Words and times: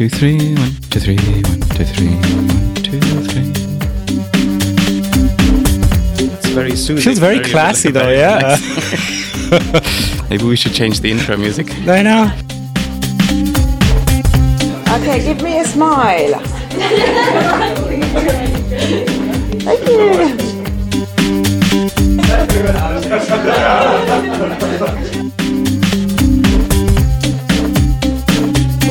two, 0.00 0.08
three, 0.08 0.54
one, 0.54 0.72
two, 0.88 0.98
three, 0.98 1.16
one, 1.18 1.60
two, 1.76 1.84
three, 1.84 2.08
one, 2.08 2.74
two, 2.76 2.98
three. 3.28 3.52
It's 6.24 6.48
very 6.48 6.74
soothing. 6.74 7.04
Feels 7.04 7.18
very 7.18 7.40
classy 7.40 7.90
though, 7.90 8.08
yeah. 8.08 8.56
Maybe 10.30 10.44
we 10.44 10.56
should 10.56 10.72
change 10.72 11.00
the 11.00 11.10
intro 11.10 11.36
music. 11.36 11.70
I 11.86 12.00
know. 12.00 12.32
Okay, 14.96 15.22
give 15.22 15.42
me 15.42 15.60
a 15.60 15.64
smile. 15.66 16.40
Thank 19.60 19.86
you. 24.96 25.26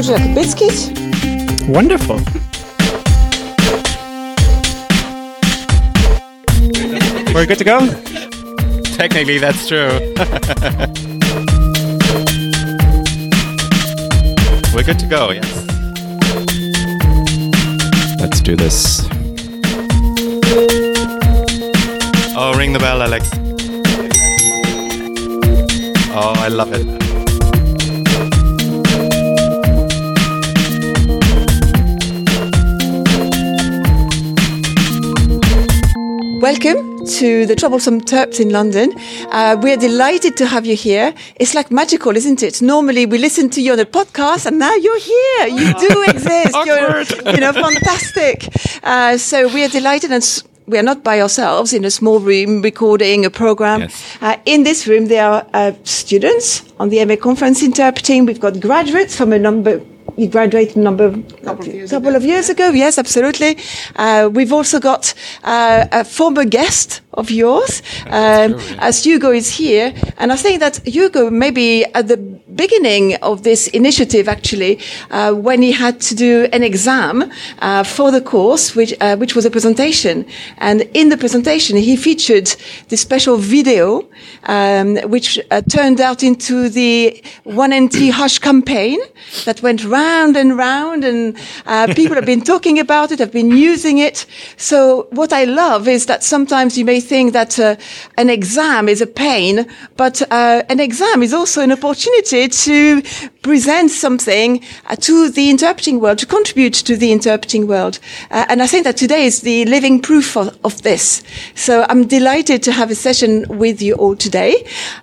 Would 0.10 0.22
you 0.22 0.34
biscuit? 0.34 0.92
Wonderful. 1.70 2.16
We're 7.32 7.46
good 7.46 7.60
to 7.60 7.64
go? 7.64 7.80
Technically, 8.96 9.38
that's 9.38 9.68
true. 9.68 9.90
We're 14.74 14.84
good 14.84 14.98
to 14.98 15.06
go, 15.08 15.30
yes. 15.30 15.66
Let's 18.20 18.42
do 18.42 18.56
this. 18.56 19.06
Oh, 22.36 22.56
ring 22.58 22.74
the 22.74 22.80
bell, 22.80 23.04
Alex. 23.04 23.30
Oh, 26.12 26.34
I 26.36 26.48
love 26.48 26.74
it. 26.74 27.09
Welcome 36.42 37.06
to 37.06 37.46
the 37.46 37.56
Troublesome 37.56 38.02
Terps 38.02 38.40
in 38.40 38.50
London. 38.50 38.94
Uh, 39.30 39.58
we're 39.62 39.78
delighted 39.78 40.36
to 40.38 40.46
have 40.48 40.66
you 40.66 40.76
here. 40.76 41.14
It's 41.36 41.54
like 41.54 41.70
magical, 41.70 42.16
isn't 42.16 42.42
it? 42.42 42.62
Normally 42.62 43.06
we 43.06 43.18
listen 43.18 43.50
to 43.52 43.62
you 43.62 43.74
on 43.74 43.80
a 43.80 43.86
podcast 43.86 44.46
and 44.46 44.58
now 44.58 44.74
you're 44.76 45.00
here. 45.00 45.48
You 45.48 45.74
do 45.74 46.04
exist. 46.08 46.56
You're, 46.66 47.02
you 47.34 47.40
know, 47.42 47.54
fantastic. 47.54 48.48
Uh, 48.84 49.18
so 49.18 49.48
we 49.54 49.64
are 49.66 49.70
delighted 49.70 50.12
and 50.12 50.24
s- 50.24 50.44
we 50.66 50.78
are 50.78 50.84
not 50.84 51.04
by 51.04 51.20
ourselves 51.22 51.74
in 51.74 51.84
a 51.86 51.92
small 51.92 52.20
room 52.20 52.62
recording 52.62 53.26
a 53.26 53.30
program. 53.30 53.82
Yes. 53.82 54.18
Uh, 54.22 54.38
in 54.46 54.64
this 54.64 54.88
room, 54.88 55.08
there 55.08 55.26
are 55.28 55.46
uh, 55.54 55.72
students 55.84 56.64
on 56.80 56.90
the 56.90 57.04
MA 57.06 57.16
conference 57.18 57.62
interpreting. 57.64 58.26
We've 58.26 58.40
got 58.40 58.60
graduates 58.60 59.16
from 59.16 59.34
a 59.34 59.40
number. 59.40 59.82
You 60.18 60.28
graduated 60.28 60.78
a 60.78 60.82
number 60.82 61.12
couple, 61.44 61.68
of 61.68 61.74
years, 61.74 61.90
couple 61.90 62.16
of 62.16 62.24
years 62.24 62.50
ago. 62.50 62.70
Yes, 62.70 62.98
absolutely. 62.98 63.58
Uh, 63.96 64.30
we've 64.32 64.54
also 64.54 64.80
got 64.80 65.14
uh, 65.44 65.88
a 65.92 66.04
former 66.04 66.46
guest 66.46 67.02
of 67.20 67.30
yours, 67.30 67.82
um, 68.08 68.54
true, 68.54 68.62
yeah. 68.62 68.88
as 68.88 69.04
Hugo 69.04 69.32
is 69.32 69.50
here, 69.50 69.94
and 70.18 70.32
I 70.32 70.36
think 70.36 70.60
that 70.60 70.76
Hugo 70.88 71.30
maybe 71.30 71.86
at 71.94 72.08
the 72.08 72.18
beginning 72.56 73.16
of 73.22 73.44
this 73.44 73.68
initiative, 73.68 74.28
actually, 74.28 74.80
uh, 75.12 75.34
when 75.34 75.62
he 75.62 75.72
had 75.72 76.02
to 76.02 76.16
do 76.16 76.48
an 76.52 76.64
exam 76.64 77.32
uh, 77.60 77.84
for 77.84 78.12
the 78.12 78.22
course, 78.22 78.76
which 78.76 78.94
uh, 79.00 79.16
which 79.18 79.36
was 79.36 79.46
a 79.46 79.52
presentation, 79.52 80.26
and 80.58 80.82
in 80.94 81.10
the 81.10 81.18
presentation 81.18 81.78
he 81.78 81.96
featured 81.96 82.48
this 82.90 83.02
special 83.02 83.38
video, 83.38 83.86
um, 84.44 84.98
which 85.14 85.40
uh, 85.52 85.62
turned 85.62 86.00
out 86.02 86.24
into 86.24 86.70
the 86.70 87.22
One 87.44 87.72
NT 87.74 88.10
Hush 88.20 88.40
campaign 88.40 89.00
that 89.46 89.62
went 89.62 89.84
round 89.86 90.36
and 90.36 90.58
round, 90.58 91.04
and 91.04 91.38
uh, 91.66 91.94
people 92.00 92.16
have 92.16 92.26
been 92.26 92.42
talking 92.42 92.80
about 92.80 93.12
it, 93.12 93.20
have 93.20 93.32
been 93.32 93.52
using 93.52 93.98
it. 94.00 94.26
So 94.58 95.08
what 95.12 95.32
I 95.34 95.44
love 95.46 95.88
is 95.88 96.06
that 96.08 96.24
sometimes 96.24 96.78
you 96.78 96.86
may 96.86 97.00
think 97.10 97.34
that 97.34 97.60
uh, 97.60 97.76
an 98.18 98.30
exam 98.30 98.88
is 98.88 99.02
a 99.02 99.08
pain, 99.08 99.66
but 99.98 100.22
uh, 100.32 100.64
an 100.70 100.80
exam 100.80 101.24
is 101.24 101.34
also 101.34 101.62
an 101.62 101.72
opportunity 101.72 102.48
to 102.48 103.02
present 103.42 103.92
something 103.92 104.64
uh, 104.86 104.96
to 105.08 105.30
the 105.30 105.50
interpreting 105.50 106.00
world, 106.00 106.20
to 106.20 106.26
contribute 106.26 106.76
to 106.86 106.96
the 106.96 107.12
interpreting 107.12 107.68
world. 107.68 108.00
Uh, 108.30 108.46
and 108.50 108.62
I 108.62 108.68
think 108.68 108.84
that 108.84 108.98
today 108.98 109.26
is 109.26 109.42
the 109.42 109.66
living 109.66 110.02
proof 110.02 110.38
of, 110.38 110.58
of 110.64 110.82
this. 110.84 111.24
So 111.56 111.86
I'm 111.90 112.08
delighted 112.08 112.64
to 112.64 112.72
have 112.72 112.92
a 112.92 112.96
session 112.96 113.46
with 113.58 113.82
you 113.82 113.96
all 113.96 114.16
today. 114.16 114.54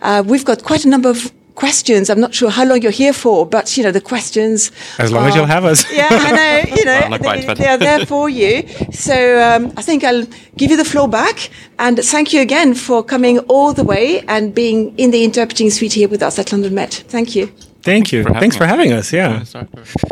Uh, 0.00 0.22
we've 0.24 0.44
got 0.44 0.62
quite 0.62 0.84
a 0.84 0.88
number 0.88 1.10
of 1.10 1.32
questions. 1.56 2.08
I'm 2.08 2.20
not 2.20 2.34
sure 2.34 2.50
how 2.50 2.64
long 2.64 2.80
you're 2.82 2.92
here 2.92 3.12
for, 3.12 3.44
but 3.46 3.76
you 3.76 3.82
know, 3.82 3.90
the 3.90 4.00
questions. 4.00 4.70
As 4.98 5.10
long 5.10 5.26
as 5.26 5.34
you'll 5.34 5.46
have 5.46 5.64
us. 5.64 5.84
Yeah, 5.92 6.08
I 6.10 6.30
know, 6.32 6.76
you 6.76 6.84
know, 6.84 7.00
Well, 7.00 7.10
not 7.10 7.20
quite, 7.20 7.46
they, 7.46 7.54
they 7.54 7.66
are 7.66 7.78
there 7.78 8.06
for 8.06 8.28
you. 8.28 8.68
So 8.92 9.42
um, 9.42 9.72
I 9.76 9.82
think 9.82 10.04
I'll 10.04 10.26
give 10.56 10.70
you 10.70 10.76
the 10.76 10.84
floor 10.84 11.08
back 11.08 11.50
and 11.78 11.98
thank 11.98 12.32
you 12.32 12.40
again 12.40 12.74
for 12.74 13.02
coming 13.02 13.38
all 13.40 13.72
the 13.72 13.84
way 13.84 14.20
and 14.28 14.54
being 14.54 14.96
in 14.98 15.10
the 15.10 15.24
interpreting 15.24 15.70
suite 15.70 15.94
here 15.94 16.08
with 16.08 16.22
us 16.22 16.38
at 16.38 16.52
London 16.52 16.74
Met. 16.74 16.92
Thank 17.08 17.34
you. 17.34 17.52
Thank 17.86 18.12
you. 18.12 18.24
Thanks 18.42 18.56
for 18.56 18.66
having 18.66 18.92
us. 18.92 19.12
Yeah. 19.12 19.44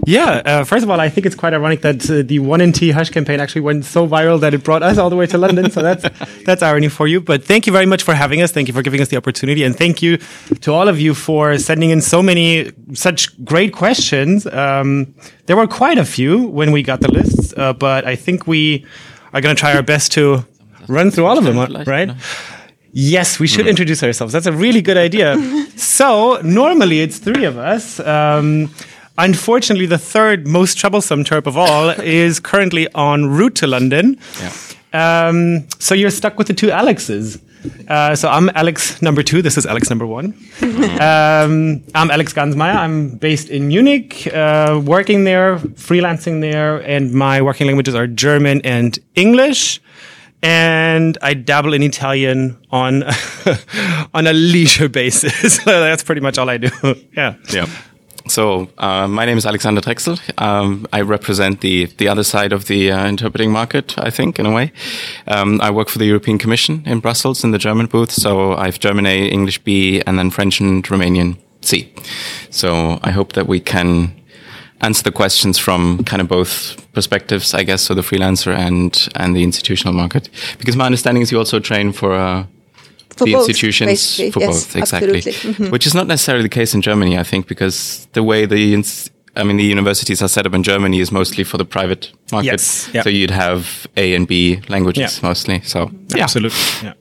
Yeah. 0.06 0.42
Uh, 0.50 0.64
first 0.64 0.84
of 0.84 0.90
all, 0.90 1.00
I 1.00 1.08
think 1.12 1.26
it's 1.26 1.34
quite 1.42 1.52
ironic 1.52 1.80
that 1.82 2.08
uh, 2.08 2.22
the 2.22 2.38
One 2.38 2.60
in 2.60 2.72
T 2.72 2.90
Hush 2.92 3.10
campaign 3.10 3.40
actually 3.40 3.62
went 3.62 3.84
so 3.84 4.06
viral 4.06 4.38
that 4.40 4.54
it 4.54 4.62
brought 4.64 4.82
us 4.82 4.96
all 4.96 5.10
the 5.10 5.16
way 5.16 5.26
to 5.26 5.38
London. 5.38 5.70
So 5.70 5.82
that's 5.82 6.04
that's 6.46 6.62
irony 6.62 6.88
for 6.88 7.06
you. 7.06 7.20
But 7.20 7.44
thank 7.44 7.66
you 7.66 7.72
very 7.72 7.86
much 7.86 8.02
for 8.02 8.14
having 8.14 8.40
us. 8.42 8.52
Thank 8.52 8.68
you 8.68 8.74
for 8.74 8.82
giving 8.82 9.00
us 9.00 9.08
the 9.08 9.16
opportunity, 9.16 9.64
and 9.64 9.76
thank 9.76 10.02
you 10.02 10.18
to 10.62 10.72
all 10.72 10.88
of 10.88 10.98
you 11.00 11.14
for 11.14 11.58
sending 11.58 11.90
in 11.90 12.00
so 12.00 12.22
many 12.22 12.70
such 12.92 13.20
great 13.44 13.72
questions. 13.72 14.46
Um, 14.46 15.14
there 15.46 15.56
were 15.56 15.66
quite 15.66 15.98
a 15.98 16.04
few 16.04 16.46
when 16.58 16.70
we 16.72 16.82
got 16.82 17.00
the 17.00 17.10
lists, 17.10 17.52
uh, 17.56 17.72
but 17.72 18.06
I 18.06 18.16
think 18.16 18.46
we 18.46 18.86
are 19.32 19.40
going 19.40 19.56
to 19.56 19.60
try 19.60 19.74
our 19.74 19.82
best 19.82 20.12
to 20.12 20.44
run 20.88 21.10
through 21.10 21.26
all 21.26 21.38
of 21.38 21.44
them. 21.44 21.58
uh, 21.58 21.84
Right? 21.86 22.10
Yes, 22.96 23.40
we 23.40 23.48
should 23.48 23.66
introduce 23.66 24.04
ourselves. 24.04 24.32
That's 24.32 24.46
a 24.46 24.52
really 24.52 24.80
good 24.80 24.96
idea. 24.96 25.36
so, 25.76 26.40
normally 26.44 27.00
it's 27.00 27.18
three 27.18 27.44
of 27.44 27.58
us. 27.58 27.98
Um, 27.98 28.70
unfortunately, 29.18 29.86
the 29.86 29.98
third 29.98 30.46
most 30.46 30.78
troublesome 30.78 31.24
Terp 31.24 31.48
of 31.48 31.56
all 31.56 31.90
is 32.00 32.38
currently 32.38 32.86
en 32.94 33.26
route 33.26 33.56
to 33.56 33.66
London. 33.66 34.16
Um, 34.92 35.68
so, 35.80 35.96
you're 35.96 36.10
stuck 36.10 36.38
with 36.38 36.46
the 36.46 36.54
two 36.54 36.70
Alexes. 36.70 37.42
Uh, 37.88 38.14
so, 38.14 38.28
I'm 38.28 38.48
Alex 38.50 39.02
number 39.02 39.24
two. 39.24 39.42
This 39.42 39.58
is 39.58 39.66
Alex 39.66 39.90
number 39.90 40.06
one. 40.06 40.26
um, 40.62 41.82
I'm 41.96 42.12
Alex 42.12 42.32
Gansmeier. 42.32 42.76
I'm 42.76 43.16
based 43.16 43.48
in 43.48 43.66
Munich, 43.66 44.28
uh, 44.32 44.80
working 44.84 45.24
there, 45.24 45.56
freelancing 45.56 46.40
there, 46.42 46.76
and 46.88 47.12
my 47.12 47.42
working 47.42 47.66
languages 47.66 47.96
are 47.96 48.06
German 48.06 48.60
and 48.62 49.00
English 49.16 49.80
and 50.44 51.16
I 51.22 51.32
dabble 51.32 51.72
in 51.72 51.82
Italian 51.82 52.58
on 52.70 53.02
on 54.14 54.26
a 54.26 54.32
leisure 54.32 54.90
basis. 54.90 55.64
That's 55.64 56.04
pretty 56.04 56.20
much 56.20 56.38
all 56.38 56.50
I 56.50 56.58
do. 56.58 56.70
yeah. 57.16 57.36
Yeah. 57.50 57.66
So 58.26 58.68
uh, 58.78 59.08
my 59.08 59.24
name 59.24 59.38
is 59.38 59.46
Alexander 59.46 59.80
Drechsel. 59.80 60.18
Um, 60.40 60.86
I 60.92 61.00
represent 61.00 61.60
the 61.60 61.86
the 61.96 62.08
other 62.08 62.24
side 62.24 62.52
of 62.52 62.66
the 62.66 62.92
uh, 62.92 63.06
interpreting 63.06 63.52
market. 63.52 63.98
I 63.98 64.10
think, 64.10 64.38
in 64.38 64.46
a 64.46 64.52
way, 64.52 64.72
um, 65.26 65.60
I 65.62 65.70
work 65.70 65.88
for 65.88 65.98
the 65.98 66.06
European 66.06 66.38
Commission 66.38 66.82
in 66.86 67.00
Brussels 67.00 67.42
in 67.42 67.50
the 67.52 67.58
German 67.58 67.86
booth. 67.86 68.12
So 68.12 68.52
I 68.52 68.66
have 68.66 68.78
German 68.78 69.06
A, 69.06 69.26
English 69.28 69.64
B, 69.64 70.02
and 70.06 70.18
then 70.18 70.30
French 70.30 70.60
and 70.60 70.84
Romanian 70.84 71.36
C. 71.62 71.92
So 72.50 72.98
I 73.02 73.10
hope 73.12 73.32
that 73.32 73.46
we 73.46 73.60
can 73.60 74.14
answer 74.80 75.02
the 75.02 75.12
questions 75.12 75.58
from 75.58 76.04
kind 76.04 76.20
of 76.20 76.28
both 76.28 76.83
perspectives, 76.94 77.54
I 77.54 77.64
guess, 77.64 77.82
so 77.82 77.94
the 77.94 78.02
freelancer 78.02 78.52
and 78.66 79.08
and 79.14 79.34
the 79.36 79.42
institutional 79.42 79.94
market. 79.94 80.28
Because 80.58 80.76
my 80.76 80.86
understanding 80.86 81.22
is 81.22 81.30
you 81.32 81.38
also 81.38 81.60
train 81.60 81.92
for. 81.92 82.12
Uh, 82.14 82.44
For 83.16 83.26
the 83.26 83.32
both, 83.32 83.48
institutions 83.48 83.90
basically. 83.90 84.30
for 84.32 84.40
Yes, 84.40 84.50
both 84.50 84.76
exactly 84.76 85.16
absolutely. 85.18 85.66
Mhm. 85.66 85.70
which 85.72 85.86
is 85.86 85.94
not 85.94 86.06
necessarily 86.06 86.42
the 86.48 86.54
case 86.60 86.76
in 86.76 86.82
germany 86.82 87.12
i 87.20 87.24
think 87.24 87.46
because 87.46 88.08
the 88.12 88.22
way 88.22 88.46
the 88.46 88.72
ins- 88.74 89.10
i 89.40 89.42
mean 89.44 89.56
the 89.56 89.70
universities 89.76 90.20
are 90.22 90.28
set 90.28 90.46
up 90.46 90.54
in 90.54 90.62
germany 90.62 90.98
is 91.00 91.10
mostly 91.10 91.44
for 91.44 91.58
the 91.58 91.64
private 91.64 92.10
market 92.32 92.50
Yes, 92.52 92.88
yeah. 92.94 93.04
so 93.04 93.10
you'd 93.10 93.30
have 93.30 93.62
a 93.96 94.16
and 94.16 94.26
b 94.26 94.34
languages 94.68 95.02
Yeah. 95.18 95.28
mostly 95.28 95.60
so 95.64 95.78
yeah 96.16 96.24
Absolutely. 96.24 96.58
Yeah. 96.82 96.92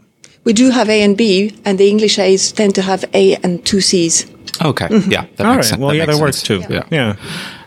We 0.45 0.53
do 0.53 0.71
have 0.71 0.88
A 0.95 1.01
and 1.06 1.15
B, 1.18 1.23
and 1.65 1.77
the 1.77 1.88
English 1.88 2.19
A's 2.19 2.51
tend 2.51 2.73
to 2.75 2.81
have 2.81 3.06
A 3.13 3.35
and 3.44 3.53
two 3.69 3.81
C's. 3.81 4.25
okay 4.62 4.88
yeah 5.15 5.25
that 5.35 5.45
All 5.47 5.56
makes 5.56 5.57
right. 5.57 5.65
sen- 5.65 5.79
Well, 5.81 5.95
yeah, 5.95 6.06
makes 6.06 6.18
that 6.18 6.23
works 6.25 6.38
sense. 6.44 6.65
too. 6.68 6.73
yeah 6.75 6.85
Yeah. 6.97 7.15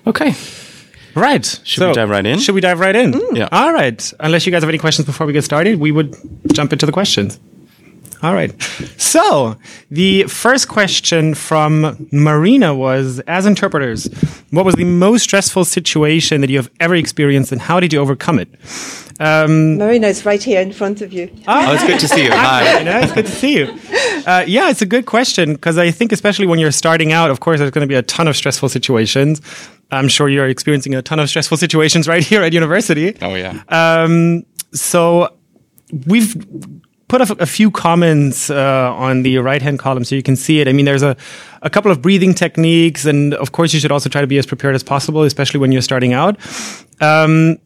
okay 0.06 0.30
Right. 1.16 1.60
Should 1.64 1.88
we 1.88 1.94
dive 1.94 2.10
right 2.10 2.26
in? 2.26 2.38
Should 2.38 2.54
we 2.54 2.60
dive 2.60 2.78
right 2.78 2.94
in? 2.94 3.12
Mm. 3.12 3.36
Yeah. 3.36 3.48
All 3.50 3.72
right. 3.72 4.12
Unless 4.20 4.44
you 4.44 4.52
guys 4.52 4.62
have 4.62 4.68
any 4.68 4.78
questions 4.78 5.06
before 5.06 5.26
we 5.26 5.32
get 5.32 5.44
started, 5.44 5.80
we 5.80 5.90
would 5.90 6.14
jump 6.52 6.72
into 6.74 6.84
the 6.84 6.92
questions. 6.92 7.40
All 8.22 8.34
right. 8.34 8.60
So 8.96 9.56
the 9.90 10.24
first 10.24 10.68
question 10.68 11.34
from 11.34 12.08
Marina 12.12 12.74
was 12.74 13.20
As 13.20 13.46
interpreters, 13.46 14.06
what 14.50 14.64
was 14.64 14.74
the 14.74 14.84
most 14.84 15.24
stressful 15.24 15.64
situation 15.64 16.40
that 16.40 16.50
you 16.50 16.56
have 16.56 16.70
ever 16.80 16.94
experienced 16.94 17.52
and 17.52 17.60
how 17.60 17.80
did 17.80 17.92
you 17.92 18.00
overcome 18.00 18.38
it? 18.38 18.48
Um, 19.18 19.78
Marina 19.78 20.08
is 20.08 20.26
right 20.26 20.42
here 20.42 20.60
in 20.60 20.72
front 20.72 21.00
of 21.00 21.12
you. 21.12 21.30
Oh, 21.46 21.72
it's 21.72 21.84
good 21.84 22.00
to 22.00 22.08
see 22.08 22.24
you. 22.24 22.30
Hi. 22.32 22.74
Marina, 22.74 23.00
it's 23.02 23.12
good 23.12 23.26
to 23.26 23.32
see 23.32 23.58
you. 23.58 23.78
Uh, 24.26 24.44
yeah, 24.46 24.70
it's 24.70 24.82
a 24.82 24.86
good 24.86 25.06
question 25.06 25.52
because 25.52 25.78
I 25.78 25.90
think, 25.90 26.12
especially 26.12 26.46
when 26.46 26.58
you're 26.58 26.72
starting 26.72 27.12
out, 27.12 27.30
of 27.30 27.40
course, 27.40 27.58
there's 27.58 27.70
going 27.70 27.86
to 27.86 27.88
be 27.88 27.94
a 27.94 28.02
ton 28.02 28.28
of 28.28 28.36
stressful 28.36 28.68
situations. 28.68 29.40
I'm 29.90 30.08
sure 30.08 30.28
you're 30.28 30.48
experiencing 30.48 30.94
a 30.94 31.02
ton 31.02 31.20
of 31.20 31.28
stressful 31.28 31.56
situations 31.58 32.08
right 32.08 32.22
here 32.22 32.42
at 32.42 32.52
university. 32.52 33.16
Oh, 33.22 33.34
yeah. 33.34 33.62
Um, 33.68 34.44
so 34.72 35.34
we've 36.06 36.36
put 37.08 37.20
a, 37.20 37.36
a 37.40 37.46
few 37.46 37.70
comments 37.70 38.50
uh, 38.50 38.92
on 38.96 39.22
the 39.22 39.38
right 39.38 39.62
hand 39.62 39.78
column 39.78 40.04
so 40.04 40.14
you 40.14 40.22
can 40.22 40.36
see 40.36 40.60
it. 40.60 40.68
I 40.68 40.72
mean, 40.72 40.84
there's 40.84 41.02
a, 41.02 41.16
a 41.62 41.70
couple 41.70 41.90
of 41.90 42.02
breathing 42.02 42.34
techniques, 42.34 43.04
and 43.04 43.34
of 43.34 43.52
course, 43.52 43.72
you 43.72 43.80
should 43.80 43.92
also 43.92 44.08
try 44.08 44.20
to 44.20 44.26
be 44.26 44.38
as 44.38 44.46
prepared 44.46 44.74
as 44.74 44.82
possible, 44.82 45.22
especially 45.22 45.60
when 45.60 45.72
you're 45.72 45.82
starting 45.82 46.12
out. 46.12 46.36
Um, 47.00 47.58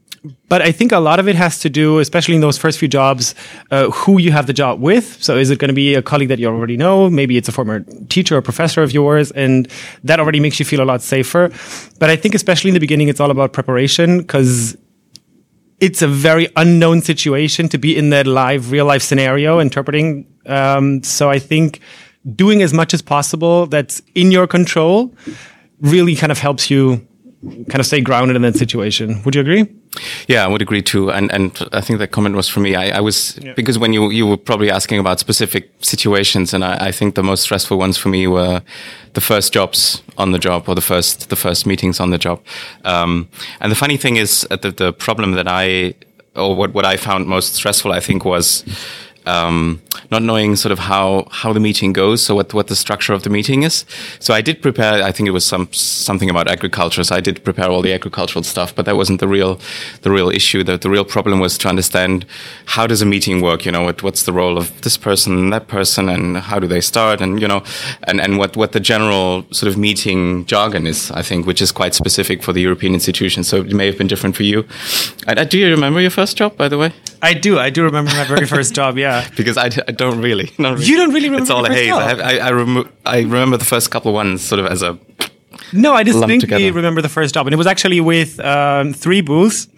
but 0.48 0.60
I 0.60 0.70
think 0.70 0.92
a 0.92 0.98
lot 0.98 1.18
of 1.18 1.28
it 1.28 1.36
has 1.36 1.60
to 1.60 1.70
do, 1.70 1.98
especially 1.98 2.34
in 2.34 2.42
those 2.42 2.58
first 2.58 2.78
few 2.78 2.88
jobs, 2.88 3.34
uh, 3.70 3.88
who 3.90 4.20
you 4.20 4.32
have 4.32 4.46
the 4.46 4.52
job 4.52 4.78
with. 4.78 5.22
So 5.22 5.36
is 5.36 5.48
it 5.48 5.58
going 5.58 5.70
to 5.70 5.74
be 5.74 5.94
a 5.94 6.02
colleague 6.02 6.28
that 6.28 6.38
you 6.38 6.46
already 6.46 6.76
know? 6.76 7.08
Maybe 7.08 7.38
it's 7.38 7.48
a 7.48 7.52
former 7.52 7.80
teacher 8.10 8.36
or 8.36 8.42
professor 8.42 8.82
of 8.82 8.92
yours, 8.92 9.30
and 9.30 9.66
that 10.04 10.20
already 10.20 10.40
makes 10.40 10.58
you 10.58 10.66
feel 10.66 10.82
a 10.82 10.84
lot 10.84 11.00
safer. 11.00 11.50
But 11.98 12.10
I 12.10 12.16
think 12.16 12.34
especially 12.34 12.68
in 12.68 12.74
the 12.74 12.80
beginning, 12.80 13.08
it's 13.08 13.20
all 13.20 13.30
about 13.30 13.54
preparation 13.54 14.18
because 14.18 14.76
it's 15.80 16.02
a 16.02 16.08
very 16.08 16.48
unknown 16.56 17.02
situation 17.02 17.68
to 17.70 17.78
be 17.78 17.96
in 17.96 18.10
that 18.10 18.26
live, 18.26 18.70
real 18.70 18.86
life 18.86 19.02
scenario 19.02 19.58
interpreting. 19.58 20.26
Um, 20.46 21.02
so 21.02 21.30
I 21.30 21.38
think 21.38 21.80
doing 22.34 22.62
as 22.62 22.74
much 22.74 22.92
as 22.92 23.00
possible 23.02 23.66
that's 23.66 24.02
in 24.14 24.30
your 24.30 24.46
control 24.46 25.14
really 25.80 26.14
kind 26.14 26.30
of 26.30 26.38
helps 26.38 26.70
you 26.70 27.06
kind 27.42 27.80
of 27.80 27.86
stay 27.86 28.00
grounded 28.00 28.36
in 28.36 28.42
that 28.42 28.56
situation. 28.56 29.22
Would 29.24 29.34
you 29.34 29.40
agree? 29.40 29.66
Yeah, 30.28 30.44
I 30.44 30.48
would 30.48 30.62
agree 30.62 30.82
too. 30.82 31.10
And 31.10 31.32
and 31.32 31.50
I 31.72 31.80
think 31.80 31.98
that 31.98 32.12
comment 32.12 32.36
was 32.36 32.48
for 32.48 32.60
me. 32.60 32.74
I, 32.76 32.98
I 32.98 33.00
was 33.00 33.38
yeah. 33.38 33.54
because 33.54 33.78
when 33.78 33.92
you 33.92 34.10
you 34.10 34.26
were 34.26 34.36
probably 34.36 34.70
asking 34.70 35.00
about 35.00 35.18
specific 35.18 35.70
situations, 35.80 36.54
and 36.54 36.64
I, 36.64 36.88
I, 36.88 36.92
think 36.92 37.14
the 37.14 37.22
most 37.22 37.42
stressful 37.42 37.76
ones 37.76 37.98
for 37.98 38.08
me 38.08 38.26
were 38.28 38.62
the 39.14 39.20
first 39.20 39.52
jobs 39.52 40.02
on 40.16 40.30
the 40.32 40.38
job 40.38 40.68
or 40.68 40.74
the 40.74 40.80
first 40.80 41.28
the 41.28 41.36
first 41.36 41.66
meetings 41.66 41.98
on 41.98 42.10
the 42.10 42.18
job. 42.18 42.40
Um, 42.84 43.28
and 43.60 43.72
the 43.72 43.76
funny 43.76 43.96
thing 43.96 44.16
is, 44.16 44.46
uh, 44.50 44.56
the 44.56 44.70
the 44.70 44.92
problem 44.92 45.32
that 45.32 45.48
I 45.48 45.94
or 46.36 46.54
what 46.54 46.72
what 46.72 46.84
I 46.84 46.96
found 46.96 47.26
most 47.26 47.54
stressful, 47.54 47.92
I 47.92 48.00
think, 48.00 48.24
was 48.24 48.64
um, 49.26 49.80
not 50.10 50.22
knowing 50.22 50.56
sort 50.56 50.72
of 50.72 50.78
how 50.78 51.26
how 51.30 51.52
the 51.52 51.60
meeting 51.60 51.92
goes, 51.92 52.22
so 52.22 52.34
what 52.34 52.52
what 52.54 52.66
the 52.68 52.76
structure 52.76 53.12
of 53.12 53.22
the 53.22 53.30
meeting 53.30 53.62
is. 53.62 53.84
So 54.18 54.34
I 54.34 54.40
did 54.40 54.62
prepare. 54.62 55.02
I 55.02 55.12
think 55.12 55.28
it 55.28 55.32
was 55.32 55.44
some 55.44 55.72
something 55.72 56.30
about 56.30 56.48
agriculture. 56.48 57.04
So 57.04 57.14
I 57.14 57.20
did 57.20 57.44
prepare 57.44 57.70
all 57.70 57.82
the 57.82 57.92
agricultural 57.92 58.42
stuff, 58.42 58.74
but 58.74 58.84
that 58.86 58.96
wasn't 58.96 59.20
the 59.20 59.28
real 59.28 59.60
the 60.02 60.10
real 60.10 60.30
issue. 60.30 60.64
The 60.64 60.76
the 60.78 60.90
real 60.90 61.04
problem 61.04 61.40
was 61.40 61.58
to 61.58 61.68
understand 61.68 62.26
how 62.66 62.86
does 62.86 63.02
a 63.02 63.06
meeting 63.06 63.40
work. 63.40 63.64
You 63.64 63.72
know, 63.72 63.82
what 63.82 64.02
what's 64.02 64.22
the 64.22 64.32
role 64.32 64.58
of 64.58 64.80
this 64.82 64.96
person 64.96 65.38
and 65.38 65.52
that 65.52 65.68
person, 65.68 66.08
and 66.08 66.38
how 66.38 66.58
do 66.58 66.66
they 66.66 66.80
start, 66.80 67.20
and 67.20 67.40
you 67.40 67.48
know, 67.48 67.62
and 68.04 68.20
and 68.20 68.38
what 68.38 68.56
what 68.56 68.72
the 68.72 68.80
general 68.80 69.44
sort 69.50 69.70
of 69.70 69.76
meeting 69.78 70.44
jargon 70.46 70.86
is. 70.86 71.10
I 71.10 71.22
think, 71.22 71.46
which 71.46 71.62
is 71.62 71.72
quite 71.72 71.94
specific 71.94 72.42
for 72.42 72.52
the 72.52 72.60
European 72.60 72.94
institutions. 72.94 73.48
So 73.48 73.58
it 73.58 73.74
may 73.74 73.86
have 73.86 73.98
been 73.98 74.08
different 74.08 74.36
for 74.36 74.42
you. 74.42 74.66
Uh, 75.26 75.44
do 75.44 75.58
you 75.58 75.70
remember 75.70 76.00
your 76.00 76.10
first 76.10 76.36
job, 76.36 76.56
by 76.56 76.68
the 76.68 76.78
way? 76.78 76.92
I 77.22 77.34
do. 77.34 77.58
I 77.58 77.70
do 77.70 77.84
remember 77.84 78.10
my 78.12 78.24
very 78.24 78.46
first 78.46 78.74
job. 78.74 78.96
Yeah, 78.98 79.28
because 79.36 79.56
I, 79.56 79.66
I 79.66 79.92
don't 79.92 80.20
really, 80.20 80.50
really, 80.58 80.84
You 80.84 80.96
don't 80.96 81.12
really 81.12 81.28
remember. 81.28 81.42
It's 81.42 81.50
all 81.50 81.64
a 81.64 81.70
haze. 81.72 81.92
I, 81.92 82.08
have, 82.08 82.20
I, 82.20 82.38
I, 82.38 82.50
rem- 82.50 82.92
I 83.04 83.18
remember 83.20 83.56
the 83.56 83.64
first 83.64 83.90
couple 83.90 84.12
ones 84.12 84.42
sort 84.42 84.58
of 84.58 84.66
as 84.66 84.82
a. 84.82 84.98
No, 85.72 85.94
I 85.94 86.02
distinctly 86.02 86.70
remember 86.70 87.02
the 87.02 87.08
first 87.08 87.34
job, 87.34 87.46
and 87.46 87.54
it 87.54 87.56
was 87.56 87.66
actually 87.66 88.00
with 88.00 88.40
um, 88.40 88.92
three 88.92 89.20
booths, 89.20 89.68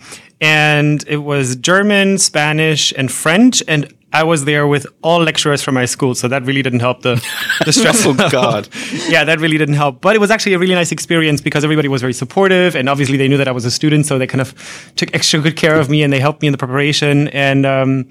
and 0.40 1.04
it 1.08 1.18
was 1.18 1.56
German, 1.56 2.18
Spanish, 2.18 2.92
and 2.96 3.10
French, 3.10 3.62
and 3.68 3.92
I 4.12 4.22
was 4.24 4.44
there 4.44 4.66
with 4.66 4.86
all 5.02 5.20
lecturers 5.20 5.62
from 5.62 5.74
my 5.74 5.86
school, 5.86 6.14
so 6.14 6.28
that 6.28 6.44
really 6.44 6.62
didn't 6.62 6.80
help 6.80 7.02
the, 7.02 7.14
the 7.64 7.72
stress. 7.72 8.04
oh 8.04 8.14
God! 8.14 8.68
yeah, 9.08 9.24
that 9.24 9.40
really 9.40 9.58
didn't 9.58 9.74
help. 9.74 10.00
But 10.00 10.16
it 10.16 10.18
was 10.18 10.30
actually 10.30 10.54
a 10.54 10.58
really 10.58 10.74
nice 10.74 10.92
experience 10.92 11.40
because 11.40 11.64
everybody 11.64 11.88
was 11.88 12.02
very 12.02 12.12
supportive, 12.12 12.76
and 12.76 12.88
obviously 12.88 13.16
they 13.16 13.28
knew 13.28 13.38
that 13.38 13.48
I 13.48 13.52
was 13.52 13.64
a 13.64 13.70
student, 13.70 14.06
so 14.06 14.18
they 14.18 14.26
kind 14.26 14.40
of 14.40 14.92
took 14.96 15.14
extra 15.14 15.40
good 15.40 15.56
care 15.56 15.78
of 15.78 15.88
me 15.88 16.02
and 16.02 16.12
they 16.12 16.20
helped 16.20 16.42
me 16.42 16.48
in 16.48 16.52
the 16.52 16.58
preparation. 16.58 17.28
And 17.28 17.64
um, 17.64 18.08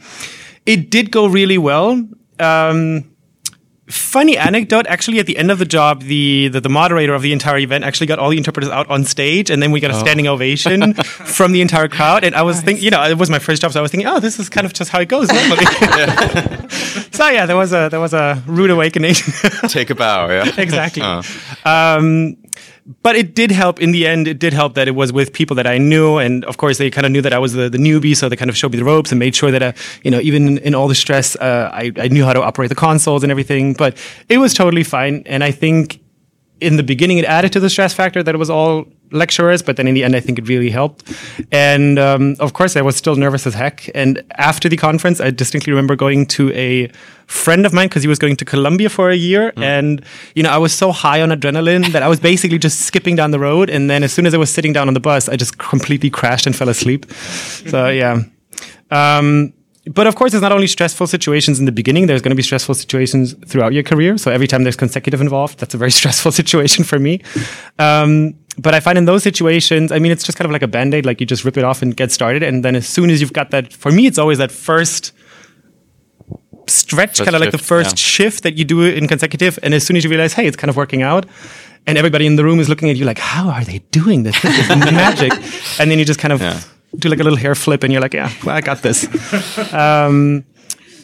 it 0.66 0.90
did 0.90 1.12
go 1.12 1.28
really 1.28 1.58
well. 1.58 2.04
Um, 2.40 3.11
funny 3.92 4.38
anecdote 4.38 4.88
actually 4.88 5.20
at 5.20 5.26
the 5.26 5.38
end 5.38 5.52
of 5.52 5.60
the 5.60 5.66
job 5.66 6.04
the, 6.04 6.48
the, 6.48 6.62
the 6.62 6.70
moderator 6.70 7.14
of 7.14 7.22
the 7.22 7.34
entire 7.34 7.58
event 7.58 7.84
actually 7.84 8.08
got 8.08 8.20
all 8.20 8.30
the 8.30 8.38
interpreters 8.38 8.70
out 8.70 8.90
on 8.90 9.04
stage 9.04 9.50
and 9.50 9.62
then 9.62 9.72
we 9.72 9.80
got 9.80 9.92
a 9.92 9.96
oh. 9.96 10.00
standing 10.00 10.28
ovation 10.28 10.94
from 11.04 11.52
the 11.52 11.62
entire 11.62 11.88
crowd 11.88 12.24
and 12.24 12.36
i 12.36 12.42
was 12.42 12.58
nice. 12.58 12.66
thinking 12.66 12.84
you 12.84 12.92
know 12.92 13.04
it 13.04 13.18
was 13.18 13.30
my 13.30 13.40
first 13.40 13.62
job 13.62 13.72
so 13.72 13.80
i 13.80 13.82
was 13.82 13.92
thinking 13.92 14.08
oh 14.08 14.20
this 14.20 14.40
is 14.40 14.50
kind 14.50 14.66
of 14.66 14.74
just 14.74 14.90
how 14.90 15.00
it 15.00 15.10
goes 15.10 15.28
normally 15.32 15.66
so 17.12 17.28
yeah 17.30 17.46
there 17.46 17.58
was 17.58 17.74
a 17.74 17.90
there 17.90 18.00
was 18.00 18.14
a 18.14 18.42
rude 18.48 18.70
awakening 18.70 19.14
take 19.68 19.90
a 19.90 19.96
bow 19.96 20.28
yeah 20.30 20.50
exactly 20.58 21.04
uh. 21.04 21.22
um, 21.66 22.38
but 23.04 23.16
it 23.16 23.36
did 23.36 23.52
help 23.52 23.82
in 23.82 23.92
the 23.92 24.08
end. 24.08 24.28
It 24.28 24.40
did 24.40 24.54
help 24.54 24.74
that 24.76 24.88
it 24.88 24.92
was 24.92 25.14
with 25.14 25.34
people 25.34 25.56
that 25.56 25.68
I 25.68 25.78
knew, 25.78 26.18
and 26.18 26.46
of 26.46 26.58
course 26.58 26.78
they 26.78 26.90
kind 26.90 27.06
of 27.06 27.12
knew 27.12 27.22
that 27.22 27.34
I 27.34 27.40
was 27.40 27.54
the, 27.54 27.70
the 27.70 27.78
newbie, 27.78 28.16
so 28.16 28.30
they 28.30 28.36
kind 28.36 28.50
of 28.50 28.58
showed 28.58 28.72
me 28.72 28.78
the 28.78 28.86
ropes 28.86 29.12
and 29.12 29.20
made 29.20 29.36
sure 29.36 29.52
that 29.52 29.62
uh, 29.62 29.74
you 30.04 30.12
know 30.12 30.20
even 30.20 30.48
in, 30.48 30.58
in 30.60 30.76
all 30.76 30.88
the 30.88 30.96
stress, 30.96 31.36
uh, 31.36 31.70
I, 31.74 31.92
I 31.98 32.08
knew 32.08 32.26
how 32.26 32.34
to 32.34 32.42
operate 32.42 32.70
the 32.70 32.76
consoles 32.76 33.24
and 33.24 33.32
everything. 33.32 33.74
But 33.74 33.98
it 34.30 34.38
was 34.38 34.54
totally 34.54 34.84
fine, 34.84 35.24
and 35.26 35.44
I 35.44 35.52
think 35.52 36.02
in 36.60 36.78
the 36.78 36.84
beginning 36.84 37.18
it 37.18 37.26
added 37.26 37.52
to 37.54 37.60
the 37.60 37.70
stress 37.70 37.94
factor 37.94 38.22
that 38.24 38.36
it 38.36 38.38
was 38.38 38.50
all 38.50 38.86
lecturers, 39.12 39.62
but 39.62 39.78
then 39.78 39.88
in 39.88 39.94
the 39.94 40.04
end, 40.04 40.16
I 40.16 40.20
think 40.20 40.40
it 40.40 40.48
really 40.48 40.70
helped. 40.70 41.12
And 41.52 42.00
um, 42.00 42.36
of 42.40 42.54
course, 42.54 42.76
I 42.76 42.82
was 42.82 42.96
still 42.96 43.16
nervous 43.16 43.46
as 43.46 43.54
heck. 43.54 43.90
And 43.96 44.24
after 44.38 44.70
the 44.70 44.78
conference, 44.78 45.22
I 45.22 45.32
distinctly 45.32 45.72
remember 45.72 45.96
going 45.96 46.26
to 46.28 46.52
a 46.54 46.88
friend 47.28 47.66
of 47.66 47.74
mine 47.74 47.88
because 47.88 48.04
he 48.04 48.10
was 48.10 48.20
going 48.20 48.36
to 48.36 48.46
Colombia 48.46 48.90
for 48.90 49.10
a 49.10 49.16
year. 49.16 49.52
Mm. 49.54 49.64
And, 49.64 50.06
you 50.36 50.44
know, 50.44 50.50
I 50.50 50.58
was 50.58 50.74
so 50.74 50.92
high 50.92 51.22
on 51.22 51.30
adrenaline 51.30 51.92
that 51.94 52.04
I 52.04 52.08
was 52.08 52.20
basically 52.20 52.60
just 52.60 52.82
skipping 52.82 53.16
down 53.16 53.32
the 53.32 53.40
road. 53.40 53.70
And 53.70 53.90
then 53.90 54.04
as 54.04 54.14
soon 54.14 54.26
as 54.26 54.34
I 54.34 54.38
was 54.38 54.50
sitting 54.50 54.74
down 54.74 54.88
on 54.88 54.94
the 54.94 55.00
bus, 55.00 55.30
I 55.30 55.36
just 55.36 55.58
completely 55.58 56.10
crashed 56.10 56.46
and 56.46 56.56
fell 56.56 56.70
asleep. 56.70 57.12
so, 57.14 57.88
yeah. 58.02 58.24
Um, 58.92 59.54
but 59.86 60.06
of 60.06 60.16
course, 60.16 60.32
there's 60.32 60.44
not 60.44 60.52
only 60.52 60.68
stressful 60.68 61.08
situations 61.08 61.60
in 61.60 61.66
the 61.66 61.72
beginning, 61.72 62.06
there's 62.06 62.22
going 62.22 62.32
to 62.32 62.36
be 62.36 62.44
stressful 62.44 62.76
situations 62.76 63.34
throughout 63.48 63.74
your 63.74 63.82
career. 63.82 64.18
So 64.18 64.32
every 64.32 64.48
time 64.48 64.64
there's 64.64 64.76
consecutive 64.76 65.22
involved, 65.22 65.60
that's 65.60 65.74
a 65.74 65.78
very 65.78 65.92
stressful 66.00 66.32
situation 66.32 66.84
for 66.84 67.00
me. 67.00 67.22
Um, 67.80 68.36
but 68.58 68.74
I 68.74 68.80
find 68.80 68.98
in 68.98 69.06
those 69.06 69.24
situations, 69.24 69.92
I 69.92 70.00
mean, 70.00 70.12
it's 70.12 70.24
just 70.24 70.38
kind 70.38 70.46
of 70.46 70.52
like 70.52 70.62
a 70.62 70.68
band 70.68 70.94
aid, 70.94 71.06
like 71.06 71.20
you 71.20 71.26
just 71.26 71.46
rip 71.46 71.58
it 71.58 71.64
off 71.64 71.82
and 71.82 71.96
get 71.96 72.12
started. 72.12 72.44
And 72.44 72.66
then 72.66 72.76
as 72.76 72.88
soon 72.88 73.10
as 73.10 73.22
you've 73.22 73.34
got 73.34 73.52
that, 73.52 73.72
for 73.72 73.92
me, 73.92 74.08
it's 74.08 74.18
always 74.18 74.38
that 74.40 74.52
first 74.52 75.14
stretch, 76.68 77.20
kind 77.20 77.36
of 77.36 77.42
like 77.42 77.52
the 77.52 77.58
first 77.58 77.92
yeah. 77.92 77.96
shift 77.96 78.44
that 78.44 78.58
you 78.58 78.66
do 78.66 78.84
in 78.84 79.08
consecutive. 79.08 79.58
And 79.64 79.74
as 79.74 79.86
soon 79.86 79.96
as 79.96 80.04
you 80.04 80.10
realize, 80.10 80.34
hey, 80.34 80.48
it's 80.48 80.58
kind 80.58 80.70
of 80.70 80.76
working 80.76 81.02
out, 81.02 81.26
and 81.88 81.98
everybody 81.98 82.28
in 82.28 82.36
the 82.36 82.44
room 82.44 82.60
is 82.60 82.70
looking 82.70 82.90
at 82.90 82.98
you 82.98 83.06
like, 83.06 83.20
how 83.20 83.50
are 83.50 83.64
they 83.64 83.80
doing 83.92 84.24
this? 84.24 84.40
This 84.42 84.70
is 84.70 84.70
magic. 84.92 85.34
And 85.80 85.90
then 85.90 85.98
you 85.98 86.06
just 86.06 86.20
kind 86.20 86.32
of 86.32 86.42
yeah. 86.42 86.60
do 86.98 87.10
like 87.10 87.20
a 87.20 87.24
little 87.24 87.40
hair 87.40 87.56
flip 87.56 87.84
and 87.84 87.92
you're 87.92 88.02
like, 88.02 88.14
yeah, 88.14 88.32
well, 88.44 88.56
I 88.56 88.62
got 88.62 88.82
this. 88.82 89.06
um, 89.74 90.46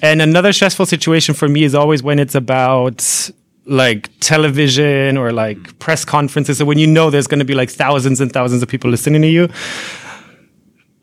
and 0.02 0.22
another 0.22 0.54
stressful 0.54 0.86
situation 0.86 1.34
for 1.34 1.48
me 1.48 1.64
is 1.64 1.74
always 1.74 2.04
when 2.04 2.20
it's 2.20 2.36
about 2.36 3.32
like 3.68 4.10
television 4.20 5.18
or 5.18 5.32
like 5.32 5.78
press 5.80 6.06
conferences. 6.06 6.58
So 6.58 6.66
when 6.66 6.78
you 6.78 6.88
know 6.88 7.10
there's 7.10 7.28
going 7.28 7.40
to 7.40 7.46
be 7.46 7.54
like 7.54 7.70
thousands 7.70 8.22
and 8.22 8.32
thousands 8.32 8.64
of 8.64 8.70
people 8.70 8.90
listening 8.90 9.22
to 9.22 9.28
you, 9.28 9.50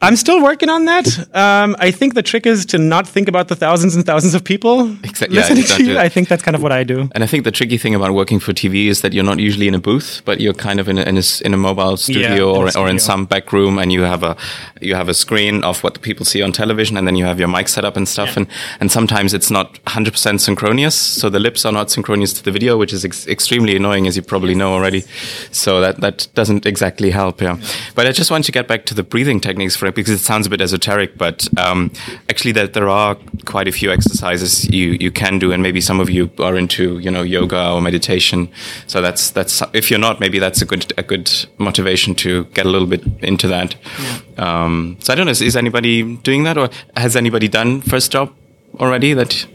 I'm 0.05 0.17
still 0.17 0.43
working 0.43 0.69
on 0.69 0.85
that. 0.85 1.07
Um, 1.35 1.77
I 1.79 1.91
think 1.91 2.15
the 2.15 2.23
trick 2.23 2.47
is 2.47 2.67
to 2.67 2.79
not 2.79 3.09
think 3.09 3.29
about 3.29 3.49
the 3.49 3.57
thousands 3.57 3.97
and 3.97 4.05
thousands 4.05 4.35
of 4.35 4.45
people 4.45 4.91
exactly. 5.03 5.37
listening 5.37 5.65
yeah, 5.65 5.77
to 5.77 5.85
you. 5.85 5.99
I 5.99 6.09
think 6.09 6.29
that's 6.29 6.43
kind 6.43 6.55
of 6.55 6.63
what 6.63 6.73
I 6.73 6.85
do. 6.85 7.09
And 7.13 7.25
I 7.25 7.27
think 7.27 7.45
the 7.45 7.51
tricky 7.51 7.79
thing 7.79 7.95
about 7.95 8.13
working 8.13 8.39
for 8.39 8.53
TV 8.53 8.89
is 8.89 9.01
that 9.01 9.15
you're 9.15 9.25
not 9.25 9.39
usually 9.39 9.67
in 9.67 9.75
a 9.75 9.79
booth, 9.79 10.21
but 10.25 10.41
you're 10.41 10.53
kind 10.53 10.79
of 10.79 10.89
in 10.89 10.99
a, 10.99 11.03
in 11.03 11.17
a, 11.17 11.23
in 11.45 11.55
a 11.55 11.57
mobile 11.57 11.97
studio, 11.97 12.53
yeah, 12.53 12.59
or, 12.59 12.71
studio. 12.71 12.87
or 12.87 12.91
in 12.91 12.99
some 12.99 13.25
back 13.25 13.53
room, 13.53 13.79
and 13.79 13.93
you 13.93 14.03
have 14.03 14.23
a 14.23 14.37
you 14.81 14.95
have 14.95 15.09
a 15.09 15.15
screen 15.15 15.65
of 15.65 15.83
what 15.83 15.95
the 15.95 16.01
people 16.01 16.27
see 16.27 16.43
on 16.43 16.53
television, 16.53 16.97
and 16.99 17.07
then 17.07 17.17
you 17.17 17.25
have 17.25 17.39
your 17.39 17.49
mic 17.49 17.69
set 17.69 17.85
up 17.85 17.97
and 17.97 18.07
stuff. 18.07 18.31
Yeah. 18.31 18.41
And 18.41 18.47
and 18.81 18.93
sometimes 18.93 19.33
it's 19.33 19.51
not 19.51 19.83
100% 19.85 20.41
synchronous, 20.41 20.95
so 20.95 21.31
the 21.31 21.41
lips 21.41 21.65
are 21.65 21.73
not 21.73 21.91
synchronous 21.91 22.33
to 22.35 22.43
the 22.43 22.53
video, 22.53 22.77
which 22.77 22.93
is 22.93 23.05
ex 23.05 23.27
extremely 23.27 23.75
annoying, 23.77 24.07
as 24.07 24.17
you 24.17 24.23
probably 24.23 24.55
know 24.55 24.75
already. 24.75 25.03
So 25.51 25.81
that 25.81 26.01
that 26.01 26.29
doesn't 26.35 26.67
exactly 26.67 27.11
help. 27.11 27.41
Yeah. 27.41 27.59
But 27.95 28.07
I 28.07 28.13
just 28.13 28.31
want 28.31 28.45
to 28.45 28.53
get 28.53 28.69
back 28.69 28.85
to 28.87 28.95
the 28.95 29.03
breathing 29.03 29.41
techniques 29.41 29.77
for 29.77 29.94
because 29.95 30.21
it 30.21 30.25
sounds 30.25 30.47
a 30.47 30.51
bit 30.51 30.61
esoteric, 30.61 31.17
but 31.17 31.49
um, 31.59 31.91
actually, 32.29 32.53
that 32.53 32.73
there 32.73 32.89
are 32.89 33.17
quite 33.45 33.69
a 33.69 33.73
few 33.73 33.91
exercises 33.91 34.69
you 34.71 34.97
you 35.01 35.11
can 35.11 35.39
do, 35.39 35.53
and 35.53 35.63
maybe 35.63 35.81
some 35.81 36.01
of 36.01 36.11
you 36.11 36.31
are 36.39 36.57
into 36.57 36.99
you 36.99 37.11
know 37.11 37.23
yoga 37.23 37.71
or 37.71 37.81
meditation. 37.81 38.49
So 38.87 39.01
that's 39.01 39.31
that's 39.31 39.63
if 39.73 39.91
you're 39.91 40.01
not, 40.01 40.21
maybe 40.21 40.39
that's 40.39 40.63
a 40.63 40.67
good 40.67 40.93
a 40.99 41.03
good 41.03 41.31
motivation 41.59 42.15
to 42.17 42.45
get 42.55 42.67
a 42.67 42.69
little 42.69 42.89
bit 42.89 43.03
into 43.23 43.49
that. 43.49 43.77
Yeah. 43.99 44.21
Um, 44.65 44.97
so 45.01 45.13
I 45.13 45.17
don't 45.17 45.27
know, 45.27 45.33
is, 45.33 45.43
is 45.43 45.57
anybody 45.57 46.17
doing 46.17 46.45
that, 46.45 46.59
or 46.59 46.69
has 46.97 47.17
anybody 47.17 47.49
done 47.49 47.83
first 47.83 48.13
job 48.13 48.33
already? 48.81 49.15
That 49.15 49.47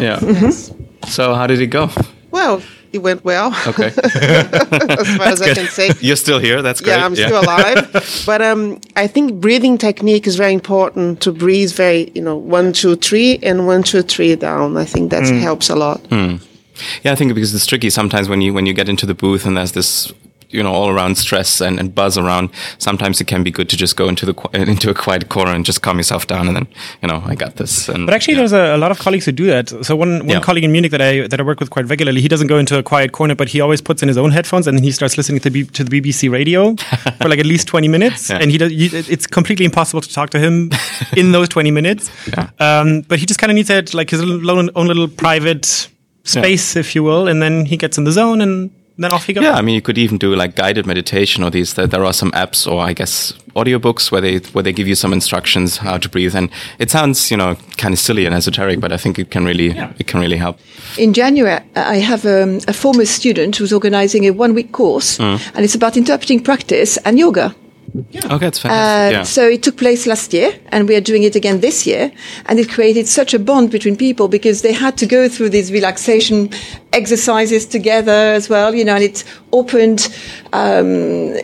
Yeah. 0.00 0.50
So 1.06 1.34
how 1.34 1.46
did 1.46 1.60
it 1.60 1.68
go? 1.68 1.90
Well, 2.30 2.62
it 2.94 3.02
went 3.02 3.24
well, 3.24 3.48
Okay. 3.66 3.86
as 4.04 5.16
far 5.16 5.26
as 5.26 5.42
I 5.42 5.52
can 5.54 5.66
say. 5.66 5.90
You're 6.00 6.16
still 6.16 6.38
here. 6.38 6.62
That's 6.62 6.80
great. 6.80 6.96
Yeah, 6.96 7.04
I'm 7.06 7.14
still 7.16 7.40
alive. 7.40 8.22
But 8.26 8.40
um, 8.42 8.80
I 8.96 9.06
think 9.06 9.40
breathing 9.40 9.76
technique 9.78 10.26
is 10.26 10.36
very 10.36 10.52
important 10.54 11.20
to 11.22 11.32
breathe 11.32 11.72
very, 11.72 12.10
you 12.14 12.22
know, 12.22 12.36
one, 12.36 12.72
two, 12.72 12.96
three, 12.96 13.38
and 13.42 13.66
one, 13.66 13.82
two, 13.82 14.02
three 14.02 14.34
down. 14.36 14.76
I 14.76 14.84
think 14.84 15.10
that 15.10 15.24
helps 15.42 15.68
a 15.70 15.74
lot. 15.76 16.00
Yeah, 16.10 17.12
I 17.12 17.14
think 17.14 17.34
because 17.34 17.54
it's 17.54 17.66
tricky 17.66 17.90
sometimes 17.90 18.28
when 18.28 18.40
you 18.40 18.52
when 18.54 18.66
you 18.66 18.74
get 18.74 18.88
into 18.88 19.06
the 19.06 19.14
booth 19.14 19.46
and 19.46 19.56
there's 19.56 19.72
this 19.72 20.12
you 20.54 20.62
know 20.62 20.72
all 20.72 20.88
around 20.88 21.16
stress 21.16 21.60
and, 21.60 21.78
and 21.80 21.94
buzz 21.94 22.16
around. 22.18 22.48
Sometimes 22.78 23.20
it 23.20 23.26
can 23.26 23.42
be 23.42 23.50
good 23.50 23.68
to 23.70 23.76
just 23.76 23.96
go 23.96 24.08
into 24.08 24.24
the 24.26 24.34
into 24.52 24.90
a 24.90 24.94
quiet 24.94 25.28
corner 25.28 25.52
and 25.52 25.64
just 25.66 25.80
calm 25.82 25.96
yourself 25.98 26.26
down, 26.26 26.48
and 26.48 26.56
then 26.56 26.66
you 27.02 27.08
know 27.08 27.22
I 27.26 27.34
got 27.34 27.56
this. 27.56 27.88
And 27.88 28.06
But 28.06 28.14
actually, 28.14 28.34
yeah. 28.34 28.40
there's 28.40 28.52
a, 28.52 28.76
a 28.76 28.80
lot 28.84 28.90
of 28.90 28.98
colleagues 28.98 29.26
who 29.26 29.32
do 29.32 29.46
that. 29.46 29.68
So 29.84 29.96
one, 29.96 30.18
one 30.20 30.28
Yeah. 30.28 30.40
colleague 30.40 30.64
in 30.64 30.72
Munich 30.72 30.90
that 30.92 31.00
I 31.02 31.26
that 31.28 31.40
I 31.40 31.42
work 31.42 31.60
with 31.60 31.70
quite 31.70 31.86
regularly, 31.88 32.20
he 32.20 32.28
doesn't 32.28 32.46
go 32.48 32.58
into 32.58 32.78
a 32.78 32.82
quiet 32.82 33.10
corner, 33.12 33.34
but 33.34 33.48
he 33.48 33.60
always 33.60 33.80
puts 33.82 34.02
in 34.02 34.08
his 34.08 34.18
own 34.18 34.30
headphones 34.30 34.66
and 34.68 34.76
then 34.78 34.84
he 34.84 34.92
starts 34.92 35.16
listening 35.16 35.40
to, 35.40 35.50
B, 35.50 35.64
to 35.64 35.84
the 35.84 35.90
BBC 36.00 36.30
radio 36.30 36.74
for 37.20 37.28
like 37.28 37.38
at 37.40 37.46
least 37.46 37.66
20 37.68 37.88
minutes. 37.88 38.30
Yeah. 38.30 38.38
And 38.40 38.50
he 38.50 38.58
does. 38.58 38.72
You, 38.72 38.88
it's 38.92 39.26
completely 39.26 39.64
impossible 39.64 40.00
to 40.02 40.12
talk 40.12 40.30
to 40.30 40.38
him 40.38 40.70
in 41.16 41.32
those 41.32 41.48
20 41.48 41.70
minutes. 41.70 42.10
Um, 42.60 43.02
but 43.08 43.18
he 43.18 43.26
just 43.26 43.40
kind 43.40 43.50
of 43.50 43.54
needs 43.56 43.68
that 43.68 43.94
like 43.94 44.10
his 44.10 44.20
own, 44.22 44.70
own 44.74 44.86
little 44.86 45.08
private 45.08 45.88
space, 46.24 46.76
if 46.76 46.94
you 46.94 47.02
will, 47.02 47.28
and 47.28 47.42
then 47.42 47.66
he 47.66 47.76
gets 47.76 47.98
in 47.98 48.04
the 48.04 48.12
zone 48.12 48.40
and 48.40 48.70
then 48.96 49.12
off 49.12 49.26
he 49.26 49.32
goes. 49.32 49.44
Yeah, 49.44 49.54
I 49.54 49.62
mean, 49.62 49.74
you 49.74 49.82
could 49.82 49.98
even 49.98 50.18
do 50.18 50.34
like 50.36 50.54
guided 50.54 50.86
meditation 50.86 51.42
or 51.44 51.50
these. 51.50 51.74
There 51.74 51.86
there 51.86 52.04
are 52.04 52.12
some 52.12 52.30
apps 52.32 52.66
or 52.70 52.80
I 52.90 52.92
guess 52.92 53.32
audiobooks 53.56 54.10
where 54.12 54.20
they 54.20 54.38
where 54.52 54.62
they 54.62 54.72
give 54.72 54.86
you 54.88 54.94
some 54.94 55.12
instructions 55.12 55.78
how 55.78 55.98
to 55.98 56.08
breathe, 56.08 56.34
and 56.36 56.48
it 56.78 56.90
sounds 56.90 57.30
you 57.30 57.36
know 57.36 57.56
kind 57.76 57.92
of 57.94 57.98
silly 57.98 58.26
and 58.26 58.34
esoteric, 58.34 58.80
but 58.80 58.92
I 58.92 58.96
think 58.96 59.18
it 59.18 59.30
can 59.30 59.44
really 59.44 59.70
it 59.98 60.06
can 60.06 60.20
really 60.20 60.36
help. 60.38 60.58
In 60.98 61.12
January, 61.12 61.60
I 61.74 61.96
have 61.96 62.24
um, 62.26 62.60
a 62.68 62.72
former 62.72 63.04
student 63.06 63.56
who's 63.56 63.72
organizing 63.72 64.26
a 64.26 64.30
one 64.30 64.54
week 64.54 64.70
course, 64.72 65.18
and 65.20 65.40
it's 65.64 65.74
about 65.74 65.96
interpreting 65.96 66.42
practice 66.42 66.96
and 67.04 67.18
yoga. 67.18 67.54
Okay, 68.30 68.48
it's 68.48 68.58
Uh, 68.64 68.68
fantastic. 68.68 69.12
yeah. 69.12 69.22
So 69.24 69.48
it 69.48 69.62
took 69.62 69.76
place 69.76 70.04
last 70.08 70.32
year, 70.34 70.52
and 70.72 70.88
we 70.88 70.96
are 70.96 71.00
doing 71.00 71.22
it 71.22 71.36
again 71.36 71.60
this 71.60 71.86
year. 71.86 72.10
And 72.46 72.58
it 72.58 72.68
created 72.68 73.06
such 73.06 73.34
a 73.34 73.38
bond 73.38 73.70
between 73.70 73.96
people 73.96 74.26
because 74.26 74.62
they 74.62 74.72
had 74.72 74.96
to 74.98 75.06
go 75.06 75.28
through 75.28 75.50
these 75.50 75.70
relaxation 75.72 76.50
exercises 76.94 77.66
together 77.66 78.12
as 78.38 78.48
well, 78.48 78.74
you 78.74 78.84
know, 78.84 78.94
and 78.94 79.04
it 79.04 79.24
opened, 79.52 80.08
um, 80.52 80.86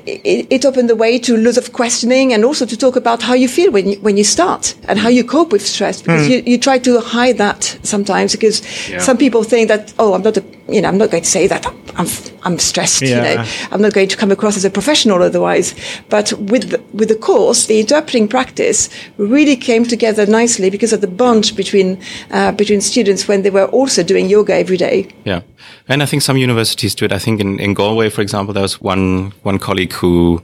it, 0.07 0.47
it 0.51 0.65
opened 0.65 0.89
the 0.89 0.97
way 0.97 1.19
to 1.19 1.37
lots 1.37 1.59
of 1.59 1.73
questioning 1.73 2.33
and 2.33 2.45
also 2.45 2.65
to 2.65 2.77
talk 2.77 2.97
about 2.97 3.23
how 3.23 3.35
you 3.35 3.49
feel 3.49 3.71
when 3.73 3.89
you, 3.91 4.01
when 4.01 4.17
you 4.17 4.25
start 4.25 4.75
and 4.89 4.99
how 4.99 5.09
you 5.09 5.25
cope 5.25 5.53
with 5.53 5.67
stress 5.67 6.01
because 6.03 6.29
you, 6.29 6.43
you 6.47 6.59
try 6.59 6.79
to 6.79 7.01
hide 7.01 7.39
that 7.39 7.79
sometimes 7.83 8.33
because 8.33 8.63
some 9.05 9.17
people 9.19 9.43
think 9.43 9.69
that, 9.69 9.93
oh, 9.99 10.15
I'm 10.15 10.23
not 10.23 10.37
a, 10.37 10.45
you 10.69 10.81
know, 10.81 10.89
I'm 10.89 10.99
not 10.99 11.11
going 11.11 11.25
to 11.25 11.29
say 11.29 11.47
that 11.49 11.67
I'm, 11.97 12.07
I'm 12.45 12.59
stressed, 12.59 13.03
you 13.03 13.17
know, 13.17 13.45
I'm 13.73 13.83
not 13.83 13.93
going 13.93 14.09
to 14.09 14.17
come 14.17 14.31
across 14.31 14.57
as 14.57 14.65
a 14.65 14.71
professional 14.71 15.23
otherwise. 15.23 15.75
But 16.09 16.33
with 16.35 16.71
the, 16.71 16.83
with 16.93 17.09
the 17.09 17.17
course, 17.17 17.67
the 17.67 17.81
interpreting 17.81 18.29
practice 18.29 18.89
really 19.17 19.57
came 19.57 19.85
together 19.85 20.27
nicely 20.27 20.71
because 20.71 20.93
of 20.93 21.01
the 21.01 21.07
bond 21.09 21.53
between 21.57 22.01
uh, 22.31 22.53
between 22.53 22.81
students 22.81 23.27
when 23.29 23.43
they 23.43 23.51
were 23.51 23.67
also 23.67 24.03
doing 24.03 24.29
yoga 24.29 24.55
every 24.55 24.77
day. 24.77 25.09
Yeah, 25.25 25.40
and 25.89 26.03
I 26.03 26.07
think 26.07 26.23
some 26.23 26.37
universities 26.37 26.95
do 26.95 27.05
it. 27.05 27.13
I 27.13 27.19
think 27.19 27.41
in, 27.41 27.59
in 27.59 27.75
Galway, 27.75 28.11
for 28.11 28.23
example, 28.23 28.55
there 28.55 28.63
was 28.63 28.81
one 28.81 29.33
one 29.43 29.59
colleague 29.59 29.93
who, 29.93 30.43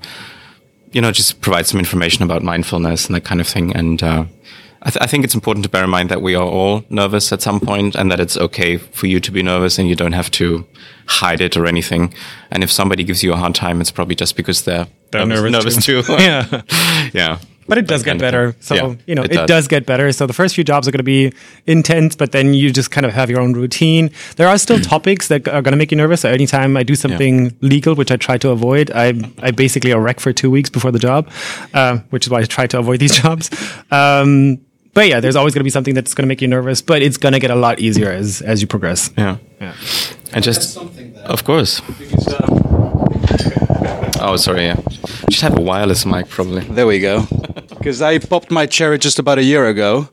you 0.92 1.00
know, 1.00 1.12
just 1.12 1.40
provides 1.40 1.68
some 1.70 1.78
information 1.78 2.22
about 2.22 2.42
mindfulness 2.42 3.06
and 3.06 3.14
that 3.14 3.24
kind 3.24 3.40
of 3.40 3.46
thing. 3.46 3.74
And 3.76 4.02
uh, 4.02 4.24
I, 4.82 4.90
th- 4.90 5.02
I 5.02 5.06
think 5.06 5.24
it's 5.24 5.34
important 5.34 5.64
to 5.64 5.68
bear 5.68 5.84
in 5.84 5.90
mind 5.90 6.10
that 6.10 6.22
we 6.22 6.34
are 6.34 6.44
all 6.46 6.84
nervous 6.90 7.32
at 7.32 7.42
some 7.42 7.60
point, 7.60 7.94
and 7.96 8.10
that 8.10 8.20
it's 8.20 8.36
okay 8.36 8.76
for 8.76 9.06
you 9.06 9.20
to 9.20 9.32
be 9.32 9.42
nervous, 9.42 9.78
and 9.78 9.88
you 9.88 9.96
don't 9.96 10.12
have 10.12 10.30
to 10.32 10.64
hide 11.06 11.40
it 11.40 11.56
or 11.56 11.66
anything. 11.66 12.14
And 12.50 12.62
if 12.62 12.70
somebody 12.70 13.02
gives 13.04 13.22
you 13.22 13.32
a 13.32 13.36
hard 13.36 13.54
time, 13.54 13.80
it's 13.80 13.90
probably 13.90 14.14
just 14.14 14.36
because 14.36 14.62
they're, 14.64 14.86
They're 15.10 15.22
nervous 15.52 15.84
too. 15.84 16.02
Yeah. 16.08 16.62
yeah. 17.12 17.38
But 17.68 17.78
it 17.78 17.86
does 17.86 18.02
get 18.02 18.18
better. 18.18 18.54
So, 18.60 18.74
Yeah, 18.74 18.94
you 19.06 19.14
know, 19.14 19.22
it 19.22 19.32
it, 19.32 19.34
does. 19.34 19.46
does. 19.48 19.68
get 19.68 19.86
better. 19.86 20.12
So 20.12 20.26
the 20.26 20.32
first 20.32 20.54
few 20.54 20.62
jobs 20.64 20.86
are 20.86 20.90
going 20.92 20.98
to 20.98 21.02
be 21.04 21.32
intense, 21.66 22.14
but 22.14 22.30
then 22.32 22.54
you 22.54 22.70
just 22.72 22.90
kind 22.90 23.04
of 23.04 23.12
have 23.12 23.28
your 23.28 23.40
own 23.40 23.52
routine. 23.54 24.10
There 24.36 24.46
are 24.48 24.56
still 24.58 24.78
topics 24.80 25.28
that 25.28 25.48
are 25.48 25.62
going 25.62 25.72
to 25.72 25.76
make 25.76 25.90
you 25.90 25.96
nervous. 25.96 26.20
So 26.20 26.30
anytime 26.30 26.76
I 26.76 26.82
do 26.84 26.94
something 26.94 27.56
legal, 27.60 27.94
which 27.94 28.10
I 28.12 28.16
try 28.16 28.38
to 28.38 28.50
avoid, 28.50 28.90
I, 28.92 29.12
I 29.42 29.50
basically 29.50 29.90
a 29.90 29.98
wreck 29.98 30.20
for 30.20 30.32
two 30.32 30.50
weeks 30.50 30.70
before 30.70 30.92
the 30.92 30.98
job, 31.00 31.28
uh, 31.74 31.98
which 32.10 32.26
is 32.26 32.30
why 32.30 32.40
I 32.40 32.44
try 32.44 32.66
to 32.68 32.78
avoid 32.78 33.00
these 33.00 33.16
jobs. 33.22 33.50
Um, 33.90 34.58
but 34.94 35.08
yeah, 35.08 35.20
there's 35.20 35.36
always 35.36 35.52
going 35.52 35.60
to 35.60 35.64
be 35.64 35.70
something 35.70 35.92
that's 35.94 36.14
going 36.14 36.22
to 36.24 36.28
make 36.28 36.40
you 36.40 36.48
nervous, 36.48 36.80
but 36.80 37.02
it's 37.02 37.18
going 37.18 37.32
to 37.32 37.38
get 37.40 37.50
a 37.50 37.54
lot 37.56 37.80
easier 37.80 38.10
as, 38.10 38.40
as 38.42 38.62
you 38.62 38.66
progress. 38.66 39.10
Yeah. 39.18 39.36
Yeah. 39.60 39.74
And 40.32 40.42
just, 40.42 40.78
of 40.78 41.44
course. 41.44 41.82
Oh, 44.28 44.34
sorry. 44.34 44.64
Yeah. 44.64 44.80
Just 45.30 45.42
have 45.42 45.56
a 45.56 45.60
wireless 45.60 46.04
mic, 46.04 46.28
probably. 46.28 46.62
There 46.62 46.86
we 46.86 46.98
go. 46.98 47.26
Because 47.68 48.02
I 48.02 48.18
popped 48.18 48.50
my 48.50 48.66
cherry 48.66 48.98
just 48.98 49.20
about 49.20 49.38
a 49.38 49.44
year 49.44 49.68
ago, 49.68 50.08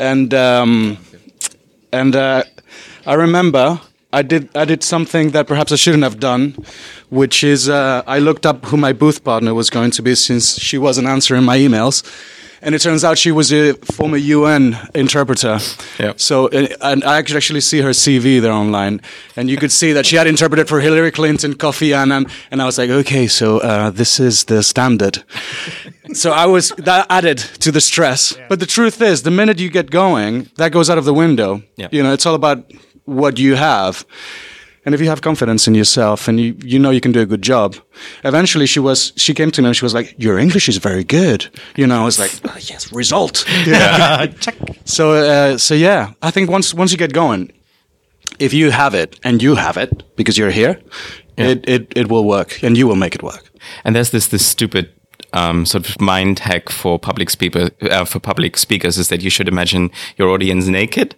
and 0.00 0.34
um, 0.34 0.98
and 1.92 2.16
uh, 2.16 2.42
I 3.06 3.14
remember 3.14 3.80
I 4.12 4.22
did 4.22 4.48
I 4.56 4.64
did 4.64 4.82
something 4.82 5.30
that 5.30 5.46
perhaps 5.46 5.70
I 5.70 5.76
shouldn't 5.76 6.02
have 6.02 6.18
done, 6.18 6.56
which 7.10 7.44
is 7.44 7.68
uh, 7.68 8.02
I 8.08 8.18
looked 8.18 8.44
up 8.44 8.64
who 8.64 8.76
my 8.76 8.92
booth 8.92 9.22
partner 9.22 9.54
was 9.54 9.70
going 9.70 9.92
to 9.92 10.02
be 10.02 10.16
since 10.16 10.58
she 10.58 10.78
wasn't 10.78 11.06
answering 11.06 11.44
my 11.44 11.58
emails. 11.58 12.02
And 12.62 12.74
it 12.74 12.80
turns 12.80 13.04
out 13.04 13.18
she 13.18 13.32
was 13.32 13.52
a 13.52 13.74
former 13.74 14.16
UN 14.16 14.78
interpreter. 14.94 15.58
Yeah. 15.98 16.14
So, 16.16 16.48
uh, 16.48 16.68
and 16.80 17.04
I 17.04 17.22
could 17.22 17.36
actually 17.36 17.60
see 17.60 17.80
her 17.80 17.90
CV 17.90 18.40
there 18.40 18.52
online, 18.52 19.00
and 19.36 19.50
you 19.50 19.56
could 19.56 19.72
see 19.72 19.92
that 19.92 20.06
she 20.06 20.16
had 20.16 20.26
interpreted 20.26 20.68
for 20.68 20.80
Hillary 20.80 21.10
Clinton, 21.10 21.54
Kofi 21.54 21.94
Annan, 21.94 22.26
and 22.50 22.62
I 22.62 22.64
was 22.64 22.78
like, 22.78 22.90
okay, 22.90 23.26
so 23.26 23.58
uh, 23.58 23.90
this 23.90 24.18
is 24.20 24.44
the 24.44 24.62
standard. 24.62 25.22
so 26.12 26.32
I 26.32 26.46
was 26.46 26.70
that 26.78 27.06
added 27.10 27.38
to 27.38 27.70
the 27.70 27.80
stress. 27.80 28.36
But 28.48 28.60
the 28.60 28.66
truth 28.66 29.00
is, 29.02 29.22
the 29.22 29.30
minute 29.30 29.58
you 29.58 29.70
get 29.70 29.90
going, 29.90 30.48
that 30.56 30.72
goes 30.72 30.90
out 30.90 30.98
of 30.98 31.04
the 31.04 31.14
window. 31.14 31.62
Yeah. 31.76 31.88
You 31.90 32.02
know, 32.02 32.12
it's 32.12 32.26
all 32.26 32.34
about 32.34 32.72
what 33.04 33.38
you 33.38 33.54
have. 33.56 34.04
And 34.86 34.94
if 34.94 35.00
you 35.00 35.08
have 35.08 35.20
confidence 35.20 35.66
in 35.66 35.74
yourself 35.74 36.28
and 36.28 36.40
you, 36.40 36.56
you 36.64 36.78
know 36.78 36.90
you 36.90 37.00
can 37.00 37.10
do 37.10 37.20
a 37.20 37.26
good 37.26 37.42
job, 37.42 37.74
eventually 38.22 38.66
she 38.66 38.78
was 38.78 39.12
she 39.16 39.34
came 39.34 39.50
to 39.50 39.60
me 39.60 39.66
and 39.66 39.76
she 39.76 39.84
was 39.84 39.92
like, 39.92 40.14
"Your 40.16 40.38
English 40.38 40.68
is 40.68 40.76
very 40.78 41.02
good." 41.02 41.48
You 41.74 41.88
know, 41.88 42.00
I 42.00 42.04
was 42.04 42.18
like, 42.20 42.30
"Oh, 42.44 42.56
"Yes, 42.60 42.92
result." 42.92 43.44
Check. 44.40 44.54
So 44.84 45.12
uh, 45.14 45.58
so 45.58 45.74
yeah, 45.74 46.12
I 46.22 46.30
think 46.30 46.48
once 46.48 46.72
once 46.72 46.92
you 46.92 46.98
get 46.98 47.12
going, 47.12 47.50
if 48.38 48.54
you 48.54 48.70
have 48.70 48.94
it 48.94 49.18
and 49.24 49.42
you 49.42 49.56
have 49.56 49.76
it 49.76 50.04
because 50.16 50.38
you're 50.38 50.52
here, 50.52 50.78
it, 51.36 51.68
it 51.68 51.92
it 51.96 52.08
will 52.08 52.24
work 52.24 52.62
and 52.62 52.76
you 52.76 52.86
will 52.86 52.96
make 52.96 53.14
it 53.16 53.22
work. 53.22 53.50
And 53.84 53.96
there's 53.96 54.10
this 54.10 54.28
this 54.28 54.46
stupid 54.46 54.88
um, 55.32 55.66
sort 55.66 55.88
of 55.88 56.00
mind 56.00 56.38
hack 56.38 56.70
for 56.70 56.98
public 56.98 57.30
speaker 57.30 57.70
uh, 57.90 58.04
for 58.04 58.20
public 58.20 58.56
speakers 58.56 58.98
is 58.98 59.08
that 59.08 59.22
you 59.22 59.30
should 59.30 59.48
imagine 59.48 59.90
your 60.16 60.28
audience 60.30 60.66
naked 60.66 61.14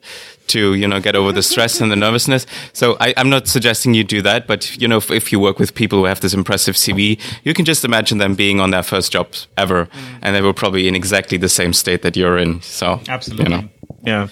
to 0.48 0.74
you 0.74 0.86
know 0.86 1.00
get 1.00 1.16
over 1.16 1.32
the 1.32 1.42
stress 1.42 1.80
and 1.80 1.90
the 1.90 1.96
nervousness. 1.96 2.46
So 2.72 2.96
I, 3.00 3.14
I'm 3.16 3.30
not 3.30 3.48
suggesting 3.48 3.94
you 3.94 4.04
do 4.04 4.22
that, 4.22 4.46
but 4.46 4.76
you 4.80 4.88
know 4.88 4.98
if, 4.98 5.10
if 5.10 5.32
you 5.32 5.40
work 5.40 5.58
with 5.58 5.74
people 5.74 5.98
who 5.98 6.04
have 6.04 6.20
this 6.20 6.34
impressive 6.34 6.74
CV, 6.74 7.20
you 7.44 7.54
can 7.54 7.64
just 7.64 7.84
imagine 7.84 8.18
them 8.18 8.34
being 8.34 8.60
on 8.60 8.70
their 8.70 8.82
first 8.82 9.12
job 9.12 9.28
ever, 9.56 9.86
mm. 9.86 10.18
and 10.22 10.34
they 10.34 10.42
were 10.42 10.54
probably 10.54 10.88
in 10.88 10.94
exactly 10.94 11.38
the 11.38 11.48
same 11.48 11.72
state 11.72 12.02
that 12.02 12.16
you're 12.16 12.38
in. 12.38 12.60
So 12.62 13.00
Absolutely. 13.08 13.44
you 13.44 13.62
know. 13.62 13.68
Yeah. 14.02 14.28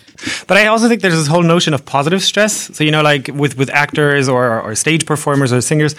But 0.46 0.56
I 0.58 0.66
also 0.68 0.88
think 0.88 1.02
there's 1.02 1.14
this 1.16 1.26
whole 1.26 1.42
notion 1.42 1.74
of 1.74 1.84
positive 1.84 2.22
stress. 2.22 2.74
So, 2.76 2.84
you 2.84 2.90
know, 2.92 3.02
like 3.02 3.28
with, 3.34 3.58
with 3.58 3.68
actors 3.70 4.28
or, 4.28 4.60
or 4.60 4.74
stage 4.76 5.04
performers 5.06 5.52
or 5.52 5.60
singers, 5.60 5.96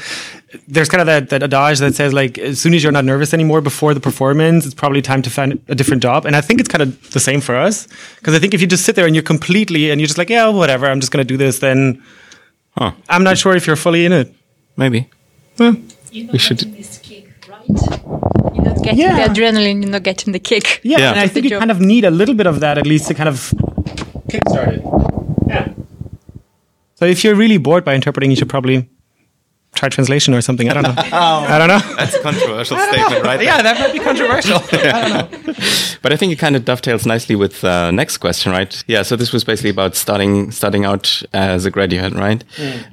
there's 0.69 0.88
kind 0.88 1.01
of 1.01 1.07
that, 1.07 1.29
that 1.29 1.43
adage 1.43 1.79
that 1.79 1.93
says, 1.93 2.13
like, 2.13 2.38
as 2.38 2.62
soon 2.62 2.74
as 2.74 2.81
you're 2.81 2.93
not 2.93 3.03
nervous 3.03 3.33
anymore 3.33 3.59
before 3.59 3.93
the 3.93 4.00
performance, 4.00 4.65
it's 4.65 4.74
probably 4.74 5.01
time 5.01 5.21
to 5.21 5.29
find 5.29 5.62
a 5.67 5.75
different 5.75 6.01
job. 6.01 6.25
And 6.25 6.36
I 6.36 6.41
think 6.41 6.62
it's 6.62 6.69
kind 6.69 6.81
of 6.81 7.12
the 7.12 7.19
same 7.19 7.41
for 7.41 7.55
us. 7.57 7.88
Because 8.19 8.33
I 8.33 8.39
think 8.39 8.53
if 8.53 8.62
you 8.62 8.67
just 8.67 8.86
sit 8.86 8.95
there 8.95 9.05
and 9.05 9.13
you're 9.15 9.24
completely, 9.24 9.91
and 9.91 10.00
you're 10.00 10.07
just 10.07 10.17
like, 10.17 10.29
yeah, 10.29 10.47
whatever, 10.47 10.88
I'm 10.88 11.01
just 11.01 11.12
going 11.12 11.25
to 11.25 11.27
do 11.27 11.38
this, 11.38 11.59
then 11.59 12.01
Huh. 12.77 12.91
I'm 13.09 13.24
not 13.24 13.38
sure 13.39 13.55
if 13.55 13.65
you're 13.67 13.75
fully 13.75 14.05
in 14.05 14.13
it. 14.13 14.33
Maybe. 14.77 15.09
Well, 15.57 15.75
You're 16.12 16.31
We 16.31 16.38
should- 16.38 16.59
getting 16.59 16.75
this 16.75 17.00
kick, 17.00 17.27
right? 17.50 17.56
You're 17.69 18.63
not 18.65 18.81
getting 18.83 19.00
Yeah. 19.00 19.27
the 19.27 19.33
adrenaline, 19.33 19.81
you're 19.83 19.91
not 19.91 20.03
getting 20.03 20.33
the 20.33 20.39
kick. 20.39 20.79
yeah, 20.83 20.97
Yeah. 21.00 21.12
and 21.12 21.19
I 21.19 21.27
think 21.27 21.43
you 21.45 21.50
job. 21.51 21.59
kind 21.59 21.71
of 21.71 21.79
need 21.81 22.05
a 22.05 22.12
little 22.12 22.36
bit 22.36 22.47
of 22.47 22.59
that 22.62 22.77
at 22.77 22.86
least 22.88 23.07
to 23.07 23.13
kind 23.13 23.29
of 23.29 23.53
kickstart 24.29 24.74
it. 24.77 24.81
Yeah. 25.47 25.67
So 26.95 27.05
if 27.05 27.24
you're 27.24 27.36
really 27.36 27.57
bored 27.57 27.83
by 27.86 27.93
interpreting, 27.95 28.29
you 28.31 28.36
should 28.38 28.50
probably 28.50 28.88
try 29.77 29.89
translation 29.89 30.34
or 30.34 30.41
something. 30.41 30.69
I 30.69 30.74
don't 30.74 30.84
know. 30.84 30.96
I 31.53 31.57
don't 31.60 31.67
know. 31.69 31.96
That's 31.96 32.15
a 32.15 32.22
controversial 32.22 32.77
statement, 32.77 33.24
right? 33.24 33.41
yeah, 33.41 33.62
that 33.62 33.79
might 33.79 33.93
be 33.93 34.00
controversial. 34.00 34.60
But 36.03 36.13
I 36.13 36.15
think 36.15 36.31
it 36.31 36.39
kind 36.39 36.55
of 36.55 36.63
dovetails 36.63 37.05
nicely 37.05 37.36
with 37.36 37.62
the 37.62 37.91
next 37.91 38.17
question, 38.19 38.51
right? 38.51 38.84
Yeah. 38.88 39.01
So 39.03 39.15
this 39.15 39.34
was 39.34 39.43
basically 39.43 39.72
about 39.72 39.96
starting 39.96 40.51
starting 40.51 40.86
out 40.86 41.24
as 41.34 41.65
a 41.65 41.72
graduate, 41.72 42.13
right? 42.13 42.43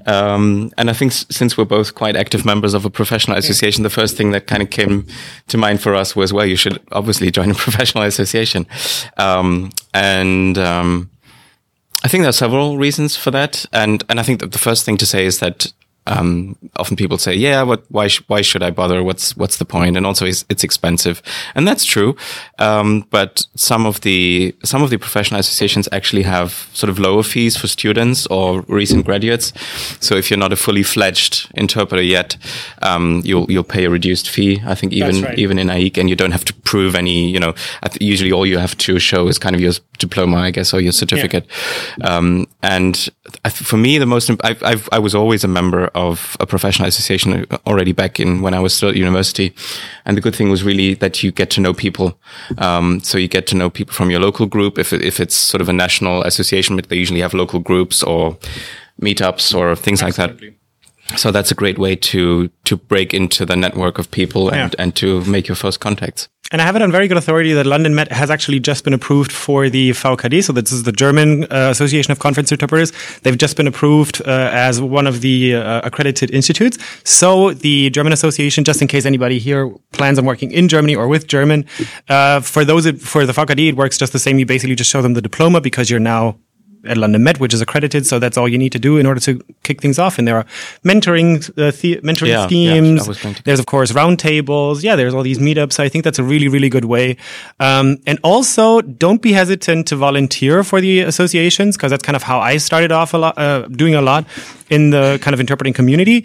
Um, 0.06 0.70
and 0.78 0.88
I 0.90 0.92
think 0.94 1.12
s- 1.12 1.26
since 1.30 1.56
we're 1.58 1.64
both 1.78 1.94
quite 1.94 2.16
active 2.16 2.44
members 2.44 2.74
of 2.74 2.84
a 2.84 2.90
professional 2.90 3.36
association, 3.36 3.82
the 3.82 3.90
first 3.90 4.16
thing 4.16 4.32
that 4.32 4.46
kind 4.46 4.62
of 4.62 4.70
came 4.70 5.06
to 5.48 5.58
mind 5.58 5.80
for 5.82 5.94
us 5.94 6.16
was, 6.16 6.32
well, 6.32 6.46
you 6.46 6.56
should 6.56 6.78
obviously 6.92 7.30
join 7.30 7.50
a 7.50 7.54
professional 7.66 8.04
association. 8.04 8.66
Um, 9.18 9.70
and 9.92 10.56
um, 10.58 11.10
I 12.04 12.08
think 12.08 12.22
there 12.22 12.30
are 12.30 12.32
several 12.46 12.78
reasons 12.78 13.16
for 13.16 13.30
that, 13.30 13.66
and 13.72 14.02
and 14.08 14.18
I 14.18 14.22
think 14.22 14.40
that 14.40 14.52
the 14.52 14.58
first 14.58 14.84
thing 14.84 14.96
to 14.98 15.06
say 15.06 15.26
is 15.26 15.38
that 15.38 15.72
um, 16.06 16.56
often 16.76 16.96
people 16.96 17.18
say, 17.18 17.34
"Yeah, 17.34 17.62
what? 17.62 17.84
Why? 17.90 18.08
Sh- 18.08 18.22
why 18.26 18.42
should 18.42 18.62
I 18.62 18.70
bother? 18.70 19.02
What's 19.02 19.36
what's 19.36 19.56
the 19.56 19.64
point?" 19.64 19.96
And 19.96 20.06
also, 20.06 20.26
it's, 20.26 20.44
it's 20.50 20.62
expensive, 20.62 21.22
and 21.54 21.66
that's 21.66 21.84
true. 21.84 22.14
Um, 22.58 23.06
but 23.10 23.46
some 23.54 23.86
of 23.86 24.02
the 24.02 24.54
some 24.64 24.82
of 24.82 24.90
the 24.90 24.98
professional 24.98 25.40
associations 25.40 25.88
actually 25.92 26.22
have 26.22 26.68
sort 26.74 26.90
of 26.90 26.98
lower 26.98 27.22
fees 27.22 27.56
for 27.56 27.66
students 27.66 28.26
or 28.26 28.62
recent 28.62 29.06
graduates. 29.06 29.52
So 30.00 30.14
if 30.16 30.30
you're 30.30 30.38
not 30.38 30.52
a 30.52 30.56
fully 30.56 30.82
fledged 30.82 31.50
interpreter 31.54 32.02
yet, 32.02 32.36
um, 32.82 33.22
you'll 33.24 33.50
you'll 33.50 33.64
pay 33.64 33.84
a 33.84 33.90
reduced 33.90 34.28
fee. 34.28 34.60
I 34.66 34.74
think 34.74 34.92
even 34.92 35.22
right. 35.22 35.38
even 35.38 35.58
in 35.58 35.68
AIC, 35.68 35.96
and 35.98 36.10
you 36.10 36.16
don't 36.16 36.32
have 36.32 36.44
to 36.44 36.54
prove 36.64 36.94
any. 36.94 37.30
You 37.30 37.40
know, 37.40 37.54
usually 37.98 38.30
all 38.32 38.44
you 38.44 38.58
have 38.58 38.76
to 38.78 38.98
show 38.98 39.26
is 39.28 39.38
kind 39.38 39.54
of 39.54 39.60
your 39.60 39.72
diploma, 39.98 40.36
I 40.36 40.50
guess, 40.50 40.74
or 40.74 40.80
your 40.80 40.92
certificate. 40.92 41.46
Um, 42.02 42.46
and 42.62 42.94
th- 42.94 43.54
for 43.54 43.76
me, 43.76 43.98
the 43.98 44.06
most 44.06 44.28
imp- 44.28 44.44
I've, 44.44 44.62
I've, 44.62 44.88
I 44.92 44.98
was 44.98 45.14
always 45.14 45.44
a 45.44 45.48
member 45.48 45.90
of 45.94 46.36
a 46.40 46.46
professional 46.46 46.88
association 46.88 47.46
already 47.66 47.92
back 47.92 48.20
in 48.20 48.42
when 48.42 48.54
I 48.54 48.60
was 48.60 48.74
still 48.74 48.88
at 48.88 48.96
university, 48.96 49.54
and 50.04 50.16
the 50.16 50.20
good 50.20 50.34
thing 50.34 50.50
was 50.50 50.62
really 50.62 50.94
that 50.94 51.22
you 51.22 51.32
get 51.32 51.50
to 51.50 51.60
know 51.60 51.74
people. 51.74 52.18
Um, 52.58 53.00
so 53.00 53.18
you 53.18 53.28
get 53.28 53.46
to 53.48 53.56
know 53.56 53.70
people 53.70 53.94
from 53.94 54.10
your 54.10 54.20
local 54.20 54.46
group. 54.46 54.78
If 54.78 54.92
if 54.92 55.20
it's 55.20 55.36
sort 55.36 55.60
of 55.60 55.68
a 55.68 55.72
national 55.72 56.22
association, 56.22 56.76
but 56.76 56.88
they 56.88 56.96
usually 56.96 57.20
have 57.20 57.34
local 57.34 57.60
groups 57.60 58.02
or 58.02 58.36
meetups 59.00 59.54
or 59.54 59.76
things 59.76 60.02
like 60.02 60.14
that. 60.16 60.38
So 61.16 61.30
that's 61.30 61.50
a 61.50 61.54
great 61.54 61.78
way 61.78 61.96
to 61.96 62.48
to 62.64 62.76
break 62.76 63.12
into 63.14 63.44
the 63.46 63.56
network 63.56 63.98
of 63.98 64.10
people 64.10 64.48
and, 64.48 64.72
Yeah. 64.72 64.82
and 64.82 64.94
to 64.96 65.22
make 65.24 65.46
your 65.48 65.56
first 65.56 65.80
contacts. 65.80 66.28
And 66.52 66.60
I 66.60 66.66
have 66.66 66.76
it 66.76 66.82
on 66.82 66.92
very 66.92 67.08
good 67.08 67.16
authority 67.16 67.52
that 67.54 67.66
London 67.66 67.94
Met 67.94 68.12
has 68.12 68.30
actually 68.30 68.60
just 68.60 68.84
been 68.84 68.92
approved 68.94 69.32
for 69.32 69.70
the 69.70 69.90
VKD. 69.92 70.42
So 70.44 70.52
this 70.52 70.72
is 70.72 70.82
the 70.82 70.92
German 70.92 71.44
uh, 71.44 71.70
Association 71.70 72.12
of 72.12 72.18
Conference 72.18 72.52
Interpreters. 72.52 72.92
They've 73.22 73.36
just 73.36 73.56
been 73.56 73.66
approved 73.66 74.20
uh, 74.26 74.50
as 74.52 74.80
one 74.80 75.06
of 75.06 75.20
the 75.20 75.56
uh, 75.56 75.80
accredited 75.84 76.30
institutes. 76.30 76.76
So 77.02 77.54
the 77.54 77.90
German 77.90 78.12
Association, 78.12 78.62
just 78.64 78.82
in 78.82 78.88
case 78.88 79.06
anybody 79.06 79.38
here 79.38 79.70
plans 79.92 80.18
on 80.18 80.26
working 80.26 80.52
in 80.52 80.68
Germany 80.68 80.94
or 80.94 81.08
with 81.08 81.26
German, 81.26 81.64
uh, 82.08 82.40
for 82.40 82.64
those 82.64 82.88
for 83.00 83.24
the 83.26 83.32
VKD, 83.32 83.68
it 83.70 83.76
works 83.76 83.96
just 83.98 84.12
the 84.12 84.18
same. 84.18 84.38
You 84.38 84.46
basically 84.46 84.76
just 84.76 84.90
show 84.90 85.02
them 85.02 85.14
the 85.14 85.22
diploma 85.22 85.60
because 85.60 85.90
you're 85.90 85.98
now 86.14 86.36
at 86.86 86.96
London 86.96 87.22
Met, 87.22 87.40
which 87.40 87.54
is 87.54 87.60
accredited. 87.60 88.06
So 88.06 88.18
that's 88.18 88.36
all 88.36 88.48
you 88.48 88.58
need 88.58 88.72
to 88.72 88.78
do 88.78 88.96
in 88.98 89.06
order 89.06 89.20
to 89.20 89.40
kick 89.62 89.80
things 89.80 89.98
off. 89.98 90.18
And 90.18 90.26
there 90.28 90.36
are 90.36 90.46
mentoring, 90.84 91.48
uh, 91.58 91.70
the- 91.80 92.00
mentoring 92.02 92.28
Yeah, 92.28 92.40
yeah, 92.40 92.46
schemes. 92.46 93.04
I 93.04 93.08
was 93.08 93.18
going 93.18 93.34
to- 93.34 93.42
There's 93.44 93.58
of 93.60 93.66
course 93.66 93.92
roundtables. 93.92 94.82
Yeah, 94.82 94.96
there's 94.96 95.14
all 95.14 95.22
these 95.22 95.38
meetups. 95.38 95.78
I 95.80 95.88
think 95.88 96.04
that's 96.04 96.18
a 96.18 96.24
really, 96.24 96.48
really 96.48 96.68
good 96.68 96.84
way. 96.84 97.16
Um, 97.60 97.98
and 98.06 98.18
also, 98.22 98.80
don't 98.80 99.22
be 99.22 99.32
hesitant 99.32 99.86
to 99.88 99.96
volunteer 99.96 100.64
for 100.64 100.80
the 100.80 101.00
associations 101.00 101.76
because 101.76 101.90
that's 101.90 102.02
kind 102.02 102.16
of 102.16 102.22
how 102.22 102.38
I 102.40 102.56
started 102.58 102.92
off 102.92 103.14
a 103.14 103.18
lot, 103.18 103.38
uh, 103.38 103.62
doing 103.68 103.94
a 103.94 104.02
lot 104.02 104.24
in 104.70 104.90
the 104.90 105.18
kind 105.22 105.34
of 105.34 105.40
interpreting 105.40 105.72
community. 105.72 106.24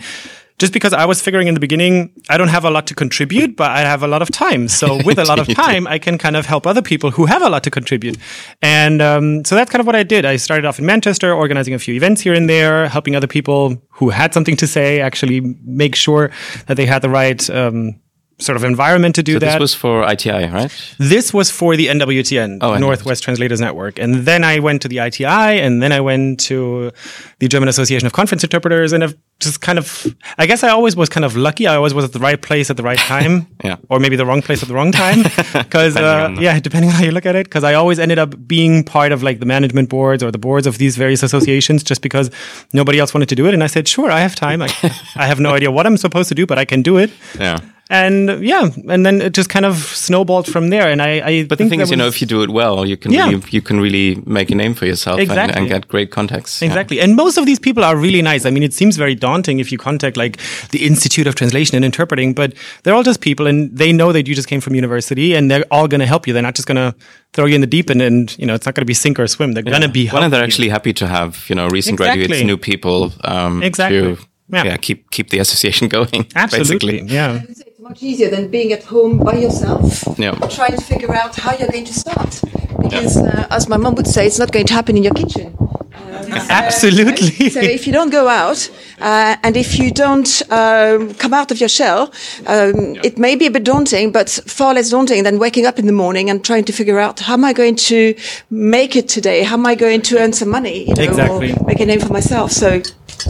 Just 0.59 0.73
because 0.73 0.93
I 0.93 1.05
was 1.05 1.21
figuring 1.21 1.47
in 1.47 1.53
the 1.53 1.59
beginning, 1.59 2.11
I 2.29 2.37
don't 2.37 2.49
have 2.49 2.65
a 2.65 2.69
lot 2.69 2.85
to 2.87 2.95
contribute, 2.95 3.55
but 3.55 3.71
I 3.71 3.79
have 3.79 4.03
a 4.03 4.07
lot 4.07 4.21
of 4.21 4.29
time. 4.29 4.67
So 4.67 4.99
with 5.05 5.17
a 5.17 5.23
lot 5.23 5.39
of 5.39 5.47
time, 5.47 5.87
I 5.87 5.97
can 5.97 6.17
kind 6.17 6.35
of 6.35 6.45
help 6.45 6.67
other 6.67 6.81
people 6.81 7.11
who 7.11 7.25
have 7.25 7.41
a 7.41 7.49
lot 7.49 7.63
to 7.63 7.71
contribute. 7.71 8.17
And 8.61 9.01
um, 9.01 9.45
so 9.45 9.55
that's 9.55 9.71
kind 9.71 9.79
of 9.79 9.85
what 9.85 9.95
I 9.95 10.03
did. 10.03 10.25
I 10.25 10.35
started 10.35 10.65
off 10.65 10.77
in 10.77 10.85
Manchester, 10.85 11.33
organizing 11.33 11.73
a 11.73 11.79
few 11.79 11.93
events 11.95 12.21
here 12.21 12.33
and 12.33 12.49
there, 12.49 12.87
helping 12.87 13.15
other 13.15 13.27
people 13.27 13.81
who 13.89 14.09
had 14.09 14.33
something 14.33 14.57
to 14.57 14.67
say 14.67 15.01
actually 15.01 15.41
make 15.63 15.95
sure 15.95 16.29
that 16.67 16.75
they 16.75 16.85
had 16.85 17.01
the 17.01 17.09
right 17.09 17.49
um, 17.49 17.99
sort 18.39 18.55
of 18.55 18.63
environment 18.63 19.15
to 19.15 19.23
do 19.23 19.33
So 19.33 19.39
that. 19.39 19.53
this 19.53 19.59
was 19.59 19.73
for 19.73 20.09
ITI, 20.09 20.45
right? 20.47 20.71
This 20.97 21.33
was 21.33 21.51
for 21.51 21.75
the 21.75 21.87
NWTN, 21.87 22.59
Oh, 22.61 22.77
Northwest 22.77 23.21
Translators 23.23 23.59
Network. 23.59 23.99
And 23.99 24.15
then 24.25 24.43
I 24.43 24.59
went 24.59 24.81
to 24.83 24.87
the 24.87 24.99
ITI 24.99 25.25
and 25.59 25.83
then 25.83 25.91
I 25.91 25.99
went 25.99 26.39
to 26.41 26.91
the 27.39 27.47
German 27.49 27.67
Association 27.69 28.05
of 28.07 28.13
Conference 28.13 28.43
Interpreters 28.43 28.93
and 28.93 29.03
I've 29.03 29.15
just 29.41 29.59
kind 29.61 29.77
of, 29.77 30.05
I 30.37 30.45
guess 30.45 30.63
I 30.63 30.69
always 30.69 30.95
was 30.95 31.09
kind 31.09 31.25
of 31.25 31.35
lucky. 31.35 31.67
I 31.67 31.75
always 31.75 31.93
was 31.93 32.05
at 32.05 32.13
the 32.13 32.19
right 32.19 32.41
place 32.41 32.69
at 32.69 32.77
the 32.77 32.83
right 32.83 32.97
time. 32.97 33.47
Yeah. 33.63 33.75
Or 33.89 33.99
maybe 33.99 34.15
the 34.15 34.25
wrong 34.25 34.41
place 34.41 34.61
at 34.63 34.69
the 34.69 34.73
wrong 34.73 34.91
time. 34.93 35.23
Cause, 35.69 35.97
uh, 35.97 35.99
Depending 35.99 36.25
on 36.25 36.35
the- 36.35 36.41
yeah, 36.41 36.59
depending 36.61 36.89
on 36.91 36.95
how 36.95 37.03
you 37.03 37.11
look 37.11 37.25
at 37.25 37.35
it. 37.35 37.49
Cause 37.49 37.65
I 37.65 37.73
always 37.73 37.99
ended 37.99 38.19
up 38.19 38.47
being 38.47 38.85
part 38.85 39.11
of 39.11 39.21
like 39.21 39.39
the 39.39 39.45
management 39.45 39.89
boards 39.89 40.23
or 40.23 40.31
the 40.31 40.37
boards 40.37 40.65
of 40.65 40.77
these 40.77 40.95
various 40.95 41.23
associations 41.23 41.83
just 41.83 42.01
because 42.01 42.31
nobody 42.71 42.99
else 42.99 43.13
wanted 43.13 43.27
to 43.29 43.35
do 43.35 43.47
it. 43.47 43.53
And 43.53 43.63
I 43.63 43.67
said, 43.67 43.85
sure, 43.87 44.09
I 44.09 44.21
have 44.21 44.33
time. 44.35 44.61
I, 44.61 44.69
I 45.17 45.27
have 45.27 45.41
no 45.41 45.53
idea 45.57 45.71
what 45.71 45.85
I'm 45.85 45.97
supposed 45.97 46.29
to 46.29 46.35
do, 46.35 46.45
but 46.45 46.57
I 46.57 46.63
can 46.63 46.81
do 46.81 46.97
it. 46.97 47.11
Yeah. 47.37 47.59
And 47.91 48.43
yeah, 48.45 48.69
and 48.87 49.03
then 49.03 49.19
it 49.19 49.33
just 49.33 49.49
kind 49.49 49.65
of 49.65 49.77
snowballed 49.77 50.45
from 50.45 50.69
there. 50.69 50.87
And 50.91 51.01
I, 51.01 51.09
I 51.25 51.43
But 51.45 51.57
the 51.57 51.63
think 51.63 51.69
thing 51.71 51.79
that 51.79 51.85
is, 51.85 51.91
you 51.91 51.97
know, 51.97 52.05
if 52.05 52.21
you 52.21 52.27
do 52.27 52.43
it 52.43 52.51
well, 52.51 52.85
you 52.85 52.95
can 52.95 53.11
Yeah. 53.11 53.25
really, 53.29 53.41
you 53.49 53.61
can 53.63 53.79
really 53.81 54.21
make 54.27 54.51
a 54.51 54.55
name 54.55 54.75
for 54.75 54.85
yourself 54.85 55.15
and, 55.19 55.23
Exactly. 55.23 55.59
and 55.59 55.67
get 55.67 55.87
great 55.87 56.11
contacts. 56.11 56.61
Yeah. 56.61 56.67
Exactly. 56.67 57.01
And 57.01 57.15
most 57.15 57.37
of 57.39 57.47
these 57.47 57.57
people 57.57 57.83
are 57.83 57.97
really 57.97 58.21
nice. 58.21 58.45
I 58.45 58.51
mean, 58.51 58.61
it 58.61 58.75
seems 58.75 58.95
very 58.95 59.15
daunting 59.15 59.59
if 59.59 59.71
you 59.71 59.79
contact 59.79 60.17
like 60.17 60.37
the 60.69 60.85
Institute 60.85 61.25
of 61.25 61.33
Translation 61.33 61.75
and 61.77 61.83
Interpreting, 61.83 62.33
but 62.35 62.53
they're 62.83 62.93
all 62.93 63.01
just 63.01 63.21
people 63.21 63.47
and 63.47 63.75
they 63.75 63.91
know 63.91 64.11
that 64.11 64.27
you 64.27 64.35
just 64.35 64.47
came 64.47 64.61
from 64.61 64.75
university 64.75 65.33
and 65.33 65.49
they're 65.49 65.65
all 65.71 65.87
going 65.87 66.01
to 66.01 66.05
help 66.05 66.27
you. 66.27 66.33
They're 66.33 66.43
not 66.43 66.53
just 66.55 66.67
going 66.67 66.75
to 66.91 66.93
throw 67.33 67.45
you 67.47 67.55
in 67.55 67.61
the 67.61 67.67
deep 67.67 67.89
end 67.89 68.03
and, 68.03 68.37
you 68.37 68.45
know, 68.45 68.53
it's 68.53 68.67
not 68.67 68.75
going 68.75 68.83
to 68.83 68.85
be 68.85 68.93
sink 68.93 69.19
or 69.19 69.25
swim. 69.25 69.53
They're 69.53 69.63
going 69.63 69.81
to 69.81 69.89
be 69.89 70.07
Well, 70.13 70.21
and 70.21 70.31
they're 70.31 70.41
you. 70.41 70.45
actually 70.45 70.69
happy 70.69 70.93
to 70.93 71.07
have 71.07 71.43
you 71.49 71.55
know 71.55 71.67
recent 71.69 71.99
Exactly. 71.99 72.27
graduates, 72.27 72.45
new 72.45 72.57
people. 72.57 73.13
Um, 73.23 73.63
Exactly. 73.63 74.01
To, 74.15 74.17
Yeah. 74.53 74.63
yeah. 74.65 74.77
Keep 74.77 75.09
keep 75.09 75.29
the 75.31 75.39
association 75.39 75.87
going. 75.97 76.27
Absolutely. 76.35 77.01
Basically. 77.01 77.15
Yeah. 77.15 77.41
Much 77.89 78.03
easier 78.03 78.29
than 78.29 78.49
being 78.49 78.71
at 78.71 78.83
home 78.83 79.17
by 79.17 79.33
yourself, 79.33 80.03
Yeah. 80.19 80.33
trying 80.57 80.75
to 80.77 80.81
figure 80.83 81.11
out 81.15 81.35
how 81.35 81.53
you're 81.57 81.69
going 81.71 81.85
to 81.85 81.93
start. 81.93 82.39
Because, 82.83 83.17
uh, 83.17 83.47
as 83.49 83.67
my 83.67 83.77
mom 83.77 83.95
would 83.95 84.05
say, 84.05 84.27
it's 84.27 84.37
not 84.37 84.51
going 84.51 84.67
to 84.67 84.73
happen 84.75 84.95
in 84.95 85.01
your 85.03 85.13
kitchen. 85.15 85.57
Um, 85.57 86.31
Absolutely. 86.49 87.49
So 87.55 87.61
if 87.61 87.87
you 87.87 87.93
don't 87.93 88.11
go 88.11 88.27
out 88.27 88.69
uh, 89.01 89.37
and 89.43 89.57
if 89.57 89.79
you 89.79 89.89
don't 89.89 90.29
um, 90.51 91.15
come 91.15 91.33
out 91.33 91.49
of 91.49 91.59
your 91.59 91.67
shell, 91.69 92.13
um, 92.45 92.95
it 93.03 93.17
may 93.17 93.35
be 93.35 93.47
a 93.47 93.51
bit 93.51 93.63
daunting, 93.63 94.11
but 94.11 94.29
far 94.45 94.75
less 94.75 94.91
daunting 94.91 95.23
than 95.23 95.39
waking 95.39 95.65
up 95.65 95.79
in 95.79 95.87
the 95.87 95.97
morning 96.03 96.29
and 96.29 96.45
trying 96.45 96.65
to 96.65 96.73
figure 96.73 96.99
out 96.99 97.19
how 97.21 97.33
am 97.33 97.43
I 97.43 97.53
going 97.53 97.75
to 97.89 98.13
make 98.51 98.95
it 98.95 99.09
today? 99.09 99.41
How 99.41 99.55
am 99.55 99.65
I 99.65 99.73
going 99.73 100.03
to 100.03 100.19
earn 100.19 100.33
some 100.33 100.49
money? 100.51 100.87
You 100.89 100.93
know, 100.93 101.01
Exactly. 101.09 101.53
Or 101.53 101.65
make 101.65 101.79
a 101.79 101.87
name 101.87 102.01
for 102.01 102.13
myself. 102.13 102.51
So 102.51 102.69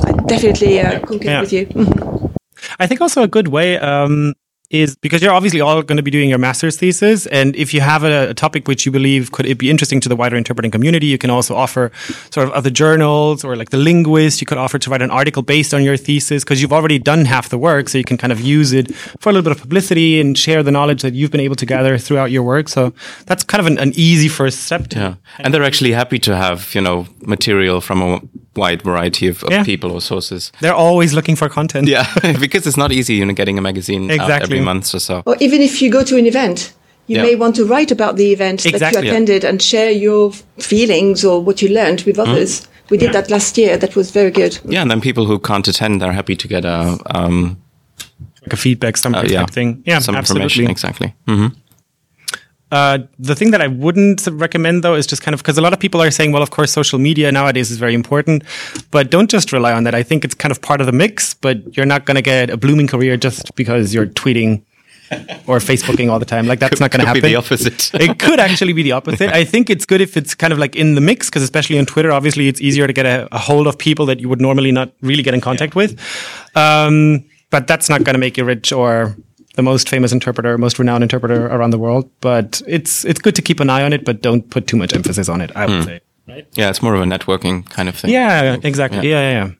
I 0.04 0.12
definitely 0.28 0.82
uh, 0.82 1.00
concur 1.00 1.30
Yeah. 1.30 1.42
with 1.44 1.54
you. 1.54 1.66
I 2.78 2.88
think 2.88 3.00
also 3.00 3.24
a 3.24 3.28
good 3.28 3.48
way 3.48 3.78
um, 3.78 4.34
is 4.70 4.96
because 4.96 5.22
you're 5.22 5.34
obviously 5.34 5.62
all 5.62 5.82
going 5.82 5.98
to 5.98 6.04
be 6.04 6.12
doing 6.12 6.30
your 6.30 6.38
master's 6.38 6.78
thesis, 6.78 7.26
and 7.28 7.56
if 7.56 7.74
you 7.74 7.82
have 7.82 8.04
a, 8.04 8.30
a 8.30 8.34
topic 8.34 8.68
which 8.68 8.86
you 8.86 8.92
believe 8.92 9.32
could 9.32 9.46
it 9.46 9.58
be 9.58 9.70
interesting 9.70 10.00
to 10.02 10.10
the 10.10 10.16
wider 10.16 10.36
interpreting 10.36 10.72
community, 10.72 11.08
you 11.08 11.18
can 11.18 11.30
also 11.30 11.56
offer 11.56 11.92
sort 12.30 12.48
of 12.48 12.54
other 12.54 12.70
journals 12.70 13.44
or 13.44 13.56
like 13.56 13.72
the 13.72 13.78
linguist. 13.78 14.42
You 14.42 14.48
could 14.48 14.58
offer 14.58 14.78
to 14.78 14.90
write 14.90 15.02
an 15.02 15.12
article 15.12 15.42
based 15.42 15.74
on 15.74 15.84
your 15.84 15.98
thesis 15.98 16.44
because 16.44 16.62
you've 16.62 16.74
already 16.74 17.00
done 17.00 17.26
half 17.26 17.50
the 17.50 17.58
work, 17.58 17.90
so 17.90 17.98
you 17.98 18.04
can 18.04 18.18
kind 18.18 18.32
of 18.32 18.40
use 18.42 18.72
it 18.72 18.94
for 19.20 19.30
a 19.30 19.34
little 19.34 19.44
bit 19.44 19.52
of 19.52 19.62
publicity 19.62 20.22
and 20.22 20.38
share 20.38 20.62
the 20.62 20.72
knowledge 20.72 21.02
that 21.02 21.14
you've 21.14 21.32
been 21.32 21.42
able 21.42 21.56
to 21.56 21.66
gather 21.66 21.98
throughout 21.98 22.32
your 22.32 22.44
work. 22.44 22.70
So 22.70 22.94
that's 23.26 23.44
kind 23.44 23.60
of 23.60 23.68
an, 23.68 23.80
an 23.80 23.94
easy 23.96 24.28
first 24.28 24.66
step. 24.66 24.88
To 24.90 25.00
Yeah, 25.00 25.16
and 25.40 25.54
they're 25.54 25.64
actually 25.64 25.92
happy 25.92 26.20
to 26.20 26.36
have 26.36 26.76
you 26.76 26.82
know 26.82 27.08
material 27.22 27.82
from 27.82 28.02
a 28.02 28.22
wide 28.60 28.82
variety 28.84 29.28
of, 29.30 29.44
of 29.44 29.52
Yeah. 29.52 29.64
people 29.64 29.90
or 29.92 30.02
sources. 30.02 30.52
They're 30.62 30.76
always 30.88 31.14
looking 31.14 31.38
for 31.38 31.50
content. 31.50 31.88
Yeah, 31.88 32.06
because 32.40 32.68
it's 32.68 32.78
not 32.78 32.92
easy, 32.92 33.14
you 33.16 33.26
know, 33.26 33.34
getting 33.34 33.58
a 33.58 33.62
magazine 33.62 34.04
out 34.12 34.16
Exactly. 34.16 34.44
every 34.44 34.62
month 34.62 34.94
or 34.94 35.00
so. 35.00 35.24
Or 35.26 35.36
even 35.40 35.62
if 35.62 35.82
you 35.82 35.90
go 35.92 36.04
to 36.04 36.18
an 36.18 36.26
event, 36.26 36.74
you 37.08 37.16
Yeah. 37.18 37.24
may 37.24 37.36
want 37.36 37.56
to 37.56 37.66
write 37.66 37.92
about 37.92 38.16
the 38.18 38.32
event 38.32 38.62
that 38.64 38.74
Exactly. 38.74 39.02
you 39.02 39.06
Yeah. 39.08 39.12
attended 39.12 39.44
and 39.44 39.62
share 39.62 39.92
your 39.92 40.32
feelings 40.60 41.24
or 41.26 41.42
what 41.44 41.62
you 41.62 41.70
learned 41.70 42.02
with 42.06 42.20
others. 42.20 42.68
We 42.92 42.98
did 42.98 43.14
that 43.14 43.30
last 43.30 43.58
year. 43.58 43.78
That 43.78 43.96
was 43.96 44.12
very 44.12 44.32
good. 44.32 44.60
Yeah, 44.68 44.82
and 44.82 44.90
then 44.92 45.02
people 45.02 45.26
who 45.26 45.40
can't 45.40 45.68
attend 45.68 46.02
they're 46.02 46.12
happy 46.22 46.36
to 46.36 46.48
get 46.48 46.66
a 46.66 46.98
um, 47.16 47.58
Like 48.42 48.54
a 48.54 48.58
feedback, 48.58 48.98
some 48.98 49.16
uh, 49.16 49.24
yeah, 49.24 49.46
thing. 49.46 49.84
Yeah, 49.86 50.00
some 50.02 50.16
absolutely. 50.18 50.46
information 50.46 50.72
exactly. 50.72 51.14
hmm 51.28 51.48
Uh, 52.72 53.00
the 53.18 53.36
thing 53.36 53.52
that 53.52 53.62
I 53.62 53.68
wouldn't 53.68 54.28
recommend 54.32 54.84
though 54.84 54.96
is 54.96 55.08
just 55.08 55.22
kind 55.22 55.34
of 55.34 55.42
because 55.42 55.58
a 55.58 55.62
lot 55.62 55.74
of 55.74 55.80
people 55.80 56.02
are 56.02 56.12
saying, 56.12 56.32
well, 56.32 56.44
of 56.44 56.52
course, 56.52 56.72
social 56.72 57.00
media 57.00 57.32
nowadays 57.32 57.72
is 57.72 57.78
very 57.78 57.94
important, 57.94 58.44
but 58.92 59.10
don't 59.10 59.30
just 59.30 59.52
rely 59.52 59.74
on 59.74 59.84
that. 59.86 59.96
I 59.96 60.04
think 60.04 60.24
it's 60.24 60.36
kind 60.36 60.52
of 60.52 60.62
part 60.62 60.80
of 60.82 60.86
the 60.86 60.94
mix, 60.94 61.34
but 61.34 61.76
you're 61.76 61.86
not 61.86 62.06
going 62.06 62.16
to 62.16 62.22
get 62.22 62.50
a 62.50 62.58
blooming 62.58 62.88
career 62.88 63.18
just 63.18 63.56
because 63.56 63.94
you're 63.94 64.06
tweeting 64.06 64.64
or 65.48 65.58
Facebooking 65.58 66.12
all 66.12 66.20
the 66.20 66.26
time. 66.26 66.46
Like 66.46 66.60
that's 66.60 66.80
not 66.80 66.92
going 66.92 67.02
to 67.02 67.08
happen. 67.08 67.22
be 67.22 67.30
the 67.30 67.36
opposite. 67.36 67.92
it 68.00 68.20
could 68.20 68.40
actually 68.40 68.74
be 68.74 68.84
the 68.84 68.92
opposite. 68.92 69.32
I 69.32 69.44
think 69.44 69.70
it's 69.70 69.86
good 69.86 70.02
if 70.02 70.16
it's 70.18 70.36
kind 70.36 70.54
of 70.54 70.60
like 70.60 70.76
in 70.76 70.96
the 70.96 71.02
mix, 71.02 71.30
because 71.30 71.42
especially 71.42 71.80
on 71.80 71.86
Twitter, 71.86 72.12
obviously 72.12 72.48
it's 72.48 72.62
easier 72.62 72.88
to 72.88 72.94
get 72.94 73.06
a, 73.06 73.28
a 73.32 73.40
hold 73.40 73.68
of 73.68 73.78
people 73.78 74.06
that 74.08 74.20
you 74.20 74.30
would 74.30 74.42
normally 74.42 74.72
not 74.72 74.92
really 75.02 75.24
get 75.24 75.34
in 75.34 75.42
contact 75.42 75.76
with. 75.76 76.00
Um, 76.56 77.26
but 77.50 77.68
that's 77.68 77.90
not 77.90 78.04
going 78.04 78.14
to 78.14 78.20
make 78.20 78.38
you 78.38 78.46
rich 78.46 78.72
or 78.72 79.16
the 79.60 79.64
most 79.72 79.90
famous 79.90 80.12
interpreter, 80.14 80.58
most 80.58 80.80
renowned 80.80 81.04
interpreter 81.04 81.48
around 81.48 81.72
the 81.72 81.78
world. 81.78 82.10
But 82.22 82.62
it's 82.66 83.04
it's 83.04 83.20
good 83.20 83.36
to 83.36 83.42
keep 83.42 83.60
an 83.60 83.70
eye 83.70 83.84
on 83.84 83.92
it, 83.94 84.06
but 84.06 84.22
don't 84.22 84.50
put 84.50 84.68
too 84.68 84.78
much 84.78 84.94
emphasis 84.94 85.28
on 85.28 85.42
it. 85.42 85.52
I 85.56 85.66
would 85.66 85.84
say. 85.84 86.00
Right? 86.28 86.48
yeah, 86.54 86.70
it's 86.70 86.82
more 86.82 86.94
of 86.94 87.02
a 87.02 87.06
networking 87.06 87.68
kind 87.70 87.90
of 87.90 87.96
thing. 87.96 88.12
Yeah, 88.12 88.58
exactly. 88.64 89.10
Yeah, 89.10 89.22
yeah, 89.32 89.34
yeah. 89.40 89.52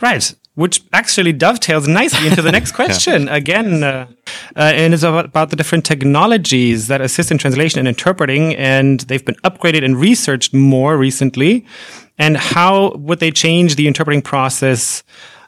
Right. 0.00 0.34
which 0.54 0.82
actually 0.92 1.32
dovetails 1.32 1.88
nicely 1.88 2.28
into 2.28 2.42
the 2.42 2.52
next 2.58 2.72
question. 2.72 3.24
yeah. 3.24 3.36
Again, 3.36 3.82
uh, 3.82 4.06
uh, 4.54 4.72
and 4.74 4.92
it's 4.92 5.02
about, 5.02 5.24
about, 5.24 5.48
the 5.48 5.56
different 5.56 5.86
technologies 5.86 6.88
that 6.88 7.00
assist 7.00 7.30
in 7.30 7.38
translation 7.38 7.78
and 7.78 7.88
interpreting, 7.88 8.54
and 8.56 9.00
they've 9.08 9.24
been 9.24 9.40
upgraded 9.44 9.82
and 9.82 9.96
researched 9.96 10.52
more 10.52 10.98
recently. 10.98 11.64
And 12.18 12.36
how 12.36 12.92
would 12.96 13.20
they 13.20 13.30
change 13.30 13.76
the 13.76 13.86
interpreting 13.86 14.20
process? 14.20 15.02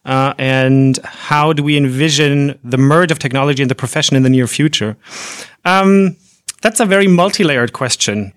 Uh, 0.04 0.34
and 0.38 0.98
how 1.04 1.52
do 1.52 1.62
we 1.62 1.76
envision 1.76 2.58
the 2.62 2.76
merge 2.76 3.10
of 3.10 3.18
technology 3.18 3.62
and 3.62 3.70
the 3.70 3.74
profession 3.74 4.16
in 4.16 4.22
the 4.22 4.30
near 4.30 4.46
future? 4.46 4.96
Um, 5.64 6.16
that's 6.62 6.80
a 6.80 6.86
very 6.86 7.06
multi-layered 7.06 7.72
question. 7.72 8.32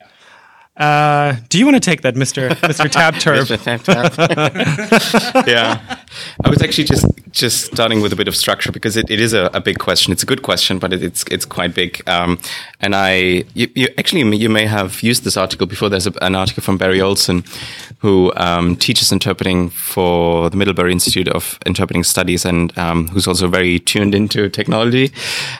Uh, 0.77 1.35
do 1.49 1.57
you 1.57 1.65
want 1.65 1.75
to 1.75 1.79
take 1.79 2.01
that, 2.01 2.13
Mr. 2.13 2.49
Mr. 2.49 2.89
Tab 2.89 3.15
Turb? 3.15 3.47
yeah, 5.47 5.97
I 6.43 6.49
was 6.49 6.61
actually 6.61 6.83
just 6.83 7.05
just 7.31 7.65
starting 7.65 8.01
with 8.01 8.13
a 8.13 8.15
bit 8.15 8.27
of 8.27 8.35
structure 8.35 8.71
because 8.71 8.95
it, 8.95 9.09
it 9.09 9.19
is 9.19 9.33
a, 9.33 9.49
a 9.53 9.61
big 9.61 9.79
question. 9.79 10.13
It's 10.13 10.23
a 10.23 10.25
good 10.25 10.43
question, 10.43 10.77
but 10.77 10.93
it, 10.93 11.03
it's 11.03 11.25
it's 11.31 11.45
quite 11.45 11.73
big. 11.73 12.07
Um, 12.07 12.39
and 12.79 12.95
I, 12.95 13.43
you, 13.55 13.69
you, 13.73 13.87
actually 13.97 14.37
you 14.37 14.49
may 14.49 14.67
have 14.67 15.01
used 15.01 15.23
this 15.23 15.35
article 15.35 15.65
before. 15.65 15.89
There's 15.89 16.07
a, 16.07 16.13
an 16.21 16.35
article 16.35 16.61
from 16.61 16.77
Barry 16.77 17.01
Olsen, 17.01 17.43
who 17.99 18.31
um, 18.35 18.75
teaches 18.75 19.11
interpreting 19.11 19.69
for 19.69 20.49
the 20.49 20.57
Middlebury 20.57 20.91
Institute 20.91 21.27
of 21.27 21.57
Interpreting 21.65 22.03
Studies, 22.03 22.45
and 22.45 22.77
um, 22.77 23.07
who's 23.07 23.27
also 23.27 23.47
very 23.47 23.79
tuned 23.79 24.13
into 24.13 24.49
technology. 24.49 25.11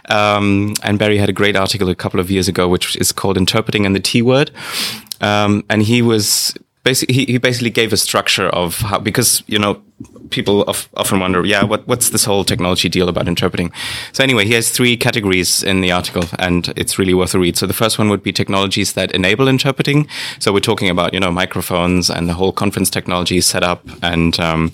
Um, 0.10 0.74
and 0.84 1.00
Barry 1.00 1.18
had 1.18 1.30
a 1.30 1.34
great 1.34 1.56
article 1.56 1.90
a 1.90 1.96
couple 1.96 2.20
of 2.20 2.30
years 2.30 2.48
ago, 2.48 2.68
which 2.68 2.96
is 2.98 3.12
called 3.12 3.38
"Interpreting 3.38 3.86
and 3.86 3.96
the 3.96 4.00
T 4.00 4.22
Word." 4.22 4.52
Um, 5.22 5.64
and 5.70 5.82
he 5.82 6.02
was 6.02 6.56
basically 6.84 7.16
he, 7.16 7.26
he 7.26 7.38
basically 7.38 7.70
gave 7.70 7.92
a 7.92 7.98
structure 7.98 8.48
of 8.50 8.80
how 8.80 9.00
because 9.00 9.44
you 9.48 9.60
know 9.60 9.82
people 10.30 10.64
of, 10.64 10.88
often 10.96 11.20
wonder, 11.20 11.46
yeah, 11.46 11.64
what, 11.64 11.88
what's 11.88 12.10
this 12.10 12.26
whole 12.26 12.44
technology 12.44 12.90
deal 12.90 13.10
about 13.10 13.28
interpreting? 13.28 13.72
So 14.14 14.24
anyway, 14.24 14.46
he 14.46 14.54
has 14.54 14.70
three 14.70 14.96
categories 14.96 15.64
in 15.64 15.82
the 15.82 15.92
article, 15.92 16.24
and 16.38 16.72
it's 16.76 17.00
really 17.00 17.14
worth 17.14 17.34
a 17.34 17.40
read. 17.40 17.58
So 17.58 17.66
the 17.66 17.74
first 17.74 17.98
one 17.98 18.10
would 18.10 18.22
be 18.22 18.32
technologies 18.32 18.94
that 18.94 19.12
enable 19.12 19.48
interpreting. 19.48 20.08
So 20.40 20.54
we're 20.54 20.60
talking 20.60 20.90
about 20.90 21.14
you 21.14 21.20
know 21.20 21.32
microphones 21.32 22.10
and 22.10 22.30
the 22.30 22.34
whole 22.34 22.52
conference 22.52 22.90
technology 22.90 23.42
set 23.42 23.64
up, 23.64 23.88
and 24.04 24.40
um, 24.40 24.72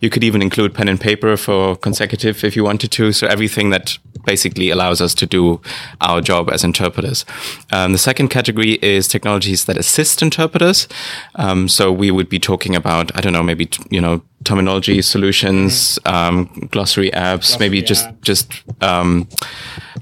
you 0.00 0.10
could 0.10 0.24
even 0.24 0.42
include 0.42 0.74
pen 0.74 0.88
and 0.88 1.00
paper 1.00 1.36
for 1.36 1.76
consecutive 1.76 2.42
if 2.44 2.56
you 2.56 2.64
wanted 2.64 2.90
to. 2.92 3.12
So 3.12 3.26
everything 3.26 3.70
that 3.70 3.98
basically 4.24 4.70
allows 4.70 5.00
us 5.00 5.14
to 5.14 5.26
do 5.26 5.60
our 6.00 6.20
job 6.20 6.50
as 6.50 6.64
interpreters. 6.64 7.24
Um, 7.70 7.92
the 7.92 7.98
second 7.98 8.28
category 8.28 8.78
is 8.82 9.06
technologies 9.06 9.66
that 9.66 9.76
assist 9.76 10.22
interpreters. 10.22 10.88
Um, 11.34 11.68
so 11.68 11.92
we 11.92 12.10
would 12.10 12.28
be 12.28 12.38
talking 12.38 12.74
about 12.74 13.14
I 13.16 13.20
don't 13.20 13.32
know 13.32 13.42
maybe 13.42 13.68
you 13.90 14.00
know 14.00 14.22
terminology 14.44 15.02
solutions, 15.02 15.98
um, 16.04 16.68
glossary 16.70 17.10
apps, 17.10 17.48
glossary 17.48 17.60
maybe 17.60 17.82
just 17.82 18.06
just 18.22 18.52
um, 18.82 19.28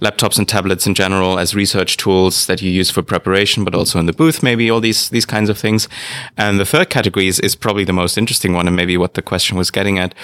laptops 0.00 0.38
and 0.38 0.48
tablets 0.48 0.86
in 0.86 0.94
general 0.94 1.38
as 1.38 1.54
research 1.54 1.96
tools 1.96 2.46
that 2.46 2.60
you 2.60 2.70
use 2.70 2.90
for 2.90 3.02
preparation, 3.02 3.64
but 3.64 3.74
also 3.74 3.98
in 3.98 4.06
the 4.06 4.12
booth, 4.12 4.42
maybe 4.42 4.70
all 4.70 4.80
these 4.80 5.08
these 5.10 5.24
kinds 5.26 5.48
of 5.48 5.58
things. 5.58 5.88
And 6.36 6.58
the 6.58 6.64
third 6.64 6.90
category 6.90 7.28
is, 7.28 7.38
is 7.40 7.54
probably 7.54 7.84
the 7.84 7.92
most 7.92 8.18
interesting 8.18 8.52
one, 8.52 8.66
and 8.66 8.76
maybe 8.76 8.96
what 8.96 9.14
the 9.14 9.22
question 9.22 9.56
was 9.56 9.70
getting 9.70 9.98
at 9.98 10.14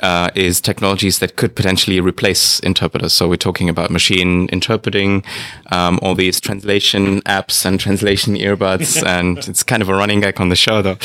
uh, 0.00 0.30
is 0.34 0.60
technologies 0.60 1.18
that 1.18 1.36
could 1.36 1.56
potentially 1.56 2.00
replace 2.00 2.60
interpreters. 2.60 3.12
So 3.12 3.28
we're 3.28 3.36
talking 3.36 3.68
about 3.68 3.90
machine 3.90 4.48
interpreting, 4.50 5.24
um, 5.72 5.98
all 6.02 6.14
these 6.14 6.40
translation 6.40 7.20
apps 7.22 7.64
and 7.66 7.80
translation 7.80 8.34
earbuds, 8.34 9.04
and 9.14 9.38
it's 9.48 9.62
kind 9.62 9.82
of 9.82 9.88
a 9.88 9.94
running 9.94 10.20
gag 10.20 10.40
on 10.40 10.48
the 10.48 10.56
show, 10.56 10.82
though. 10.82 10.98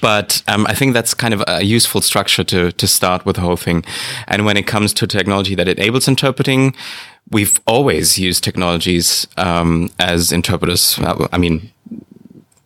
But 0.00 0.42
um, 0.48 0.66
I 0.66 0.74
think 0.74 0.94
that's 0.94 1.14
kind 1.14 1.34
of 1.34 1.42
a 1.46 1.64
useful 1.64 2.00
structure 2.00 2.44
to 2.44 2.72
to 2.72 2.86
start 2.86 3.24
with 3.24 3.36
the 3.36 3.42
whole 3.42 3.56
thing. 3.56 3.84
And 4.28 4.44
when 4.44 4.56
it 4.56 4.66
comes 4.66 4.92
to 4.94 5.06
technology 5.06 5.54
that 5.54 5.68
enables 5.68 6.08
interpreting, 6.08 6.74
we've 7.30 7.60
always 7.66 8.18
used 8.18 8.44
technologies 8.44 9.26
um, 9.36 9.90
as 9.98 10.32
interpreters. 10.32 10.98
I 11.32 11.38
mean, 11.38 11.70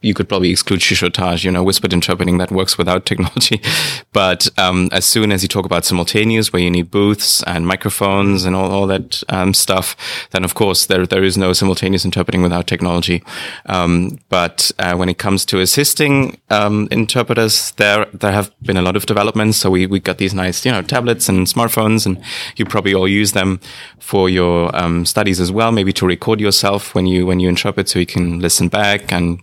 you 0.07 0.15
could 0.15 0.29
probably 0.29 0.51
exclude 0.51 0.81
chuchotage, 0.81 1.45
you 1.45 1.51
know, 1.51 1.65
whispered 1.65 1.93
interpreting 1.93 2.39
that 2.39 2.51
works 2.51 2.79
without 2.79 3.05
technology. 3.05 3.61
but 4.13 4.49
um, 4.57 4.89
as 4.93 5.05
soon 5.05 5.33
as 5.33 5.43
you 5.43 5.49
talk 5.49 5.67
about 5.67 5.85
simultaneous, 5.85 6.53
where 6.53 6.63
you 6.63 6.71
need 6.71 6.91
booths 6.91 7.43
and 7.43 7.67
microphones 7.67 8.45
and 8.45 8.55
all, 8.55 8.71
all 8.71 8.87
that 8.87 9.23
um, 9.29 9.53
stuff, 9.53 9.97
then 10.31 10.45
of 10.45 10.55
course 10.55 10.87
there 10.87 11.07
there 11.07 11.25
is 11.25 11.37
no 11.37 11.53
simultaneous 11.53 12.05
interpreting 12.05 12.43
without 12.43 12.67
technology. 12.67 13.23
Um, 13.67 14.19
but 14.29 14.71
uh, 14.79 14.95
when 14.95 15.09
it 15.09 15.19
comes 15.19 15.45
to 15.47 15.61
assisting 15.61 16.39
um, 16.51 16.89
interpreters, 16.91 17.73
there 17.73 18.07
there 18.13 18.33
have 18.33 18.51
been 18.63 18.77
a 18.77 18.83
lot 18.83 18.97
of 18.97 19.07
developments. 19.07 19.59
So 19.59 19.71
we 19.71 19.87
we 19.87 19.99
got 20.01 20.19
these 20.19 20.35
nice, 20.35 20.65
you 20.65 20.73
know, 20.73 20.83
tablets 20.83 21.29
and 21.29 21.47
smartphones, 21.47 22.07
and 22.07 22.23
you 22.57 22.65
probably 22.65 22.95
all 22.95 23.09
use 23.09 23.33
them 23.33 23.61
for 23.99 24.29
your 24.29 24.75
um, 24.77 25.05
studies 25.05 25.41
as 25.41 25.51
well. 25.51 25.73
Maybe 25.73 25.93
to 25.95 26.07
record 26.07 26.41
yourself 26.41 26.95
when 26.95 27.07
you 27.07 27.27
when 27.27 27.41
you 27.41 27.49
interpret, 27.49 27.89
so 27.89 27.99
you 27.99 28.07
can 28.07 28.39
listen 28.41 28.69
back 28.69 29.13
and 29.13 29.41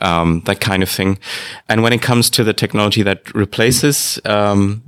um, 0.00 0.42
that 0.46 0.60
kind 0.60 0.82
of 0.82 0.88
thing. 0.88 1.18
And 1.68 1.82
when 1.82 1.92
it 1.92 2.02
comes 2.02 2.30
to 2.30 2.44
the 2.44 2.52
technology 2.52 3.02
that 3.02 3.32
replaces, 3.34 4.20
um, 4.24 4.82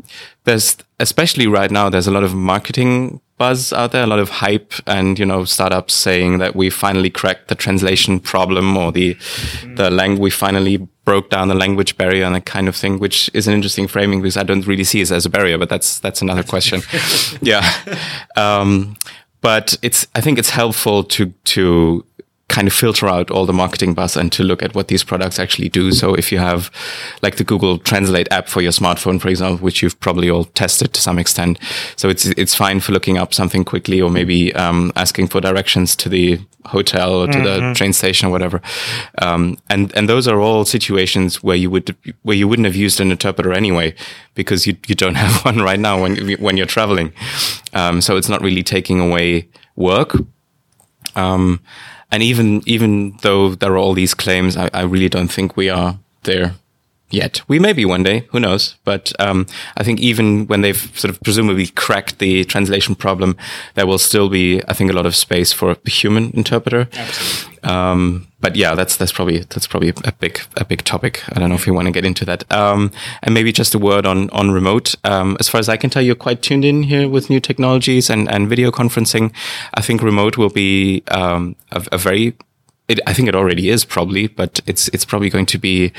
there's 0.44 0.76
especially 0.98 1.46
right 1.46 1.70
now 1.70 1.88
there's 1.88 2.06
a 2.06 2.10
lot 2.10 2.24
of 2.24 2.34
marketing 2.34 3.20
buzz 3.40 3.72
out 3.72 3.92
there, 3.92 4.04
a 4.04 4.06
lot 4.06 4.18
of 4.18 4.28
hype, 4.28 4.74
and 4.86 5.18
you 5.18 5.24
know 5.24 5.44
startups 5.44 5.94
saying 5.94 6.38
that 6.38 6.54
we 6.54 6.70
finally 6.70 7.10
cracked 7.10 7.48
the 7.48 7.54
translation 7.54 8.20
problem 8.20 8.76
or 8.76 8.92
the 8.92 9.14
mm. 9.14 9.76
the 9.76 9.90
language 9.90 10.20
we 10.20 10.30
finally 10.30 10.76
broke 11.04 11.30
down 11.30 11.48
the 11.48 11.54
language 11.54 11.96
barrier 11.96 12.24
and 12.24 12.34
that 12.34 12.44
kind 12.44 12.68
of 12.68 12.76
thing, 12.76 12.98
which 12.98 13.30
is 13.32 13.48
an 13.48 13.54
interesting 13.54 13.88
framing 13.88 14.20
because 14.20 14.36
I 14.36 14.42
don't 14.42 14.66
really 14.66 14.84
see 14.84 15.00
it 15.00 15.10
as 15.10 15.26
a 15.26 15.30
barrier, 15.30 15.58
but 15.58 15.68
that's 15.68 15.98
that's 16.00 16.22
another 16.22 16.42
question. 16.42 16.82
yeah. 17.40 17.64
Um, 18.36 18.96
but 19.40 19.76
it's 19.82 20.06
I 20.14 20.20
think 20.20 20.38
it's 20.38 20.50
helpful 20.50 21.02
to 21.04 21.32
to 21.44 22.04
kind 22.50 22.66
of 22.66 22.74
filter 22.74 23.08
out 23.08 23.30
all 23.30 23.46
the 23.46 23.52
marketing 23.52 23.94
buzz 23.94 24.16
and 24.16 24.32
to 24.32 24.42
look 24.42 24.60
at 24.60 24.74
what 24.74 24.88
these 24.88 25.04
products 25.04 25.38
actually 25.38 25.68
do. 25.68 25.92
So 25.92 26.14
if 26.14 26.32
you 26.32 26.38
have 26.38 26.70
like 27.22 27.36
the 27.36 27.44
Google 27.44 27.78
Translate 27.78 28.30
app 28.32 28.48
for 28.48 28.60
your 28.60 28.72
smartphone, 28.72 29.20
for 29.20 29.28
example, 29.28 29.64
which 29.64 29.82
you've 29.82 29.98
probably 30.00 30.28
all 30.28 30.44
tested 30.44 30.92
to 30.94 31.00
some 31.00 31.18
extent. 31.18 31.60
So 31.94 32.08
it's, 32.08 32.26
it's 32.26 32.54
fine 32.54 32.80
for 32.80 32.92
looking 32.92 33.18
up 33.18 33.32
something 33.32 33.64
quickly 33.64 34.00
or 34.00 34.10
maybe, 34.10 34.52
um, 34.56 34.92
asking 34.96 35.28
for 35.28 35.40
directions 35.40 35.94
to 35.96 36.08
the 36.08 36.40
hotel 36.66 37.14
or 37.14 37.28
to 37.28 37.38
mm-hmm. 37.38 37.68
the 37.68 37.74
train 37.74 37.92
station 37.92 38.28
or 38.28 38.32
whatever. 38.32 38.60
Um, 39.22 39.56
and, 39.70 39.96
and 39.96 40.08
those 40.08 40.26
are 40.26 40.40
all 40.40 40.64
situations 40.64 41.44
where 41.44 41.56
you 41.56 41.70
would, 41.70 41.96
where 42.22 42.36
you 42.36 42.48
wouldn't 42.48 42.66
have 42.66 42.76
used 42.76 43.00
an 43.00 43.12
interpreter 43.12 43.52
anyway, 43.52 43.94
because 44.34 44.66
you, 44.66 44.76
you 44.88 44.96
don't 44.96 45.14
have 45.24 45.44
one 45.44 45.58
right 45.58 45.78
now 45.78 46.02
when, 46.02 46.32
when 46.40 46.56
you're 46.56 46.66
traveling. 46.66 47.12
Um, 47.74 48.00
so 48.00 48.16
it's 48.16 48.28
not 48.28 48.42
really 48.42 48.64
taking 48.64 48.98
away 48.98 49.48
work. 49.76 50.16
Um, 51.14 51.60
and 52.10 52.22
even 52.22 52.62
even 52.66 53.16
though 53.22 53.54
there 53.54 53.72
are 53.72 53.78
all 53.78 53.94
these 53.94 54.14
claims, 54.14 54.56
I, 54.56 54.70
I 54.72 54.82
really 54.82 55.08
don't 55.08 55.32
think 55.32 55.56
we 55.56 55.68
are 55.68 55.98
there 56.22 56.54
yet. 57.10 57.42
We 57.48 57.58
may 57.58 57.72
be 57.72 57.84
one 57.84 58.02
day, 58.02 58.20
who 58.30 58.40
knows? 58.40 58.76
But 58.84 59.12
um, 59.20 59.46
I 59.76 59.82
think 59.82 60.00
even 60.00 60.46
when 60.46 60.62
they've 60.62 60.80
sort 60.98 61.10
of 61.10 61.20
presumably 61.20 61.66
cracked 61.68 62.18
the 62.18 62.44
translation 62.44 62.94
problem, 62.94 63.36
there 63.74 63.86
will 63.86 63.98
still 63.98 64.28
be, 64.28 64.62
I 64.68 64.72
think, 64.72 64.90
a 64.90 64.94
lot 64.94 65.06
of 65.06 65.14
space 65.16 65.52
for 65.52 65.70
a 65.72 65.90
human 65.90 66.30
interpreter. 66.30 66.88
Um, 67.62 68.26
but 68.40 68.56
yeah, 68.56 68.74
that's 68.74 68.96
that's 68.96 69.12
probably 69.12 69.40
that's 69.40 69.66
probably 69.66 69.92
a 70.04 70.12
big 70.12 70.40
a 70.56 70.64
big 70.64 70.82
topic. 70.84 71.22
I 71.28 71.38
don't 71.38 71.50
know 71.50 71.56
if 71.56 71.66
you 71.66 71.74
want 71.74 71.86
to 71.86 71.92
get 71.92 72.06
into 72.06 72.24
that. 72.24 72.50
Um, 72.50 72.90
and 73.22 73.34
maybe 73.34 73.52
just 73.52 73.74
a 73.74 73.78
word 73.78 74.06
on 74.06 74.30
on 74.30 74.50
remote. 74.50 74.94
Um, 75.04 75.36
as 75.40 75.48
far 75.48 75.58
as 75.58 75.68
I 75.68 75.76
can 75.76 75.90
tell, 75.90 76.02
you're 76.02 76.14
quite 76.14 76.40
tuned 76.40 76.64
in 76.64 76.84
here 76.84 77.08
with 77.08 77.28
new 77.28 77.40
technologies 77.40 78.08
and 78.08 78.30
and 78.30 78.48
video 78.48 78.70
conferencing. 78.70 79.32
I 79.74 79.82
think 79.82 80.02
remote 80.02 80.38
will 80.38 80.48
be 80.48 81.02
um, 81.08 81.54
a, 81.70 81.86
a 81.92 81.98
very 81.98 82.34
it, 82.90 83.00
I 83.06 83.12
think 83.14 83.28
it 83.28 83.36
already 83.36 83.68
is 83.68 83.84
probably, 83.84 84.26
but 84.26 84.60
it's 84.66 84.88
it's 84.88 85.04
probably 85.04 85.30
going 85.30 85.46
to 85.46 85.58
be 85.58 85.92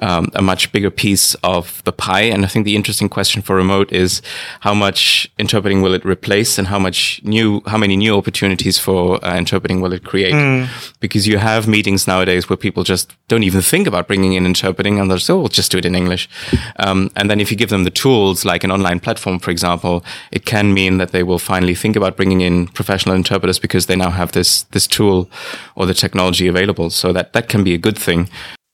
um, 0.00 0.30
a 0.34 0.42
much 0.42 0.72
bigger 0.72 0.90
piece 0.90 1.34
of 1.42 1.82
the 1.84 1.92
pie. 1.92 2.22
And 2.32 2.44
I 2.44 2.48
think 2.48 2.64
the 2.64 2.76
interesting 2.76 3.08
question 3.08 3.42
for 3.42 3.54
remote 3.56 3.92
is 3.92 4.22
how 4.60 4.74
much 4.74 5.30
interpreting 5.38 5.82
will 5.82 5.94
it 5.94 6.04
replace, 6.04 6.58
and 6.58 6.68
how 6.68 6.78
much 6.78 7.20
new, 7.24 7.60
how 7.66 7.78
many 7.78 7.96
new 7.96 8.16
opportunities 8.16 8.78
for 8.78 9.22
uh, 9.24 9.36
interpreting 9.36 9.82
will 9.82 9.92
it 9.92 10.04
create? 10.04 10.34
Mm. 10.34 10.68
Because 11.00 11.28
you 11.28 11.38
have 11.38 11.68
meetings 11.68 12.06
nowadays 12.06 12.48
where 12.48 12.56
people 12.56 12.84
just 12.84 13.14
don't 13.28 13.44
even 13.44 13.60
think 13.60 13.86
about 13.86 14.08
bringing 14.08 14.32
in 14.32 14.46
interpreting, 14.46 14.98
and 14.98 15.10
they're 15.10 15.18
so 15.18 15.36
oh, 15.36 15.40
we'll 15.40 15.48
just 15.48 15.70
do 15.70 15.78
it 15.78 15.84
in 15.84 15.94
English. 15.94 16.28
Um, 16.76 17.10
and 17.16 17.28
then 17.28 17.40
if 17.40 17.50
you 17.50 17.56
give 17.56 17.70
them 17.70 17.84
the 17.84 17.90
tools, 17.90 18.44
like 18.44 18.64
an 18.64 18.72
online 18.72 19.00
platform, 19.00 19.38
for 19.38 19.50
example, 19.50 20.02
it 20.32 20.46
can 20.46 20.72
mean 20.72 20.98
that 20.98 21.12
they 21.12 21.22
will 21.22 21.38
finally 21.38 21.74
think 21.74 21.96
about 21.96 22.16
bringing 22.16 22.40
in 22.40 22.66
professional 22.68 23.14
interpreters 23.14 23.58
because 23.58 23.86
they 23.86 23.96
now 23.96 24.10
have 24.10 24.32
this 24.32 24.62
this 24.72 24.86
tool 24.86 25.28
or 25.74 25.86
the 25.86 25.94
technology 25.94 26.29
technology 26.30 26.48
available. 26.48 26.90
So 26.90 27.12
that, 27.12 27.32
that 27.32 27.48
can 27.48 27.64
be 27.64 27.74
a 27.74 27.78
good 27.78 27.98
thing. 27.98 28.28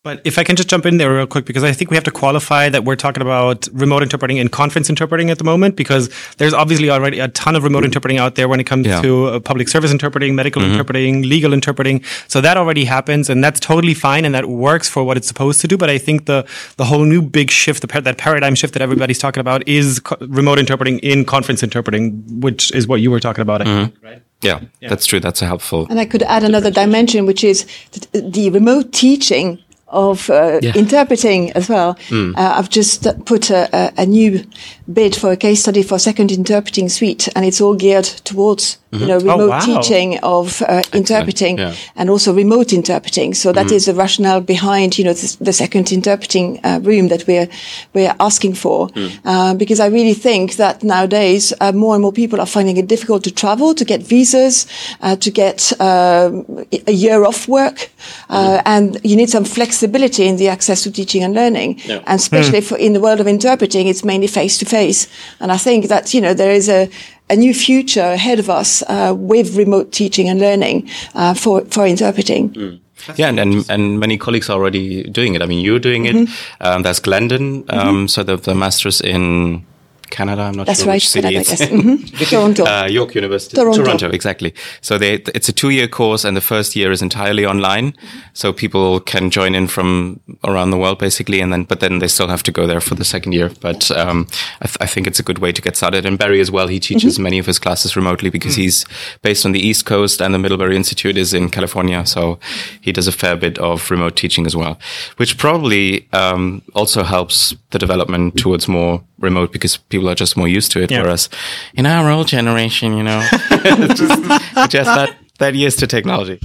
But 0.05 0.21
if 0.25 0.38
I 0.38 0.45
can 0.45 0.55
just 0.55 0.69
jump 0.69 0.87
in 0.87 0.99
there 0.99 1.12
real 1.12 1.27
quick, 1.27 1.47
because 1.47 1.64
I 1.64 1.73
think 1.73 1.90
we 1.90 1.97
have 1.97 2.05
to 2.05 2.12
qualify 2.12 2.69
that 2.69 2.85
we're 2.85 2.95
talking 2.95 3.23
about 3.23 3.66
remote 3.73 4.05
interpreting 4.05 4.38
and 4.38 4.53
conference 4.53 4.88
interpreting 4.88 5.31
at 5.31 5.38
the 5.38 5.42
moment, 5.42 5.75
because 5.75 6.09
there's 6.37 6.55
obviously 6.55 6.90
already 6.90 7.19
a 7.19 7.27
ton 7.27 7.57
of 7.57 7.64
remote 7.64 7.85
interpreting 7.85 8.16
out 8.19 8.37
there 8.37 8.47
when 8.47 8.61
it 8.61 8.66
comes 8.69 8.87
Yeah. 8.87 9.03
to 9.03 9.27
uh, 9.27 9.40
public 9.40 9.66
service 9.69 9.90
interpreting, 9.90 10.37
medical 10.37 10.62
interpreting, 10.62 11.23
legal 11.23 11.53
interpreting. 11.53 12.05
So 12.29 12.40
that 12.40 12.57
already 12.57 12.85
happens, 12.85 13.29
and 13.29 13.42
that's 13.42 13.59
totally 13.59 13.95
fine, 13.95 14.25
and 14.25 14.33
that 14.33 14.47
works 14.47 14.88
for 14.88 15.03
what 15.03 15.16
it's 15.16 15.27
supposed 15.27 15.61
to 15.62 15.66
do. 15.66 15.77
But 15.77 15.90
I 15.90 15.99
think 15.99 16.27
the 16.27 16.47
the 16.77 16.85
whole 16.85 17.05
new 17.05 17.21
big 17.21 17.51
shift, 17.51 17.81
the 17.81 17.88
par- 17.88 18.03
that 18.03 18.16
paradigm 18.16 18.55
shift 18.55 18.75
that 18.75 18.83
everybody's 18.83 19.19
talking 19.19 19.40
about, 19.40 19.66
is 19.66 19.99
co- 19.99 20.16
remote 20.40 20.61
interpreting 20.61 21.01
in 21.01 21.25
conference 21.25 21.64
interpreting, 21.64 22.23
which 22.47 22.71
is 22.79 22.87
what 22.87 23.01
you 23.01 23.11
were 23.11 23.19
talking 23.19 23.42
about, 23.42 23.61
I 23.62 23.64
think, 23.64 23.95
right? 24.05 24.23
Yeah, 24.42 24.61
that's 24.81 25.07
true. 25.07 25.20
That's 25.20 25.42
a 25.42 25.46
helpful. 25.46 25.87
And 25.90 25.99
I 25.99 26.05
could 26.05 26.22
add 26.22 26.44
another 26.44 26.70
dimension, 26.70 27.27
which 27.27 27.42
is 27.42 27.66
the, 28.12 28.20
the 28.20 28.51
remote 28.51 28.92
teaching 28.92 29.59
of 29.88 30.29
uh, 30.31 30.59
Yeah. 30.62 30.72
interpreting 30.77 31.53
as 31.53 31.68
well. 31.68 31.96
Uh, 32.11 32.33
I've 32.37 32.68
just 32.68 33.07
put 33.25 33.51
a, 33.51 33.68
a, 33.72 33.92
a 34.03 34.07
new 34.07 34.44
bid 34.92 35.14
for 35.16 35.31
a 35.33 35.37
case 35.37 35.61
study 35.62 35.83
for 35.83 35.99
second 35.99 36.31
interpreting 36.33 36.88
suite, 36.88 37.29
and 37.35 37.44
it's 37.44 37.61
all 37.61 37.75
geared 37.75 38.05
towards 38.25 38.79
you 39.01 39.07
know 39.07 39.19
remote 39.19 39.51
wow. 39.51 39.61
teaching 39.61 40.19
of 40.23 40.63
uh, 40.63 40.83
interpreting 40.93 41.59
Yeah. 41.59 41.75
and 41.97 42.11
also 42.11 42.33
remote 42.33 42.73
interpreting. 42.73 43.35
So 43.35 43.53
that 43.53 43.71
is 43.71 43.85
the 43.85 43.95
rationale 43.95 44.41
behind 44.41 44.99
you 44.99 45.05
know 45.05 45.15
the, 45.15 45.37
the 45.41 45.53
second 45.53 45.93
interpreting 45.93 46.61
uh, 46.65 46.81
room 46.83 47.09
that 47.09 47.27
we're 47.27 47.49
we're 47.95 48.15
asking 48.19 48.55
for, 48.55 48.91
uh, 49.25 49.55
because 49.55 49.81
I 49.81 49.89
really 49.89 50.15
think 50.15 50.57
that 50.57 50.83
nowadays 50.83 51.53
uh, 51.61 51.73
more 51.73 51.95
and 51.95 52.03
more 52.03 52.13
people 52.13 52.41
are 52.41 52.47
finding 52.47 52.77
it 52.77 52.87
difficult 52.89 53.25
to 53.25 53.31
travel, 53.31 53.75
to 53.75 53.85
get 53.85 54.03
visas, 54.03 54.67
uh, 55.01 55.17
to 55.17 55.31
get 55.31 55.73
um, 55.81 56.45
a 56.87 56.93
year 56.93 57.25
off 57.25 57.49
work, 57.49 57.91
uh, 58.29 58.61
and 58.65 58.99
you 59.03 59.17
need 59.17 59.31
some 59.31 59.45
flexibility 59.45 60.25
in 60.27 60.37
the 60.37 60.49
access 60.49 60.83
to 60.83 60.91
teaching 60.91 61.23
and 61.25 61.35
learning, 61.35 61.81
and 61.89 62.21
especially 62.21 62.61
for 62.61 62.77
in 62.79 62.93
the 62.93 63.01
world 63.01 63.21
of 63.21 63.27
interpreting, 63.27 63.87
it's 63.89 64.05
mainly 64.05 64.27
face 64.29 64.59
to 64.59 64.65
face. 64.65 65.09
And 65.41 65.51
I 65.53 65.57
think 65.59 65.89
that 65.89 66.15
you 66.15 66.21
know 66.21 66.35
there 66.35 66.53
is 66.53 66.69
a 66.69 66.89
a 67.29 67.37
new 67.37 67.53
future 67.55 68.12
ahead 68.12 68.39
of 68.39 68.49
us 68.49 68.83
uh, 68.89 69.15
with 69.17 69.57
remote 69.57 69.93
teaching 69.93 70.29
and 70.29 70.41
learning 70.41 70.89
uh, 71.15 71.35
for 71.35 71.65
for 71.67 71.87
interpreting. 71.87 72.81
Yeah, 73.17 73.29
and, 73.29 73.39
and 73.39 73.71
and 73.71 74.01
many 74.01 74.17
colleagues 74.19 74.49
are 74.49 74.55
already 74.59 75.03
doing 75.05 75.35
it. 75.35 75.43
I 75.43 75.47
mean, 75.47 75.61
you're 75.61 75.79
doing 75.79 76.07
it. 76.07 76.29
Um, 76.61 76.83
there's 76.83 77.01
Glendon, 77.01 77.65
um, 77.69 78.09
so 78.09 78.23
the, 78.23 78.37
the 78.37 78.55
masters 78.55 79.01
in 79.01 79.65
Canada. 80.11 80.42
I'm 80.42 80.55
not 80.57 80.66
That's 80.66 80.81
sure 80.81 80.88
right, 80.88 80.97
which 80.97 81.09
city 81.09 81.29
Canada, 81.29 81.40
it's 81.51 81.61
yes. 81.61 81.71
in. 81.71 81.83
Mhm. 81.99 82.31
Toronto. 82.31 82.64
Uh, 82.64 82.87
York 82.90 83.14
University, 83.14 83.57
Toronto. 83.57 84.09
exactly. 84.11 84.55
So 84.81 84.99
they, 84.99 85.14
it's 85.35 85.49
a 85.49 85.53
two-year 85.53 85.88
course, 85.88 86.25
and 86.25 86.37
the 86.37 86.40
first 86.40 86.75
year 86.77 86.90
is 86.92 87.03
entirely 87.03 87.45
online. 87.47 87.95
So 88.33 88.53
people 88.53 89.01
can 89.01 89.31
join 89.31 89.55
in 89.55 89.66
from 89.69 90.21
around 90.45 90.71
the 90.71 90.77
world, 90.79 90.99
basically, 90.99 91.40
and 91.40 91.53
then 91.53 91.64
but 91.64 91.81
then 91.81 91.99
they 91.99 92.09
still 92.09 92.29
have 92.29 92.42
to 92.45 92.53
go 92.53 92.66
there 92.66 92.81
for 92.81 92.95
the 92.95 93.05
second 93.05 93.33
year. 93.33 93.51
But 93.61 93.90
um, 93.90 94.27
I, 94.61 94.66
th- 94.66 94.77
I 94.81 94.87
think 94.87 95.07
it's 95.07 95.19
a 95.19 95.23
good 95.23 95.38
way 95.38 95.53
to 95.53 95.62
get 95.62 95.77
started. 95.77 96.05
And 96.07 96.19
Barry 96.19 96.40
as 96.40 96.51
well, 96.51 96.69
he 96.69 96.79
teaches 96.81 97.14
Mm-hmm. 97.14 97.23
many 97.23 97.38
of 97.38 97.47
his 97.47 97.59
classes 97.59 97.97
remotely 97.97 98.31
because 98.31 98.57
he's 98.57 98.85
based 99.23 99.47
on 99.47 99.53
the 99.53 99.61
East 99.61 99.85
Coast, 99.87 100.21
and 100.21 100.35
the 100.35 100.38
Middlebury 100.38 100.77
Institute 100.77 101.16
is 101.16 101.33
in 101.35 101.51
California. 101.51 102.05
So 102.07 102.38
he 102.81 102.92
does 102.92 103.07
a 103.09 103.12
fair 103.12 103.37
bit 103.37 103.59
of 103.59 103.90
remote 103.90 104.16
teaching 104.16 104.47
as 104.47 104.55
well, 104.57 104.79
which 105.19 105.37
probably 105.38 106.07
um, 106.12 106.62
also 106.75 107.03
helps 107.03 107.55
the 107.71 107.79
development 107.79 108.37
towards 108.37 108.66
more 108.69 109.03
remote 109.19 109.53
because 109.53 109.77
people 109.77 110.09
are 110.09 110.15
just 110.15 110.37
more 110.37 110.49
used 110.49 110.73
to 110.73 110.83
it. 110.83 110.91
Yeah. 110.91 111.03
Whereas 111.03 111.29
in 111.75 111.87
our 111.87 112.11
old 112.11 112.29
generation, 112.29 112.97
you 112.97 113.03
know, 113.03 113.21
just, 113.31 114.71
just 114.71 114.85
that 114.85 115.17
that 115.39 115.55
used 115.55 115.79
to 115.81 115.87
technology. 115.87 116.39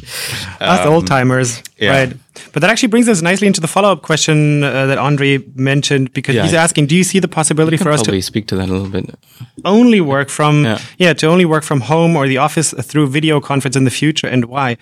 Us 0.60 0.86
old 0.86 1.08
timers, 1.08 1.64
yeah. 1.78 1.92
right? 1.92 2.18
But 2.54 2.62
that 2.62 2.70
actually 2.70 2.90
brings 2.90 3.08
us 3.08 3.22
nicely 3.22 3.48
into 3.48 3.62
the 3.62 3.68
follow 3.68 3.92
up 3.92 4.02
question 4.02 4.64
uh, 4.64 4.86
that 4.88 4.98
Andre 4.98 5.40
mentioned 5.56 6.14
because 6.14 6.36
Yeah. 6.36 6.44
he's 6.44 6.54
asking, 6.54 6.88
do 6.88 6.96
you 6.96 7.04
see 7.04 7.20
the 7.20 7.28
possibility 7.28 7.78
for 7.78 7.90
us 7.92 8.02
to 8.02 8.22
speak 8.22 8.48
to 8.48 8.56
that 8.56 8.70
a 8.70 8.72
little 8.72 8.90
bit. 8.90 9.16
only 9.64 10.02
work 10.02 10.30
from 10.30 10.66
Yeah. 10.66 10.80
yeah. 10.98 11.14
to 11.14 11.28
only 11.28 11.46
work 11.46 11.64
from 11.64 11.82
home 11.82 12.16
or 12.16 12.28
the 12.28 12.38
office 12.38 12.74
through 12.74 13.08
video 13.08 13.40
conference 13.40 13.76
in 13.78 13.86
the 13.86 13.92
future 13.92 14.28
and 14.28 14.46
why 14.46 14.78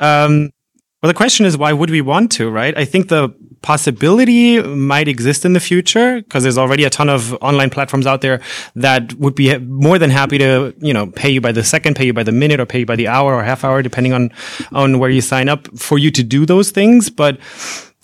um, 0.00 0.50
well 1.02 1.08
the 1.08 1.14
question 1.14 1.46
is 1.46 1.56
why 1.56 1.72
would 1.72 1.90
we 1.90 2.00
want 2.00 2.32
to 2.32 2.50
right? 2.50 2.76
I 2.76 2.84
think 2.84 3.08
the 3.08 3.34
possibility 3.62 4.60
might 4.60 5.06
exist 5.06 5.44
in 5.44 5.52
the 5.52 5.60
future 5.60 6.16
because 6.16 6.42
there's 6.42 6.58
already 6.58 6.84
a 6.84 6.90
ton 6.90 7.08
of 7.08 7.32
online 7.34 7.70
platforms 7.70 8.06
out 8.06 8.20
there 8.20 8.40
that 8.74 9.14
would 9.14 9.36
be 9.36 9.56
more 9.58 9.98
than 9.98 10.10
happy 10.10 10.36
to 10.38 10.74
you 10.78 10.92
know 10.92 11.06
pay 11.06 11.30
you 11.30 11.40
by 11.40 11.52
the 11.52 11.64
second 11.64 11.94
pay 11.94 12.06
you 12.06 12.12
by 12.12 12.24
the 12.24 12.32
minute 12.32 12.60
or 12.60 12.66
pay 12.66 12.80
you 12.80 12.86
by 12.86 12.96
the 12.96 13.08
hour 13.08 13.34
or 13.34 13.42
half 13.42 13.64
hour 13.64 13.82
depending 13.82 14.12
on 14.12 14.30
on 14.72 14.98
where 14.98 15.10
you 15.10 15.20
sign 15.20 15.48
up 15.48 15.68
for 15.78 15.98
you 15.98 16.10
to 16.10 16.22
do 16.22 16.44
those 16.44 16.70
things. 16.70 17.08
But 17.08 17.38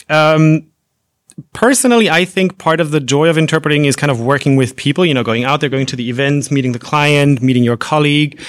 um, 0.09 0.67
personally, 1.53 2.11
I 2.11 2.25
think 2.25 2.59
part 2.59 2.81
of 2.81 2.91
the 2.91 3.01
joy 3.01 3.29
of 3.29 3.39
interpreting 3.39 3.85
is 3.85 3.97
kind 3.97 4.11
of 4.11 4.21
working 4.21 4.57
with 4.57 4.77
people, 4.77 5.05
you 5.05 5.15
know, 5.15 5.23
going 5.23 5.45
out 5.45 5.61
there, 5.61 5.71
going 5.71 5.87
to 5.87 5.97
the 5.97 6.09
events, 6.09 6.51
meeting 6.51 6.73
the 6.73 6.79
client, 6.79 7.43
meeting 7.43 7.65
your 7.65 7.77
colleague. 7.77 8.41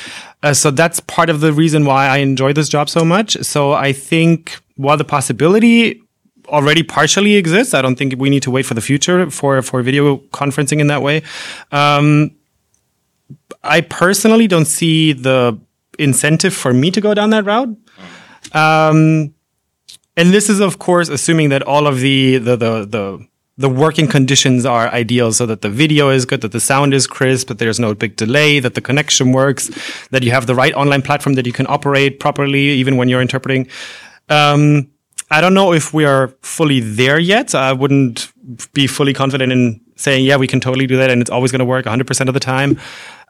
Uh, 0.42 0.54
so 0.54 0.72
that's 0.72 1.00
part 1.02 1.30
of 1.30 1.42
the 1.42 1.52
reason 1.52 1.86
why 1.86 2.08
I 2.08 2.18
enjoy 2.18 2.54
this 2.54 2.70
job 2.70 2.90
so 2.90 3.04
much. 3.04 3.38
So 3.44 3.74
I 3.74 3.94
think 3.94 4.60
while 4.76 4.98
the 4.98 5.04
possibility 5.04 6.02
already 6.48 6.84
partially 6.84 7.36
exists, 7.36 7.74
I 7.74 7.82
don't 7.82 7.96
think 7.96 8.16
we 8.18 8.30
need 8.30 8.44
to 8.44 8.52
wait 8.52 8.66
for 8.66 8.74
the 8.74 8.82
future 8.82 9.30
for, 9.30 9.62
for 9.62 9.82
video 9.82 10.18
conferencing 10.32 10.80
in 10.80 10.88
that 10.88 11.02
way. 11.02 11.22
Um, 11.72 12.32
I 13.64 13.82
personally 13.82 14.48
don't 14.48 14.66
see 14.66 15.14
the 15.14 15.60
incentive 16.00 16.54
for 16.54 16.74
me 16.74 16.92
to 16.92 17.02
go 17.02 17.14
down 17.14 17.30
that 17.32 17.46
route. 17.46 17.76
Um, 18.54 19.34
and 20.20 20.34
this 20.34 20.50
is, 20.50 20.60
of 20.60 20.80
course, 20.80 21.08
assuming 21.08 21.48
that 21.50 21.64
all 21.64 21.88
of 21.88 22.02
the 22.02 22.38
the 22.38 22.58
the 22.58 22.86
the 22.86 23.28
the 23.58 23.70
working 23.70 24.08
conditions 24.08 24.66
are 24.66 24.88
ideal 24.90 25.32
so 25.34 25.46
that 25.46 25.62
the 25.62 25.70
video 25.70 26.10
is 26.10 26.26
good, 26.26 26.42
that 26.42 26.52
the 26.52 26.60
sound 26.60 26.94
is 26.94 27.08
crisp, 27.08 27.48
that 27.48 27.58
there's 27.58 27.80
no 27.80 27.94
big 27.94 28.16
delay, 28.16 28.60
that 28.60 28.74
the 28.74 28.82
connection 28.82 29.32
works, 29.32 29.70
that 30.12 30.24
you 30.24 30.32
have 30.32 30.46
the 30.46 30.56
right 30.56 30.74
online 30.74 31.02
platform 31.02 31.36
that 31.36 31.46
you 31.46 31.54
can 31.54 31.68
operate 31.68 32.20
properly 32.20 32.70
even 32.82 32.98
when 32.98 33.10
you're 33.10 33.22
interpreting. 33.22 33.68
Um, 34.30 34.90
I 35.32 35.42
don't 35.42 35.54
know 35.54 35.74
if 35.74 35.94
we 35.94 36.06
are 36.06 36.34
fully 36.42 36.80
there 36.80 37.20
yet. 37.20 37.54
I 37.54 37.74
wouldn't 37.74 38.32
be 38.74 38.88
fully 38.88 39.14
confident 39.14 39.52
in 39.52 39.82
saying, 39.96 40.26
yeah, 40.26 40.38
we 40.38 40.48
can 40.48 40.60
totally 40.60 40.88
do 40.88 40.98
that 40.98 41.10
and 41.12 41.22
it's 41.22 41.30
always 41.30 41.52
going 41.52 41.60
to 41.60 41.66
work 41.66 41.86
100% 41.86 42.28
of 42.28 42.34
the 42.34 42.40
time. 42.40 42.80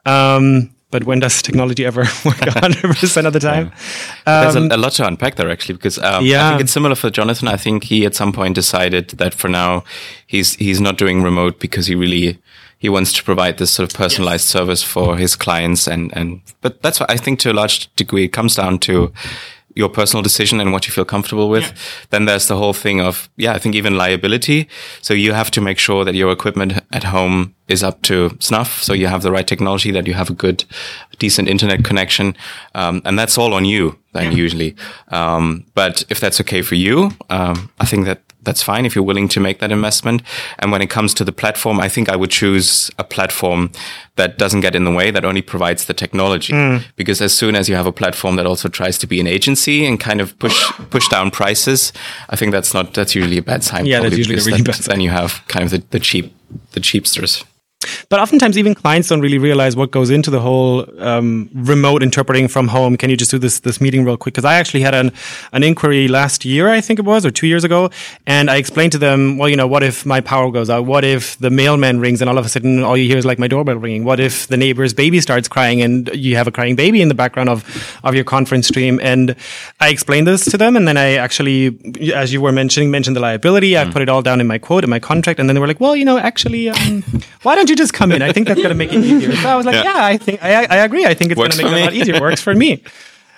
Um, 0.06 0.74
but 0.90 1.04
when 1.04 1.20
does 1.20 1.42
technology 1.42 1.84
ever 1.86 2.00
work 2.24 2.36
100% 2.36 3.26
of 3.26 3.32
the 3.32 3.40
time? 3.40 3.70
There's 4.26 4.56
a, 4.56 4.60
a 4.74 4.76
lot 4.76 4.92
to 4.92 5.06
unpack 5.06 5.36
there 5.36 5.50
actually, 5.50 5.74
because 5.76 5.98
um, 5.98 6.24
I 6.40 6.46
Um, 6.46 6.52
think 6.52 6.62
it's 6.62 6.72
similar 6.72 6.94
for 6.96 7.10
Jonathan. 7.10 7.48
I 7.48 7.56
think 7.56 7.84
he 7.84 8.04
at 8.06 8.14
some 8.14 8.32
point 8.32 8.54
decided 8.54 9.10
that 9.18 9.34
for 9.34 9.48
now 9.48 9.84
he's 10.26 10.54
he's 10.56 10.80
not 10.80 10.98
doing 10.98 11.22
remote 11.22 11.60
because 11.60 11.86
he 11.86 11.94
really 11.94 12.38
he 12.78 12.88
wants 12.88 13.12
to 13.12 13.22
provide 13.24 13.58
this 13.58 13.70
sort 13.70 13.92
of 13.92 13.96
personalized 13.96 14.46
service 14.48 14.82
for 14.82 15.16
his 15.18 15.36
clients 15.36 15.86
and 15.88 16.10
and 16.16 16.40
but 16.62 16.82
that's 16.82 16.98
what 17.00 17.10
I 17.10 17.16
think 17.18 17.38
to 17.40 17.50
a 17.50 17.54
large 17.54 17.94
degree 17.96 18.24
it 18.24 18.32
comes 18.32 18.54
down 18.56 18.78
to 18.80 19.12
your 19.74 19.88
personal 19.88 20.22
decision 20.22 20.60
and 20.60 20.72
what 20.72 20.86
you 20.86 20.92
feel 20.92 21.04
comfortable 21.04 21.48
with. 21.48 21.72
Then 22.10 22.24
there's 22.24 22.48
the 22.48 22.56
whole 22.56 22.72
thing 22.72 23.00
of, 23.00 23.28
yeah, 23.36 23.52
I 23.52 23.58
think 23.58 23.74
even 23.74 23.96
liability. 23.96 24.68
So 25.00 25.14
you 25.14 25.32
have 25.32 25.50
to 25.52 25.60
make 25.60 25.78
sure 25.78 26.04
that 26.04 26.14
your 26.14 26.32
equipment 26.32 26.82
at 26.92 27.04
home 27.04 27.54
is 27.68 27.82
up 27.82 28.02
to 28.02 28.36
snuff. 28.40 28.82
So 28.82 28.92
you 28.92 29.06
have 29.06 29.22
the 29.22 29.30
right 29.30 29.46
technology, 29.46 29.92
that 29.92 30.06
you 30.06 30.14
have 30.14 30.30
a 30.30 30.34
good, 30.34 30.64
decent 31.18 31.48
internet 31.48 31.84
connection. 31.84 32.36
Um, 32.74 33.02
and 33.04 33.18
that's 33.18 33.38
all 33.38 33.54
on 33.54 33.64
you 33.64 33.96
then 34.12 34.36
usually. 34.36 34.74
Um, 35.08 35.64
but 35.74 36.04
if 36.08 36.18
that's 36.18 36.40
okay 36.40 36.62
for 36.62 36.74
you, 36.74 37.12
um, 37.30 37.70
I 37.78 37.86
think 37.86 38.06
that 38.06 38.22
that's 38.42 38.62
fine 38.62 38.86
if 38.86 38.94
you're 38.94 39.04
willing 39.04 39.28
to 39.28 39.40
make 39.40 39.58
that 39.60 39.70
investment. 39.70 40.22
And 40.58 40.72
when 40.72 40.82
it 40.82 40.90
comes 40.90 41.14
to 41.14 41.24
the 41.24 41.32
platform, 41.32 41.80
I 41.80 41.88
think 41.88 42.08
I 42.08 42.16
would 42.16 42.30
choose 42.30 42.90
a 42.98 43.04
platform 43.04 43.70
that 44.16 44.38
doesn't 44.38 44.60
get 44.60 44.74
in 44.74 44.84
the 44.84 44.90
way, 44.90 45.10
that 45.10 45.24
only 45.24 45.42
provides 45.42 45.86
the 45.86 45.94
technology. 45.94 46.52
Hmm. 46.52 46.78
Because 46.96 47.20
as 47.20 47.32
soon 47.34 47.54
as 47.54 47.68
you 47.68 47.74
have 47.74 47.86
a 47.86 47.92
platform 47.92 48.36
that 48.36 48.46
also 48.46 48.68
tries 48.68 48.98
to 48.98 49.06
be 49.06 49.20
an 49.20 49.26
agency 49.26 49.86
and 49.86 49.98
kind 50.00 50.20
of 50.20 50.38
push 50.38 50.70
push 50.90 51.08
down 51.08 51.30
prices, 51.30 51.92
I 52.28 52.36
think 52.36 52.52
that's 52.52 52.74
not 52.74 52.94
that's 52.94 53.14
usually 53.14 53.38
a 53.38 53.42
bad 53.42 53.62
sign. 53.64 53.86
Yeah, 53.86 54.00
that's 54.00 54.16
usually 54.16 54.38
a 54.38 54.44
really 54.44 54.62
that- 54.62 54.66
bad 54.66 54.84
sign. 54.84 54.94
Then 54.96 55.00
you 55.00 55.10
have 55.10 55.42
kind 55.48 55.64
of 55.64 55.70
the, 55.70 55.82
the 55.90 56.00
cheap 56.00 56.34
the 56.72 56.80
cheapsters. 56.80 57.44
But 58.10 58.20
oftentimes, 58.20 58.58
even 58.58 58.74
clients 58.74 59.08
don't 59.08 59.20
really 59.20 59.38
realize 59.38 59.74
what 59.74 59.90
goes 59.90 60.10
into 60.10 60.30
the 60.30 60.40
whole 60.40 60.86
um, 61.02 61.48
remote 61.54 62.02
interpreting 62.02 62.46
from 62.48 62.68
home. 62.68 62.96
Can 62.96 63.08
you 63.08 63.16
just 63.16 63.30
do 63.30 63.38
this 63.38 63.60
this 63.60 63.80
meeting 63.80 64.04
real 64.04 64.18
quick? 64.18 64.34
Because 64.34 64.44
I 64.44 64.54
actually 64.54 64.82
had 64.82 64.94
an 64.94 65.12
an 65.52 65.62
inquiry 65.62 66.06
last 66.06 66.44
year, 66.44 66.68
I 66.68 66.82
think 66.82 66.98
it 66.98 67.06
was, 67.06 67.24
or 67.24 67.30
two 67.30 67.46
years 67.46 67.64
ago, 67.64 67.90
and 68.26 68.50
I 68.50 68.56
explained 68.56 68.92
to 68.92 68.98
them, 68.98 69.38
well, 69.38 69.48
you 69.48 69.56
know, 69.56 69.66
what 69.66 69.82
if 69.82 70.04
my 70.04 70.20
power 70.20 70.50
goes 70.50 70.68
out? 70.68 70.84
What 70.84 71.04
if 71.04 71.38
the 71.38 71.48
mailman 71.48 72.00
rings 72.00 72.20
and 72.20 72.28
all 72.28 72.36
of 72.36 72.44
a 72.44 72.48
sudden 72.50 72.82
all 72.82 72.96
you 72.96 73.06
hear 73.06 73.16
is 73.16 73.24
like 73.24 73.38
my 73.38 73.48
doorbell 73.48 73.76
ringing? 73.76 74.04
What 74.04 74.20
if 74.20 74.46
the 74.48 74.58
neighbor's 74.58 74.92
baby 74.92 75.20
starts 75.20 75.48
crying 75.48 75.80
and 75.80 76.10
you 76.12 76.36
have 76.36 76.46
a 76.46 76.52
crying 76.52 76.76
baby 76.76 77.00
in 77.00 77.08
the 77.08 77.14
background 77.14 77.48
of 77.48 77.64
of 78.04 78.14
your 78.14 78.24
conference 78.24 78.68
stream? 78.68 79.00
And 79.02 79.34
I 79.80 79.88
explained 79.88 80.26
this 80.26 80.44
to 80.50 80.58
them, 80.58 80.76
and 80.76 80.86
then 80.86 80.98
I 80.98 81.14
actually, 81.14 81.78
as 82.12 82.30
you 82.30 82.42
were 82.42 82.52
mentioning, 82.52 82.90
mentioned 82.90 83.16
the 83.16 83.20
liability. 83.20 83.78
I 83.78 83.90
put 83.90 84.02
it 84.02 84.10
all 84.10 84.20
down 84.20 84.40
in 84.40 84.46
my 84.46 84.58
quote 84.58 84.84
in 84.84 84.90
my 84.90 84.98
contract, 84.98 85.40
and 85.40 85.48
then 85.48 85.54
they 85.54 85.60
were 85.60 85.66
like, 85.66 85.80
well, 85.80 85.96
you 85.96 86.04
know, 86.04 86.18
actually, 86.18 86.68
um, 86.68 87.02
why 87.42 87.54
don't 87.54 87.69
you 87.70 87.76
just 87.76 87.92
come 87.94 88.12
in? 88.12 88.20
I 88.22 88.32
think 88.32 88.46
that's 88.48 88.60
going 88.60 88.70
to 88.70 88.74
make 88.74 88.92
it 88.92 89.04
easier. 89.04 89.34
So 89.36 89.48
I 89.48 89.56
was 89.56 89.64
like, 89.66 89.76
yeah, 89.76 89.94
Yeah. 89.94 90.04
I 90.04 90.16
think 90.16 90.42
I, 90.42 90.64
I 90.64 90.76
agree. 90.84 91.06
I 91.06 91.14
think 91.14 91.32
it's 91.32 91.38
going 91.38 91.50
to 91.50 91.56
make 91.56 91.66
it 91.66 91.80
a 91.80 91.84
lot 91.84 91.94
easier. 91.94 92.20
Works 92.20 92.42
for 92.42 92.54
me. 92.54 92.82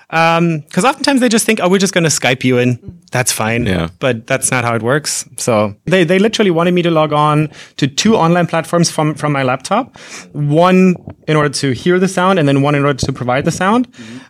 Because 0.09 0.85
oftentimes 0.85 1.21
they 1.21 1.31
just 1.31 1.47
think, 1.47 1.59
oh, 1.63 1.71
we're 1.71 1.79
just 1.79 1.95
going 1.95 2.05
to 2.05 2.11
Skype 2.11 2.45
you 2.45 2.59
in. 2.59 3.01
That's 3.13 3.33
fine. 3.33 3.65
Yeah. 3.65 3.89
But 3.99 4.27
that's 4.27 4.51
not 4.51 4.63
how 4.63 4.75
it 4.75 4.83
works. 4.83 5.27
So 5.39 5.75
they, 5.87 6.05
they 6.05 6.19
literally 6.19 6.51
wanted 6.51 6.73
me 6.75 6.83
to 6.83 6.91
log 6.91 7.15
on 7.15 7.51
to 7.79 7.87
two 7.87 8.15
online 8.17 8.47
platforms 8.47 8.91
from, 8.91 9.15
from 9.15 9.33
my 9.33 9.43
laptop. 9.43 9.97
One 10.33 10.97
in 11.27 11.37
order 11.37 11.49
to 11.49 11.73
hear 11.73 11.99
the 11.99 12.09
sound 12.09 12.39
and 12.39 12.47
then 12.47 12.61
one 12.61 12.75
in 12.75 12.85
order 12.85 12.99
to 13.07 13.13
provide 13.13 13.47
the 13.47 13.53
sound. 13.53 13.89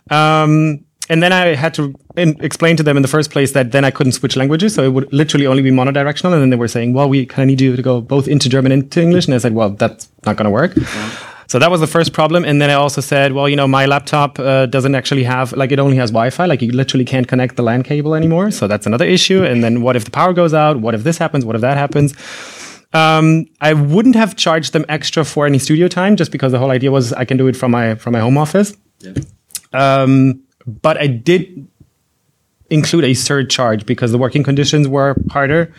Um, 0.09 0.85
and 1.09 1.21
then 1.21 1.33
I 1.33 1.55
had 1.55 1.73
to 1.75 1.93
in, 2.15 2.37
explain 2.39 2.77
to 2.77 2.83
them 2.83 2.95
in 2.95 3.01
the 3.01 3.09
first 3.09 3.31
place 3.31 3.51
that 3.51 3.71
then 3.71 3.83
I 3.83 3.91
couldn't 3.91 4.13
switch 4.13 4.35
languages. 4.35 4.73
So 4.73 4.83
it 4.83 4.89
would 4.89 5.11
literally 5.11 5.47
only 5.47 5.61
be 5.61 5.71
monodirectional. 5.71 6.33
And 6.33 6.41
then 6.41 6.49
they 6.49 6.55
were 6.55 6.67
saying, 6.67 6.93
well, 6.93 7.09
we 7.09 7.25
kind 7.25 7.43
of 7.43 7.47
need 7.47 7.61
you 7.61 7.75
to 7.75 7.81
go 7.81 7.99
both 8.01 8.27
into 8.27 8.47
German 8.49 8.71
and 8.71 8.83
into 8.83 9.01
English. 9.01 9.25
And 9.25 9.35
I 9.35 9.37
said, 9.39 9.53
well, 9.53 9.71
that's 9.71 10.09
not 10.25 10.37
going 10.37 10.45
to 10.45 10.51
work. 10.51 10.73
So 11.47 11.59
that 11.59 11.69
was 11.69 11.81
the 11.81 11.87
first 11.87 12.13
problem. 12.13 12.45
And 12.45 12.61
then 12.61 12.69
I 12.69 12.73
also 12.73 13.01
said, 13.01 13.33
well, 13.33 13.49
you 13.49 13.55
know, 13.55 13.67
my 13.67 13.85
laptop 13.85 14.39
uh, 14.39 14.65
doesn't 14.65 14.95
actually 14.95 15.23
have, 15.23 15.51
like, 15.53 15.71
it 15.71 15.77
only 15.77 15.97
has 15.97 16.09
Wi 16.09 16.29
Fi. 16.29 16.45
Like, 16.45 16.61
you 16.61 16.71
literally 16.71 17.05
can't 17.05 17.27
connect 17.27 17.57
the 17.57 17.63
LAN 17.63 17.83
cable 17.83 18.15
anymore. 18.15 18.49
So 18.49 18.67
that's 18.67 18.87
another 18.87 19.05
issue. 19.05 19.43
And 19.43 19.63
then 19.63 19.81
what 19.81 19.95
if 19.95 20.05
the 20.05 20.11
power 20.11 20.33
goes 20.33 20.53
out? 20.53 20.79
What 20.79 20.95
if 20.95 21.03
this 21.03 21.17
happens? 21.17 21.43
What 21.45 21.55
if 21.55 21.61
that 21.61 21.77
happens? 21.77 22.15
Um, 22.93 23.45
I 23.59 23.73
wouldn't 23.73 24.15
have 24.15 24.35
charged 24.35 24.71
them 24.71 24.85
extra 24.87 25.25
for 25.25 25.45
any 25.45 25.59
studio 25.59 25.87
time 25.87 26.15
just 26.15 26.31
because 26.31 26.51
the 26.53 26.59
whole 26.59 26.71
idea 26.71 26.91
was 26.91 27.11
I 27.11 27.25
can 27.25 27.37
do 27.37 27.47
it 27.47 27.57
from 27.57 27.71
my 27.71 27.95
from 27.95 28.13
my 28.13 28.19
home 28.19 28.37
office. 28.37 28.75
Yeah. 28.99 29.13
Um, 29.73 30.43
but 30.65 30.97
I 30.97 31.07
did 31.07 31.67
include 32.69 33.03
a 33.03 33.13
surcharge 33.13 33.85
because 33.85 34.11
the 34.11 34.17
working 34.17 34.43
conditions 34.43 34.87
were 34.87 35.15
harder. 35.29 35.73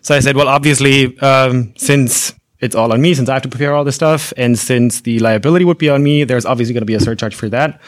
So 0.00 0.14
I 0.14 0.20
said, 0.20 0.36
well, 0.36 0.48
obviously, 0.48 1.18
um, 1.18 1.74
since 1.76 2.34
it's 2.60 2.74
all 2.74 2.92
on 2.92 3.00
me, 3.00 3.14
since 3.14 3.28
I 3.28 3.34
have 3.34 3.42
to 3.42 3.48
prepare 3.48 3.74
all 3.74 3.84
this 3.84 3.94
stuff, 3.94 4.32
and 4.36 4.58
since 4.58 5.02
the 5.02 5.18
liability 5.20 5.64
would 5.64 5.78
be 5.78 5.88
on 5.88 6.02
me, 6.02 6.24
there's 6.24 6.46
obviously 6.46 6.74
going 6.74 6.82
to 6.82 6.86
be 6.86 6.94
a 6.94 7.00
surcharge 7.00 7.34
for 7.34 7.48
that. 7.50 7.80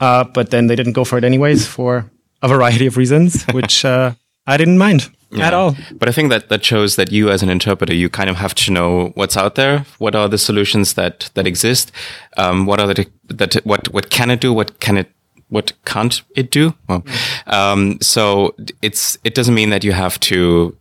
Uh, 0.00 0.24
but 0.24 0.50
then 0.50 0.68
they 0.68 0.76
didn't 0.76 0.92
go 0.92 1.04
for 1.04 1.18
it 1.18 1.24
anyways 1.24 1.66
for 1.66 2.10
a 2.42 2.48
variety 2.48 2.86
of 2.86 2.96
reasons, 2.96 3.44
which 3.52 3.84
uh, 3.84 4.12
I 4.46 4.56
didn't 4.56 4.78
mind 4.78 5.10
at 5.38 5.52
all. 5.52 5.76
But 5.94 6.08
I 6.08 6.12
think 6.12 6.30
that 6.30 6.48
that 6.48 6.64
shows 6.64 6.96
that 6.96 7.12
you, 7.12 7.30
as 7.30 7.42
an 7.42 7.50
interpreter, 7.50 7.94
you 7.94 8.08
kind 8.08 8.30
of 8.30 8.36
have 8.36 8.54
to 8.54 8.72
know 8.72 9.12
what's 9.14 9.36
out 9.36 9.54
there. 9.54 9.84
What 9.98 10.14
are 10.14 10.28
the 10.28 10.38
solutions 10.38 10.94
that 10.94 11.30
that 11.34 11.46
exist? 11.46 11.92
Um, 12.36 12.66
what 12.66 12.80
are 12.80 12.86
the 12.86 13.06
that 13.28 13.54
what 13.66 13.92
what 13.92 14.10
can 14.10 14.30
it 14.30 14.40
do? 14.40 14.52
What 14.52 14.80
can 14.80 14.96
it 14.96 15.10
what 15.48 15.72
can't 15.84 16.22
it 16.34 16.50
do? 16.50 16.74
Well, 16.88 17.04
um, 17.46 17.98
so 18.00 18.54
it's 18.82 19.18
it 19.24 19.34
doesn't 19.34 19.54
mean 19.54 19.70
that 19.70 19.84
you 19.84 19.92
have 19.92 20.18
to 20.20 20.76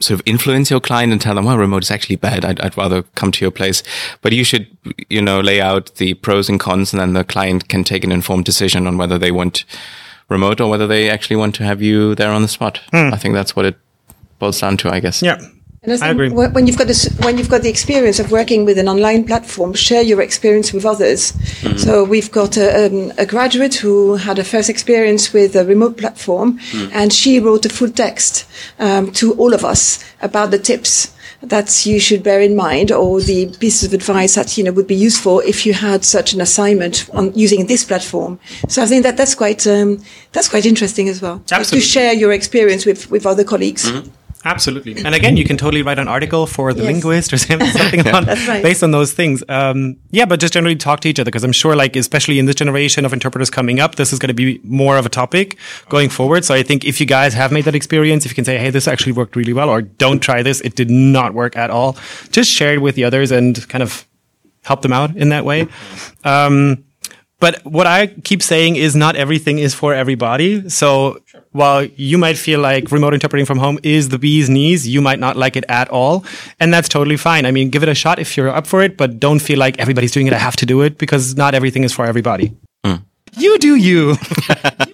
sort 0.00 0.20
of 0.20 0.26
influence 0.26 0.70
your 0.70 0.80
client 0.80 1.12
and 1.12 1.20
tell 1.20 1.34
them, 1.34 1.44
well, 1.44 1.56
remote 1.56 1.84
is 1.84 1.90
actually 1.90 2.16
bad. 2.16 2.44
I'd, 2.44 2.60
I'd 2.60 2.76
rather 2.76 3.02
come 3.14 3.30
to 3.32 3.44
your 3.44 3.50
place. 3.50 3.82
But 4.22 4.32
you 4.32 4.44
should, 4.44 4.66
you 5.08 5.22
know, 5.22 5.40
lay 5.40 5.60
out 5.60 5.94
the 5.96 6.14
pros 6.14 6.48
and 6.48 6.58
cons 6.58 6.92
and 6.92 7.00
then 7.00 7.12
the 7.12 7.24
client 7.24 7.68
can 7.68 7.84
take 7.84 8.04
an 8.04 8.12
informed 8.12 8.44
decision 8.44 8.86
on 8.86 8.98
whether 8.98 9.18
they 9.18 9.30
want 9.30 9.64
remote 10.28 10.60
or 10.60 10.68
whether 10.68 10.86
they 10.86 11.10
actually 11.10 11.36
want 11.36 11.54
to 11.56 11.64
have 11.64 11.80
you 11.80 12.14
there 12.14 12.30
on 12.30 12.42
the 12.42 12.48
spot. 12.48 12.80
I 12.92 13.16
think 13.16 13.34
that's 13.34 13.54
what 13.54 13.66
it 13.66 13.76
boils 14.38 14.60
down 14.60 14.76
to, 14.78 14.90
I 14.90 15.00
guess. 15.00 15.22
Yeah. 15.22 15.38
And 15.86 16.02
I, 16.02 16.08
I 16.08 16.10
agree. 16.10 16.30
When 16.30 16.66
you've 16.66 16.78
got 16.78 16.86
this, 16.86 17.08
when 17.20 17.36
you've 17.38 17.50
got 17.50 17.62
the 17.62 17.68
experience 17.68 18.18
of 18.18 18.30
working 18.30 18.64
with 18.64 18.78
an 18.78 18.88
online 18.88 19.24
platform, 19.24 19.74
share 19.74 20.02
your 20.02 20.20
experience 20.22 20.72
with 20.72 20.86
others. 20.86 21.32
So 21.76 22.04
we've 22.04 22.30
got 22.30 22.56
a, 22.56 22.86
um, 22.86 23.12
a 23.18 23.26
graduate 23.26 23.74
who 23.74 24.16
had 24.16 24.38
a 24.38 24.44
first 24.44 24.70
experience 24.70 25.32
with 25.32 25.54
a 25.56 25.64
remote 25.64 25.98
platform, 25.98 26.58
and 26.92 27.12
she 27.12 27.38
wrote 27.38 27.66
a 27.66 27.68
full 27.68 27.90
text 27.90 28.46
um, 28.78 29.12
to 29.12 29.34
all 29.34 29.52
of 29.52 29.64
us 29.64 30.02
about 30.22 30.50
the 30.50 30.58
tips 30.58 31.12
that 31.42 31.84
you 31.84 32.00
should 32.00 32.22
bear 32.22 32.40
in 32.40 32.56
mind, 32.56 32.90
or 32.90 33.20
the 33.20 33.54
pieces 33.58 33.84
of 33.84 33.92
advice 33.92 34.34
that 34.36 34.56
you 34.56 34.64
know 34.64 34.72
would 34.72 34.86
be 34.86 34.94
useful 34.94 35.40
if 35.40 35.66
you 35.66 35.74
had 35.74 36.02
such 36.02 36.32
an 36.32 36.40
assignment 36.40 37.06
on 37.12 37.34
using 37.34 37.66
this 37.66 37.84
platform. 37.84 38.38
So 38.68 38.82
I 38.82 38.86
think 38.86 39.02
that 39.02 39.18
that's 39.18 39.34
quite 39.34 39.66
um, 39.66 40.02
that's 40.32 40.48
quite 40.48 40.64
interesting 40.64 41.10
as 41.10 41.20
well. 41.20 41.42
Just 41.44 41.72
to 41.74 41.80
share 41.80 42.14
your 42.14 42.32
experience 42.32 42.86
with 42.86 43.10
with 43.10 43.26
other 43.26 43.44
colleagues. 43.44 43.90
Absolutely. 44.44 45.02
And 45.04 45.14
again, 45.14 45.36
you 45.36 45.44
can 45.44 45.56
totally 45.56 45.82
write 45.82 45.98
an 45.98 46.06
article 46.08 46.46
for 46.46 46.74
the 46.74 46.82
Yes. 46.82 46.92
linguist 46.92 47.32
or 47.32 47.38
something 47.38 48.06
on, 48.08 48.24
right. 48.26 48.62
based 48.62 48.82
on 48.82 48.90
those 48.90 49.12
things. 49.12 49.42
Um, 49.48 49.96
yeah, 50.10 50.26
but 50.26 50.38
just 50.40 50.52
generally 50.52 50.76
talk 50.76 51.00
to 51.00 51.08
each 51.08 51.18
other 51.18 51.30
because 51.30 51.44
I'm 51.44 51.52
sure, 51.52 51.74
like, 51.74 51.96
especially 51.96 52.38
in 52.38 52.46
this 52.46 52.54
generation 52.54 53.04
of 53.06 53.12
interpreters 53.12 53.48
coming 53.50 53.80
up, 53.80 53.94
this 53.94 54.12
is 54.12 54.18
going 54.18 54.28
to 54.28 54.34
be 54.34 54.60
more 54.62 54.96
of 54.98 55.06
a 55.06 55.08
topic 55.08 55.56
going 55.88 56.10
forward. 56.10 56.44
So 56.44 56.54
I 56.54 56.62
think 56.62 56.84
if 56.84 57.00
you 57.00 57.06
guys 57.06 57.32
have 57.34 57.52
made 57.52 57.64
that 57.64 57.74
experience, 57.74 58.26
if 58.26 58.32
you 58.32 58.34
can 58.34 58.44
say, 58.44 58.58
hey, 58.58 58.70
this 58.70 58.86
actually 58.86 59.12
worked 59.12 59.34
really 59.34 59.52
well, 59.54 59.70
or 59.70 59.80
don't 59.82 60.20
try 60.20 60.42
this, 60.42 60.60
it 60.60 60.76
did 60.76 60.90
not 60.90 61.32
work 61.32 61.56
at 61.56 61.70
all, 61.70 61.96
just 62.30 62.50
share 62.50 62.74
it 62.74 62.82
with 62.82 62.96
the 62.96 63.04
others 63.04 63.30
and 63.30 63.66
kind 63.68 63.82
of 63.82 64.06
help 64.64 64.82
them 64.82 64.92
out 64.92 65.16
in 65.16 65.30
that 65.30 65.44
way. 65.44 65.66
Um, 66.24 66.84
but 67.40 67.64
what 67.66 67.86
I 67.86 68.06
keep 68.08 68.42
saying 68.42 68.76
is 68.76 68.94
not 68.96 69.16
everything 69.16 69.58
is 69.58 69.74
for 69.74 69.92
everybody. 69.92 70.68
So 70.70 71.18
while 71.52 71.84
you 71.84 72.18
might 72.18 72.36
feel 72.36 72.60
like 72.60 72.90
remote 72.90 73.14
interpreting 73.14 73.46
from 73.46 73.58
home 73.58 73.78
is 73.82 74.08
the 74.08 74.18
bee's 74.18 74.50
knees, 74.50 74.88
you 74.88 75.00
might 75.00 75.18
not 75.18 75.36
like 75.36 75.56
it 75.56 75.64
at 75.68 75.88
all. 75.88 76.24
And 76.60 76.72
that's 76.72 76.88
totally 76.88 77.16
fine. 77.16 77.46
I 77.46 77.50
mean, 77.50 77.70
give 77.70 77.82
it 77.82 77.88
a 77.88 77.94
shot 77.94 78.18
if 78.18 78.36
you're 78.36 78.48
up 78.48 78.66
for 78.66 78.82
it, 78.82 78.96
but 78.96 79.20
don't 79.20 79.40
feel 79.40 79.58
like 79.58 79.78
everybody's 79.78 80.12
doing 80.12 80.26
it. 80.26 80.32
I 80.32 80.38
have 80.38 80.56
to 80.56 80.66
do 80.66 80.82
it 80.82 80.98
because 80.98 81.36
not 81.36 81.54
everything 81.54 81.84
is 81.84 81.92
for 81.92 82.04
everybody. 82.04 82.56
You 83.36 83.58
do 83.58 83.74
you. 83.76 84.16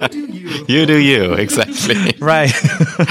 You 0.02 0.08
do 0.08 0.32
you, 0.32 0.64
you 0.68 0.86
do 0.86 0.96
you. 0.96 1.34
exactly. 1.34 2.14
right. 2.20 2.50
uh, 2.98 3.04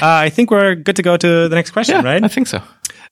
I 0.00 0.30
think 0.30 0.50
we're 0.50 0.74
good 0.74 0.96
to 0.96 1.02
go 1.02 1.16
to 1.16 1.48
the 1.48 1.54
next 1.54 1.72
question, 1.72 1.96
yeah, 1.96 2.02
right? 2.02 2.22
I 2.22 2.28
think 2.28 2.46
so. 2.46 2.62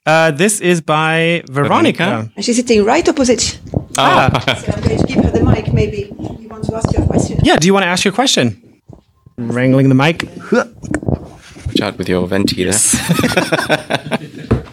Uh, 0.07 0.31
this 0.31 0.61
is 0.61 0.81
by 0.81 1.43
Veronica. 1.49 2.05
Veronica? 2.05 2.33
And 2.37 2.45
she's 2.45 2.57
sitting 2.57 2.85
right 2.85 3.07
opposite. 3.09 3.59
Ah. 3.99 4.31
So 4.65 4.73
I'm 4.73 4.83
going 4.83 4.99
to 4.99 5.07
give 5.07 5.25
her 5.25 5.31
the 5.31 5.45
mic. 5.45 5.73
Maybe 5.73 6.13
you 6.39 6.49
want 6.49 6.65
to 6.65 6.77
ask 6.77 6.93
your 6.93 7.07
question. 7.07 7.41
Yeah, 7.43 7.57
do 7.57 7.67
you 7.67 7.75
want 7.75 7.85
to 7.85 7.89
ask 7.89 8.05
your 8.05 8.15
question? 8.15 8.62
Wrangling 9.37 9.89
the 9.89 9.95
mic. 9.95 10.29
Watch 10.53 11.81
out 11.81 11.99
with 11.99 12.09
your 12.09 12.27
venti 12.27 12.65
there. 12.65 14.63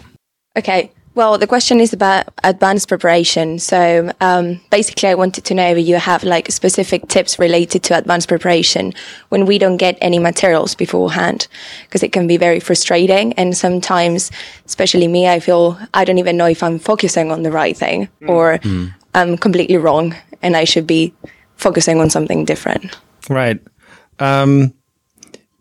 Okay. 0.56 0.90
Well, 1.14 1.38
the 1.38 1.46
question 1.46 1.80
is 1.80 1.92
about 1.92 2.26
advanced 2.44 2.88
preparation. 2.88 3.58
So 3.58 4.12
um, 4.20 4.60
basically, 4.70 5.08
I 5.08 5.14
wanted 5.14 5.44
to 5.44 5.54
know 5.54 5.72
if 5.72 5.86
you 5.86 5.96
have 5.96 6.22
like 6.22 6.50
specific 6.50 7.08
tips 7.08 7.38
related 7.38 7.82
to 7.84 7.98
advanced 7.98 8.28
preparation 8.28 8.94
when 9.28 9.44
we 9.44 9.58
don't 9.58 9.76
get 9.76 9.98
any 10.00 10.18
materials 10.18 10.74
beforehand, 10.74 11.48
because 11.82 12.02
it 12.02 12.12
can 12.12 12.26
be 12.26 12.36
very 12.36 12.60
frustrating. 12.60 13.32
And 13.34 13.56
sometimes, 13.56 14.30
especially 14.66 15.08
me, 15.08 15.28
I 15.28 15.40
feel 15.40 15.78
I 15.94 16.04
don't 16.04 16.18
even 16.18 16.36
know 16.36 16.46
if 16.46 16.62
I'm 16.62 16.78
focusing 16.78 17.32
on 17.32 17.42
the 17.42 17.50
right 17.50 17.76
thing 17.76 18.08
or 18.28 18.60
I'm 19.14 19.36
completely 19.36 19.78
wrong 19.78 20.14
and 20.42 20.56
I 20.56 20.64
should 20.64 20.86
be 20.86 21.12
focusing 21.56 22.00
on 22.00 22.10
something 22.10 22.44
different. 22.44 22.96
Right. 23.28 23.60
Um, 24.20 24.74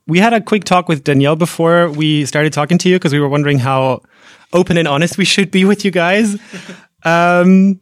we 0.08 0.20
had 0.20 0.34
a 0.34 0.42
quick 0.42 0.64
talk 0.64 0.90
with 0.90 1.04
Danielle 1.04 1.36
before 1.36 1.90
we 1.90 2.26
started 2.26 2.52
talking 2.52 2.78
to 2.80 2.90
you 2.90 2.96
because 2.96 3.14
we 3.14 3.20
were 3.20 3.30
wondering 3.30 3.60
how 3.60 4.02
open 4.54 4.78
and 4.78 4.88
honest 4.88 5.18
we 5.18 5.26
should 5.26 5.52
be 5.52 5.66
with 5.66 5.86
you 5.86 5.92
guys. 5.92 6.36
Um, 7.04 7.80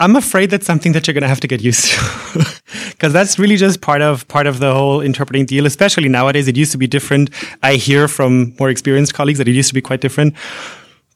I'm 0.00 0.14
afraid 0.14 0.50
that's 0.50 0.66
something 0.66 0.92
that 0.92 1.06
you're 1.06 1.14
going 1.14 1.22
to 1.22 1.28
have 1.28 1.40
to 1.40 1.48
get 1.48 1.60
used 1.60 1.86
to 1.86 2.46
because 2.90 3.12
that's 3.12 3.38
really 3.38 3.56
just 3.56 3.80
part 3.80 4.00
of 4.00 4.26
part 4.28 4.46
of 4.46 4.60
the 4.60 4.72
whole 4.72 5.00
interpreting 5.00 5.44
deal. 5.44 5.66
Especially 5.66 6.08
nowadays, 6.08 6.46
it 6.46 6.56
used 6.56 6.70
to 6.72 6.78
be 6.78 6.86
different. 6.86 7.30
I 7.64 7.74
hear 7.74 8.06
from 8.06 8.54
more 8.60 8.70
experienced 8.70 9.14
colleagues 9.14 9.38
that 9.38 9.48
it 9.48 9.54
used 9.54 9.68
to 9.68 9.74
be 9.74 9.82
quite 9.82 10.00
different. 10.00 10.34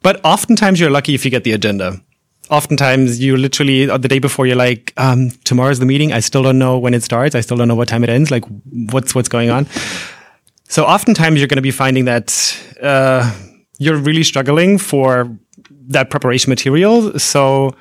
But 0.03 0.21
oftentimes, 0.25 0.81
you're 0.81 0.91
lucky 0.91 1.15
if 1.15 1.25
you 1.25 1.31
get 1.31 1.45
the 1.45 1.53
agenda. 1.53 2.01
Oftentimes, 2.51 3.21
you 3.21 3.37
literally 3.37 3.89
uh, 3.89 3.97
the 3.97 4.09
day 4.09 4.19
before 4.19 4.47
you're 4.47 4.57
like, 4.57 4.93
um, 4.97 5.31
"Tomorrow's 5.45 5.79
the 5.79 5.87
meeting. 5.87 6.13
I 6.13 6.21
still 6.21 6.43
don't 6.43 6.59
know 6.59 6.79
when 6.79 6.93
it 6.93 7.03
starts. 7.03 7.35
I 7.35 7.41
still 7.41 7.57
don't 7.57 7.69
know 7.69 7.75
what 7.75 7.89
time 7.89 8.05
it 8.05 8.11
ends. 8.11 8.31
Like, 8.31 8.45
what's 8.91 9.15
what's 9.15 9.29
going 9.29 9.51
on?" 9.51 9.67
So 10.69 10.85
oftentimes, 10.85 11.39
you're 11.39 11.49
going 11.49 11.57
to 11.57 11.63
be 11.63 11.71
finding 11.71 12.05
that 12.07 12.57
uh, 12.83 13.33
you're 13.79 13.97
really 13.97 14.23
struggling 14.23 14.79
for 14.79 15.31
that 15.89 16.11
preparation 16.11 16.51
material. 16.51 17.19
So 17.19 17.75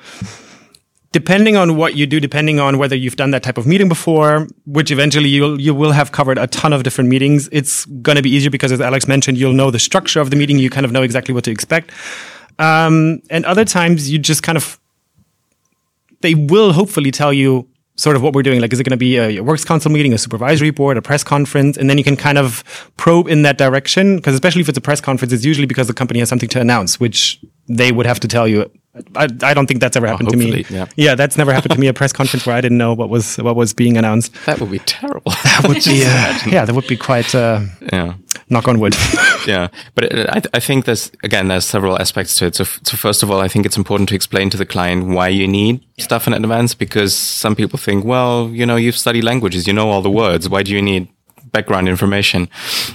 depending 1.12 1.56
on 1.56 1.76
what 1.76 1.94
you 1.94 2.06
do, 2.06 2.18
depending 2.18 2.58
on 2.58 2.78
whether 2.78 2.96
you've 2.96 3.16
done 3.16 3.30
that 3.30 3.42
type 3.42 3.58
of 3.58 3.66
meeting 3.66 3.88
before, 3.88 4.48
which 4.64 4.90
eventually 4.90 5.28
you'll, 5.28 5.60
you 5.60 5.74
will 5.74 5.92
have 5.92 6.12
covered 6.12 6.38
a 6.38 6.46
ton 6.46 6.72
of 6.72 6.82
different 6.82 7.08
meetings, 7.08 7.48
it's 7.52 7.84
going 7.84 8.16
to 8.16 8.22
be 8.22 8.30
easier 8.30 8.50
because 8.50 8.72
as 8.72 8.80
Alex 8.80 9.06
mentioned, 9.06 9.36
you'll 9.36 9.52
know 9.52 9.70
the 9.70 9.78
structure 9.78 10.20
of 10.20 10.30
the 10.30 10.36
meeting. 10.36 10.58
You 10.58 10.70
kind 10.70 10.86
of 10.86 10.92
know 10.92 11.02
exactly 11.02 11.34
what 11.34 11.44
to 11.44 11.50
expect. 11.50 11.92
Um, 12.58 13.22
and 13.30 13.44
other 13.44 13.64
times 13.64 14.10
you 14.10 14.18
just 14.18 14.42
kind 14.42 14.56
of, 14.56 14.78
they 16.20 16.34
will 16.34 16.72
hopefully 16.72 17.10
tell 17.10 17.32
you 17.32 17.68
sort 17.96 18.16
of 18.16 18.22
what 18.22 18.34
we're 18.34 18.42
doing. 18.42 18.60
Like, 18.60 18.72
is 18.72 18.80
it 18.80 18.84
going 18.84 18.90
to 18.90 18.96
be 18.96 19.16
a, 19.16 19.38
a 19.38 19.42
works 19.42 19.64
council 19.64 19.90
meeting, 19.90 20.12
a 20.12 20.18
supervisory 20.18 20.70
board, 20.70 20.96
a 20.96 21.02
press 21.02 21.24
conference? 21.24 21.76
And 21.76 21.90
then 21.90 21.98
you 21.98 22.04
can 22.04 22.16
kind 22.16 22.38
of 22.38 22.64
probe 22.96 23.28
in 23.28 23.42
that 23.42 23.58
direction. 23.58 24.16
Because 24.16 24.34
especially 24.34 24.62
if 24.62 24.68
it's 24.68 24.78
a 24.78 24.82
press 24.82 25.00
conference, 25.00 25.32
it's 25.32 25.44
usually 25.44 25.66
because 25.66 25.86
the 25.86 25.94
company 25.94 26.20
has 26.20 26.28
something 26.28 26.48
to 26.50 26.60
announce, 26.60 26.98
which 27.00 27.40
they 27.68 27.92
would 27.92 28.06
have 28.06 28.20
to 28.20 28.28
tell 28.28 28.48
you 28.48 28.70
I, 29.16 29.26
I 29.42 29.54
don't 29.54 29.66
think 29.66 29.80
that's 29.80 29.96
ever 29.96 30.06
happened 30.06 30.28
to 30.30 30.36
me. 30.36 30.66
yeah. 30.68 30.86
yeah, 30.96 31.14
that's 31.14 31.38
never 31.38 31.50
happened 31.50 31.72
to 31.72 31.80
me. 31.80 31.86
A 31.86 31.94
press 31.94 32.12
conference 32.12 32.44
where 32.44 32.54
I 32.54 32.60
didn't 32.60 32.76
know 32.76 32.92
what 32.92 33.08
was 33.08 33.36
what 33.38 33.56
was 33.56 33.72
being 33.72 33.96
announced. 33.96 34.34
That 34.44 34.60
would 34.60 34.70
be 34.70 34.80
terrible. 34.80 35.32
That 35.44 35.68
would 35.68 35.84
be, 35.84 36.04
uh, 36.04 36.38
yeah, 36.46 36.64
that 36.64 36.74
would 36.74 36.86
be 36.86 36.96
quite. 36.96 37.34
Uh, 37.34 37.62
yeah. 37.92 38.14
knock 38.50 38.68
on 38.68 38.78
wood. 38.80 38.94
yeah, 39.46 39.68
but 39.94 40.04
it, 40.04 40.28
I, 40.28 40.42
I 40.54 40.60
think 40.60 40.84
there's 40.84 41.10
again 41.22 41.48
there's 41.48 41.64
several 41.64 41.98
aspects 41.98 42.36
to 42.38 42.46
it. 42.46 42.54
So, 42.54 42.64
so 42.64 42.96
first 42.96 43.22
of 43.22 43.30
all, 43.30 43.40
I 43.40 43.48
think 43.48 43.64
it's 43.64 43.78
important 43.78 44.10
to 44.10 44.14
explain 44.14 44.50
to 44.50 44.58
the 44.58 44.66
client 44.66 45.08
why 45.08 45.28
you 45.28 45.48
need 45.48 45.82
stuff 45.98 46.26
in 46.26 46.34
advance 46.34 46.74
because 46.74 47.14
some 47.14 47.56
people 47.56 47.78
think, 47.78 48.04
well, 48.04 48.50
you 48.50 48.66
know, 48.66 48.76
you've 48.76 48.96
studied 48.98 49.24
languages, 49.24 49.66
you 49.66 49.72
know 49.72 49.88
all 49.88 50.02
the 50.02 50.10
words. 50.10 50.48
Why 50.48 50.62
do 50.62 50.70
you 50.72 50.82
need 50.82 51.08
background 51.52 51.88
information? 51.88 52.48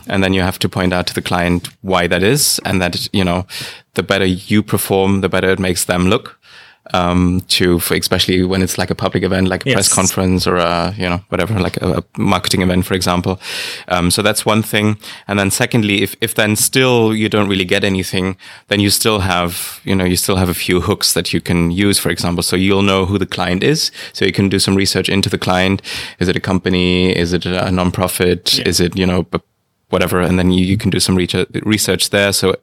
And 0.07 0.23
then 0.23 0.33
you 0.33 0.41
have 0.41 0.59
to 0.59 0.69
point 0.69 0.93
out 0.93 1.07
to 1.07 1.13
the 1.13 1.21
client 1.21 1.69
why 1.81 2.07
that 2.07 2.23
is, 2.23 2.59
and 2.65 2.81
that 2.81 3.07
you 3.13 3.23
know, 3.23 3.45
the 3.93 4.03
better 4.03 4.25
you 4.25 4.61
perform, 4.63 5.21
the 5.21 5.29
better 5.29 5.49
it 5.49 5.59
makes 5.59 5.85
them 5.85 6.07
look. 6.07 6.39
Um, 6.93 7.41
to 7.47 7.79
for 7.79 7.95
especially 7.95 8.43
when 8.43 8.61
it's 8.61 8.77
like 8.77 8.89
a 8.89 8.95
public 8.95 9.23
event, 9.23 9.49
like 9.49 9.65
a 9.65 9.73
press 9.73 9.93
conference 9.93 10.47
or 10.47 10.55
a 10.55 10.93
you 10.97 11.09
know 11.09 11.21
whatever, 11.29 11.59
like 11.59 11.77
a, 11.81 11.97
a 11.99 12.03
marketing 12.17 12.61
event, 12.61 12.85
for 12.85 12.93
example. 12.93 13.39
Um, 13.89 14.09
so 14.11 14.21
that's 14.21 14.45
one 14.45 14.63
thing. 14.63 14.97
And 15.27 15.37
then 15.37 15.51
secondly, 15.51 16.01
if 16.01 16.15
if 16.21 16.35
then 16.35 16.55
still 16.55 17.13
you 17.13 17.29
don't 17.29 17.49
really 17.49 17.65
get 17.65 17.83
anything, 17.83 18.37
then 18.67 18.79
you 18.79 18.89
still 18.89 19.19
have 19.19 19.81
you 19.83 19.95
know 19.95 20.05
you 20.05 20.15
still 20.15 20.37
have 20.37 20.49
a 20.49 20.53
few 20.53 20.81
hooks 20.81 21.13
that 21.13 21.33
you 21.33 21.41
can 21.41 21.71
use, 21.71 21.99
for 21.99 22.09
example. 22.09 22.43
So 22.43 22.55
you'll 22.55 22.83
know 22.83 23.05
who 23.05 23.17
the 23.17 23.25
client 23.25 23.63
is, 23.63 23.91
so 24.13 24.25
you 24.25 24.31
can 24.31 24.49
do 24.49 24.59
some 24.59 24.75
research 24.77 25.09
into 25.09 25.29
the 25.29 25.37
client. 25.37 25.81
Is 26.19 26.27
it 26.27 26.35
a 26.35 26.41
company? 26.41 27.11
Is 27.15 27.33
it 27.33 27.45
a 27.45 27.71
non-profit? 27.71 28.59
Is 28.65 28.79
it 28.79 28.97
you 28.97 29.05
know? 29.05 29.23
b- 29.23 29.39
whatever, 29.89 30.19
and 30.21 30.37
then 30.37 30.51
you, 30.51 30.65
you 30.65 30.77
can 30.77 30.89
do 30.89 30.99
some 30.99 31.15
research, 31.15 32.09
there, 32.09 32.33
so 32.33 32.55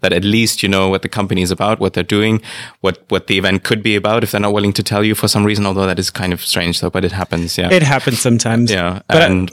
that 0.00 0.12
at 0.12 0.24
least 0.24 0.62
you 0.62 0.68
know 0.68 0.88
what 0.88 1.02
the 1.02 1.08
company 1.08 1.42
is 1.42 1.50
about, 1.50 1.78
what 1.80 1.92
they're 1.94 2.02
doing, 2.18 2.42
what 2.80 2.96
what 3.08 3.26
the 3.26 3.38
event 3.38 3.62
could 3.62 3.82
be 3.82 3.94
about. 3.96 4.22
If 4.24 4.30
they're 4.32 4.40
not 4.40 4.52
willing 4.52 4.72
to 4.74 4.82
tell 4.82 5.04
you 5.04 5.14
for 5.14 5.28
some 5.28 5.44
reason, 5.44 5.66
although 5.66 5.86
that 5.86 5.98
is 5.98 6.10
kind 6.10 6.32
of 6.32 6.40
strange, 6.44 6.80
though, 6.80 6.90
but 6.90 7.04
it 7.04 7.12
happens. 7.12 7.56
Yeah, 7.58 7.70
it 7.72 7.82
happens 7.82 8.20
sometimes. 8.20 8.70
yeah, 8.70 9.00
But 9.08 9.22
I- 9.22 9.26
and. 9.26 9.50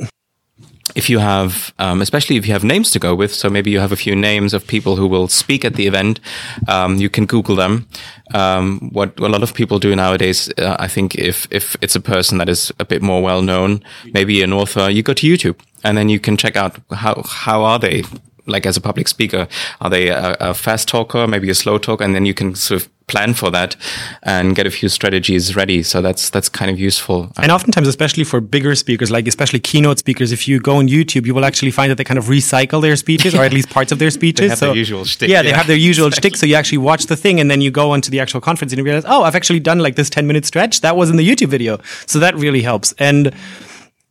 if 0.96 1.08
you 1.10 1.20
have, 1.20 1.72
um, 1.78 2.02
especially 2.02 2.36
if 2.36 2.48
you 2.48 2.54
have 2.54 2.64
names 2.64 2.90
to 2.92 3.00
go 3.00 3.14
with, 3.14 3.32
so 3.32 3.48
maybe 3.50 3.70
you 3.70 3.80
have 3.80 3.92
a 3.94 3.96
few 3.96 4.16
names 4.16 4.54
of 4.56 4.66
people 4.66 4.96
who 4.96 5.08
will 5.08 5.28
speak 5.28 5.64
at 5.64 5.76
the 5.76 5.86
event, 5.86 6.20
um, 6.68 6.98
you 6.98 7.10
can 7.10 7.26
Google 7.28 7.56
them. 7.56 7.86
Um, 8.34 8.90
what 8.92 9.20
a 9.20 9.28
lot 9.30 9.44
of 9.44 9.54
people 9.54 9.78
do 9.80 9.96
nowadays, 9.96 10.50
uh, 10.58 10.76
I 10.80 10.88
think, 10.88 11.14
if 11.16 11.48
if 11.52 11.76
it's 11.82 11.96
a 11.96 12.00
person 12.02 12.40
that 12.40 12.50
is 12.50 12.72
a 12.80 12.86
bit 12.86 13.02
more 13.02 13.22
well 13.22 13.42
known, 13.44 13.84
maybe 14.14 14.42
an 14.44 14.52
author, 14.54 14.90
you 14.90 15.04
go 15.04 15.14
to 15.14 15.28
YouTube 15.28 15.56
and 15.84 15.98
then 15.98 16.10
you 16.10 16.20
can 16.20 16.38
check 16.38 16.56
out 16.56 16.78
how 16.92 17.22
how 17.26 17.64
are 17.64 17.80
they 17.80 18.04
like 18.46 18.66
as 18.66 18.76
a 18.78 18.82
public 18.82 19.08
speaker 19.08 19.48
are 19.80 19.90
they 19.90 20.08
a, 20.10 20.36
a 20.40 20.54
fast 20.54 20.88
talker 20.88 21.28
maybe 21.28 21.50
a 21.50 21.56
slow 21.56 21.78
talker 21.78 22.04
and 22.04 22.16
then 22.16 22.26
you 22.26 22.34
can 22.34 22.56
sort 22.56 22.82
of 22.82 22.90
plan 23.08 23.34
for 23.34 23.50
that 23.50 23.76
and 24.22 24.56
get 24.56 24.68
a 24.68 24.72
few 24.72 24.88
strategies 24.88 25.56
ready 25.56 25.82
so 25.82 26.00
that's 26.02 26.30
that's 26.30 26.48
kind 26.48 26.70
of 26.70 26.80
useful 26.80 27.32
And 27.40 27.52
oftentimes, 27.52 27.88
especially 27.88 28.24
for 28.24 28.40
bigger 28.40 28.76
speakers, 28.76 29.10
like 29.10 29.28
especially 29.28 29.60
keynote 29.60 29.98
speakers, 29.98 30.32
if 30.32 30.48
you 30.48 30.60
go 30.60 30.76
on 30.78 30.88
YouTube, 30.88 31.26
you 31.26 31.34
will 31.34 31.44
actually 31.46 31.72
find 31.72 31.90
that 31.90 31.98
they 31.98 32.04
kind 32.04 32.20
of 32.20 32.26
recycle 32.26 32.82
their 32.84 32.96
speeches, 32.96 33.34
or 33.34 33.44
at 33.44 33.52
least 33.52 33.70
parts 33.72 33.92
of 33.92 33.98
their 33.98 34.12
speeches. 34.20 34.52
have 34.52 34.60
their 34.60 34.76
usual 34.76 35.06
shtick, 35.06 35.28
Yeah, 35.28 35.42
they 35.42 35.52
have 35.52 35.66
their 35.66 35.76
usual 35.76 36.12
shtick. 36.12 36.36
So 36.36 36.46
you 36.46 36.54
actually 36.56 36.78
watch 36.78 37.08
the 37.08 37.16
thing, 37.16 37.40
and 37.40 37.50
then 37.50 37.62
you 37.62 37.72
go 37.72 37.90
onto 37.92 38.12
the 38.12 38.20
actual 38.20 38.42
conference, 38.42 38.72
and 38.74 38.78
you 38.78 38.84
realize, 38.86 39.06
oh, 39.08 39.24
I've 39.24 39.36
actually 39.36 39.60
done 39.60 39.80
like 39.80 39.96
this 39.96 40.10
ten 40.10 40.28
minute 40.28 40.46
stretch. 40.46 40.82
That 40.82 40.96
was 40.96 41.10
in 41.10 41.18
the 41.18 41.28
YouTube 41.28 41.50
video. 41.50 41.80
So 42.06 42.20
that 42.20 42.36
really 42.36 42.62
helps. 42.62 42.94
And 43.00 43.34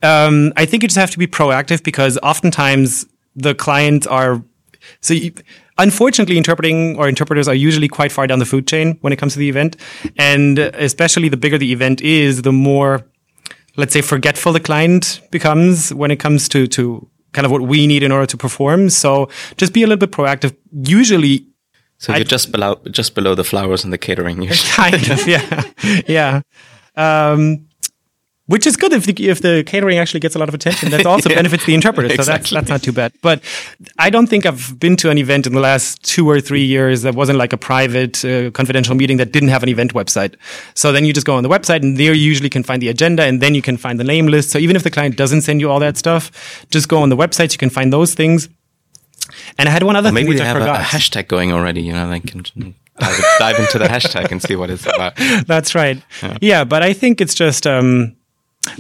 um, 0.02 0.52
I 0.56 0.64
think 0.64 0.82
you 0.82 0.88
just 0.88 0.98
have 0.98 1.10
to 1.12 1.18
be 1.18 1.26
proactive 1.26 1.82
because 1.82 2.18
oftentimes 2.22 3.06
the 3.34 3.54
clients 3.54 4.06
are 4.06 4.42
so. 5.00 5.14
You, 5.14 5.32
unfortunately, 5.78 6.36
interpreting 6.36 6.96
or 6.96 7.08
interpreters 7.08 7.48
are 7.48 7.54
usually 7.54 7.88
quite 7.88 8.12
far 8.12 8.26
down 8.26 8.38
the 8.38 8.46
food 8.46 8.66
chain 8.66 8.98
when 9.00 9.12
it 9.12 9.16
comes 9.16 9.32
to 9.34 9.38
the 9.38 9.48
event, 9.48 9.76
and 10.16 10.58
especially 10.58 11.28
the 11.28 11.36
bigger 11.36 11.58
the 11.58 11.72
event 11.72 12.00
is, 12.00 12.42
the 12.42 12.52
more 12.52 13.04
let's 13.76 13.92
say 13.92 14.02
forgetful 14.02 14.52
the 14.52 14.60
client 14.60 15.20
becomes 15.30 15.94
when 15.94 16.10
it 16.10 16.16
comes 16.16 16.48
to 16.48 16.66
to 16.66 17.08
kind 17.32 17.44
of 17.44 17.52
what 17.52 17.62
we 17.62 17.86
need 17.86 18.02
in 18.02 18.12
order 18.12 18.26
to 18.26 18.36
perform. 18.36 18.90
So 18.90 19.28
just 19.56 19.72
be 19.72 19.82
a 19.82 19.86
little 19.86 20.00
bit 20.00 20.10
proactive. 20.10 20.56
Usually 20.72 21.46
so 21.98 22.14
you're 22.14 22.24
just 22.24 22.52
below 22.52 22.80
just 22.90 23.14
below 23.14 23.34
the 23.34 23.44
flowers 23.44 23.84
and 23.84 23.92
the 23.92 23.98
catering 23.98 24.42
usually. 24.42 24.70
kind 24.72 25.10
of 25.10 25.26
yeah 25.26 25.62
yeah 26.06 26.42
um 26.96 27.67
which 28.48 28.66
is 28.66 28.76
good 28.76 28.92
if 28.92 29.04
the, 29.06 29.14
if 29.28 29.40
the 29.40 29.62
catering 29.64 29.98
actually 29.98 30.20
gets 30.20 30.34
a 30.34 30.38
lot 30.38 30.48
of 30.48 30.54
attention. 30.54 30.90
That 30.90 31.06
also 31.12 31.28
benefits 31.28 31.64
the 31.66 31.74
interpreter, 31.74 32.08
so 32.08 32.16
that's 32.16 32.28
Exactly. 32.28 32.54
that's 32.56 32.68
not 32.70 32.82
too 32.82 32.92
bad. 32.92 33.12
But 33.22 33.42
I 33.98 34.10
don't 34.10 34.26
think 34.26 34.44
I've 34.46 34.78
been 34.80 34.96
to 34.96 35.10
an 35.10 35.18
event 35.18 35.46
in 35.46 35.52
the 35.52 35.60
last 35.60 36.02
two 36.02 36.28
or 36.28 36.40
three 36.40 36.64
years 36.64 37.02
that 37.02 37.14
wasn't 37.14 37.38
like 37.38 37.52
a 37.52 37.56
private, 37.56 38.24
uh, 38.24 38.50
confidential 38.50 38.94
meeting 38.94 39.18
that 39.18 39.32
didn't 39.32 39.50
have 39.50 39.62
an 39.62 39.68
event 39.68 39.92
website. 39.94 40.34
So 40.74 40.92
then 40.92 41.04
you 41.04 41.12
just 41.12 41.26
go 41.26 41.34
on 41.36 41.42
the 41.42 41.48
website, 41.48 41.82
and 41.82 41.96
there 41.96 42.12
you 42.14 42.26
usually 42.32 42.50
can 42.50 42.62
find 42.62 42.80
the 42.82 42.88
agenda, 42.88 43.22
and 43.22 43.40
then 43.40 43.54
you 43.54 43.62
can 43.62 43.76
find 43.76 44.00
the 44.00 44.04
name 44.04 44.26
list. 44.26 44.50
So 44.50 44.58
even 44.58 44.76
if 44.76 44.82
the 44.82 44.90
client 44.90 45.16
doesn't 45.16 45.42
send 45.42 45.60
you 45.60 45.70
all 45.70 45.80
that 45.80 45.96
stuff, 45.96 46.30
just 46.70 46.88
go 46.88 46.98
on 47.02 47.08
the 47.10 47.16
website. 47.16 47.52
You 47.52 47.58
can 47.58 47.70
find 47.70 47.92
those 47.92 48.14
things. 48.14 48.48
And 49.58 49.68
I 49.68 49.72
had 49.72 49.82
one 49.82 49.94
other 49.96 50.08
thing 50.08 50.14
Maybe 50.14 50.28
which 50.30 50.38
they 50.38 50.44
I 50.44 50.48
have 50.48 50.56
a, 50.56 50.60
forgot. 50.60 50.80
a 50.80 50.84
hashtag 50.84 51.28
going 51.28 51.52
already. 51.52 51.82
You 51.82 51.92
know, 51.92 52.08
they 52.08 52.20
can 52.20 52.42
dive, 52.98 53.24
dive 53.38 53.58
into 53.58 53.78
the 53.78 53.84
hashtag 53.84 54.30
and 54.32 54.40
see 54.42 54.56
what 54.56 54.70
it's 54.70 54.86
about. 54.86 55.14
That's 55.46 55.74
right. 55.74 56.02
Yeah. 56.40 56.64
but 56.64 56.82
I 56.82 56.94
think 56.94 57.20
it's 57.20 57.34
just 57.34 57.66
um 57.66 58.16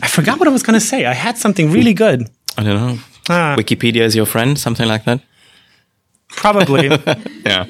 I 0.02 0.08
forgot 0.08 0.38
what 0.38 0.48
I 0.48 0.52
was 0.52 0.62
going 0.62 0.78
to 0.80 0.86
say. 0.86 1.06
I 1.06 1.14
had 1.14 1.36
something 1.38 1.70
really 1.72 1.94
good. 1.94 2.28
I 2.56 2.62
don't 2.64 2.76
know. 2.76 2.98
Ah. 3.28 3.54
Wikipedia 3.58 4.02
is 4.02 4.14
your 4.16 4.26
friend, 4.26 4.58
something 4.58 4.88
like 4.88 5.04
that. 5.04 5.20
Probably. 6.28 6.88
Yeah. 7.44 7.66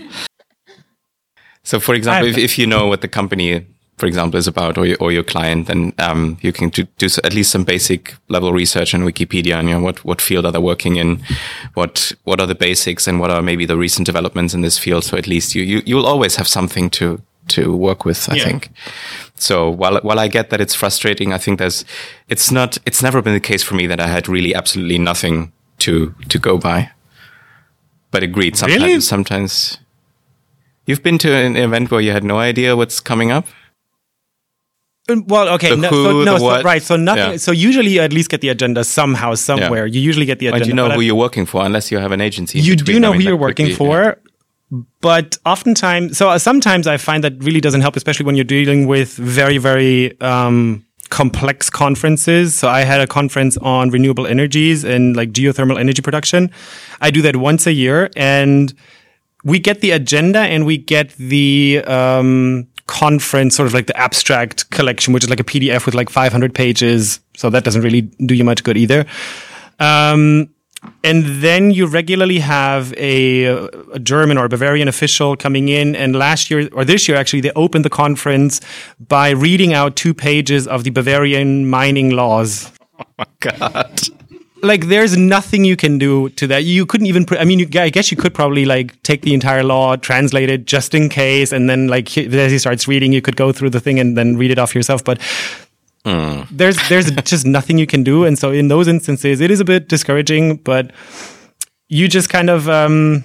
So, 1.62 1.78
for 1.80 1.94
example, 1.94 2.28
if, 2.30 2.38
if 2.38 2.58
you 2.58 2.66
know 2.66 2.86
what 2.86 3.02
the 3.02 3.08
company, 3.08 3.66
for 3.98 4.06
example, 4.06 4.38
is 4.38 4.46
about, 4.46 4.78
or 4.78 4.86
your, 4.86 4.96
or 5.00 5.12
your 5.12 5.22
client, 5.22 5.66
then 5.66 5.92
um, 5.98 6.38
you 6.40 6.52
can 6.52 6.70
do, 6.70 6.84
do 6.96 7.06
at 7.24 7.34
least 7.34 7.50
some 7.50 7.64
basic 7.64 8.14
level 8.28 8.52
research 8.52 8.94
on 8.94 9.02
Wikipedia 9.02 9.56
and 9.56 9.68
you 9.68 9.74
know 9.74 9.82
what 9.82 10.02
what 10.04 10.20
field 10.22 10.46
are 10.46 10.52
they 10.52 10.58
working 10.58 10.96
in, 10.96 11.20
what 11.74 12.12
what 12.24 12.40
are 12.40 12.46
the 12.46 12.54
basics, 12.54 13.06
and 13.06 13.20
what 13.20 13.30
are 13.30 13.42
maybe 13.42 13.66
the 13.66 13.76
recent 13.76 14.06
developments 14.06 14.54
in 14.54 14.62
this 14.62 14.78
field. 14.78 15.04
So 15.04 15.16
at 15.18 15.26
least 15.26 15.54
you 15.54 15.62
you 15.62 15.82
you'll 15.84 16.06
always 16.06 16.36
have 16.36 16.48
something 16.48 16.88
to 16.90 17.20
to 17.48 17.76
work 17.76 18.04
with. 18.06 18.28
I 18.30 18.36
Yeah. 18.36 18.44
think. 18.44 18.70
So 19.39 19.70
while 19.70 19.99
while 20.03 20.18
I 20.18 20.28
get 20.28 20.51
that 20.51 20.61
it's 20.61 20.74
frustrating, 20.74 21.32
I 21.32 21.39
think 21.39 21.59
there's 21.59 21.84
it's 22.28 22.51
not 22.51 22.78
it's 22.86 23.03
never 23.03 23.22
been 23.22 23.34
the 23.34 23.41
case 23.41 23.62
for 23.62 23.74
me 23.74 23.86
that 23.86 24.01
I 24.01 24.07
had 24.07 24.28
really 24.28 24.55
absolutely 24.55 24.99
nothing 24.99 25.53
to 25.78 26.14
to 26.28 26.39
go 26.39 26.59
by. 26.59 26.91
But 28.11 28.22
agreed, 28.22 28.57
sometimes 28.57 28.82
Really? 28.82 29.01
sometimes 29.01 29.78
you've 30.86 31.03
been 31.03 31.18
to 31.18 31.32
an 31.32 31.57
event 31.57 31.91
where 31.91 32.01
you 32.01 32.12
had 32.12 32.24
no 32.24 32.39
idea 32.39 32.74
what's 32.76 33.01
coming 33.01 33.30
up. 33.30 33.47
Um, 35.11 35.24
well, 35.26 35.49
okay. 35.55 35.70
The 35.70 35.76
no, 35.76 35.89
who, 35.89 36.05
so, 36.05 36.12
no, 36.24 36.32
the 36.32 36.39
so- 36.39 36.45
what. 36.45 36.64
right. 36.64 36.82
So 36.82 36.97
nothing. 36.97 37.32
Yeah. 37.32 37.36
So 37.39 37.53
usually 37.53 37.91
you 37.91 38.01
at 38.01 38.12
least 38.12 38.28
get 38.30 38.41
the 38.41 38.49
agenda 38.51 38.84
somehow, 38.84 39.34
somewhere. 39.34 39.86
You 39.86 40.01
usually 40.01 40.26
get 40.26 40.39
the 40.39 40.49
agenda. 40.49 40.62
And 40.64 40.68
you 40.68 40.74
know 40.74 40.89
who 40.91 41.01
I- 41.01 41.05
you're 41.05 41.14
working 41.14 41.47
for, 41.47 41.64
unless 41.64 41.91
you 41.91 41.99
have 41.99 42.12
an 42.12 42.20
agency. 42.20 42.61
you 42.61 42.76
do 42.76 42.99
know 43.01 43.11
I 43.11 43.12
mean, 43.12 43.22
who 43.22 43.28
you're 43.28 43.36
working 43.36 43.74
for. 43.74 44.18
But 45.00 45.38
oftentimes, 45.46 46.18
so 46.18 46.28
uh, 46.28 46.38
sometimes 46.38 46.86
I 46.86 46.98
find 46.98 47.24
that 47.24 47.42
really 47.42 47.60
doesn't 47.60 47.80
help, 47.80 47.96
especially 47.96 48.26
when 48.26 48.36
you're 48.36 48.44
dealing 48.44 48.86
with 48.86 49.14
very, 49.14 49.56
very 49.56 50.20
um, 50.20 50.84
complex 51.08 51.70
conferences. 51.70 52.54
So 52.54 52.68
I 52.68 52.80
had 52.80 53.00
a 53.00 53.06
conference 53.06 53.56
on 53.58 53.90
renewable 53.90 54.26
energies 54.26 54.84
and 54.84 55.16
like 55.16 55.32
geothermal 55.32 55.80
energy 55.80 56.02
production. 56.02 56.50
I 57.00 57.10
do 57.10 57.22
that 57.22 57.36
once 57.36 57.66
a 57.66 57.72
year, 57.72 58.10
and 58.14 58.74
we 59.44 59.58
get 59.58 59.80
the 59.80 59.92
agenda 59.92 60.40
and 60.40 60.66
we 60.66 60.76
get 60.76 61.14
the 61.16 61.82
um, 61.86 62.68
conference, 62.86 63.56
sort 63.56 63.66
of 63.68 63.74
like 63.74 63.86
the 63.86 63.96
abstract 63.96 64.70
collection, 64.70 65.14
which 65.14 65.24
is 65.24 65.30
like 65.30 65.40
a 65.40 65.44
PDF 65.44 65.86
with 65.86 65.94
like 65.94 66.10
500 66.10 66.54
pages. 66.54 67.20
So 67.36 67.48
that 67.50 67.64
doesn't 67.64 67.82
really 67.82 68.02
do 68.02 68.34
you 68.34 68.44
much 68.44 68.64
good 68.64 68.76
either. 68.76 69.06
Um, 69.78 70.50
and 71.05 71.24
then 71.43 71.70
you 71.70 71.87
regularly 71.87 72.39
have 72.39 72.93
a, 72.95 73.45
a 73.93 73.99
German 73.99 74.39
or 74.39 74.49
Bavarian 74.49 74.89
official 74.89 75.37
coming 75.37 75.68
in. 75.68 75.97
And 75.97 76.14
last 76.14 76.51
year, 76.51 76.68
or 76.72 76.85
this 76.85 77.09
year 77.09 77.16
actually, 77.16 77.41
they 77.41 77.53
opened 77.53 77.85
the 77.85 77.91
conference 77.91 78.61
by 79.09 79.31
reading 79.31 79.72
out 79.72 79.97
two 79.97 80.14
pages 80.14 80.66
of 80.66 80.85
the 80.85 80.91
Bavarian 80.91 81.68
mining 81.68 82.11
laws. 82.11 82.70
Oh 83.01 83.05
my 83.16 83.26
God. 83.39 84.01
Like, 84.61 84.89
there's 84.89 85.16
nothing 85.16 85.64
you 85.64 85.76
can 85.76 85.99
do 85.99 86.31
to 86.31 86.49
that. 86.49 86.64
You 86.64 86.85
couldn't 86.85 87.07
even. 87.07 87.24
Put, 87.24 87.39
I 87.39 87.45
mean, 87.45 87.61
you, 87.61 87.68
I 87.81 87.91
guess 87.91 88.11
you 88.11 88.16
could 88.16 88.35
probably 88.35 88.64
like 88.64 89.01
take 89.05 89.22
the 89.22 89.35
entire 89.35 89.62
law, 89.62 89.95
translate 89.95 90.51
it 90.51 90.66
just 90.66 90.95
in 90.95 91.09
case, 91.09 91.53
and 91.53 91.70
then 91.70 91.87
like 91.87 92.18
as 92.18 92.51
he 92.51 92.59
starts 92.59 92.89
reading, 92.89 93.12
you 93.12 93.22
could 93.22 93.37
go 93.37 93.53
through 93.53 93.70
the 93.70 93.79
thing 93.79 94.01
and 94.01 94.18
then 94.18 94.37
read 94.37 94.51
it 94.51 94.59
off 94.59 94.74
yourself. 94.74 95.05
But 95.05 95.20
there's 96.05 96.76
there's 96.88 97.11
just 97.24 97.46
nothing 97.46 97.78
you 97.78 97.86
can 97.86 98.03
do, 98.03 98.24
and 98.24 98.38
so 98.38 98.51
in 98.51 98.68
those 98.68 98.88
instances, 98.88 99.40
it 99.40 99.51
is 99.51 99.61
a 99.61 99.64
bit 99.64 99.88
discouraging. 99.88 100.57
But 100.57 100.92
you 101.88 102.09
just 102.09 102.28
kind 102.28 102.51
of 102.51 102.68
um, 102.68 103.24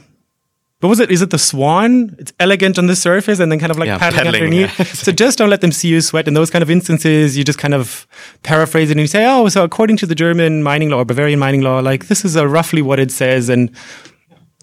what 0.79 0.89
was 0.89 0.99
it? 0.99 1.11
Is 1.11 1.21
it 1.21 1.29
the 1.29 1.37
swan? 1.37 2.15
It's 2.19 2.33
elegant 2.39 2.77
on 2.77 2.87
the 2.87 2.95
surface, 2.95 3.39
and 3.39 3.51
then 3.51 3.59
kind 3.59 3.71
of 3.71 3.77
like 3.77 3.87
Yeah, 3.87 3.97
paddling, 3.97 4.23
paddling, 4.25 4.43
underneath. 4.43 4.79
yeah. 4.79 4.85
so 5.05 5.11
just 5.11 5.37
don't 5.37 5.49
let 5.49 5.61
them 5.61 5.71
see 5.71 5.87
you 5.87 6.01
sweat. 6.01 6.27
In 6.27 6.33
those 6.33 6.49
kind 6.49 6.61
of 6.61 6.69
instances, 6.69 7.37
you 7.37 7.43
just 7.43 7.59
kind 7.59 7.73
of 7.73 8.05
paraphrase 8.43 8.89
it 8.89 8.93
and 8.93 8.99
you 9.01 9.07
say, 9.07 9.25
"Oh, 9.25 9.47
so 9.49 9.63
according 9.63 9.97
to 9.97 10.05
the 10.05 10.15
German 10.15 10.63
mining 10.63 10.89
law 10.89 10.97
or 10.97 11.05
Bavarian 11.05 11.39
mining 11.39 11.61
law, 11.61 11.79
like 11.79 12.07
this 12.07 12.25
is 12.25 12.35
uh, 12.35 12.45
roughly 12.47 12.81
what 12.81 12.99
it 12.99 13.11
says," 13.11 13.49
and 13.49 13.69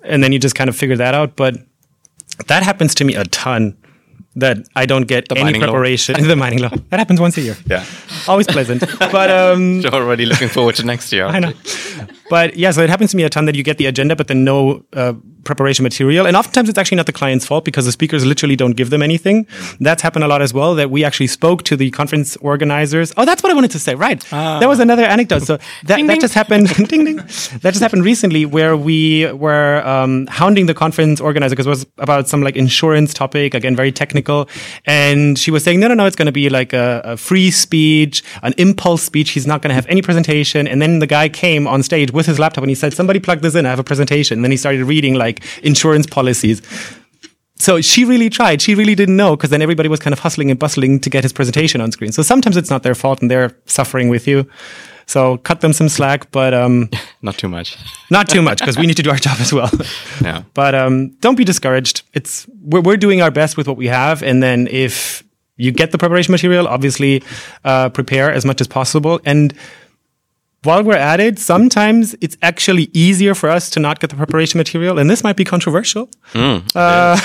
and 0.04 0.22
then 0.22 0.32
you 0.32 0.38
just 0.38 0.54
kind 0.54 0.68
of 0.68 0.76
figure 0.76 0.96
that 0.96 1.14
out. 1.14 1.36
But 1.36 1.56
that 2.48 2.62
happens 2.62 2.94
to 2.96 3.04
me 3.04 3.14
a 3.14 3.24
ton. 3.24 3.76
That 4.36 4.58
I 4.76 4.86
don't 4.86 5.06
get 5.06 5.28
The 5.28 5.38
any 5.38 5.58
preparation. 5.58 6.22
the 6.28 6.36
mining 6.36 6.60
law. 6.60 6.70
That 6.90 6.98
happens 6.98 7.20
once 7.20 7.36
a 7.38 7.40
year. 7.40 7.56
Yeah. 7.66 7.84
Always 8.28 8.46
pleasant. 8.46 8.84
But 8.98 9.30
um, 9.30 9.80
You're 9.82 9.94
already 9.94 10.26
looking 10.26 10.48
forward 10.48 10.76
to 10.76 10.84
next 10.84 11.12
year. 11.12 11.26
I 11.26 11.40
know. 11.40 11.52
But 12.30 12.56
yeah, 12.56 12.70
so 12.70 12.80
it 12.80 12.88
happens 12.88 13.10
to 13.10 13.16
me 13.16 13.24
a 13.24 13.28
ton 13.28 13.44
that 13.46 13.56
you 13.56 13.64
get 13.64 13.76
the 13.76 13.86
agenda, 13.86 14.14
but 14.14 14.28
then 14.28 14.44
no 14.44 14.84
uh, 14.92 15.14
preparation 15.44 15.82
material. 15.82 16.26
And 16.26 16.36
oftentimes 16.36 16.68
it's 16.68 16.78
actually 16.78 16.96
not 16.96 17.06
the 17.06 17.12
client's 17.12 17.44
fault 17.44 17.64
because 17.64 17.84
the 17.84 17.92
speakers 17.92 18.24
literally 18.24 18.54
don't 18.56 18.76
give 18.76 18.90
them 18.90 19.02
anything. 19.02 19.46
That's 19.80 20.00
happened 20.00 20.24
a 20.24 20.28
lot 20.28 20.42
as 20.42 20.54
well, 20.54 20.76
that 20.76 20.90
we 20.90 21.02
actually 21.04 21.26
spoke 21.26 21.64
to 21.64 21.76
the 21.76 21.90
conference 21.90 22.36
organizers. 22.36 23.12
Oh, 23.16 23.24
that's 23.24 23.42
what 23.42 23.50
I 23.50 23.54
wanted 23.54 23.72
to 23.72 23.80
say. 23.80 23.96
Right. 23.96 24.20
That 24.30 24.68
was 24.68 24.78
another 24.78 25.02
anecdote. 25.02 25.42
So 25.42 25.58
that, 25.84 26.06
that 26.06 26.20
just 26.20 26.34
happened. 26.34 26.68
ding, 26.88 27.04
ding. 27.04 27.16
That 27.16 27.72
just 27.72 27.80
happened 27.80 28.04
recently 28.04 28.46
where 28.46 28.76
we 28.76 29.30
were 29.32 29.84
um, 29.86 30.28
hounding 30.28 30.66
the 30.66 30.74
conference 30.74 31.20
organizer 31.20 31.54
because 31.56 31.66
it 31.66 31.70
was 31.70 31.86
about 31.98 32.28
some 32.28 32.42
like 32.42 32.56
insurance 32.56 33.12
topic, 33.12 33.54
again, 33.54 33.74
very 33.74 33.90
technical. 33.90 34.48
And 34.86 35.38
she 35.38 35.50
was 35.50 35.64
saying, 35.64 35.80
no, 35.80 35.88
no, 35.88 35.94
no, 35.94 36.06
it's 36.06 36.16
going 36.16 36.26
to 36.26 36.32
be 36.32 36.48
like 36.48 36.72
a, 36.72 37.00
a 37.04 37.16
free 37.16 37.50
speech, 37.50 38.22
an 38.42 38.54
impulse 38.56 39.02
speech. 39.02 39.30
He's 39.30 39.46
not 39.46 39.62
going 39.62 39.70
to 39.70 39.74
have 39.74 39.86
any 39.88 40.02
presentation. 40.02 40.68
And 40.68 40.80
then 40.80 41.00
the 41.00 41.06
guy 41.06 41.28
came 41.28 41.66
on 41.66 41.82
stage 41.82 42.12
with 42.12 42.19
his 42.26 42.38
laptop 42.38 42.62
and 42.62 42.70
he 42.70 42.74
said, 42.74 42.92
somebody 42.94 43.20
plug 43.20 43.40
this 43.40 43.54
in. 43.54 43.66
I 43.66 43.70
have 43.70 43.78
a 43.78 43.84
presentation. 43.84 44.38
And 44.38 44.44
then 44.44 44.50
he 44.50 44.56
started 44.56 44.84
reading 44.84 45.14
like 45.14 45.42
insurance 45.62 46.06
policies. 46.06 46.62
So 47.56 47.80
she 47.82 48.04
really 48.04 48.30
tried. 48.30 48.62
She 48.62 48.74
really 48.74 48.94
didn't 48.94 49.16
know 49.16 49.36
because 49.36 49.50
then 49.50 49.60
everybody 49.60 49.88
was 49.88 50.00
kind 50.00 50.12
of 50.12 50.18
hustling 50.20 50.50
and 50.50 50.58
bustling 50.58 50.98
to 51.00 51.10
get 51.10 51.22
his 51.24 51.32
presentation 51.32 51.80
on 51.80 51.92
screen. 51.92 52.10
So 52.12 52.22
sometimes 52.22 52.56
it's 52.56 52.70
not 52.70 52.82
their 52.82 52.94
fault 52.94 53.20
and 53.20 53.30
they're 53.30 53.54
suffering 53.66 54.08
with 54.08 54.26
you. 54.26 54.48
So 55.06 55.38
cut 55.38 55.60
them 55.60 55.72
some 55.72 55.88
slack, 55.88 56.30
but 56.30 56.54
um, 56.54 56.88
Not 57.22 57.36
too 57.36 57.48
much. 57.48 57.76
not 58.10 58.28
too 58.28 58.40
much 58.42 58.60
because 58.60 58.78
we 58.78 58.86
need 58.86 58.96
to 58.96 59.02
do 59.02 59.10
our 59.10 59.16
job 59.16 59.36
as 59.40 59.52
well. 59.52 59.70
Yeah. 60.22 60.42
But 60.54 60.74
um, 60.74 61.08
don't 61.20 61.34
be 61.36 61.44
discouraged. 61.44 62.02
It's 62.14 62.46
we're, 62.62 62.80
we're 62.82 62.96
doing 62.96 63.20
our 63.20 63.30
best 63.30 63.56
with 63.56 63.66
what 63.66 63.76
we 63.76 63.88
have, 63.88 64.22
and 64.22 64.42
then 64.42 64.68
if 64.70 65.24
you 65.56 65.72
get 65.72 65.90
the 65.90 65.98
preparation 65.98 66.30
material, 66.32 66.68
obviously 66.68 67.22
uh, 67.64 67.88
prepare 67.88 68.30
as 68.30 68.44
much 68.44 68.60
as 68.60 68.68
possible. 68.68 69.20
And 69.24 69.52
while 70.62 70.82
we're 70.82 70.94
at 70.96 71.20
it, 71.20 71.38
sometimes 71.38 72.14
it's 72.20 72.36
actually 72.42 72.90
easier 72.92 73.34
for 73.34 73.48
us 73.48 73.70
to 73.70 73.80
not 73.80 73.98
get 74.00 74.11
the 74.11 74.16
preparation 74.16 74.58
material, 74.58 74.98
and 74.98 75.08
this 75.08 75.22
might 75.24 75.36
be 75.36 75.44
controversial. 75.44 76.08
uh, 76.34 77.18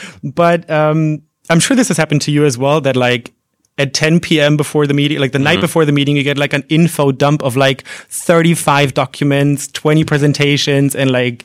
but 0.22 0.68
um, 0.70 1.22
I'm 1.50 1.60
sure 1.60 1.76
this 1.76 1.88
has 1.88 1.96
happened 1.96 2.22
to 2.22 2.30
you 2.30 2.44
as 2.44 2.58
well. 2.58 2.80
That 2.80 2.96
like 2.96 3.32
at 3.78 3.92
10 3.94 4.20
p.m. 4.20 4.56
before 4.56 4.86
the 4.86 4.94
meeting, 4.94 5.18
like 5.18 5.32
the 5.32 5.38
night 5.38 5.60
before 5.60 5.84
the 5.84 5.92
meeting, 5.92 6.16
you 6.16 6.22
get 6.22 6.38
like 6.38 6.52
an 6.54 6.64
info 6.68 7.12
dump 7.12 7.42
of 7.42 7.56
like 7.56 7.86
35 7.86 8.94
documents, 8.94 9.68
20 9.68 10.04
presentations, 10.04 10.94
and 10.94 11.10
like 11.10 11.44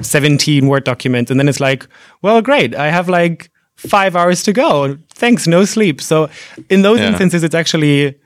17 0.00 0.66
Word 0.68 0.84
documents. 0.84 1.30
And 1.30 1.38
then 1.40 1.48
it's 1.48 1.60
like, 1.60 1.86
well, 2.22 2.40
great. 2.42 2.74
I 2.74 2.90
have 2.90 3.08
like 3.08 3.50
five 3.76 4.14
hours 4.16 4.42
to 4.44 4.52
go. 4.52 4.98
Thanks. 5.14 5.46
No 5.46 5.64
sleep. 5.64 6.00
So 6.00 6.28
in 6.68 6.82
those 6.82 7.00
Yeah. 7.00 7.08
instances, 7.08 7.42
it's 7.42 7.54
actually, 7.54 8.16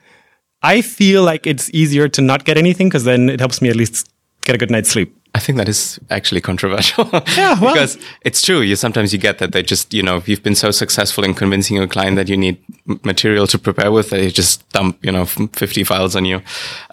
I 0.63 0.81
feel 0.81 1.23
like 1.23 1.45
it's 1.47 1.69
easier 1.73 2.07
to 2.09 2.21
not 2.21 2.43
get 2.45 2.57
anything 2.57 2.89
because 2.89 3.03
then 3.03 3.29
it 3.29 3.39
helps 3.39 3.61
me 3.61 3.69
at 3.69 3.75
least 3.75 4.09
get 4.41 4.55
a 4.55 4.57
good 4.57 4.71
night's 4.71 4.89
sleep. 4.89 5.13
I 5.35 5.39
think 5.39 5.57
that 5.59 5.69
is 5.69 5.99
actually 6.09 6.41
controversial. 6.41 7.05
Yeah, 7.37 7.59
well- 7.59 7.73
because 7.73 7.97
it's 8.21 8.41
true. 8.41 8.61
You 8.61 8.75
sometimes 8.75 9.13
you 9.13 9.19
get 9.19 9.37
that 9.37 9.51
they 9.51 9.61
just, 9.61 9.93
you 9.93 10.01
know, 10.01 10.23
you've 10.25 10.41
been 10.41 10.55
so 10.55 10.71
successful 10.71 11.23
in 11.23 11.33
convincing 11.35 11.77
your 11.77 11.85
client 11.87 12.15
that 12.15 12.27
you 12.27 12.37
need 12.37 12.57
material 13.03 13.45
to 13.47 13.59
prepare 13.59 13.91
with, 13.91 14.09
they 14.09 14.29
just 14.31 14.67
dump, 14.69 14.97
you 15.05 15.11
know, 15.11 15.25
50 15.25 15.83
files 15.83 16.15
on 16.15 16.25
you. 16.25 16.41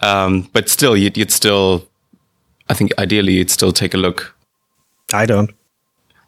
Um, 0.03 0.47
but 0.53 0.69
still, 0.69 0.95
you'd, 0.95 1.17
you'd 1.17 1.31
still, 1.31 1.87
I 2.69 2.75
think 2.75 2.91
ideally 2.99 3.33
you'd 3.33 3.49
still 3.49 3.71
take 3.71 3.93
a 3.95 3.97
look. 3.97 4.35
I 5.13 5.25
don't. 5.25 5.49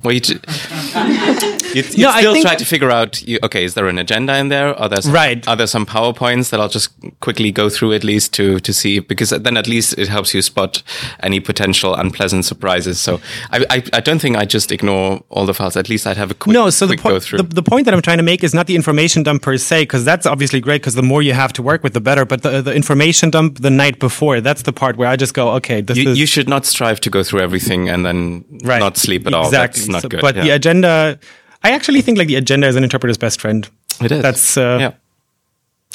Well, 0.03 0.13
you 0.13 0.21
you'd, 0.23 0.29
you'd 1.75 1.97
No, 1.97 2.11
still 2.11 2.41
try 2.41 2.55
to 2.55 2.65
figure 2.65 2.91
out. 2.91 3.21
You, 3.23 3.39
okay, 3.43 3.63
is 3.63 3.73
there 3.73 3.87
an 3.87 3.97
agenda 3.97 4.37
in 4.37 4.49
there? 4.49 4.79
Are 4.79 4.87
there 4.87 5.01
some, 5.01 5.13
Right. 5.13 5.47
Are 5.47 5.55
there 5.55 5.67
some 5.67 5.85
powerpoints 5.85 6.51
that 6.51 6.59
I'll 6.59 6.69
just 6.69 6.91
quickly 7.19 7.51
go 7.51 7.67
through 7.69 7.93
at 7.93 8.03
least 8.03 8.33
to 8.35 8.59
to 8.59 8.73
see? 8.73 8.99
Because 8.99 9.31
then 9.31 9.57
at 9.57 9.67
least 9.67 9.97
it 9.97 10.07
helps 10.07 10.33
you 10.33 10.41
spot 10.41 10.83
any 11.21 11.39
potential 11.39 11.95
unpleasant 11.95 12.45
surprises. 12.45 12.99
So 12.99 13.19
I 13.51 13.65
I, 13.69 13.83
I 13.93 13.99
don't 13.99 14.19
think 14.19 14.37
I 14.37 14.45
just 14.45 14.71
ignore 14.71 15.23
all 15.29 15.45
the 15.45 15.53
files. 15.53 15.75
At 15.75 15.89
least 15.89 16.05
I'd 16.05 16.17
have 16.17 16.31
a 16.31 16.35
quick 16.35 16.53
no, 16.53 16.69
so 16.69 16.85
the, 16.85 16.95
quick 16.95 17.03
go 17.03 17.09
point, 17.11 17.23
through. 17.23 17.37
the, 17.39 17.55
the 17.55 17.63
point 17.63 17.85
that 17.85 17.93
I'm 17.93 18.01
trying 18.01 18.17
to 18.17 18.23
make 18.23 18.43
is 18.43 18.53
not 18.53 18.67
the 18.67 18.75
information 18.75 19.23
dump 19.23 19.41
per 19.41 19.57
se, 19.57 19.81
because 19.83 20.05
that's 20.05 20.25
obviously 20.25 20.59
great 20.59 20.81
because 20.81 20.95
the 20.95 21.03
more 21.03 21.21
you 21.23 21.33
have 21.33 21.53
to 21.53 21.63
work 21.63 21.83
with, 21.83 21.93
the 21.93 22.01
better. 22.01 22.23
But 22.23 22.43
the, 22.43 22.61
the 22.61 22.75
information 22.75 23.31
dump 23.31 23.61
the 23.61 23.71
night 23.71 23.99
before, 23.99 24.41
that's 24.41 24.61
the 24.61 24.73
part 24.73 24.97
where 24.97 25.07
I 25.07 25.15
just 25.15 25.33
go, 25.33 25.49
okay, 25.53 25.81
this 25.81 25.97
you, 25.97 26.11
is 26.11 26.19
you 26.19 26.25
should 26.25 26.47
not 26.47 26.65
strive 26.65 26.99
to 27.01 27.09
go 27.09 27.23
through 27.23 27.41
everything 27.41 27.89
and 27.89 28.05
then 28.05 28.45
right. 28.63 28.79
not 28.79 28.97
sleep 28.97 29.25
at 29.25 29.33
all. 29.33 29.45
Exactly. 29.45 29.79
That's 29.79 29.86
not 29.89 30.01
So- 30.03 30.09
good. 30.09 30.21
But 30.21 30.35
yeah. 30.35 30.43
the 30.43 30.49
agenda, 30.51 31.19
I 31.63 31.71
actually 31.71 32.01
think 32.01 32.17
like 32.17 32.27
the 32.27 32.35
agenda 32.35 32.67
is 32.67 32.75
an 32.75 32.83
interpreter's 32.83 33.17
best 33.17 33.41
friend. 33.41 33.67
it 34.01 34.11
is. 34.11 34.21
That's 34.21 34.57
uh, 34.57 34.77
yeah. 34.79 34.91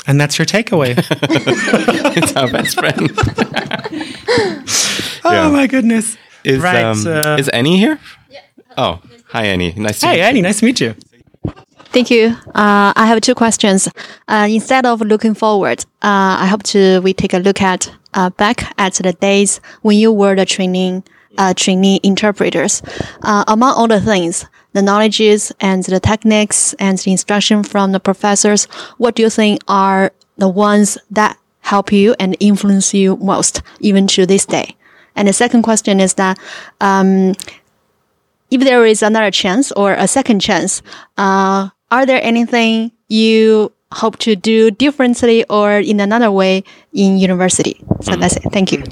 and 0.07 0.20
that's 0.20 0.38
your 0.38 0.47
takeaway. 0.47 0.95
it's 2.16 2.36
our 2.36 2.51
best 2.51 2.78
friend. 2.78 3.11
oh 5.24 5.32
Yeah. 5.32 5.51
my 5.51 5.66
goodness! 5.66 6.16
Is 6.45 6.61
right. 6.62 6.84
um, 6.84 7.07
uh, 7.07 7.36
is 7.38 7.49
Annie 7.49 7.78
here? 7.78 7.99
Oh, 8.76 9.01
hi 9.28 9.47
Annie. 9.47 9.72
Nice 9.76 10.01
to 10.01 10.07
meet 10.07 10.12
hey, 10.12 10.18
you. 10.18 10.24
Annie, 10.24 10.40
nice 10.43 10.59
to 10.61 10.64
meet 10.64 10.80
you. 10.80 10.95
Thank 11.93 12.11
you. 12.11 12.28
Uh, 12.55 12.93
I 12.97 13.05
have 13.07 13.20
two 13.20 13.34
questions. 13.34 13.86
Uh, 14.26 14.47
instead 14.51 14.86
of 14.86 15.03
looking 15.03 15.34
forward, 15.34 15.84
uh, 16.03 16.40
I 16.40 16.47
hope 16.47 16.62
to 16.74 17.01
we 17.03 17.12
take 17.12 17.34
a 17.34 17.38
look 17.38 17.61
at 17.61 17.93
uh, 18.14 18.30
back 18.30 18.72
at 18.78 18.95
the 18.95 19.12
days 19.12 19.61
when 19.82 19.99
you 19.99 20.11
were 20.11 20.34
the 20.34 20.47
training 20.47 21.05
uh, 21.39 21.55
trainee 21.55 22.01
interpreters. 22.03 22.83
Uh, 23.22 23.45
among 23.49 23.74
all 23.74 23.89
the 23.89 24.01
things, 24.01 24.47
the 24.72 24.83
knowledges 24.83 25.53
and 25.61 25.85
the 25.85 26.01
techniques 26.01 26.74
and 26.74 26.99
the 26.99 27.11
instruction 27.11 27.62
from 27.62 27.93
the 27.93 28.01
professors, 28.01 28.64
what 28.99 29.14
do 29.14 29.22
you 29.22 29.30
think 29.30 29.61
are 29.68 30.12
the 30.39 30.49
ones 30.49 30.99
that 31.11 31.39
help 31.61 31.93
you 31.93 32.14
and 32.18 32.37
influence 32.41 32.95
you 32.95 33.16
most, 33.16 33.62
even 33.80 34.07
to 34.09 34.26
this 34.26 34.47
day? 34.47 34.76
And 35.14 35.28
the 35.28 35.33
second 35.33 35.62
question 35.62 36.01
is 36.01 36.14
that 36.14 36.39
um, 36.80 37.35
if 38.51 38.61
there 38.61 38.85
is 38.87 39.03
another 39.03 39.30
chance 39.30 39.72
or 39.72 39.93
a 39.93 40.09
second 40.09 40.41
chance, 40.41 40.83
uh, 41.16 41.68
are 41.91 42.07
there 42.07 42.22
anything 42.22 42.93
you 43.09 43.72
hope 43.93 44.18
to 44.18 44.35
do 44.35 44.70
differently 44.70 45.45
or 45.51 45.78
in 45.78 46.01
another 46.01 46.30
way 46.30 46.64
in 46.93 47.18
university? 47.18 47.83
So 48.01 48.16
that's 48.16 48.37
it. 48.37 48.45
Thank 48.53 48.72
you. 48.72 48.83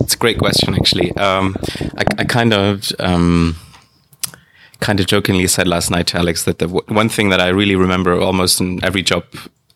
It's 0.00 0.14
a 0.14 0.18
great 0.18 0.38
question, 0.38 0.74
actually. 0.74 1.12
Um, 1.16 1.56
I, 1.96 2.04
I 2.18 2.24
kind 2.24 2.52
of. 2.52 2.92
Um, 2.98 3.56
Kind 4.78 5.00
of 5.00 5.06
jokingly 5.06 5.46
said 5.46 5.66
last 5.66 5.90
night 5.90 6.06
to 6.08 6.18
Alex 6.18 6.44
that 6.44 6.58
the 6.58 6.66
w- 6.66 6.84
one 6.88 7.08
thing 7.08 7.30
that 7.30 7.40
I 7.40 7.48
really 7.48 7.76
remember 7.76 8.12
almost 8.20 8.60
in 8.60 8.84
every 8.84 9.00
job, 9.00 9.24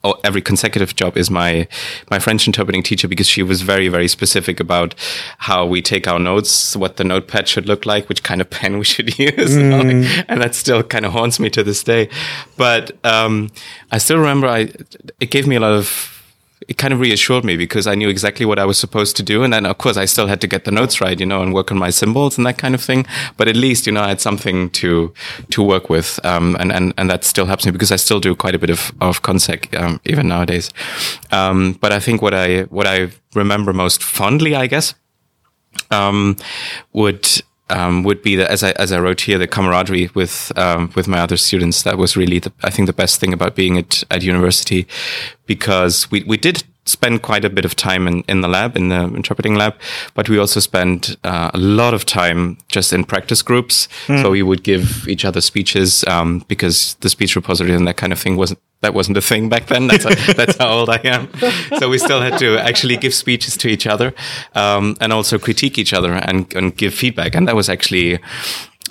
or 0.04 0.18
every 0.24 0.42
consecutive 0.42 0.94
job, 0.94 1.16
is 1.16 1.30
my 1.30 1.66
my 2.10 2.18
French 2.18 2.46
interpreting 2.46 2.82
teacher 2.82 3.08
because 3.08 3.26
she 3.26 3.42
was 3.42 3.62
very 3.62 3.88
very 3.88 4.08
specific 4.08 4.60
about 4.60 4.94
how 5.38 5.64
we 5.64 5.80
take 5.80 6.06
our 6.06 6.18
notes, 6.18 6.76
what 6.76 6.98
the 6.98 7.04
notepad 7.04 7.48
should 7.48 7.64
look 7.66 7.86
like, 7.86 8.10
which 8.10 8.22
kind 8.22 8.42
of 8.42 8.50
pen 8.56 8.76
we 8.76 8.84
should 8.84 9.18
use, 9.18 9.56
and 10.28 10.42
that 10.42 10.54
still 10.54 10.82
kind 10.82 11.06
of 11.06 11.12
haunts 11.12 11.40
me 11.40 11.48
to 11.48 11.62
this 11.62 11.82
day. 11.82 12.10
But 12.58 12.92
um, 13.02 13.50
I 13.90 13.96
still 13.96 14.18
remember 14.18 14.48
I 14.48 14.70
it 15.18 15.30
gave 15.30 15.46
me 15.46 15.56
a 15.56 15.60
lot 15.60 15.72
of 15.72 16.19
it 16.70 16.78
kind 16.78 16.94
of 16.94 17.00
reassured 17.00 17.44
me 17.44 17.56
because 17.56 17.88
I 17.88 17.96
knew 17.96 18.08
exactly 18.08 18.46
what 18.46 18.60
I 18.60 18.64
was 18.64 18.78
supposed 18.78 19.16
to 19.16 19.24
do. 19.24 19.42
And 19.42 19.52
then, 19.52 19.66
of 19.66 19.76
course, 19.78 19.96
I 19.96 20.04
still 20.04 20.28
had 20.28 20.40
to 20.40 20.46
get 20.46 20.64
the 20.64 20.70
notes 20.70 21.00
right, 21.00 21.18
you 21.18 21.26
know, 21.26 21.42
and 21.42 21.52
work 21.52 21.72
on 21.72 21.78
my 21.78 21.90
symbols 21.90 22.38
and 22.38 22.46
that 22.46 22.58
kind 22.58 22.76
of 22.76 22.80
thing. 22.80 23.06
But 23.36 23.48
at 23.48 23.56
least, 23.56 23.88
you 23.88 23.92
know, 23.92 24.02
I 24.02 24.08
had 24.08 24.20
something 24.20 24.70
to, 24.70 25.12
to 25.50 25.62
work 25.64 25.90
with. 25.90 26.24
Um, 26.24 26.56
and, 26.60 26.70
and, 26.70 26.94
and 26.96 27.10
that 27.10 27.24
still 27.24 27.46
helps 27.46 27.66
me 27.66 27.72
because 27.72 27.90
I 27.90 27.96
still 27.96 28.20
do 28.20 28.36
quite 28.36 28.54
a 28.54 28.58
bit 28.58 28.70
of, 28.70 28.92
of 29.00 29.22
consec, 29.22 29.76
um, 29.76 30.00
even 30.04 30.28
nowadays. 30.28 30.70
Um, 31.32 31.72
but 31.80 31.90
I 31.90 31.98
think 31.98 32.22
what 32.22 32.34
I, 32.34 32.62
what 32.62 32.86
I 32.86 33.08
remember 33.34 33.72
most 33.72 34.00
fondly, 34.00 34.54
I 34.54 34.68
guess, 34.68 34.94
um, 35.90 36.36
would 36.92 37.42
um, 37.70 38.02
would 38.02 38.22
be 38.22 38.36
that 38.36 38.50
as 38.50 38.62
I 38.62 38.70
as 38.72 38.92
I 38.92 38.98
wrote 38.98 39.22
here, 39.22 39.38
the 39.38 39.46
camaraderie 39.46 40.10
with 40.14 40.52
um, 40.56 40.90
with 40.94 41.08
my 41.08 41.18
other 41.20 41.36
students. 41.36 41.82
That 41.82 41.98
was 41.98 42.16
really 42.16 42.38
the, 42.38 42.52
I 42.62 42.70
think 42.70 42.86
the 42.86 42.92
best 42.92 43.20
thing 43.20 43.32
about 43.32 43.54
being 43.54 43.78
at 43.78 44.04
at 44.10 44.22
university, 44.22 44.86
because 45.46 46.10
we 46.10 46.22
we 46.24 46.36
did 46.36 46.64
spend 46.90 47.22
quite 47.22 47.44
a 47.44 47.50
bit 47.50 47.64
of 47.64 47.74
time 47.74 48.06
in, 48.08 48.22
in 48.28 48.40
the 48.40 48.48
lab, 48.48 48.76
in 48.76 48.88
the 48.88 49.04
interpreting 49.14 49.54
lab, 49.54 49.74
but 50.14 50.28
we 50.28 50.38
also 50.38 50.60
spent 50.60 51.16
uh, 51.24 51.50
a 51.54 51.58
lot 51.58 51.94
of 51.94 52.04
time 52.04 52.56
just 52.68 52.92
in 52.92 53.04
practice 53.04 53.42
groups. 53.42 53.88
So 54.22 54.30
we 54.30 54.42
would 54.42 54.62
give 54.62 55.08
each 55.08 55.24
other 55.24 55.40
speeches 55.40 56.04
um, 56.04 56.44
because 56.48 56.94
the 57.00 57.08
speech 57.08 57.36
repository 57.36 57.76
and 57.76 57.86
that 57.86 57.96
kind 57.96 58.12
of 58.12 58.18
thing 58.18 58.36
wasn't 58.36 58.58
that 58.82 58.94
wasn't 58.94 59.16
a 59.16 59.20
thing 59.20 59.48
back 59.48 59.66
then. 59.66 59.88
That's 59.88 60.04
that's 60.34 60.56
how 60.56 60.70
old 60.70 60.88
I 60.88 61.00
am. 61.04 61.28
So 61.78 61.88
we 61.88 61.98
still 61.98 62.20
had 62.20 62.38
to 62.38 62.58
actually 62.58 62.96
give 62.96 63.14
speeches 63.14 63.56
to 63.58 63.68
each 63.68 63.86
other 63.86 64.14
um, 64.54 64.96
and 65.00 65.12
also 65.12 65.38
critique 65.38 65.78
each 65.78 65.92
other 65.92 66.14
and, 66.14 66.52
and 66.54 66.76
give 66.76 66.94
feedback. 66.94 67.34
And 67.34 67.46
that 67.46 67.56
was 67.56 67.68
actually 67.68 68.18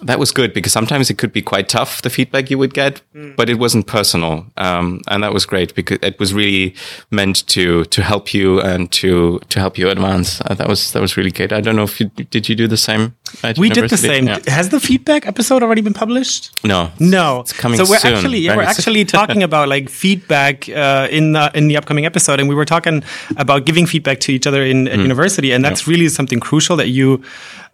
that 0.02 0.18
was 0.18 0.32
good 0.32 0.54
because 0.54 0.72
sometimes 0.72 1.10
it 1.10 1.18
could 1.18 1.34
be 1.34 1.42
quite 1.42 1.68
tough 1.68 2.02
the 2.04 2.10
feedback 2.10 2.50
you 2.50 2.58
would 2.58 2.74
get 2.74 3.02
mm. 3.14 3.36
but 3.36 3.50
it 3.50 3.56
wasn't 3.56 3.86
personal 3.86 4.46
um, 4.58 5.02
and 5.08 5.24
that 5.24 5.34
was 5.34 5.46
great 5.46 5.76
because 5.76 5.98
it 6.02 6.20
was 6.20 6.34
really 6.34 6.76
meant 7.12 7.46
to 7.48 7.84
to 7.86 8.02
help 8.02 8.34
you 8.34 8.62
and 8.62 8.92
to 8.92 9.40
to 9.50 9.60
help 9.60 9.78
you 9.78 9.90
advance. 9.90 10.42
Uh, 10.42 10.54
that 10.54 10.68
was 10.68 10.92
that 10.94 11.02
was 11.02 11.18
really 11.18 11.32
good. 11.32 11.52
I 11.54 11.62
don't 11.62 11.76
know 11.76 11.84
if 11.84 12.00
you 12.00 12.08
did 12.36 12.50
you 12.50 12.56
do 12.56 12.68
the 12.68 12.78
same 12.78 13.16
we 13.58 13.70
did 13.70 13.90
the 13.90 13.98
same. 13.98 14.28
Yeah. 14.28 14.40
has 14.48 14.70
the 14.70 14.80
feedback 14.80 15.28
episode 15.28 15.64
already 15.64 15.82
been 15.82 15.94
published? 15.94 16.52
No. 16.64 16.92
No. 17.00 17.42
It's 17.42 17.54
coming 17.54 17.78
so 17.78 17.86
we're 17.90 18.00
soon, 18.00 18.16
actually 18.16 18.40
yeah, 18.40 18.56
we're 18.56 18.64
actually 18.64 19.06
talking 19.18 19.44
about 19.44 19.70
like 19.70 19.90
feedback 19.90 20.68
uh, 20.70 21.08
in 21.12 21.34
the 21.34 21.52
in 21.54 21.68
the 21.68 21.78
upcoming 21.78 22.06
episode 22.06 22.40
and 22.40 22.50
we 22.50 22.56
were 22.56 22.66
talking 22.66 23.04
about 23.38 23.66
giving 23.66 23.86
feedback 23.86 24.20
to 24.22 24.32
each 24.32 24.48
other 24.48 24.64
in 24.64 24.88
at 24.88 25.00
mm. 25.00 25.02
university 25.04 25.52
and 25.52 25.64
that's 25.64 25.86
yeah. 25.86 25.92
really 25.92 26.10
something 26.10 26.40
crucial 26.40 26.76
that 26.76 26.90
you 26.90 27.22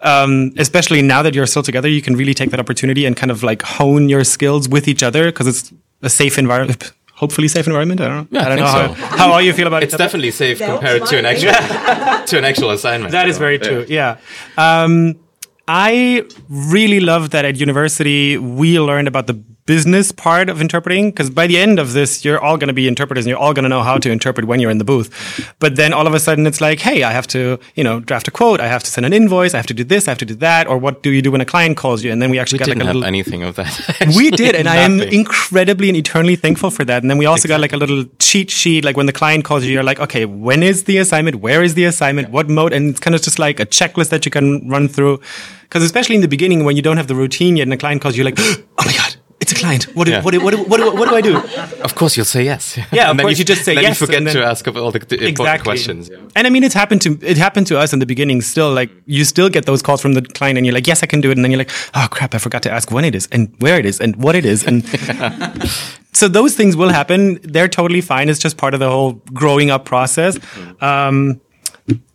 um, 0.02 0.52
especially 0.58 1.02
now 1.02 1.22
that 1.22 1.34
you're 1.34 1.46
still 1.48 1.64
together, 1.64 1.88
you 1.88 2.02
can 2.02 2.16
really 2.16 2.34
take 2.34 2.52
that 2.52 2.60
opportunity 2.60 3.06
and 3.06 3.16
kind 3.16 3.32
of 3.32 3.43
like 3.43 3.62
hone 3.62 4.10
your 4.10 4.24
skills 4.24 4.68
with 4.70 4.88
each 4.88 5.04
other 5.04 5.26
because 5.26 5.48
it's 5.48 5.74
a 6.02 6.10
safe 6.10 6.38
environment. 6.38 6.93
Hopefully, 7.14 7.48
safe 7.48 7.66
environment. 7.66 8.02
I 8.02 8.08
don't 8.08 8.32
know. 8.32 8.39
Yeah, 8.39 8.46
I 8.46 8.50
don't 8.50 8.60
know 8.60 8.66
so. 8.66 8.93
how, 8.93 9.18
how 9.18 9.32
all 9.32 9.41
you 9.41 9.54
feel 9.54 9.68
about 9.68 9.84
it. 9.84 9.88
It's 9.88 9.98
definitely 9.98 10.32
safe 10.32 10.60
compared 10.60 11.06
to 11.06 11.18
an 11.18 11.26
actual 11.26 11.54
to 12.28 12.38
an 12.38 12.43
actual 12.43 12.72
assignment. 12.72 13.12
That 13.12 13.30
is 13.30 13.38
very 13.38 13.58
true. 13.58 13.86
Yeah. 13.88 14.18
Um, 14.58 15.16
I 15.68 16.28
really 16.50 17.00
love 17.00 17.32
that 17.32 17.46
at 17.46 17.56
university 17.56 18.38
we 18.38 18.80
learned 18.80 19.08
about 19.08 19.28
the 19.28 19.41
business 19.66 20.11
part 20.11 20.47
of 20.47 20.61
interpreting 20.61 21.09
because 21.09 21.32
by 21.32 21.47
the 21.47 21.57
end 21.57 21.80
of 21.80 21.93
this 21.93 22.24
you're 22.24 22.39
all 22.39 22.55
going 22.55 22.68
to 22.68 22.74
be 22.74 22.88
interpreters 22.88 23.26
and 23.26 23.30
you're 23.32 23.39
all 23.39 23.51
going 23.51 23.63
to 23.63 23.70
know 23.70 23.82
how 23.82 23.97
to 23.97 24.11
interpret 24.11 24.45
when 24.45 24.59
you're 24.59 24.70
in 24.70 24.78
the 24.78 24.84
booth. 24.84 25.09
But 25.57 25.76
then 25.76 25.91
all 25.91 26.05
of 26.05 26.13
a 26.13 26.20
sudden 26.20 26.45
it's 26.45 26.61
like 26.61 26.80
hey 26.80 27.01
i 27.01 27.11
have 27.11 27.26
to 27.28 27.59
you 27.74 27.84
know 27.84 27.99
draft 27.99 28.28
a 28.28 28.32
quote 28.32 28.59
i 28.59 28.68
have 28.68 28.84
to 28.84 28.91
send 28.91 29.07
an 29.07 29.13
invoice 29.13 29.55
i 29.55 29.57
have 29.57 29.66
to 29.66 29.74
do 29.74 29.84
this 29.84 30.07
i 30.07 30.11
have 30.11 30.20
to 30.20 30.26
do 30.26 30.36
that 30.36 30.68
or 30.68 30.78
what 30.78 31.01
do 31.01 31.09
you 31.09 31.22
do 31.24 31.32
when 31.32 31.41
a 31.41 31.45
client 31.45 31.78
calls 31.78 32.03
you? 32.03 32.11
And 32.11 32.22
then 32.22 32.30
we 32.30 32.38
actually 32.38 32.57
we 32.57 32.59
got 32.59 32.66
didn't 32.66 32.80
like 32.80 32.84
a 32.84 32.88
have 32.88 32.95
little 32.95 33.07
anything 33.07 33.41
of 33.41 33.55
that. 33.55 33.74
We 34.16 34.30
did 34.30 34.53
and 34.53 34.68
i 34.68 34.78
am 34.78 35.01
incredibly 35.01 35.89
and 35.89 35.97
eternally 35.97 36.36
thankful 36.36 36.70
for 36.70 36.86
that. 36.86 37.01
And 37.01 37.09
then 37.09 37.18
we 37.18 37.26
also 37.26 37.47
exactly. 37.47 37.53
got 37.53 37.61
like 37.61 37.74
a 37.74 37.78
little 37.78 38.05
cheat 38.20 38.51
sheet 38.51 38.86
like 38.86 38.95
when 38.97 39.07
the 39.07 39.13
client 39.13 39.45
calls 39.45 39.66
you 39.66 39.74
you're 39.74 39.89
like 39.91 39.99
okay 39.99 40.26
when 40.26 40.61
is 40.61 40.84
the 40.84 40.97
assignment? 40.97 41.38
Where 41.38 41.63
is 41.63 41.74
the 41.74 41.86
assignment? 41.86 42.30
What 42.30 42.49
mode? 42.49 42.72
And 42.72 42.91
it's 42.91 42.99
kind 42.99 43.16
of 43.16 43.22
just 43.24 43.39
like 43.39 43.59
a 43.59 43.66
checklist 43.66 44.09
that 44.09 44.26
you 44.26 44.32
can 44.32 44.70
run 44.70 44.88
through. 44.88 45.22
Because 45.63 45.82
especially 45.82 46.16
in 46.16 46.22
the 46.22 46.28
beginning 46.28 46.63
when 46.66 46.76
you 46.76 46.84
don't 46.84 46.97
have 46.97 47.07
the 47.07 47.16
routine 47.16 47.57
yet 47.57 47.63
and 47.63 47.72
the 47.72 47.78
client 47.78 48.03
calls 48.03 48.16
you 48.16 48.24
like 48.24 48.36
oh 48.39 48.86
my 48.86 48.93
god 48.93 49.14
it's 49.46 49.52
a 49.52 49.56
client. 49.64 49.84
What 49.96 50.06
do, 50.06 50.12
yeah. 50.12 50.24
what, 50.24 50.32
do, 50.32 50.39
what, 50.43 50.52
do, 50.52 50.64
what, 50.64 50.78
do, 50.78 50.96
what, 50.96 51.10
do 51.10 51.16
I 51.16 51.22
do? 51.22 51.38
Of 51.84 51.93
course, 51.93 52.18
you'll 52.18 52.26
say 52.26 52.43
yes. 52.43 52.80
Yeah, 52.91 53.12
of 53.12 53.18
course, 53.24 53.34
you, 53.34 53.43
you, 53.43 53.46
just 53.46 53.64
say 53.64 53.74
yes. 53.74 53.82
then 53.82 53.91
yes. 53.91 54.02
you 54.02 54.08
forget 54.08 54.34
to 54.34 54.43
ask 54.43 54.68
all 54.68 54.91
the, 54.91 55.00
the 55.00 55.28
important 55.28 55.64
questions. 55.64 56.10
Yeah. 56.10 56.18
And 56.36 56.48
I 56.48 56.50
mean, 56.50 56.64
it's 56.64 56.74
happened 56.74 57.02
to 57.04 57.20
it 57.22 57.38
happened 57.38 57.68
to 57.68 57.78
us 57.78 57.93
in 57.93 58.00
the 58.00 58.08
beginning. 58.08 58.41
Still, 58.41 58.74
like 58.74 58.89
you 59.06 59.24
still 59.24 59.50
get 59.50 59.68
those 59.68 59.84
calls 59.84 60.02
from 60.02 60.14
the 60.14 60.24
client, 60.24 60.58
and 60.58 60.66
you're 60.66 60.74
like, 60.74 60.88
"Yes, 60.88 61.04
I 61.04 61.06
can 61.06 61.22
do 61.22 61.30
it," 61.30 61.38
and 61.38 61.46
then 61.46 61.52
you're 61.52 61.60
like, 61.60 61.72
"Oh 61.93 62.08
crap, 62.10 62.34
I 62.34 62.39
forgot 62.39 62.64
to 62.64 62.72
ask 62.72 62.89
when 62.89 63.06
it 63.06 63.14
is, 63.14 63.28
and 63.32 63.54
where 63.60 63.78
it 63.78 63.86
is, 63.86 64.00
and 64.00 64.16
what 64.16 64.36
it 64.36 64.46
is." 64.46 64.64
And 64.64 64.84
so 66.14 66.28
those 66.28 66.56
things 66.56 66.76
will 66.76 66.89
happen. 66.89 67.39
They're 67.43 67.68
totally 67.70 68.02
fine. 68.02 68.30
It's 68.30 68.39
just 68.39 68.58
part 68.58 68.74
of 68.74 68.80
the 68.80 68.89
whole 68.89 69.14
growing 69.32 69.70
up 69.70 69.86
process. 69.86 70.39
Um, 70.82 71.39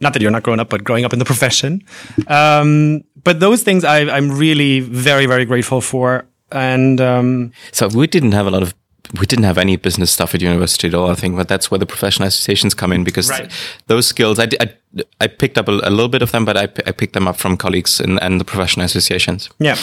not 0.00 0.14
that 0.14 0.20
you're 0.20 0.32
not 0.32 0.42
growing 0.42 0.58
up, 0.58 0.68
but 0.68 0.82
growing 0.82 1.04
up 1.04 1.12
in 1.12 1.20
the 1.20 1.24
profession. 1.24 1.84
Um, 2.26 3.04
but 3.22 3.40
those 3.40 3.62
things 3.62 3.84
I, 3.84 4.00
I'm 4.00 4.30
really 4.36 4.80
very, 4.80 5.26
very 5.26 5.44
grateful 5.44 5.80
for 5.80 6.26
and 6.52 7.00
um, 7.00 7.52
so 7.72 7.88
we 7.88 8.06
didn't 8.06 8.32
have 8.32 8.46
a 8.46 8.50
lot 8.50 8.62
of 8.62 8.74
we 9.18 9.26
didn't 9.26 9.44
have 9.44 9.58
any 9.58 9.76
business 9.76 10.10
stuff 10.10 10.34
at 10.34 10.42
university 10.42 10.88
at 10.88 10.94
all, 10.94 11.10
I 11.10 11.14
think, 11.14 11.36
but 11.36 11.48
that's 11.48 11.70
where 11.70 11.78
the 11.78 11.86
professional 11.86 12.28
associations 12.28 12.74
come 12.74 12.92
in 12.92 13.02
because 13.02 13.28
right. 13.28 13.50
those 13.88 14.06
skills, 14.06 14.38
I, 14.38 14.48
I, 14.60 14.72
I, 15.20 15.26
picked 15.26 15.58
up 15.58 15.68
a, 15.68 15.72
a, 15.72 15.90
little 15.90 16.08
bit 16.08 16.22
of 16.22 16.30
them, 16.30 16.44
but 16.44 16.56
I, 16.56 16.64
I 16.86 16.92
picked 16.92 17.14
them 17.14 17.26
up 17.26 17.36
from 17.36 17.56
colleagues 17.56 17.98
and, 17.98 18.22
and 18.22 18.40
the 18.40 18.44
professional 18.44 18.86
associations. 18.86 19.50
Yeah. 19.58 19.76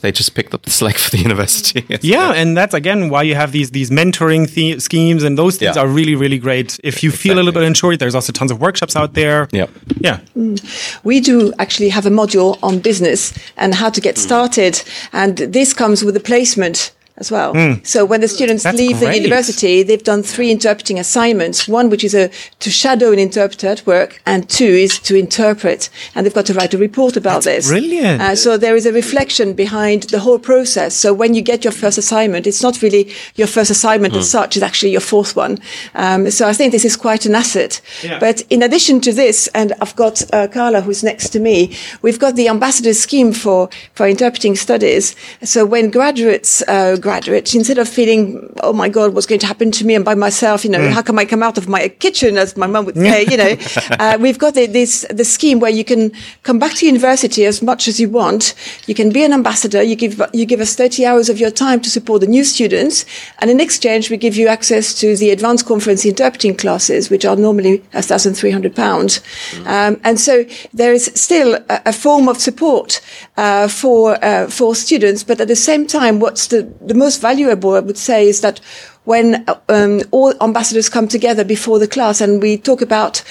They 0.00 0.12
just 0.12 0.34
picked 0.34 0.54
up 0.54 0.62
the 0.62 0.70
slack 0.70 0.96
for 0.96 1.10
the 1.10 1.18
university. 1.28 1.84
yeah, 2.00 2.32
and 2.32 2.56
that's 2.56 2.74
again 2.74 3.10
why 3.10 3.22
you 3.22 3.34
have 3.34 3.52
these 3.52 3.70
these 3.70 3.90
mentoring 3.90 4.48
schemes, 4.80 5.22
and 5.22 5.38
those 5.38 5.56
things 5.56 5.76
yeah. 5.76 5.82
are 5.82 5.88
really 5.88 6.14
really 6.14 6.38
great. 6.38 6.78
If 6.82 7.02
you 7.02 7.10
exactly. 7.10 7.28
feel 7.28 7.36
a 7.36 7.42
little 7.42 7.52
bit 7.52 7.62
unsure, 7.62 7.96
there's 7.96 8.14
also 8.14 8.32
tons 8.32 8.50
of 8.50 8.60
workshops 8.60 8.96
out 8.96 9.14
there. 9.14 9.48
Yeah, 9.52 9.66
yeah. 10.00 10.20
Mm. 10.36 11.04
We 11.04 11.20
do 11.20 11.52
actually 11.58 11.90
have 11.90 12.06
a 12.06 12.10
module 12.10 12.58
on 12.62 12.80
business 12.80 13.32
and 13.56 13.74
how 13.74 13.90
to 13.90 14.00
get 14.00 14.18
started, 14.18 14.82
and 15.12 15.36
this 15.36 15.72
comes 15.72 16.04
with 16.04 16.16
a 16.16 16.20
placement 16.20 16.92
as 17.20 17.30
well. 17.30 17.54
Mm. 17.54 17.86
So 17.86 18.04
when 18.04 18.22
the 18.22 18.28
students 18.28 18.64
That's 18.64 18.76
leave 18.76 18.98
great. 18.98 19.10
the 19.10 19.16
university, 19.18 19.82
they've 19.82 20.02
done 20.02 20.22
three 20.22 20.50
interpreting 20.50 20.98
assignments. 20.98 21.68
One, 21.68 21.90
which 21.90 22.02
is 22.02 22.14
a, 22.14 22.30
to 22.60 22.70
shadow 22.70 23.12
an 23.12 23.18
interpreter 23.18 23.68
at 23.68 23.86
work, 23.86 24.20
and 24.26 24.48
two 24.48 24.64
is 24.64 24.98
to 25.00 25.14
interpret. 25.14 25.90
And 26.14 26.24
they've 26.24 26.34
got 26.34 26.46
to 26.46 26.54
write 26.54 26.74
a 26.74 26.78
report 26.78 27.16
about 27.16 27.44
That's 27.44 27.68
this. 27.68 27.68
Brilliant. 27.68 28.22
Uh, 28.22 28.34
so 28.34 28.56
there 28.56 28.74
is 28.74 28.86
a 28.86 28.92
reflection 28.92 29.52
behind 29.52 30.04
the 30.04 30.20
whole 30.20 30.38
process. 30.38 30.94
So 30.96 31.12
when 31.12 31.34
you 31.34 31.42
get 31.42 31.62
your 31.62 31.72
first 31.72 31.98
assignment, 31.98 32.46
it's 32.46 32.62
not 32.62 32.80
really 32.82 33.12
your 33.34 33.46
first 33.46 33.70
assignment 33.70 34.14
mm. 34.14 34.18
as 34.18 34.24
hmm. 34.24 34.38
such, 34.38 34.56
it's 34.56 34.64
actually 34.64 34.92
your 34.92 35.00
fourth 35.02 35.36
one. 35.36 35.58
Um, 35.94 36.30
so 36.30 36.48
I 36.48 36.54
think 36.54 36.72
this 36.72 36.86
is 36.86 36.96
quite 36.96 37.26
an 37.26 37.34
asset. 37.34 37.80
Yeah. 38.02 38.18
But 38.18 38.42
in 38.48 38.62
addition 38.62 39.00
to 39.02 39.12
this, 39.12 39.48
and 39.54 39.74
I've 39.80 39.94
got 39.94 40.22
uh, 40.32 40.48
Carla 40.48 40.80
who's 40.80 41.04
next 41.04 41.28
to 41.30 41.40
me, 41.40 41.76
we've 42.00 42.18
got 42.18 42.34
the 42.36 42.48
ambassador 42.48 42.94
scheme 42.94 43.32
for, 43.32 43.68
for 43.94 44.06
interpreting 44.06 44.56
studies. 44.56 45.14
So 45.42 45.66
when 45.66 45.90
graduates 45.90 46.62
uh, 46.62 46.96
graduate, 47.10 47.52
instead 47.56 47.78
of 47.78 47.88
feeling, 47.88 48.22
oh 48.62 48.72
my 48.72 48.88
God, 48.88 49.14
what's 49.14 49.26
going 49.26 49.40
to 49.40 49.46
happen 49.52 49.72
to 49.72 49.84
me 49.84 49.96
and 49.96 50.04
by 50.04 50.14
myself, 50.14 50.64
you 50.64 50.70
know, 50.70 50.78
mm. 50.78 50.92
how 50.92 51.02
can 51.02 51.18
I 51.18 51.24
come 51.24 51.42
out 51.42 51.58
of 51.58 51.66
my 51.68 51.88
kitchen, 51.88 52.38
as 52.38 52.56
my 52.56 52.68
mum 52.68 52.84
would 52.84 52.94
say, 53.10 53.26
you 53.32 53.36
know, 53.42 53.52
uh, 53.98 54.16
we've 54.20 54.38
got 54.38 54.54
the, 54.54 54.66
this, 54.66 55.04
the 55.10 55.24
scheme 55.24 55.58
where 55.58 55.74
you 55.78 55.84
can 55.92 56.12
come 56.44 56.60
back 56.60 56.74
to 56.76 56.86
university 56.86 57.44
as 57.46 57.62
much 57.62 57.88
as 57.88 57.98
you 57.98 58.08
want. 58.08 58.54
You 58.86 58.94
can 58.94 59.10
be 59.10 59.24
an 59.24 59.32
ambassador. 59.32 59.82
You 59.82 59.96
give, 59.96 60.22
you 60.32 60.46
give 60.46 60.60
us 60.60 60.76
30 60.76 61.04
hours 61.04 61.28
of 61.28 61.40
your 61.40 61.50
time 61.50 61.80
to 61.80 61.90
support 61.90 62.20
the 62.20 62.28
new 62.28 62.44
students. 62.44 63.04
And 63.40 63.50
in 63.50 63.58
exchange, 63.58 64.08
we 64.08 64.16
give 64.16 64.36
you 64.36 64.46
access 64.46 64.94
to 65.00 65.16
the 65.16 65.30
advanced 65.30 65.66
conference 65.66 66.04
interpreting 66.04 66.54
classes, 66.56 67.10
which 67.10 67.24
are 67.24 67.34
normally 67.34 67.78
1,300 67.90 68.76
pounds. 68.76 69.18
Mm. 69.18 69.66
Um, 69.66 70.00
and 70.04 70.20
so 70.20 70.44
there 70.72 70.92
is 70.92 71.10
still 71.16 71.56
a, 71.56 71.82
a 71.86 71.92
form 71.92 72.28
of 72.28 72.36
support, 72.38 73.00
uh, 73.36 73.66
for, 73.66 74.22
uh, 74.24 74.46
for 74.48 74.76
students. 74.76 75.24
But 75.24 75.40
at 75.40 75.48
the 75.48 75.56
same 75.56 75.88
time, 75.88 76.20
what's 76.20 76.46
the, 76.48 76.62
the 76.80 76.99
most 77.06 77.20
valuable, 77.20 77.72
I 77.74 77.80
would 77.80 77.98
say, 77.98 78.28
is 78.28 78.40
that 78.40 78.60
when 79.04 79.44
um, 79.68 80.00
all 80.10 80.32
ambassadors 80.40 80.88
come 80.88 81.08
together 81.08 81.44
before 81.44 81.78
the 81.78 81.88
class 81.88 82.20
and 82.20 82.42
we 82.42 82.56
talk 82.58 82.80
about 82.82 83.24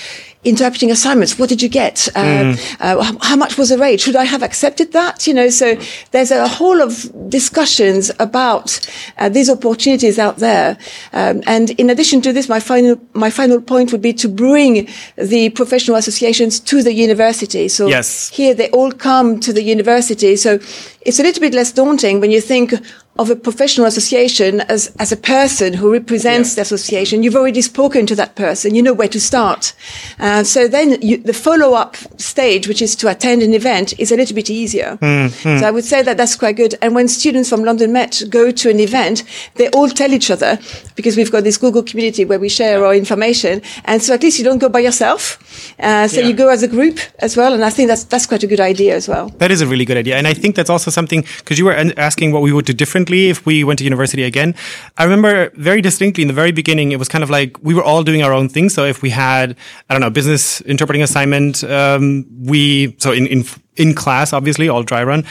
interpreting 0.43 0.89
assignments. 0.89 1.38
What 1.38 1.49
did 1.49 1.61
you 1.61 1.67
get? 1.67 2.07
Uh, 2.15 2.55
mm. 2.55 2.78
uh, 2.80 3.13
how 3.22 3.36
much 3.36 3.57
was 3.57 3.70
the 3.70 3.78
rate? 3.78 3.99
Should 3.99 4.15
I 4.15 4.24
have 4.24 4.41
accepted 4.41 4.93
that? 4.93 5.28
You 5.28 5.34
know, 5.34 5.49
so 5.49 5.78
there's 6.11 6.32
a 6.32 6.47
whole 6.47 6.82
of 6.82 7.11
discussions 7.30 8.09
about 8.20 8.80
uh, 9.17 9.28
these 9.28 9.49
opportunities 9.49 10.17
out 10.17 10.38
there. 10.38 10.78
Um, 11.11 11.43
and 11.45 11.72
in 11.72 11.89
addition 11.89 12.22
to 12.22 12.32
this, 12.32 12.47
my 12.47 12.61
final 12.61 12.99
my 13.13 13.30
final 13.30 13.61
point 13.61 13.91
would 13.91 14.01
be 14.01 14.13
to 14.13 14.30
bring 14.30 14.88
the 15.17 15.49
professional 15.49 15.97
associations 15.97 16.61
to 16.61 16.84
the 16.84 16.93
university. 16.93 17.67
So 17.67 17.88
yes. 17.88 18.30
here 18.30 18.53
they 18.53 18.70
all 18.70 18.93
come 18.93 19.41
to 19.41 19.51
the 19.51 19.61
university. 19.61 20.38
So 20.38 20.59
it's 21.01 21.20
a 21.20 21.24
little 21.24 21.41
bit 21.41 21.53
less 21.53 21.74
daunting 21.74 22.22
when 22.22 22.32
you 22.32 22.39
think 22.39 22.74
of 23.20 23.30
a 23.30 23.36
professional 23.36 23.86
association 23.86 24.61
as, 24.61 24.95
as 24.97 25.11
a 25.11 25.17
person 25.17 25.74
who 25.74 25.91
represents 25.91 26.51
yeah. 26.51 26.55
the 26.55 26.61
association. 26.61 27.22
You've 27.22 27.36
already 27.36 27.61
spoken 27.61 28.05
to 28.05 28.15
that 28.15 28.36
person. 28.36 28.76
You 28.76 28.82
know 28.82 28.93
where 28.93 29.09
to 29.09 29.20
start. 29.20 29.74
Uh, 30.20 30.45
so 30.45 30.70
then 30.70 31.01
you, 31.01 31.17
the 31.17 31.34
follow-up 31.34 31.97
stage, 32.17 32.65
which 32.70 32.82
is 32.82 32.95
to 32.95 33.09
attend 33.09 33.43
an 33.43 33.53
event, 33.53 33.93
is 33.99 34.13
a 34.13 34.15
little 34.15 34.36
bit 34.36 34.49
easier. 34.49 34.97
Mm-hmm. 35.01 35.59
So 35.59 35.67
I 35.67 35.72
would 35.72 35.84
say 35.84 36.01
that 36.01 36.15
that's 36.15 36.36
quite 36.36 36.55
good. 36.55 36.76
And 36.82 36.95
when 36.95 37.09
students 37.09 37.49
from 37.49 37.63
London 37.63 37.91
Met 37.91 38.24
go 38.30 38.51
to 38.51 38.70
an 38.70 38.80
event, 38.80 39.24
they 39.55 39.70
all 39.72 39.89
tell 39.89 40.13
each 40.13 40.32
other 40.32 40.57
because 40.95 41.17
we've 41.17 41.32
got 41.32 41.43
this 41.43 41.57
Google 41.57 41.84
community 41.84 42.24
where 42.24 42.39
we 42.39 42.47
share 42.47 42.86
our 42.86 42.95
information. 42.95 43.61
And 43.84 44.01
so 44.01 44.13
at 44.13 44.24
least 44.24 44.39
you 44.39 44.45
don't 44.45 44.59
go 44.59 44.70
by 44.70 44.80
yourself. 44.80 45.38
Uh, 45.80 46.07
so 46.07 46.22
yeah. 46.22 46.28
you 46.28 46.34
go 46.34 46.49
as 46.49 46.64
a 46.64 46.68
group 46.68 46.99
as 47.20 47.36
well. 47.38 47.53
And 47.53 47.64
I 47.64 47.70
think 47.70 47.88
that's, 47.88 48.03
that's 48.03 48.26
quite 48.26 48.43
a 48.43 48.47
good 48.47 48.60
idea 48.60 48.95
as 48.95 49.07
well. 49.07 49.30
That 49.38 49.51
is 49.51 49.62
a 49.62 49.68
really 49.68 49.86
good 49.86 49.97
idea. 49.97 50.18
And 50.18 50.28
I 50.28 50.34
think 50.34 50.55
that's 50.55 50.70
also 50.70 50.91
something, 50.91 51.22
because 51.38 51.57
you 51.57 51.66
were 51.66 51.74
asking 51.97 52.32
what 52.32 52.41
we 52.41 52.51
would 52.51 52.66
do 52.66 52.74
differently 52.74 53.30
if 53.30 53.45
we 53.45 53.64
went 53.64 53.80
to 53.80 53.86
university 53.86 54.24
again. 54.24 54.55
I 54.97 55.03
remember 55.03 55.51
very 55.55 55.82
distinctly 55.82 56.22
in 56.22 56.28
the 56.28 56.34
very 56.34 56.51
beginning, 56.51 56.91
it 56.91 56.99
was 56.99 57.07
kind 57.07 57.24
of 57.24 57.30
like 57.30 57.57
we 57.64 57.74
were 57.74 57.84
all 57.84 58.03
doing 58.03 58.24
our 58.24 58.34
own 58.34 58.49
thing. 58.49 58.70
So 58.70 58.86
if 58.86 59.01
we 59.01 59.10
had, 59.10 59.55
I 59.89 59.93
don't 59.93 60.01
know, 60.01 60.10
business 60.10 60.62
interpreting 60.62 61.03
assignment, 61.03 61.64
um, 61.64 62.26
we, 62.45 62.95
so 62.99 63.12
in, 63.12 63.28
in, 63.28 63.43
in 63.76 63.93
class, 63.93 64.34
obviously, 64.34 64.70
all 64.70 64.84
dry 64.84 65.03
run, 65.03 65.26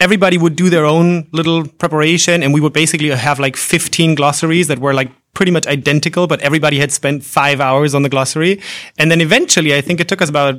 everybody 0.00 0.38
would 0.38 0.56
do 0.56 0.70
their 0.70 0.86
own 0.86 1.28
little 1.32 1.66
preparation 1.66 2.42
and 2.42 2.54
we 2.54 2.60
would 2.60 2.72
basically 2.72 3.10
have 3.10 3.38
like 3.38 3.56
15 3.56 4.14
glossaries 4.14 4.66
that 4.68 4.78
were 4.78 4.94
like 4.94 5.12
pretty 5.34 5.52
much 5.52 5.66
identical, 5.66 6.26
but 6.26 6.40
everybody 6.40 6.78
had 6.78 6.90
spent 6.90 7.22
five 7.22 7.60
hours 7.60 7.94
on 7.94 8.02
the 8.02 8.08
glossary. 8.08 8.60
And 8.98 9.10
then 9.10 9.20
eventually, 9.20 9.74
I 9.74 9.80
think 9.80 10.00
it 10.00 10.08
took 10.08 10.22
us 10.22 10.28
about 10.28 10.56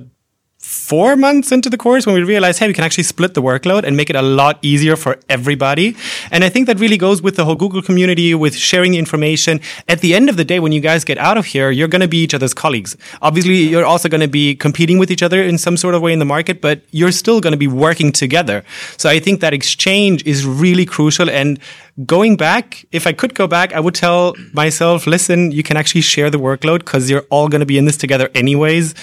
four 0.61 1.15
months 1.15 1.51
into 1.51 1.69
the 1.71 1.77
course 1.77 2.05
when 2.05 2.13
we 2.13 2.23
realized, 2.23 2.59
hey, 2.59 2.67
we 2.67 2.73
can 2.73 2.83
actually 2.83 3.03
split 3.03 3.33
the 3.33 3.41
workload 3.41 3.83
and 3.83 3.97
make 3.97 4.11
it 4.11 4.15
a 4.15 4.21
lot 4.21 4.59
easier 4.61 4.95
for 4.95 5.17
everybody. 5.27 5.95
And 6.29 6.43
I 6.43 6.49
think 6.49 6.67
that 6.67 6.79
really 6.79 6.97
goes 6.97 7.19
with 7.19 7.35
the 7.35 7.45
whole 7.45 7.55
Google 7.55 7.81
community, 7.81 8.35
with 8.35 8.55
sharing 8.55 8.91
the 8.91 8.99
information. 8.99 9.59
At 9.87 10.01
the 10.01 10.13
end 10.13 10.29
of 10.29 10.37
the 10.37 10.45
day, 10.45 10.59
when 10.59 10.71
you 10.71 10.79
guys 10.79 11.03
get 11.03 11.17
out 11.17 11.35
of 11.35 11.45
here, 11.45 11.71
you're 11.71 11.87
going 11.87 12.01
to 12.01 12.07
be 12.07 12.21
each 12.23 12.35
other's 12.35 12.53
colleagues. 12.53 12.95
Obviously, 13.23 13.63
you're 13.63 13.85
also 13.85 14.07
going 14.07 14.21
to 14.21 14.27
be 14.27 14.55
competing 14.55 14.99
with 14.99 15.09
each 15.09 15.23
other 15.23 15.41
in 15.41 15.57
some 15.57 15.77
sort 15.77 15.95
of 15.95 16.01
way 16.03 16.13
in 16.13 16.19
the 16.19 16.25
market, 16.25 16.61
but 16.61 16.81
you're 16.91 17.11
still 17.11 17.41
going 17.41 17.53
to 17.53 17.57
be 17.57 17.67
working 17.67 18.11
together. 18.11 18.63
So 18.97 19.09
I 19.09 19.19
think 19.19 19.41
that 19.41 19.53
exchange 19.53 20.23
is 20.27 20.45
really 20.45 20.85
crucial. 20.85 21.27
And 21.27 21.59
going 22.05 22.37
back, 22.37 22.85
if 22.91 23.07
I 23.07 23.13
could 23.13 23.33
go 23.33 23.47
back, 23.47 23.73
I 23.73 23.79
would 23.79 23.95
tell 23.95 24.35
myself, 24.53 25.07
listen, 25.07 25.51
you 25.51 25.63
can 25.63 25.75
actually 25.75 26.01
share 26.01 26.29
the 26.29 26.39
workload 26.39 26.79
because 26.79 27.09
you're 27.09 27.25
all 27.31 27.49
going 27.49 27.61
to 27.61 27.65
be 27.65 27.79
in 27.79 27.85
this 27.85 27.97
together 27.97 28.29
anyways. 28.35 28.93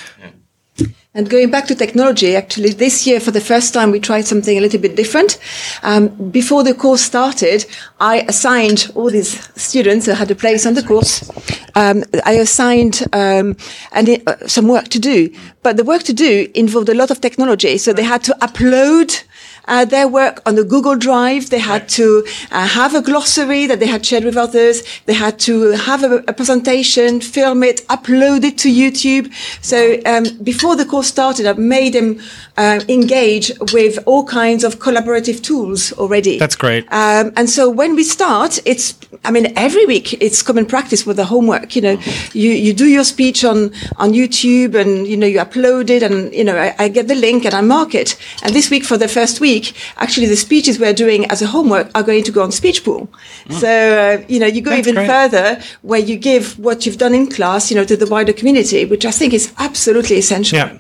And 1.15 1.29
going 1.29 1.51
back 1.51 1.67
to 1.67 1.75
technology, 1.75 2.37
actually, 2.37 2.71
this 2.71 3.07
year 3.07 3.19
for 3.19 3.33
the 3.33 3.41
first 3.41 3.75
time, 3.75 3.91
we 3.91 3.99
tried 3.99 4.27
something 4.27 4.57
a 4.57 4.61
little 4.61 4.79
bit 4.79 4.95
different. 4.95 5.39
Um, 5.83 6.09
before 6.31 6.63
the 6.63 6.75
course 6.75 7.01
started, 7.01 7.67
I 7.99 8.21
assigned 8.29 8.93
all 8.95 9.11
these 9.11 9.51
students 9.61 10.07
who 10.07 10.13
had 10.13 10.31
a 10.31 10.37
place 10.37 10.65
on 10.65 10.75
the 10.75 10.83
course. 10.83 11.29
Um, 11.75 12.05
I 12.25 12.33
assigned 12.33 13.03
um, 13.13 13.57
and 13.93 14.23
uh, 14.27 14.47
some 14.47 14.69
work 14.69 14.89
to 14.89 15.01
do, 15.01 15.35
but 15.63 15.77
the 15.77 15.85
work 15.85 16.03
to 16.05 16.13
do 16.13 16.49
involved 16.55 16.89
a 16.89 16.95
lot 16.95 17.11
of 17.11 17.21
technology. 17.21 17.79
So 17.79 17.93
they 17.93 18.05
had 18.05 18.23
to 18.25 18.37
upload 18.41 19.25
uh, 19.69 19.85
their 19.85 20.09
work 20.09 20.43
on 20.47 20.57
the 20.57 20.65
Google 20.65 20.97
Drive. 20.97 21.51
They 21.51 21.61
had 21.61 21.89
to 21.91 22.27
uh, 22.51 22.67
have 22.67 22.95
a 22.95 23.03
glossary 23.03 23.67
that 23.67 23.79
they 23.79 23.87
had 23.87 24.05
shared 24.05 24.25
with 24.25 24.37
others. 24.37 24.83
They 25.07 25.15
had 25.15 25.39
to 25.41 25.73
have 25.73 26.03
a, 26.03 26.17
a 26.27 26.33
presentation, 26.33 27.21
film 27.21 27.63
it, 27.63 27.87
upload 27.89 28.45
it 28.45 28.59
to 28.59 28.69
YouTube. 28.69 29.33
So 29.63 30.01
um, 30.07 30.25
before 30.43 30.75
the 30.77 30.85
course 30.85 31.09
started, 31.09 31.47
I 31.47 31.53
made 31.53 31.93
them 31.93 32.21
uh, 32.57 32.81
engage 32.89 33.53
with 33.73 33.99
all 34.07 34.25
kinds 34.25 34.65
of 34.65 34.79
collaborative 34.79 35.43
tools 35.43 35.93
already. 35.93 36.39
That's 36.39 36.57
great. 36.57 36.85
Um, 36.93 37.33
and 37.37 37.49
so 37.49 37.71
when 37.71 37.95
we 37.95 38.05
start, 38.05 38.59
it's, 38.65 38.99
I 39.25 39.31
mean, 39.31 39.53
every 39.57 39.87
week 39.87 40.15
it's 40.23 40.43
common 40.43 40.67
practice 40.67 41.07
with 41.07 41.17
the 41.17 41.25
homework. 41.25 41.77
You 41.77 41.83
know, 41.83 41.97
you, 42.33 42.51
you 42.51 42.73
do 42.73 42.87
your 42.87 43.05
speech 43.05 43.45
on, 43.45 43.73
on 43.97 44.13
YouTube 44.13 44.75
and, 44.75 45.07
you 45.07 45.17
know, 45.17 45.27
you 45.27 45.39
upload 45.39 45.91
it 45.91 46.03
and, 46.03 46.33
you 46.33 46.45
know, 46.45 46.57
I, 46.57 46.75
I 46.79 46.89
get 46.89 47.09
the 47.09 47.15
link 47.15 47.45
and 47.45 47.55
I 47.55 47.61
mark 47.61 47.95
it. 47.95 48.17
And 48.43 48.55
this 48.55 48.71
week 48.71 48.85
for 48.85 48.97
the 48.97 49.09
first 49.09 49.41
week, 49.41 49.58
week, 49.59 49.75
actually 49.97 50.27
the 50.27 50.37
speeches 50.37 50.79
we're 50.79 50.93
doing 50.95 51.31
as 51.31 51.43
a 51.43 51.47
homework 51.47 51.91
are 51.95 52.03
going 52.03 52.25
to 52.25 52.33
go 52.33 52.43
on 52.43 52.51
Speechpool. 52.51 53.09
Mm. 53.09 53.61
So, 53.61 53.69
uh, 53.69 54.25
you 54.29 54.39
know, 54.41 54.47
you 54.47 54.61
go 54.61 54.71
That's 54.71 54.89
even 54.89 54.95
great. 54.95 55.07
further 55.07 55.61
where 55.83 56.01
you 56.01 56.17
give 56.17 56.59
what 56.59 56.87
you've 56.87 56.99
done 56.99 57.15
in 57.15 57.29
class, 57.29 57.71
you 57.71 57.77
know, 57.77 57.85
to 57.85 57.97
the 57.97 58.07
wider 58.07 58.33
community, 58.33 58.85
which 58.85 59.05
I 59.05 59.11
think 59.11 59.35
is 59.35 59.53
absolutely 59.59 60.19
essential. 60.19 60.59
Yeah, 60.59 60.79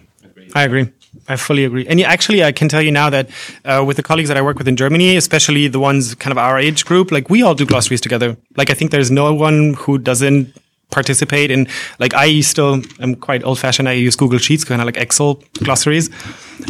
I 0.54 0.64
agree. 0.64 0.92
I 1.26 1.36
fully 1.36 1.64
agree. 1.64 1.86
And 1.86 2.00
actually, 2.00 2.44
I 2.44 2.52
can 2.52 2.68
tell 2.68 2.82
you 2.82 2.92
now 2.92 3.10
that 3.10 3.28
uh, 3.64 3.84
with 3.86 3.96
the 3.96 4.02
colleagues 4.02 4.28
that 4.28 4.36
I 4.36 4.42
work 4.42 4.58
with 4.58 4.68
in 4.68 4.76
Germany, 4.76 5.16
especially 5.16 5.68
the 5.68 5.80
ones 5.80 6.14
kind 6.14 6.32
of 6.32 6.38
our 6.38 6.58
age 6.58 6.84
group, 6.84 7.10
like 7.10 7.28
we 7.28 7.42
all 7.42 7.54
do 7.54 7.66
glossaries 7.66 8.00
together. 8.00 8.36
Like 8.56 8.70
I 8.70 8.74
think 8.74 8.90
there's 8.90 9.10
no 9.10 9.34
one 9.34 9.74
who 9.74 9.98
doesn't 9.98 10.54
participate 10.90 11.50
in 11.50 11.68
like 11.98 12.14
I 12.14 12.40
still 12.40 12.82
am 13.00 13.14
quite 13.14 13.44
old 13.44 13.58
fashioned. 13.58 13.88
I 13.88 13.92
use 13.92 14.16
Google 14.16 14.38
Sheets, 14.38 14.64
kind 14.64 14.80
of 14.80 14.86
like 14.86 14.96
Excel 14.96 15.42
glossaries. 15.54 16.10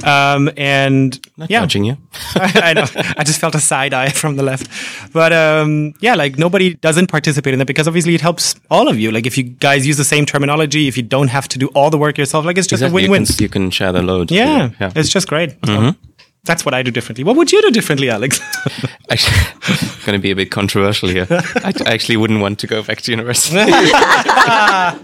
Um, 0.05 0.51
and 0.57 1.19
Not 1.37 1.51
yeah, 1.51 1.61
judging 1.61 1.85
you. 1.85 1.97
I, 2.35 2.61
I, 2.65 2.73
know. 2.75 2.85
I 3.17 3.25
just 3.25 3.41
felt 3.41 3.55
a 3.55 3.61
side 3.61 3.95
eye 3.95 4.11
from 4.11 4.37
the 4.37 4.43
left, 4.43 4.69
but 5.13 5.33
um, 5.33 5.95
yeah, 6.01 6.15
like 6.15 6.39
nobody 6.39 6.75
doesn't 6.75 7.07
participate 7.07 7.53
in 7.53 7.59
that 7.59 7.67
because 7.67 7.89
obviously 7.89 8.15
it 8.15 8.21
helps 8.21 8.55
all 8.71 8.89
of 8.89 8.99
you. 8.99 9.11
Like 9.11 9.27
if 9.27 9.39
you 9.39 9.45
guys 9.45 9.87
use 9.87 9.97
the 9.97 10.05
same 10.05 10.27
terminology, 10.27 10.89
if 10.89 10.97
you 10.97 11.03
don't 11.03 11.29
have 11.29 11.49
to 11.49 11.59
do 11.59 11.69
all 11.69 11.91
the 11.91 11.99
work 11.99 12.19
yourself, 12.19 12.45
like 12.45 12.59
it's 12.59 12.67
just 12.67 12.83
exactly. 12.83 13.07
a 13.07 13.11
win-win. 13.11 13.23
You 13.23 13.27
can, 13.27 13.43
you 13.43 13.49
can 13.49 13.71
share 13.71 13.93
the 13.93 14.03
load. 14.03 14.31
Yeah, 14.31 14.71
yeah, 14.81 14.93
it's 14.95 15.09
just 15.09 15.29
great. 15.29 15.61
Mm-hmm. 15.63 16.08
That's 16.49 16.65
what 16.65 16.73
I 16.73 16.83
do 16.83 16.91
differently. 16.91 17.25
What 17.25 17.37
would 17.37 17.53
you 17.53 17.61
do 17.61 17.71
differently, 17.71 18.09
Alex? 18.09 18.41
actually, 19.11 19.37
going 20.07 20.19
to 20.19 20.19
be 20.19 20.31
a 20.31 20.35
bit 20.35 20.51
controversial 20.51 21.11
here. 21.11 21.27
I, 21.31 21.75
I 21.85 21.93
actually 21.93 22.17
wouldn't 22.17 22.41
want 22.41 22.59
to 22.61 22.67
go 22.67 22.83
back 22.83 23.03
to 23.03 23.11
university. 23.11 23.59
I 23.61 24.95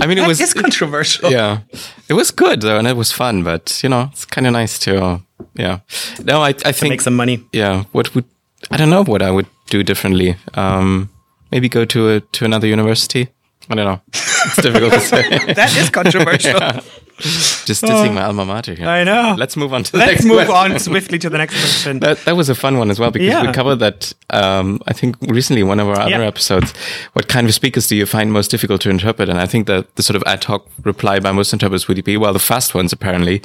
mean, 0.00 0.18
it 0.18 0.22
that 0.22 0.28
was 0.28 0.40
is 0.40 0.52
controversial. 0.52 1.30
Yeah, 1.30 1.60
it 2.08 2.14
was 2.14 2.32
good 2.32 2.62
though, 2.62 2.78
and 2.78 2.88
it 2.88 2.96
was 2.96 3.12
fun. 3.12 3.44
But 3.44 3.80
you 3.84 3.88
know, 3.88 4.08
it's 4.10 4.24
kind 4.24 4.44
of 4.44 4.54
nice 4.54 4.76
to, 4.80 5.00
uh, 5.00 5.18
yeah. 5.54 5.78
No, 6.24 6.42
I, 6.42 6.48
I 6.64 6.72
think 6.72 6.90
make 6.90 7.00
some 7.00 7.14
money. 7.14 7.44
Yeah, 7.52 7.84
what 7.92 8.12
would 8.16 8.24
I 8.72 8.76
don't 8.76 8.90
know 8.90 9.04
what 9.04 9.22
I 9.22 9.30
would 9.30 9.46
do 9.70 9.84
differently. 9.84 10.34
Um, 10.54 11.10
maybe 11.52 11.68
go 11.68 11.84
to 11.84 12.08
a 12.08 12.20
to 12.20 12.44
another 12.44 12.66
university. 12.66 13.28
I 13.70 13.74
don't 13.74 13.84
know. 13.84 14.00
It's 14.08 14.56
difficult 14.56 14.92
to 14.92 15.00
say. 15.12 15.52
that 15.52 15.76
is 15.76 15.90
controversial. 15.90 16.58
yeah. 16.60 16.80
Just 17.18 17.84
dissing 17.84 18.08
oh, 18.08 18.12
my 18.12 18.22
alma 18.22 18.44
mater. 18.44 18.74
Here. 18.74 18.86
I 18.86 19.04
know. 19.04 19.36
Let's 19.38 19.56
move 19.56 19.72
on 19.72 19.84
to 19.84 19.92
the 19.92 19.98
Let's 19.98 20.12
next 20.12 20.24
move 20.24 20.46
question. 20.46 20.72
on 20.72 20.78
swiftly 20.80 21.18
to 21.20 21.30
the 21.30 21.38
next 21.38 21.54
question. 21.54 22.00
That, 22.00 22.18
that 22.24 22.36
was 22.36 22.48
a 22.48 22.54
fun 22.54 22.78
one 22.78 22.90
as 22.90 22.98
well 22.98 23.12
because 23.12 23.28
yeah. 23.28 23.46
we 23.46 23.52
covered 23.52 23.76
that, 23.76 24.12
um, 24.30 24.80
I 24.88 24.92
think 24.92 25.16
recently 25.20 25.62
one 25.62 25.78
of 25.78 25.88
our 25.88 26.00
other 26.00 26.10
yeah. 26.10 26.26
episodes. 26.26 26.72
What 27.12 27.28
kind 27.28 27.46
of 27.46 27.54
speakers 27.54 27.86
do 27.86 27.94
you 27.94 28.06
find 28.06 28.32
most 28.32 28.50
difficult 28.50 28.80
to 28.82 28.90
interpret? 28.90 29.28
And 29.28 29.38
I 29.38 29.46
think 29.46 29.68
that 29.68 29.94
the 29.94 30.02
sort 30.02 30.16
of 30.16 30.24
ad 30.26 30.42
hoc 30.42 30.66
reply 30.82 31.20
by 31.20 31.30
most 31.30 31.52
interpreters 31.52 31.86
would 31.86 32.02
be, 32.02 32.16
well, 32.16 32.32
the 32.32 32.40
fast 32.40 32.74
ones 32.74 32.92
apparently, 32.92 33.42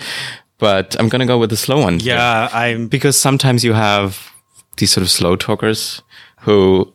but 0.57 0.95
I'm 0.99 1.09
going 1.09 1.19
to 1.19 1.27
go 1.27 1.37
with 1.37 1.51
the 1.51 1.57
slow 1.57 1.79
ones. 1.79 2.03
Yeah. 2.03 2.49
I'm 2.51 2.87
because 2.87 3.19
sometimes 3.19 3.63
you 3.63 3.73
have 3.73 4.31
these 4.77 4.91
sort 4.91 5.03
of 5.03 5.11
slow 5.11 5.35
talkers 5.35 6.01
who 6.41 6.91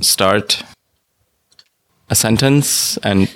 start 0.00 0.62
a 2.08 2.14
sentence 2.14 2.96
and 2.98 3.34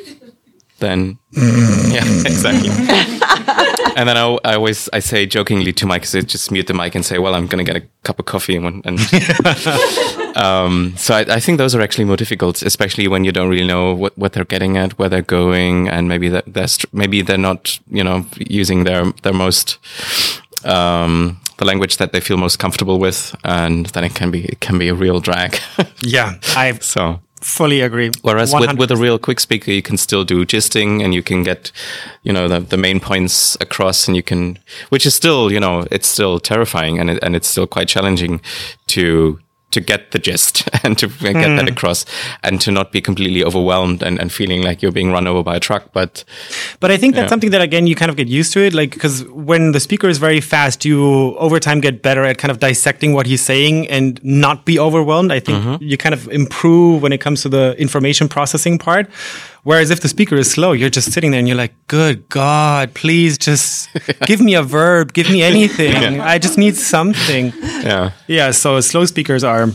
then 0.79 1.19
yeah 1.33 2.05
exactly. 2.25 2.71
And 3.97 4.09
then 4.09 4.17
I, 4.17 4.39
I, 4.45 4.55
always 4.55 4.89
I 4.93 5.01
say 5.01 5.27
jokingly 5.27 5.73
to 5.75 5.85
Mike 5.85 6.05
just 6.05 6.51
mute 6.51 6.67
the 6.67 6.75
mic 6.75 6.95
and 6.95 7.05
say 7.05 7.19
well 7.19 7.35
I'm 7.35 7.47
gonna 7.47 7.65
get 7.65 7.77
a 7.77 7.83
cup 8.03 8.19
of 8.19 8.25
coffee 8.25 8.57
and, 8.57 8.85
and 8.87 8.99
um, 10.37 10.95
so 10.97 11.15
I, 11.15 11.21
I, 11.29 11.41
think 11.41 11.59
those 11.59 11.75
are 11.75 11.83
actually 11.83 12.05
more 12.05 12.17
difficult 12.17 12.63
especially 12.63 13.09
when 13.09 13.25
you 13.25 13.33
don't 13.33 13.49
really 13.49 13.67
know 13.67 13.93
what, 13.93 14.17
what 14.17 14.33
they're 14.33 14.45
getting 14.45 14.79
at 14.79 14.99
where 14.99 15.09
they're 15.09 15.21
going 15.21 15.89
and 15.89 16.09
maybe 16.09 16.29
that 16.29 16.45
they're 16.47 16.69
maybe 16.93 17.21
they're 17.21 17.37
not 17.37 17.79
you 17.89 18.05
know 18.05 18.25
using 18.39 18.85
their 18.85 19.13
their 19.23 19.35
most 19.35 19.79
um, 20.65 21.41
the 21.59 21.65
language 21.65 21.99
that 21.99 22.13
they 22.13 22.21
feel 22.21 22.37
most 22.37 22.59
comfortable 22.59 22.99
with 22.99 23.35
and 23.45 23.87
then 23.87 24.05
it 24.05 24.15
can 24.15 24.31
be 24.31 24.45
it 24.45 24.61
can 24.61 24.79
be 24.79 24.89
a 24.89 24.95
real 24.95 25.21
drag. 25.21 25.59
Yeah 26.03 26.39
I 26.57 26.73
so 26.81 27.21
fully 27.41 27.81
agree. 27.81 28.11
Whereas 28.23 28.53
with, 28.53 28.77
with 28.77 28.91
a 28.91 28.97
real 28.97 29.19
quick 29.19 29.41
speaker, 29.41 29.71
you 29.71 29.83
can 29.83 29.97
still 29.97 30.25
do 30.25 30.45
gisting 30.45 31.03
and 31.03 31.15
you 31.15 31.23
can 31.23 31.43
get, 31.43 31.73
you 32.23 32.33
know, 32.33 32.49
the, 32.49 32.61
the 32.61 32.77
main 32.77 33.01
points 33.01 33.57
across 33.61 34.07
and 34.07 34.17
you 34.17 34.23
can, 34.23 34.59
which 34.91 35.07
is 35.07 35.15
still, 35.15 35.51
you 35.51 35.61
know, 35.61 35.87
it's 35.91 36.09
still 36.09 36.39
terrifying 36.39 36.99
and 36.99 37.11
it, 37.11 37.23
and 37.23 37.35
it's 37.35 37.49
still 37.49 37.67
quite 37.67 37.89
challenging 37.89 38.41
to, 38.89 39.39
to 39.71 39.81
get 39.81 40.11
the 40.11 40.19
gist 40.19 40.69
and 40.85 40.99
to 40.99 41.07
get 41.07 41.37
mm. 41.37 41.57
that 41.57 41.69
across 41.69 42.05
and 42.43 42.61
to 42.61 42.71
not 42.71 42.93
be 42.93 43.01
completely 43.01 43.45
overwhelmed 43.45 44.03
and, 44.03 44.19
and 44.19 44.33
feeling 44.33 44.63
like 44.63 44.83
you're 44.83 44.93
being 44.93 45.13
run 45.13 45.27
over 45.27 45.43
by 45.43 45.57
a 45.57 45.61
truck. 45.61 45.93
But, 45.93 46.25
but 46.81 46.91
I 46.91 46.97
think 46.97 47.15
that's 47.15 47.25
yeah. 47.25 47.29
something 47.29 47.51
that 47.51 47.63
again, 47.63 47.87
you 47.87 47.95
kind 47.95 48.11
of 48.11 48.17
get 48.17 48.29
used 48.29 48.53
to 48.55 48.61
it. 48.61 48.75
Like, 48.75 48.99
cause 48.99 49.25
when 49.29 49.73
the 49.73 49.81
speaker 49.81 50.09
is 50.09 50.19
very 50.19 50.41
fast, 50.41 50.85
you 50.85 51.37
over 51.37 51.61
time 51.61 51.81
get 51.81 52.03
better 52.03 52.25
at 52.25 52.39
kind 52.39 52.51
of 52.51 52.59
dissecting 52.59 53.13
what 53.13 53.27
he's 53.27 53.43
saying 53.43 53.89
and 53.89 54.23
not 54.25 54.65
be 54.65 54.79
overwhelmed. 54.79 55.33
I 55.33 55.41
think 55.41 55.63
mm-hmm. 55.63 55.85
you 55.85 55.97
kind 55.97 56.15
of 56.15 56.29
improve 56.29 57.03
when 57.03 57.13
it 57.13 57.19
comes 57.19 57.43
to 57.43 57.49
the 57.49 57.75
information 57.79 58.29
processing 58.29 58.79
part. 58.79 59.09
Whereas 59.63 59.91
if 59.91 60.01
the 60.01 60.09
speaker 60.09 60.37
is 60.37 60.51
slow, 60.51 60.73
you're 60.73 60.91
just 60.91 61.13
sitting 61.13 61.33
there 61.33 61.39
and 61.39 61.47
you're 61.47 61.57
like, 61.57 61.75
good 61.87 62.29
God, 62.29 62.95
please 62.95 63.37
just 63.37 63.91
give 64.27 64.41
me 64.41 64.55
a 64.55 64.63
verb, 64.63 65.13
give 65.13 65.31
me 65.31 65.43
anything. 65.43 65.93
Yeah. 65.93 66.25
I 66.25 66.39
just 66.39 66.57
need 66.57 66.77
something. 66.77 67.53
Yeah. 67.63 68.13
Yeah. 68.27 68.53
So 68.53 68.81
slow 68.81 69.05
speakers 69.05 69.45
are 69.45 69.69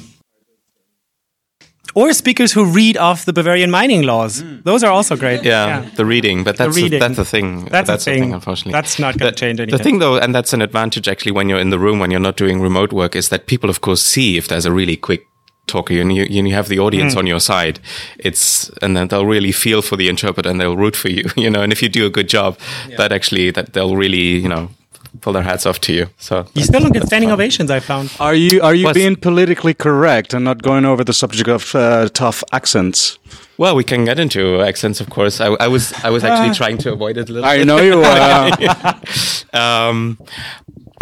or 1.96 2.12
speakers 2.14 2.52
who 2.52 2.66
read 2.66 2.98
off 2.98 3.26
the 3.26 3.34
Bavarian 3.34 3.72
mining 3.72 4.04
laws. 4.04 4.44
Mm. 4.44 4.64
Those 4.64 4.84
are 4.84 4.92
also 4.92 5.16
great. 5.16 5.44
Yeah, 5.44 5.82
yeah. 5.84 5.90
the 5.96 6.06
reading, 6.06 6.44
but 6.44 6.58
that's 6.58 6.76
the 6.76 6.82
reading. 6.82 6.98
A, 6.98 7.00
that's 7.00 7.16
the 7.16 7.26
thing. 7.26 7.66
That's, 7.66 7.88
that's 7.88 8.06
the 8.06 8.12
thing. 8.12 8.24
thing. 8.24 8.34
Unfortunately, 8.34 8.74
that's 8.74 9.00
not 9.00 9.18
going 9.18 9.34
to 9.34 9.40
change 9.40 9.60
anything. 9.60 9.78
The 9.78 9.84
thing, 9.84 10.00
though, 10.00 10.18
and 10.18 10.36
that's 10.36 10.52
an 10.54 10.62
advantage 10.62 11.08
actually 11.08 11.32
when 11.32 11.48
you're 11.48 11.60
in 11.60 11.70
the 11.70 11.80
room 11.80 12.00
when 12.00 12.12
you're 12.12 12.20
not 12.20 12.36
doing 12.36 12.62
remote 12.62 12.92
work, 12.92 13.16
is 13.16 13.30
that 13.30 13.48
people, 13.48 13.70
of 13.70 13.82
course, 13.82 14.02
see 14.02 14.38
if 14.38 14.48
there's 14.48 14.66
a 14.66 14.74
really 14.74 14.98
quick 14.98 15.26
talker 15.68 16.00
and 16.00 16.16
you, 16.16 16.24
you 16.24 16.54
have 16.54 16.68
the 16.68 16.80
audience 16.80 17.16
mm. 17.16 17.20
on 17.20 17.28
your 17.28 17.40
side 17.40 17.80
it's 18.20 18.70
and 18.82 18.96
then 18.96 19.08
they'll 19.08 19.26
really 19.26 19.52
feel 19.52 19.82
for 19.82 19.96
the 19.96 20.08
interpreter 20.08 20.50
and 20.50 20.60
they'll 20.60 20.78
root 20.78 20.96
for 20.96 21.10
you 21.10 21.26
you 21.36 21.50
know 21.50 21.62
and 21.62 21.72
if 21.72 21.82
you 21.82 21.90
do 21.90 22.06
a 22.06 22.10
good 22.10 22.30
job 22.30 22.58
yeah. 22.88 22.98
that 22.98 23.12
actually 23.12 23.52
that 23.52 23.74
they'll 23.74 23.96
really 23.96 24.40
you 24.40 24.50
know 24.50 24.70
pull 25.22 25.34
their 25.34 25.44
hats 25.44 25.66
off 25.66 25.80
to 25.80 25.94
you 25.94 26.08
so 26.18 26.46
you 26.54 26.64
still 26.64 26.82
don't 26.82 26.92
get 26.92 27.06
standing 27.08 27.30
fun. 27.30 27.34
ovations 27.34 27.72
i 27.72 27.80
found 27.80 28.12
are 28.20 28.36
you 28.36 28.62
are 28.62 28.76
you 28.76 28.86
What's, 28.86 28.98
being 28.98 29.16
politically 29.16 29.74
correct 29.74 30.34
and 30.34 30.44
not 30.44 30.62
going 30.62 30.86
over 30.86 31.04
the 31.04 31.14
subject 31.14 31.50
of 31.50 31.74
uh, 31.74 32.10
tough 32.10 32.44
accents 32.52 33.18
well, 33.58 33.76
we 33.76 33.86
can 33.86 34.04
get 34.04 34.20
into 34.20 34.62
accents, 34.62 35.00
of 35.00 35.10
course. 35.10 35.40
I, 35.40 35.48
I 35.48 35.68
was 35.70 35.94
I 36.04 36.10
was 36.10 36.26
actually 36.26 36.50
uh, 36.50 36.56
trying 36.56 36.78
to 36.80 36.92
avoid 36.92 37.18
it 37.18 37.30
a 37.30 37.34
little. 37.34 37.50
I 37.50 37.60
bit. 37.60 37.68
know 37.68 37.78
you 37.78 37.98
were. 38.00 38.96
um, 39.54 40.18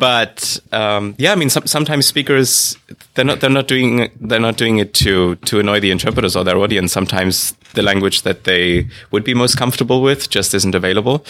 but 0.03 0.59
um, 0.73 1.15
yeah, 1.17 1.31
I 1.31 1.35
mean, 1.35 1.49
some, 1.49 1.65
sometimes 1.65 2.05
speakers 2.05 2.75
they're 3.13 3.23
not 3.23 3.39
they're 3.39 3.49
not 3.49 3.69
doing 3.69 4.11
they're 4.19 4.37
not 4.37 4.57
doing 4.57 4.79
it 4.79 4.93
to 4.95 5.35
to 5.35 5.61
annoy 5.61 5.79
the 5.79 5.91
interpreters 5.91 6.35
or 6.35 6.43
their 6.43 6.57
audience. 6.57 6.91
Sometimes 6.91 7.53
the 7.73 7.81
language 7.81 8.23
that 8.23 8.43
they 8.43 8.85
would 9.11 9.23
be 9.23 9.33
most 9.33 9.57
comfortable 9.57 10.01
with 10.01 10.29
just 10.29 10.53
isn't 10.53 10.75
available. 10.75 11.23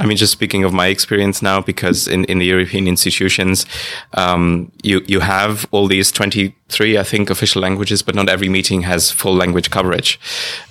I 0.00 0.06
mean, 0.06 0.16
just 0.16 0.32
speaking 0.32 0.64
of 0.64 0.72
my 0.72 0.88
experience 0.88 1.42
now, 1.42 1.60
because 1.60 2.08
in, 2.08 2.24
in 2.24 2.40
the 2.40 2.46
European 2.46 2.88
institutions, 2.88 3.66
um, 4.14 4.72
you, 4.82 5.00
you 5.06 5.20
have 5.20 5.66
all 5.70 5.86
these 5.86 6.12
23, 6.12 6.98
I 6.98 7.04
think, 7.04 7.30
official 7.30 7.62
languages, 7.62 8.02
but 8.02 8.14
not 8.14 8.28
every 8.28 8.48
meeting 8.48 8.82
has 8.82 9.10
full 9.10 9.34
language 9.34 9.70
coverage. 9.70 10.20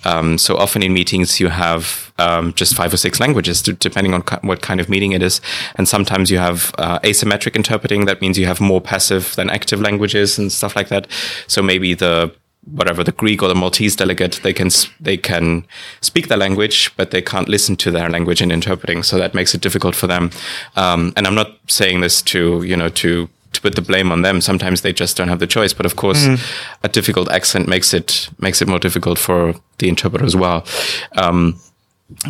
Um, 0.06 0.38
so 0.38 0.58
often 0.58 0.84
in 0.84 0.94
meetings, 0.94 1.40
you 1.40 1.48
have 1.48 2.07
um, 2.20 2.54
just 2.54 2.76
five 2.76 2.94
or 2.94 2.98
six 2.98 3.20
languages, 3.20 3.62
depending 3.62 4.14
on 4.14 4.22
what 4.42 4.62
kind 4.62 4.80
of 4.80 4.90
meeting 4.90 5.12
it 5.12 5.22
is. 5.22 5.42
And 5.76 5.88
sometimes 5.88 6.32
you 6.32 6.40
have 6.40 6.74
uh, 6.78 7.00
asymmetric 7.00 7.56
interpreting. 7.56 8.06
That 8.06 8.22
means 8.22 8.38
you 8.38 8.46
have 8.46 8.62
more 8.62 8.82
passive 8.82 9.36
than 9.36 9.50
active 9.50 9.82
languages 9.82 10.38
and 10.38 10.52
stuff 10.52 10.76
like 10.76 10.90
that. 10.90 11.08
So 11.48 11.62
maybe 11.62 11.94
the 11.94 12.34
whatever 12.72 13.04
the 13.04 13.12
Greek 13.12 13.42
or 13.42 13.48
the 13.48 13.56
Maltese 13.56 13.96
delegate, 13.96 14.40
they 14.44 14.54
can 14.54 14.70
they 15.00 15.18
can 15.18 15.66
speak 16.02 16.28
their 16.28 16.38
language, 16.38 16.96
but 16.98 17.12
they 17.12 17.22
can't 17.22 17.48
listen 17.50 17.76
to 17.78 17.92
their 17.92 18.10
language 18.10 18.42
in 18.42 18.52
interpreting. 18.52 19.04
So 19.04 19.18
that 19.18 19.34
makes 19.34 19.56
it 19.56 19.62
difficult 19.62 19.96
for 19.96 20.08
them. 20.08 20.32
Um, 20.76 21.14
and 21.16 21.26
I'm 21.28 21.36
not 21.36 21.52
saying 21.68 22.02
this 22.02 22.22
to 22.24 22.64
you 22.64 22.76
know 22.76 22.90
to 22.90 23.30
to 23.54 23.62
put 23.62 23.76
the 23.76 23.82
blame 23.82 24.12
on 24.12 24.22
them. 24.22 24.42
Sometimes 24.42 24.82
they 24.82 24.94
just 24.94 25.18
don't 25.18 25.30
have 25.30 25.40
the 25.40 25.48
choice. 25.48 25.74
But 25.74 25.86
of 25.86 25.96
course, 25.96 26.26
mm. 26.26 26.40
a 26.84 26.90
difficult 26.90 27.30
accent 27.30 27.68
makes 27.68 27.94
it 27.94 28.30
makes 28.40 28.62
it 28.62 28.68
more 28.68 28.80
difficult 28.80 29.18
for 29.18 29.56
the 29.78 29.90
interpreter 29.90 30.26
as 30.26 30.36
well. 30.36 30.66
Um, 31.14 31.60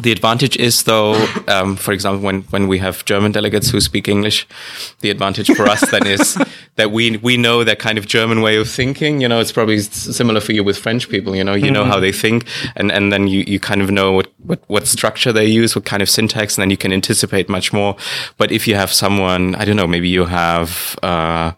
the 0.01 0.11
advantage 0.11 0.57
is, 0.57 0.83
though, 0.83 1.13
um, 1.47 1.75
for 1.75 1.91
example, 1.91 2.25
when, 2.25 2.41
when 2.43 2.67
we 2.67 2.79
have 2.79 3.05
German 3.05 3.31
delegates 3.31 3.69
who 3.69 3.79
speak 3.79 4.07
English, 4.07 4.47
the 5.01 5.11
advantage 5.11 5.51
for 5.55 5.67
us 5.67 5.87
then 5.91 6.07
is 6.07 6.35
that 6.77 6.91
we 6.91 7.17
we 7.17 7.37
know 7.37 7.63
their 7.63 7.75
kind 7.75 7.99
of 7.99 8.07
German 8.07 8.41
way 8.41 8.57
of 8.57 8.67
thinking. 8.67 9.21
You 9.21 9.27
know, 9.27 9.39
it's 9.39 9.51
probably 9.51 9.79
similar 9.79 10.39
for 10.39 10.53
you 10.53 10.63
with 10.63 10.79
French 10.79 11.09
people. 11.09 11.35
You 11.35 11.43
know, 11.43 11.53
you 11.53 11.65
mm-hmm. 11.65 11.73
know 11.73 11.85
how 11.85 11.99
they 11.99 12.11
think, 12.11 12.47
and, 12.75 12.91
and 12.91 13.13
then 13.13 13.27
you, 13.27 13.43
you 13.45 13.59
kind 13.59 13.81
of 13.81 13.91
know 13.91 14.13
what, 14.13 14.33
what, 14.43 14.63
what 14.67 14.87
structure 14.87 15.31
they 15.31 15.45
use, 15.45 15.75
what 15.75 15.85
kind 15.85 16.01
of 16.01 16.09
syntax, 16.09 16.57
and 16.57 16.63
then 16.63 16.71
you 16.71 16.77
can 16.77 16.91
anticipate 16.91 17.47
much 17.47 17.71
more. 17.71 17.95
But 18.37 18.51
if 18.51 18.67
you 18.67 18.73
have 18.73 18.91
someone, 18.91 19.53
I 19.55 19.65
don't 19.65 19.75
know, 19.75 19.87
maybe 19.87 20.09
you 20.09 20.25
have. 20.25 20.97
Uh, 21.03 21.51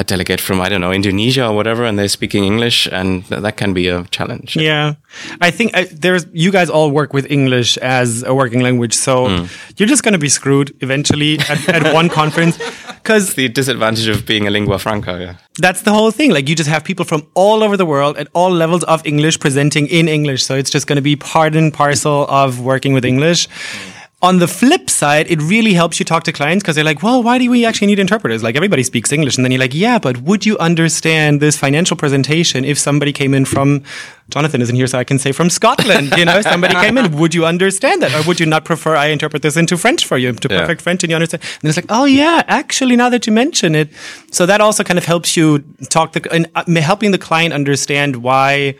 a 0.00 0.04
delegate 0.04 0.40
from 0.40 0.60
I 0.60 0.68
don't 0.70 0.80
know 0.80 0.92
Indonesia 0.92 1.46
or 1.46 1.54
whatever, 1.54 1.84
and 1.84 1.98
they're 1.98 2.08
speaking 2.08 2.42
English, 2.44 2.88
and 2.90 3.24
th- 3.26 3.42
that 3.42 3.56
can 3.56 3.74
be 3.74 3.86
a 3.88 4.04
challenge. 4.04 4.56
Yeah, 4.56 4.94
I 5.40 5.50
think 5.50 5.76
uh, 5.76 5.84
there's 5.92 6.26
you 6.32 6.50
guys 6.50 6.70
all 6.70 6.90
work 6.90 7.12
with 7.12 7.30
English 7.30 7.76
as 7.78 8.22
a 8.22 8.34
working 8.34 8.62
language, 8.62 8.94
so 8.94 9.26
mm. 9.26 9.78
you're 9.78 9.88
just 9.94 10.02
going 10.02 10.14
to 10.14 10.24
be 10.28 10.30
screwed 10.30 10.74
eventually 10.80 11.38
at, 11.40 11.68
at 11.68 11.94
one 11.94 12.08
conference 12.20 12.58
because 13.02 13.34
the 13.34 13.48
disadvantage 13.48 14.08
of 14.08 14.26
being 14.26 14.46
a 14.46 14.50
lingua 14.50 14.78
franca. 14.78 15.18
Yeah, 15.20 15.34
that's 15.58 15.82
the 15.82 15.92
whole 15.92 16.10
thing. 16.10 16.30
Like 16.30 16.48
you 16.48 16.56
just 16.56 16.70
have 16.70 16.82
people 16.82 17.04
from 17.04 17.26
all 17.34 17.62
over 17.62 17.76
the 17.76 17.86
world 17.86 18.16
at 18.16 18.28
all 18.32 18.50
levels 18.50 18.82
of 18.84 19.06
English 19.06 19.38
presenting 19.38 19.86
in 19.88 20.08
English, 20.08 20.42
so 20.44 20.56
it's 20.56 20.70
just 20.70 20.86
going 20.86 20.96
to 20.96 21.08
be 21.12 21.14
part 21.14 21.54
and 21.54 21.74
parcel 21.74 22.26
of 22.28 22.60
working 22.60 22.94
with 22.94 23.04
English. 23.04 23.48
Mm 23.48 23.99
on 24.22 24.38
the 24.38 24.46
flip 24.46 24.90
side, 24.90 25.30
it 25.30 25.40
really 25.40 25.72
helps 25.72 25.98
you 25.98 26.04
talk 26.04 26.24
to 26.24 26.32
clients 26.32 26.62
because 26.62 26.74
they're 26.74 26.84
like, 26.84 27.02
well, 27.02 27.22
why 27.22 27.38
do 27.38 27.50
we 27.50 27.64
actually 27.64 27.86
need 27.86 27.98
interpreters? 27.98 28.42
Like 28.42 28.54
everybody 28.54 28.82
speaks 28.82 29.12
English. 29.12 29.36
And 29.36 29.44
then 29.44 29.50
you're 29.50 29.60
like, 29.60 29.74
yeah, 29.74 29.98
but 29.98 30.18
would 30.18 30.44
you 30.44 30.58
understand 30.58 31.40
this 31.40 31.56
financial 31.56 31.96
presentation 31.96 32.64
if 32.64 32.78
somebody 32.78 33.14
came 33.14 33.32
in 33.32 33.46
from, 33.46 33.82
Jonathan 34.28 34.60
isn't 34.60 34.76
here, 34.76 34.86
so 34.86 34.98
I 34.98 35.04
can 35.04 35.18
say 35.18 35.32
from 35.32 35.48
Scotland, 35.48 36.12
you 36.18 36.26
know, 36.26 36.42
somebody 36.42 36.74
came 36.74 36.98
in, 36.98 37.16
would 37.16 37.34
you 37.34 37.46
understand 37.46 38.02
that? 38.02 38.14
Or 38.14 38.26
would 38.28 38.38
you 38.38 38.46
not 38.46 38.66
prefer 38.66 38.94
I 38.94 39.06
interpret 39.06 39.40
this 39.42 39.56
into 39.56 39.78
French 39.78 40.04
for 40.04 40.18
you, 40.18 40.28
into 40.28 40.48
yeah. 40.50 40.60
perfect 40.60 40.82
French 40.82 41.02
and 41.02 41.10
you 41.10 41.16
understand? 41.16 41.42
And 41.62 41.68
it's 41.70 41.78
like, 41.78 41.86
oh 41.88 42.04
yeah, 42.04 42.42
actually, 42.46 42.96
now 42.96 43.08
that 43.08 43.26
you 43.26 43.32
mention 43.32 43.74
it. 43.74 43.88
So 44.32 44.44
that 44.44 44.60
also 44.60 44.84
kind 44.84 44.98
of 44.98 45.06
helps 45.06 45.34
you 45.34 45.60
talk 45.88 46.12
the, 46.12 46.30
and 46.30 46.46
uh, 46.54 46.64
helping 46.80 47.10
the 47.10 47.18
client 47.18 47.54
understand 47.54 48.16
why 48.16 48.76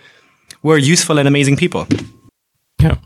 we're 0.62 0.78
useful 0.78 1.18
and 1.18 1.26
amazing 1.26 1.56
people. 1.56 1.86
Yeah. 2.78 2.96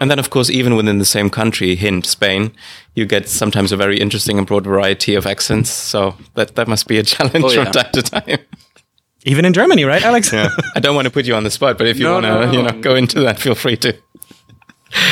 And 0.00 0.10
then, 0.10 0.18
of 0.18 0.30
course, 0.30 0.50
even 0.50 0.76
within 0.76 0.98
the 0.98 1.04
same 1.04 1.30
country, 1.30 1.74
hint 1.74 2.06
Spain, 2.06 2.52
you 2.94 3.06
get 3.06 3.28
sometimes 3.28 3.72
a 3.72 3.76
very 3.76 4.00
interesting 4.00 4.38
and 4.38 4.46
broad 4.46 4.64
variety 4.64 5.14
of 5.14 5.26
accents. 5.26 5.70
So 5.70 6.14
that 6.34 6.54
that 6.56 6.68
must 6.68 6.86
be 6.86 6.98
a 6.98 7.02
challenge 7.14 7.44
oh, 7.44 7.50
yeah. 7.50 7.64
from 7.64 7.72
time 7.72 7.92
to 7.92 8.02
time. 8.02 8.38
Even 9.24 9.44
in 9.44 9.52
Germany, 9.52 9.84
right, 9.84 10.02
Alex? 10.02 10.32
yeah. 10.32 10.50
I 10.74 10.80
don't 10.80 10.94
want 10.94 11.06
to 11.06 11.10
put 11.10 11.26
you 11.26 11.34
on 11.34 11.44
the 11.44 11.50
spot, 11.50 11.76
but 11.76 11.86
if 11.86 11.98
you 11.98 12.04
no, 12.04 12.14
want 12.14 12.26
to, 12.26 12.30
no, 12.30 12.46
no. 12.46 12.52
you 12.52 12.62
know, 12.62 12.80
go 12.80 12.94
into 12.94 13.20
that, 13.20 13.38
feel 13.38 13.54
free 13.54 13.76
to. 13.78 13.94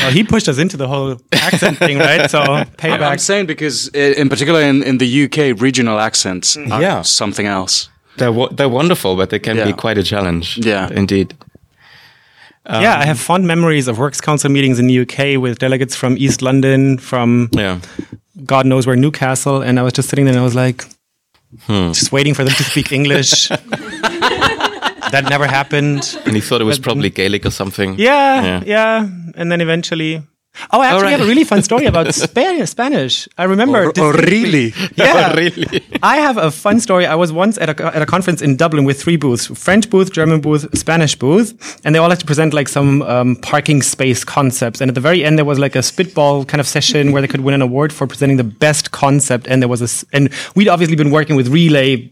Well, 0.03 0.11
he 0.11 0.25
pushed 0.25 0.49
us 0.49 0.59
into 0.59 0.77
the 0.77 0.89
whole 0.89 1.19
accent 1.33 1.77
thing, 1.79 1.99
right? 1.99 2.31
So 2.31 2.41
payback. 2.79 3.03
I'm 3.03 3.19
saying 3.19 3.47
because, 3.47 3.91
uh, 3.95 3.99
in 3.99 4.29
particular, 4.29 4.63
in, 4.63 4.83
in 4.83 4.99
the 4.99 5.25
UK, 5.25 5.61
regional 5.61 5.99
accents 5.99 6.57
are 6.57 6.81
yeah. 6.81 7.03
something 7.03 7.47
else. 7.47 7.91
They're 8.17 8.33
they're 8.53 8.69
wonderful, 8.69 9.17
but 9.17 9.29
they 9.29 9.39
can 9.39 9.57
yeah. 9.57 9.67
be 9.67 9.73
quite 9.75 9.99
a 9.99 10.03
challenge. 10.03 10.59
Yeah, 10.59 10.89
indeed. 10.91 11.35
Um, 12.69 12.83
yeah, 12.83 12.99
I 12.99 13.05
have 13.05 13.21
fond 13.21 13.47
memories 13.47 13.87
of 13.87 13.99
Works 13.99 14.21
Council 14.21 14.51
meetings 14.51 14.79
in 14.81 14.89
the 14.89 15.01
UK 15.01 15.41
with 15.41 15.59
delegates 15.59 15.95
from 15.95 16.19
East 16.19 16.43
London, 16.43 16.99
from 16.99 17.49
yeah. 17.53 17.81
God 18.45 18.67
knows 18.67 18.87
where 18.87 18.97
Newcastle, 18.97 19.63
and 19.63 19.79
I 19.79 19.83
was 19.83 19.93
just 19.93 20.09
sitting 20.09 20.25
there 20.25 20.35
and 20.35 20.41
I 20.41 20.45
was 20.45 20.57
like, 20.57 20.85
hmm. 21.67 21.93
just 21.93 22.11
waiting 22.11 22.35
for 22.35 22.45
them 22.45 22.55
to 22.55 22.65
speak 22.65 22.91
English. 22.91 23.49
that 25.11 25.27
never 25.31 25.47
happened. 25.47 26.19
And 26.27 26.35
he 26.35 26.41
thought 26.41 26.61
it 26.61 26.65
was 26.65 26.81
probably 26.81 27.09
Gaelic 27.09 27.47
or 27.47 27.51
something. 27.51 27.95
Yeah, 27.99 28.43
yeah, 28.43 28.63
yeah. 28.67 29.09
And 29.37 29.53
then 29.53 29.61
eventually 29.61 30.23
Oh, 30.71 30.81
I 30.81 30.87
actually 30.87 31.03
right. 31.03 31.11
have 31.13 31.21
a 31.21 31.27
really 31.27 31.45
fun 31.45 31.63
story 31.71 31.87
about 31.87 32.15
Spanish. 32.15 33.29
I 33.39 33.45
remember. 33.45 33.87
Oh, 33.87 33.93
oh 33.97 34.13
really? 34.13 34.73
Yeah, 34.97 35.33
oh, 35.33 35.37
really. 35.37 35.85
I 36.03 36.19
have 36.19 36.39
a 36.39 36.51
fun 36.51 36.81
story. 36.81 37.07
I 37.07 37.15
was 37.15 37.31
once 37.31 37.59
at 37.59 37.69
a, 37.69 37.87
at 37.95 38.01
a 38.01 38.07
conference 38.07 38.41
in 38.41 38.57
Dublin 38.57 38.85
with 38.85 39.01
three 39.03 39.17
booths: 39.17 39.47
French 39.47 39.91
booth, 39.91 40.13
German 40.13 40.41
booth, 40.41 40.67
Spanish 40.77 41.15
booth, 41.17 41.81
and 41.85 41.95
they 41.95 41.99
all 41.99 42.09
had 42.09 42.21
to 42.21 42.27
present 42.27 42.55
like 42.55 42.69
some 42.69 43.03
um, 43.03 43.37
parking 43.37 43.83
space 43.83 44.25
concepts. 44.25 44.81
And 44.81 44.89
at 44.89 44.95
the 44.95 45.01
very 45.01 45.25
end, 45.25 45.39
there 45.39 45.45
was 45.45 45.59
like 45.59 45.77
a 45.77 45.83
spitball 45.83 46.45
kind 46.45 46.61
of 46.61 46.67
session 46.67 47.13
where 47.13 47.21
they 47.21 47.29
could 47.29 47.43
win 47.43 47.55
an 47.55 47.63
award 47.63 47.93
for 47.93 48.07
presenting 48.07 48.37
the 48.37 48.45
best 48.45 48.91
concept. 48.93 49.47
And 49.49 49.61
there 49.61 49.69
was 49.69 49.83
a, 49.83 50.07
and 50.17 50.33
we'd 50.55 50.69
obviously 50.69 50.97
been 50.97 51.11
working 51.11 51.37
with 51.37 51.49
Relay 51.49 52.11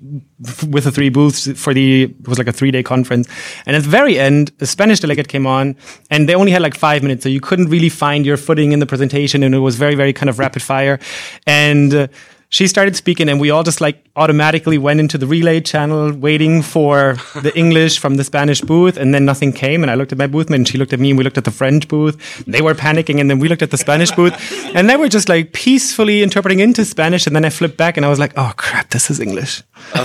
with 0.68 0.84
the 0.84 0.90
three 0.90 1.10
booths 1.10 1.48
for 1.58 1.72
the 1.72 2.04
it 2.04 2.28
was 2.28 2.38
like 2.38 2.48
a 2.48 2.52
three 2.52 2.70
day 2.70 2.82
conference. 2.82 3.28
And 3.66 3.76
at 3.76 3.82
the 3.82 3.88
very 3.88 4.18
end, 4.18 4.52
the 4.58 4.66
Spanish 4.66 5.00
delegate 5.00 5.28
came 5.28 5.46
on, 5.46 5.76
and 6.10 6.28
they 6.28 6.34
only 6.34 6.50
had 6.50 6.62
like 6.62 6.74
five 6.74 7.02
minutes, 7.02 7.22
so 7.22 7.28
you 7.28 7.40
couldn't 7.40 7.68
really 7.68 7.88
find 7.88 8.26
your 8.26 8.36
footing 8.36 8.72
in 8.72 8.80
the 8.80 8.86
presentation, 8.86 9.42
and 9.42 9.54
it 9.54 9.60
was 9.60 9.76
very 9.76 9.94
very 9.94 10.12
kind 10.12 10.28
of 10.28 10.38
rapid 10.38 10.62
fire. 10.62 10.98
And 11.46 11.94
uh, 11.94 12.08
she 12.54 12.68
started 12.68 12.94
speaking 12.94 13.28
and 13.28 13.40
we 13.40 13.50
all 13.50 13.64
just 13.64 13.80
like 13.80 14.06
automatically 14.14 14.78
went 14.78 15.00
into 15.00 15.18
the 15.18 15.26
relay 15.26 15.60
channel 15.60 16.12
waiting 16.12 16.62
for 16.62 17.16
the 17.42 17.52
English 17.62 17.98
from 17.98 18.14
the 18.14 18.22
Spanish 18.22 18.60
booth 18.60 18.96
and 18.96 19.12
then 19.12 19.24
nothing 19.24 19.52
came 19.52 19.82
and 19.82 19.90
I 19.90 19.96
looked 19.96 20.12
at 20.12 20.18
my 20.18 20.28
boothmate 20.28 20.54
and 20.54 20.68
she 20.68 20.78
looked 20.78 20.92
at 20.92 21.00
me 21.00 21.10
and 21.10 21.18
we 21.18 21.24
looked 21.24 21.36
at 21.36 21.42
the 21.42 21.50
French 21.50 21.88
booth. 21.88 22.44
They 22.46 22.62
were 22.62 22.74
panicking 22.74 23.18
and 23.18 23.28
then 23.28 23.40
we 23.40 23.48
looked 23.48 23.62
at 23.62 23.72
the 23.72 23.76
Spanish 23.76 24.12
booth 24.12 24.36
and 24.76 24.88
they 24.88 24.94
were 24.94 25.08
just 25.08 25.28
like 25.28 25.52
peacefully 25.52 26.22
interpreting 26.22 26.60
into 26.60 26.84
Spanish 26.84 27.26
and 27.26 27.34
then 27.34 27.44
I 27.44 27.50
flipped 27.50 27.76
back 27.76 27.96
and 27.96 28.06
I 28.06 28.08
was 28.08 28.20
like, 28.20 28.34
oh 28.36 28.52
crap, 28.56 28.90
this 28.90 29.10
is 29.10 29.18
English. 29.18 29.64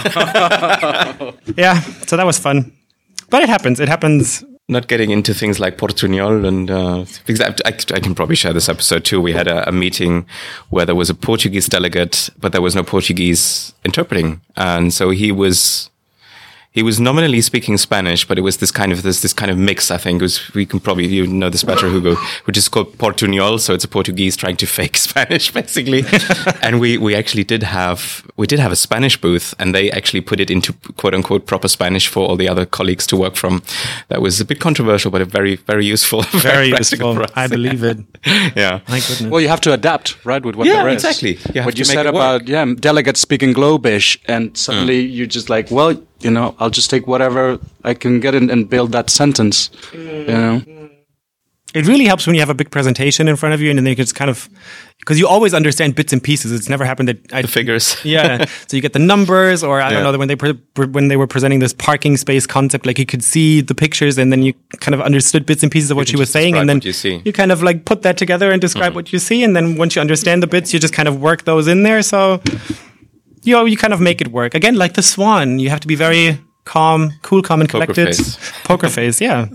yeah, 1.56 1.82
so 2.08 2.18
that 2.18 2.26
was 2.26 2.40
fun. 2.40 2.72
But 3.30 3.44
it 3.44 3.50
happens. 3.50 3.80
It 3.80 3.90
happens 3.90 4.44
not 4.70 4.88
getting 4.88 5.10
into 5.10 5.34
things 5.34 5.60
like 5.60 5.78
Portuñol 5.78 6.48
and 6.48 6.70
uh, 6.70 7.06
I, 7.28 7.56
I, 7.66 7.96
I, 7.96 8.00
can 8.00 8.14
probably 8.14 8.36
share 8.36 8.54
this 8.54 8.70
episode 8.70 9.04
too. 9.04 9.20
We 9.20 9.34
had 9.34 9.48
a, 9.48 9.68
a, 9.68 9.72
meeting 9.72 10.28
where 10.70 10.86
there 10.86 10.96
was 10.96 11.10
a 11.10 11.16
Portuguese 11.16 11.68
delegate, 11.68 12.30
but 12.40 12.52
there 12.52 12.62
was 12.62 12.76
no 12.76 12.84
Portuguese 12.84 13.74
interpreting, 13.84 14.42
and 14.56 14.94
so 14.94 15.10
he 15.10 15.32
was 15.32 15.90
he 16.72 16.84
was 16.84 17.00
nominally 17.00 17.42
speaking 17.42 17.78
Spanish, 17.78 18.28
but 18.28 18.38
it 18.38 18.42
was 18.42 18.58
this 18.58 18.72
kind 18.72 18.92
of 18.92 19.02
this 19.02 19.22
this 19.22 19.34
kind 19.34 19.50
of 19.50 19.58
mix. 19.58 19.90
I 19.90 19.98
think 19.98 20.22
it 20.22 20.24
was 20.24 20.54
we 20.54 20.68
can 20.68 20.80
probably 20.80 21.08
you 21.08 21.26
know 21.26 21.50
this 21.50 21.64
better, 21.64 21.90
Hugo, 21.90 22.16
which 22.46 22.58
is 22.58 22.70
called 22.70 22.96
Portuñol. 23.00 23.60
So 23.60 23.74
it's 23.74 23.84
a 23.84 23.88
Portuguese 23.88 24.38
trying 24.38 24.56
to 24.58 24.68
fake 24.78 24.98
Spanish, 24.98 25.52
basically. 25.52 26.04
and 26.62 26.80
we 26.80 26.98
we 27.00 27.16
actually 27.16 27.44
did 27.44 27.64
have 27.64 28.24
we 28.38 28.46
did 28.46 28.60
have 28.60 28.72
a 28.72 28.76
Spanish 28.76 29.20
booth, 29.20 29.56
and 29.58 29.74
they 29.74 29.90
actually 29.92 30.22
put 30.22 30.40
it 30.40 30.52
into 30.52 30.74
quote 30.98 31.16
unquote 31.16 31.48
proper 31.48 31.68
Spanish 31.68 32.08
for 32.08 32.28
all 32.28 32.36
the 32.36 32.48
other 32.48 32.68
colleagues 32.68 33.08
to 33.08 33.18
work 33.18 33.36
from. 33.36 33.64
That 34.10 34.22
was 34.22 34.40
a 34.40 34.46
bit 34.46 34.60
controversial, 34.60 35.10
but 35.10 35.26
very 35.28 35.56
very 35.56 35.86
useful. 35.86 36.22
Very, 36.40 36.70
very 36.70 36.78
useful. 36.78 37.26
I 37.36 37.48
believe 37.48 37.84
it. 37.84 37.98
yeah. 38.56 38.80
My 38.88 39.00
goodness. 39.00 39.24
Well, 39.24 39.42
you 39.42 39.50
have 39.50 39.62
to 39.62 39.74
adapt, 39.74 40.24
right, 40.26 40.44
with 40.44 40.56
what 40.56 40.68
yeah, 40.68 40.84
there 40.84 40.90
is. 40.90 41.04
exactly. 41.04 41.38
You 41.54 41.64
what 41.64 41.78
you 41.78 41.86
said 41.86 42.06
about 42.06 42.48
yeah 42.48 42.66
delegates 42.80 43.20
speaking 43.20 43.54
Globish, 43.54 44.18
and 44.26 44.56
suddenly 44.56 45.06
mm. 45.06 45.16
you're 45.16 45.28
just 45.28 45.50
like, 45.50 45.72
well 45.72 45.96
you 46.22 46.32
know, 46.32 46.56
I'll 46.60 46.70
just 46.70 46.90
take 46.90 47.08
whatever 47.08 47.60
I 47.84 47.94
can 47.94 48.20
get 48.20 48.36
in 48.36 48.50
and 48.50 48.70
build 48.70 48.92
that 48.92 49.10
sentence. 49.10 49.70
You 49.94 50.26
know, 50.26 50.62
it 51.74 51.86
really 51.86 52.06
helps 52.06 52.26
when 52.26 52.34
you 52.34 52.42
have 52.42 52.50
a 52.50 52.56
big 52.56 52.72
presentation 52.72 53.28
in 53.28 53.36
front 53.36 53.54
of 53.54 53.62
you, 53.62 53.70
and 53.70 53.78
then 53.78 53.86
you 53.86 53.96
can 53.96 54.04
just 54.04 54.16
kind 54.16 54.30
of 54.30 54.50
because 54.98 55.20
you 55.20 55.28
always 55.28 55.54
understand 55.54 55.94
bits 55.94 56.12
and 56.12 56.24
pieces. 56.24 56.52
It's 56.52 56.68
never 56.68 56.84
happened 56.84 57.10
that 57.10 57.34
I, 57.34 57.44
the 57.44 57.48
figures. 57.48 57.96
yeah, 58.04 58.46
so 58.68 58.76
you 58.76 58.82
get 58.82 58.94
the 58.94 59.00
numbers, 59.00 59.64
or 59.64 59.80
I 59.80 59.92
don't 59.92 60.04
know 60.04 60.18
when 60.18 60.28
they 60.28 60.36
pre- 60.36 60.88
when 60.88 61.10
they 61.10 61.18
were 61.18 61.28
presenting 61.28 61.60
this 61.60 61.74
parking 61.74 62.18
space 62.18 62.48
concept, 62.48 62.88
like 62.88 62.98
you 62.98 63.06
could 63.06 63.24
see 63.24 63.62
the 63.62 63.76
pictures, 63.76 64.18
and 64.18 64.32
then 64.32 64.42
you 64.42 64.54
kind 64.80 64.96
of 64.96 65.02
understood 65.02 65.46
bits 65.46 65.62
and 65.62 65.72
pieces 65.72 65.92
of 65.92 65.98
what 65.98 66.08
she 66.08 66.18
was 66.18 66.32
saying, 66.32 66.58
and 66.58 66.68
then 66.68 66.82
you, 66.84 66.92
see. 66.92 67.22
you 67.24 67.32
kind 67.32 67.52
of 67.52 67.62
like 67.62 67.86
put 67.86 68.02
that 68.02 68.18
together 68.18 68.52
and 68.52 68.60
describe 68.60 68.90
mm-hmm. 68.90 68.96
what 68.96 69.14
you 69.14 69.20
see, 69.20 69.44
and 69.44 69.56
then 69.56 69.78
once 69.78 69.96
you 69.96 70.02
understand 70.02 70.42
the 70.42 70.48
bits, 70.48 70.74
you 70.74 70.80
just 70.80 70.94
kind 70.94 71.08
of 71.08 71.22
work 71.22 71.44
those 71.44 71.68
in 71.68 71.84
there. 71.84 72.02
So 72.02 72.42
you 73.44 73.54
know, 73.54 73.66
you 73.66 73.78
kind 73.78 73.94
of 73.94 74.00
make 74.00 74.22
it 74.22 74.30
work. 74.30 74.54
Again, 74.56 74.76
like 74.76 74.94
the 74.94 75.02
swan, 75.02 75.60
you 75.60 75.70
have 75.70 75.80
to 75.82 75.88
be 75.88 75.96
very 75.96 76.40
calm, 76.74 77.12
cool, 77.24 77.42
calm, 77.42 77.62
and 77.62 77.70
Poker 77.70 77.86
collected. 77.94 78.16
face. 78.16 78.38
Poker 78.64 78.90
face, 78.90 79.20
yeah. 79.20 79.48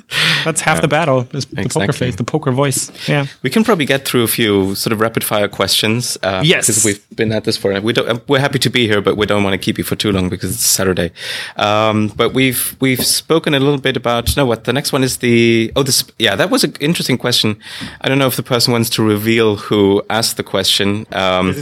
That's 0.44 0.60
half 0.60 0.80
the 0.80 0.88
battle. 0.88 1.20
Is 1.32 1.46
the 1.46 1.68
poker 1.68 1.92
face, 1.92 2.16
the 2.16 2.24
poker 2.24 2.50
voice. 2.52 2.90
Yeah. 3.08 3.26
We 3.42 3.50
can 3.50 3.62
probably 3.64 3.86
get 3.86 4.04
through 4.08 4.24
a 4.24 4.28
few 4.38 4.74
sort 4.74 4.92
of 4.92 5.00
rapid 5.00 5.22
fire 5.24 5.48
questions. 5.48 6.18
Uh, 6.22 6.42
Yes. 6.44 6.66
because 6.66 6.84
we've 6.84 7.16
been 7.16 7.32
at 7.32 7.44
this 7.44 7.56
for. 7.56 7.80
We 7.80 7.92
don't. 7.92 8.08
uh, 8.08 8.18
We're 8.28 8.40
happy 8.40 8.58
to 8.58 8.70
be 8.70 8.86
here, 8.88 9.00
but 9.00 9.16
we 9.16 9.26
don't 9.26 9.44
want 9.44 9.54
to 9.54 9.58
keep 9.66 9.78
you 9.78 9.84
for 9.84 9.96
too 9.96 10.10
long 10.12 10.28
because 10.28 10.50
it's 10.56 10.64
Saturday. 10.78 11.10
Um, 11.56 12.08
but 12.16 12.34
we've 12.34 12.76
we've 12.80 13.04
spoken 13.04 13.54
a 13.54 13.60
little 13.60 13.80
bit 13.80 13.96
about. 13.96 14.36
No, 14.36 14.44
what 14.46 14.64
the 14.64 14.72
next 14.72 14.92
one 14.92 15.04
is 15.04 15.18
the. 15.18 15.70
Oh, 15.76 15.82
this. 15.84 16.04
Yeah, 16.18 16.36
that 16.36 16.50
was 16.50 16.64
an 16.64 16.72
interesting 16.80 17.18
question. 17.18 17.56
I 18.02 18.08
don't 18.08 18.18
know 18.18 18.26
if 18.26 18.36
the 18.36 18.42
person 18.42 18.72
wants 18.72 18.90
to 18.90 19.02
reveal 19.02 19.56
who 19.56 20.02
asked 20.10 20.36
the 20.36 20.42
question. 20.42 21.06
Um, 21.12 21.54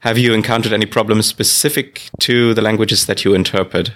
have 0.00 0.18
you 0.18 0.34
encountered 0.34 0.72
any 0.72 0.86
problems 0.86 1.26
specific 1.26 2.10
to 2.20 2.54
the 2.54 2.62
languages 2.62 3.06
that 3.06 3.24
you 3.24 3.34
interpret? 3.34 3.90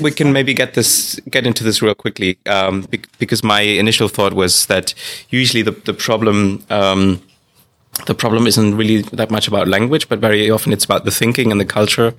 We 0.00 0.10
can 0.10 0.32
maybe 0.32 0.51
get 0.54 0.74
this 0.74 1.20
get 1.30 1.46
into 1.46 1.64
this 1.64 1.82
real 1.82 1.94
quickly 1.94 2.38
um, 2.46 2.82
bec- 2.82 3.08
because 3.18 3.42
my 3.42 3.60
initial 3.60 4.08
thought 4.08 4.32
was 4.32 4.66
that 4.66 4.94
usually 5.30 5.62
the 5.62 5.72
the 5.72 5.94
problem. 5.94 6.64
Um, 6.70 7.22
the 8.06 8.14
problem 8.14 8.46
isn't 8.46 8.74
really 8.74 9.02
that 9.12 9.30
much 9.30 9.46
about 9.46 9.68
language, 9.68 10.08
but 10.08 10.18
very 10.18 10.50
often 10.50 10.72
it's 10.72 10.84
about 10.84 11.04
the 11.04 11.10
thinking 11.10 11.52
and 11.52 11.60
the 11.60 11.66
culture 11.66 12.14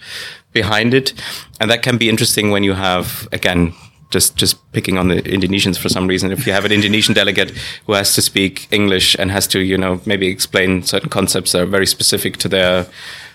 behind 0.52 0.94
it. 0.94 1.14
And 1.60 1.70
that 1.72 1.82
can 1.82 1.98
be 1.98 2.10
interesting 2.10 2.52
when 2.52 2.64
you 2.64 2.74
have, 2.74 3.28
again, 3.32 3.74
just, 4.12 4.38
just 4.38 4.72
picking 4.72 5.00
on 5.00 5.08
the 5.08 5.22
Indonesians 5.24 5.78
for 5.78 5.90
some 5.90 6.08
reason. 6.08 6.32
If 6.32 6.46
you 6.46 6.54
have 6.54 6.66
an 6.66 6.72
Indonesian 6.72 7.16
delegate 7.16 7.50
who 7.88 7.94
has 7.94 8.14
to 8.14 8.22
speak 8.22 8.68
English 8.72 9.16
and 9.18 9.32
has 9.32 9.48
to, 9.48 9.60
you 9.60 9.78
know, 9.78 10.00
maybe 10.06 10.28
explain 10.28 10.84
certain 10.84 11.10
concepts 11.10 11.52
that 11.52 11.64
are 11.64 11.66
very 11.66 11.88
specific 11.88 12.38
to 12.38 12.48
their 12.48 12.86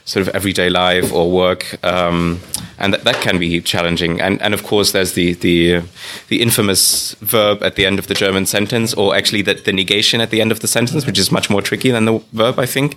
sort 0.08 0.26
of 0.26 0.34
everyday 0.34 0.70
life 0.70 1.12
or 1.12 1.30
work, 1.30 1.62
um, 1.84 2.40
and 2.78 2.94
that, 2.94 3.04
that 3.04 3.16
can 3.16 3.38
be 3.38 3.60
challenging. 3.60 4.20
And 4.20 4.40
and 4.40 4.54
of 4.54 4.62
course, 4.62 4.92
there's 4.92 5.12
the 5.12 5.34
the 5.34 5.82
the 6.28 6.40
infamous 6.40 7.14
verb 7.20 7.62
at 7.62 7.74
the 7.74 7.84
end 7.84 7.98
of 7.98 8.06
the 8.06 8.14
German 8.14 8.46
sentence, 8.46 8.94
or 8.94 9.14
actually 9.14 9.42
the, 9.42 9.54
the 9.54 9.72
negation 9.72 10.20
at 10.20 10.30
the 10.30 10.40
end 10.40 10.50
of 10.50 10.60
the 10.60 10.66
sentence, 10.66 11.06
which 11.06 11.18
is 11.18 11.30
much 11.30 11.50
more 11.50 11.62
tricky 11.62 11.90
than 11.90 12.06
the 12.06 12.20
verb, 12.32 12.58
I 12.58 12.66
think. 12.66 12.96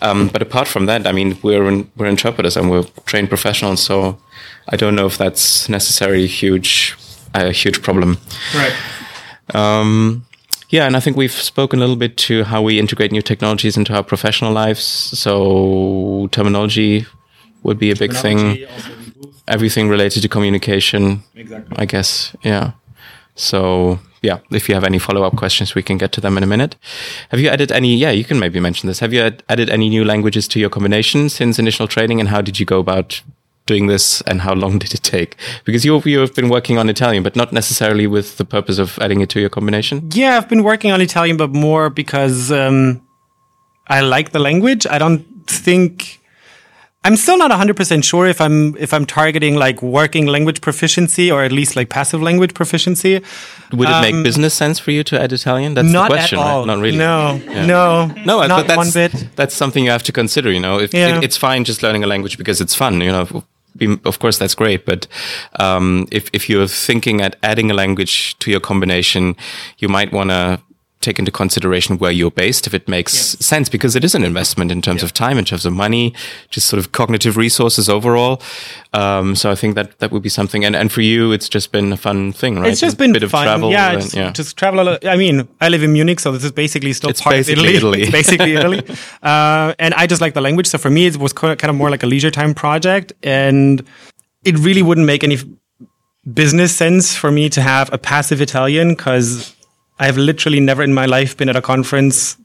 Um, 0.00 0.28
but 0.28 0.40
apart 0.42 0.68
from 0.68 0.86
that, 0.86 1.06
I 1.06 1.12
mean, 1.12 1.36
we're 1.42 1.68
in, 1.68 1.90
we're 1.96 2.06
interpreters 2.06 2.56
and 2.56 2.70
we're 2.70 2.86
trained 3.06 3.28
professionals, 3.28 3.82
so 3.82 4.18
I 4.68 4.76
don't 4.76 4.94
know 4.94 5.06
if 5.06 5.18
that's 5.18 5.68
necessarily 5.68 6.24
a 6.24 6.34
huge 6.40 6.96
a 7.34 7.50
huge 7.50 7.82
problem. 7.82 8.18
Right. 8.54 8.74
Um, 9.54 10.24
yeah, 10.72 10.86
and 10.86 10.96
I 10.96 11.00
think 11.00 11.18
we've 11.18 11.30
spoken 11.30 11.78
a 11.78 11.82
little 11.82 11.96
bit 11.96 12.16
to 12.28 12.44
how 12.44 12.62
we 12.62 12.78
integrate 12.78 13.12
new 13.12 13.20
technologies 13.20 13.76
into 13.76 13.94
our 13.94 14.02
professional 14.02 14.52
lives. 14.52 14.82
So 14.82 16.28
terminology 16.32 17.04
would 17.62 17.78
be 17.78 17.90
a 17.90 17.96
big 17.96 18.14
thing. 18.14 18.66
Everything 19.46 19.90
related 19.90 20.22
to 20.22 20.28
communication. 20.28 21.22
Exactly. 21.34 21.76
I 21.78 21.84
guess. 21.84 22.34
Yeah. 22.42 22.72
So 23.34 23.98
yeah, 24.22 24.38
if 24.50 24.66
you 24.66 24.74
have 24.74 24.84
any 24.84 24.98
follow 24.98 25.24
up 25.24 25.36
questions, 25.36 25.74
we 25.74 25.82
can 25.82 25.98
get 25.98 26.10
to 26.12 26.22
them 26.22 26.38
in 26.38 26.42
a 26.42 26.46
minute. 26.46 26.76
Have 27.28 27.40
you 27.40 27.50
added 27.50 27.70
any? 27.70 27.94
Yeah, 27.94 28.10
you 28.10 28.24
can 28.24 28.38
maybe 28.38 28.58
mention 28.58 28.86
this. 28.86 29.00
Have 29.00 29.12
you 29.12 29.20
ad- 29.20 29.42
added 29.50 29.68
any 29.68 29.90
new 29.90 30.06
languages 30.06 30.48
to 30.48 30.58
your 30.58 30.70
combination 30.70 31.28
since 31.28 31.58
initial 31.58 31.86
training, 31.86 32.18
and 32.18 32.30
how 32.30 32.40
did 32.40 32.58
you 32.58 32.64
go 32.64 32.78
about 32.78 33.20
doing 33.66 33.86
this, 33.86 34.22
and 34.22 34.40
how 34.40 34.54
long 34.54 34.78
did 34.82 34.92
it 34.94 35.02
take? 35.02 35.36
Because 35.64 35.84
you 35.84 36.00
you 36.04 36.20
have 36.20 36.34
been 36.34 36.48
working 36.48 36.78
on 36.78 36.88
Italian, 36.88 37.22
but 37.22 37.36
not 37.36 37.52
necessarily 37.52 38.06
with 38.06 38.36
the 38.36 38.44
purpose 38.44 38.78
of 38.78 38.98
adding 38.98 39.20
it 39.20 39.28
to 39.30 39.40
your 39.40 39.50
combination. 39.50 40.10
Yeah, 40.14 40.36
I've 40.36 40.48
been 40.48 40.62
working 40.64 40.92
on 40.92 41.00
Italian, 41.00 41.36
but 41.36 41.50
more 41.50 41.90
because 41.90 42.50
um, 42.50 43.00
I 43.88 44.00
like 44.00 44.30
the 44.32 44.38
language. 44.40 44.86
I 44.86 44.98
don't 44.98 45.24
think 45.46 46.18
I'm 47.04 47.16
still 47.16 47.36
not 47.36 47.50
100% 47.50 48.04
sure 48.04 48.26
if 48.28 48.40
I'm 48.40 48.76
if 48.76 48.92
I'm 48.94 49.04
targeting 49.06 49.56
like 49.56 49.82
working 49.82 50.26
language 50.26 50.60
proficiency 50.60 51.32
or 51.32 51.42
at 51.42 51.50
least 51.50 51.74
like 51.74 51.88
passive 51.88 52.22
language 52.22 52.54
proficiency. 52.54 53.20
Would 53.72 53.88
it 53.88 54.00
make 54.02 54.14
Um, 54.14 54.22
business 54.22 54.54
sense 54.54 54.78
for 54.78 54.92
you 54.92 55.02
to 55.04 55.20
add 55.20 55.32
Italian? 55.32 55.74
That's 55.74 55.90
not 55.90 56.08
the 56.10 56.14
question, 56.16 56.38
at 56.38 56.44
all. 56.46 56.58
right? 56.60 56.66
Not 56.68 56.78
really. 56.78 56.98
No, 56.98 57.40
Yeah. 57.44 57.66
no, 57.66 58.06
No, 58.24 58.46
not 58.46 58.48
but 58.60 58.66
that's, 58.68 58.76
one 58.76 58.90
bit. 58.92 59.12
That's 59.34 59.54
something 59.56 59.82
you 59.84 59.90
have 59.90 60.04
to 60.04 60.12
consider. 60.12 60.52
You 60.52 60.60
know, 60.60 60.78
if 60.78 60.94
Yeah. 60.94 61.18
it, 61.18 61.24
it's 61.24 61.36
fine 61.36 61.64
just 61.64 61.82
learning 61.82 62.04
a 62.04 62.06
language 62.06 62.36
because 62.38 62.60
it's 62.60 62.74
fun. 62.76 63.00
You 63.00 63.10
know, 63.10 63.26
of 64.04 64.18
course 64.18 64.38
that's 64.38 64.54
great. 64.54 64.84
But 64.84 65.06
um, 65.58 66.06
if 66.10 66.28
if 66.32 66.48
you're 66.48 66.68
thinking 66.68 67.20
at 67.20 67.36
adding 67.42 67.70
a 67.70 67.74
language 67.74 68.38
to 68.38 68.50
your 68.50 68.60
combination, 68.60 69.36
you 69.78 69.88
might 69.88 70.12
want 70.12 70.30
to 70.30 70.60
take 71.02 71.18
into 71.18 71.30
consideration 71.30 71.98
where 71.98 72.10
you're 72.12 72.30
based 72.30 72.66
if 72.66 72.74
it 72.74 72.88
makes 72.88 73.12
sense 73.52 73.68
because 73.68 73.94
it 73.96 74.04
is 74.04 74.14
an 74.14 74.24
investment 74.24 74.70
in 74.70 74.80
terms 74.80 75.02
of 75.02 75.12
time 75.12 75.36
in 75.38 75.44
terms 75.44 75.66
of 75.66 75.72
money 75.72 76.14
just 76.50 76.66
sort 76.68 76.78
of 76.78 76.92
cognitive 76.92 77.36
resources 77.36 77.88
overall 77.88 78.40
um, 78.94 79.34
so 79.36 79.50
i 79.50 79.54
think 79.54 79.74
that 79.74 79.98
that 79.98 80.10
would 80.12 80.22
be 80.22 80.28
something 80.28 80.64
and 80.64 80.74
and 80.76 80.90
for 80.92 81.02
you 81.02 81.32
it's 81.32 81.48
just 81.48 81.72
been 81.72 81.92
a 81.92 81.96
fun 81.96 82.32
thing 82.32 82.58
right 82.58 82.70
It's 82.72 82.80
just 82.80 82.94
A 82.96 82.98
been 82.98 83.12
bit 83.12 83.22
of 83.22 83.30
travel 83.30 83.70
yeah, 83.70 83.92
and- 83.92 84.14
yeah 84.14 84.30
just 84.32 84.56
travel. 84.56 84.80
A 84.80 84.84
lot. 84.84 85.04
I 85.06 85.16
mean, 85.16 85.48
I 85.60 85.68
live 85.68 85.82
in 85.82 85.92
Munich, 85.92 86.18
so 86.20 86.32
this 86.32 86.44
is 86.44 86.52
basically 86.52 86.92
still 86.92 87.10
It's 87.10 87.20
part 87.20 87.34
basically 87.36 87.70
of 87.70 87.74
Italy. 87.74 88.02
Italy. 88.02 88.10
basically 88.20 88.52
Italy. 88.60 88.80
Uh, 89.22 89.74
and 89.78 89.92
I 89.94 90.06
just 90.06 90.20
like 90.20 90.34
the 90.34 90.40
language. 90.40 90.66
So 90.68 90.78
for 90.78 90.90
me, 90.90 91.06
it 91.06 91.16
was 91.18 91.32
kind 91.32 91.64
of 91.72 91.74
more 91.74 91.90
like 91.90 92.02
a 92.02 92.06
leisure 92.06 92.30
time 92.30 92.54
project, 92.54 93.12
and 93.22 93.82
it 94.44 94.56
really 94.58 94.82
wouldn't 94.82 95.06
make 95.06 95.22
any 95.24 95.38
business 96.32 96.74
sense 96.74 97.14
for 97.16 97.30
me 97.30 97.48
to 97.50 97.60
have 97.60 97.92
a 97.92 97.98
passive 97.98 98.40
Italian 98.40 98.94
because 98.94 99.54
I've 100.04 100.18
literally 100.30 100.60
never 100.60 100.82
in 100.82 100.92
my 101.00 101.06
life 101.16 101.36
been 101.36 101.48
at 101.48 101.56
a 101.56 101.62
conference 101.72 102.36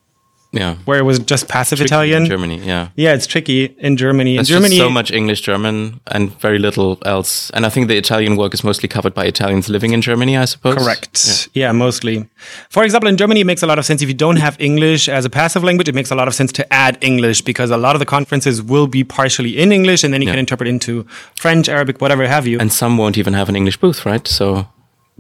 yeah 0.53 0.76
where 0.86 0.97
it 0.97 1.03
was 1.12 1.20
just 1.32 1.43
passive 1.49 1.78
Tricky 1.78 1.93
in 1.93 1.97
Italian. 1.97 2.26
germany 2.26 2.58
yeah 2.74 2.84
Yeah, 3.03 3.14
it's 3.18 3.28
tricky 3.34 3.60
in 3.88 3.93
Germany. 4.03 4.36
There's 4.36 4.49
in 4.49 4.55
Germany, 4.55 4.78
just 4.78 4.88
so 4.88 4.93
much 4.99 5.10
English, 5.12 5.41
German, 5.41 5.76
and 6.16 6.24
very 6.45 6.58
little 6.68 6.89
else. 7.14 7.32
And 7.55 7.66
I 7.68 7.70
think 7.74 7.84
the 7.89 7.97
Italian 7.97 8.34
work 8.41 8.53
is 8.58 8.64
mostly 8.70 8.88
covered 8.95 9.14
by 9.20 9.26
Italians 9.34 9.68
living 9.76 9.91
in 9.97 10.01
Germany, 10.01 10.34
I 10.43 10.45
suppose. 10.53 10.78
Correct. 10.82 11.49
Yeah. 11.62 11.74
mostly. 11.74 12.16
For 12.76 12.84
example, 12.88 13.10
in 13.10 13.18
Germany, 13.22 13.41
it 13.41 13.47
makes 13.51 13.64
a 13.68 13.68
lot 13.72 13.78
of 13.82 13.86
sense 13.89 13.99
if 14.05 14.10
you 14.14 14.18
don't 14.26 14.39
have 14.45 14.55
English 14.70 15.03
as 15.18 15.26
a 15.26 15.30
passive 15.30 15.64
language. 15.68 15.89
It 15.93 15.95
makes 15.99 16.12
a 16.12 16.16
lot 16.22 16.28
of 16.30 16.34
sense 16.39 16.51
to 16.60 16.64
add 16.86 16.93
English 17.01 17.39
because 17.51 17.70
a 17.80 17.82
lot 17.86 17.93
of 17.97 17.99
the 18.03 18.10
conferences 18.18 18.55
will 18.74 18.88
be 18.97 19.03
partially 19.20 19.53
in 19.64 19.70
English, 19.80 20.01
and 20.05 20.12
then 20.14 20.22
you 20.24 20.30
Yeah. 20.30 20.36
can 20.36 20.43
interpret 20.45 20.68
into 20.76 20.91
French, 21.43 21.66
Arabic, 21.78 21.95
whatever 22.03 22.24
have 22.36 22.45
you. 22.51 22.58
And 22.64 22.72
some 22.82 22.93
won't 23.01 23.18
even 23.18 23.34
have 23.39 23.47
an 23.51 23.55
English 23.62 23.78
booth, 23.84 23.99
right? 24.12 24.26
So 24.39 24.45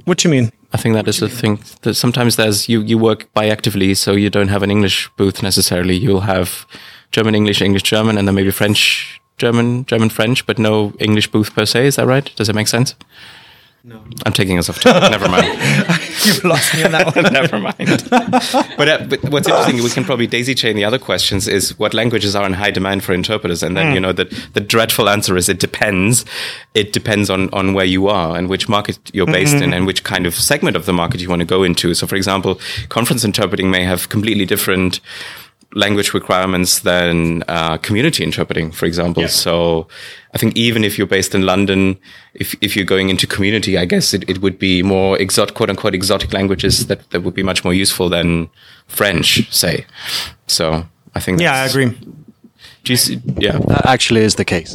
what 0.05 0.19
do 0.19 0.27
you 0.27 0.31
mean? 0.31 0.51
I 0.73 0.77
think 0.77 0.95
that 0.95 1.07
is 1.07 1.19
the 1.19 1.29
thing. 1.29 1.59
That 1.81 1.95
sometimes 1.95 2.35
there's 2.35 2.67
you 2.69 2.81
you 2.81 2.97
work 2.97 3.27
biactively, 3.33 3.95
so 3.95 4.11
you 4.13 4.29
don't 4.29 4.49
have 4.49 4.63
an 4.63 4.71
English 4.71 5.09
booth 5.17 5.41
necessarily. 5.41 5.95
You'll 5.95 6.21
have 6.21 6.65
German, 7.11 7.35
English, 7.35 7.61
English, 7.61 7.83
German, 7.83 8.17
and 8.17 8.27
then 8.27 8.35
maybe 8.35 8.51
French, 8.51 9.21
German, 9.37 9.85
German, 9.85 10.09
French, 10.09 10.45
but 10.45 10.59
no 10.59 10.93
English 10.99 11.31
booth 11.31 11.53
per 11.53 11.65
se. 11.65 11.87
Is 11.87 11.95
that 11.95 12.07
right? 12.07 12.35
Does 12.35 12.47
that 12.47 12.55
make 12.55 12.67
sense? 12.67 12.95
No. 13.83 14.03
I'm 14.25 14.33
taking 14.33 14.57
us 14.59 14.69
off 14.69 14.81
topic. 14.81 15.11
Never 15.11 15.29
mind. 15.29 15.47
You've 16.25 16.43
lost 16.43 16.73
me 16.73 16.83
on 16.83 16.91
that 16.91 17.15
one. 17.15 17.33
Never 17.33 17.59
mind. 17.59 18.07
but, 18.77 18.87
uh, 18.87 19.05
but 19.09 19.23
what's 19.29 19.47
interesting, 19.47 19.83
we 19.83 19.89
can 19.89 20.03
probably 20.03 20.27
daisy 20.27 20.55
chain 20.55 20.75
the 20.75 20.85
other 20.85 20.99
questions 20.99 21.47
is 21.47 21.77
what 21.77 21.93
languages 21.93 22.35
are 22.35 22.45
in 22.45 22.53
high 22.53 22.71
demand 22.71 23.03
for 23.03 23.13
interpreters, 23.13 23.63
and 23.63 23.75
then 23.75 23.93
you 23.93 23.99
know 23.99 24.13
the 24.13 24.25
the 24.53 24.61
dreadful 24.61 25.09
answer 25.09 25.37
is 25.37 25.49
it 25.49 25.59
depends. 25.59 26.25
It 26.73 26.93
depends 26.93 27.29
on 27.29 27.49
on 27.53 27.73
where 27.73 27.85
you 27.85 28.07
are 28.07 28.37
and 28.37 28.49
which 28.49 28.67
market 28.69 28.99
you're 29.13 29.25
based 29.27 29.55
in 29.55 29.73
and 29.73 29.85
which 29.85 30.03
kind 30.03 30.25
of 30.25 30.33
segment 30.33 30.75
of 30.75 30.85
the 30.85 30.93
market 30.93 31.21
you 31.21 31.29
want 31.29 31.41
to 31.41 31.45
go 31.45 31.63
into. 31.63 31.93
So, 31.93 32.07
for 32.07 32.15
example, 32.15 32.59
conference 32.89 33.23
interpreting 33.23 33.69
may 33.69 33.83
have 33.83 34.09
completely 34.09 34.45
different 34.45 34.99
language 35.73 36.13
requirements 36.13 36.79
than 36.79 37.43
uh, 37.47 37.77
community 37.77 38.23
interpreting, 38.23 38.71
for 38.71 38.85
example. 38.85 39.27
So 39.27 39.87
I 40.33 40.37
think 40.37 40.55
even 40.55 40.83
if 40.83 40.97
you're 40.97 41.07
based 41.07 41.35
in 41.35 41.45
London, 41.45 41.97
if, 42.33 42.55
if 42.61 42.75
you're 42.75 42.85
going 42.85 43.09
into 43.09 43.27
community, 43.27 43.77
I 43.77 43.85
guess 43.85 44.13
it, 44.13 44.27
it 44.29 44.41
would 44.41 44.57
be 44.57 44.81
more 44.81 45.17
exotic, 45.19 45.55
quote 45.55 45.69
unquote, 45.69 45.93
exotic 45.93 46.33
languages 46.33 46.87
that, 46.87 47.09
that 47.11 47.21
would 47.23 47.33
be 47.33 47.43
much 47.43 47.63
more 47.63 47.73
useful 47.73 48.09
than 48.09 48.49
French, 48.87 49.51
say. 49.53 49.85
So 50.47 50.85
I 51.15 51.19
think 51.19 51.41
Yeah, 51.41 51.53
I 51.53 51.65
agree. 51.65 51.97
Do 52.87 52.93
you 52.93 52.97
see, 52.97 53.19
yeah. 53.37 53.59
That 53.67 53.85
actually 53.85 54.21
is 54.21 54.35
the 54.35 54.45
case. 54.45 54.73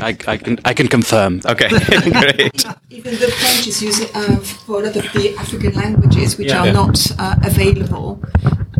I, 0.00 0.16
I 0.26 0.36
can 0.38 0.58
I 0.64 0.72
can 0.72 0.88
confirm. 0.88 1.42
Okay, 1.44 1.68
great. 2.22 2.64
Even 2.88 3.12
the 3.20 3.28
French 3.40 3.66
is 3.66 3.82
using 3.82 4.08
uh, 4.14 4.36
for 4.40 4.80
a 4.80 4.86
lot 4.86 4.96
of 4.96 5.04
the 5.12 5.36
African 5.38 5.74
languages 5.74 6.38
which 6.38 6.48
Yeah. 6.48 6.60
are 6.60 6.66
Yeah. 6.68 6.72
not 6.72 6.96
uh, 7.18 7.36
available 7.44 8.18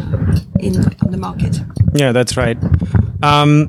uh, 0.00 0.38
in 0.60 0.76
on 1.04 1.10
the 1.10 1.18
market. 1.18 1.60
Yeah, 1.94 2.12
that's 2.12 2.38
right. 2.38 2.56
Um, 3.22 3.68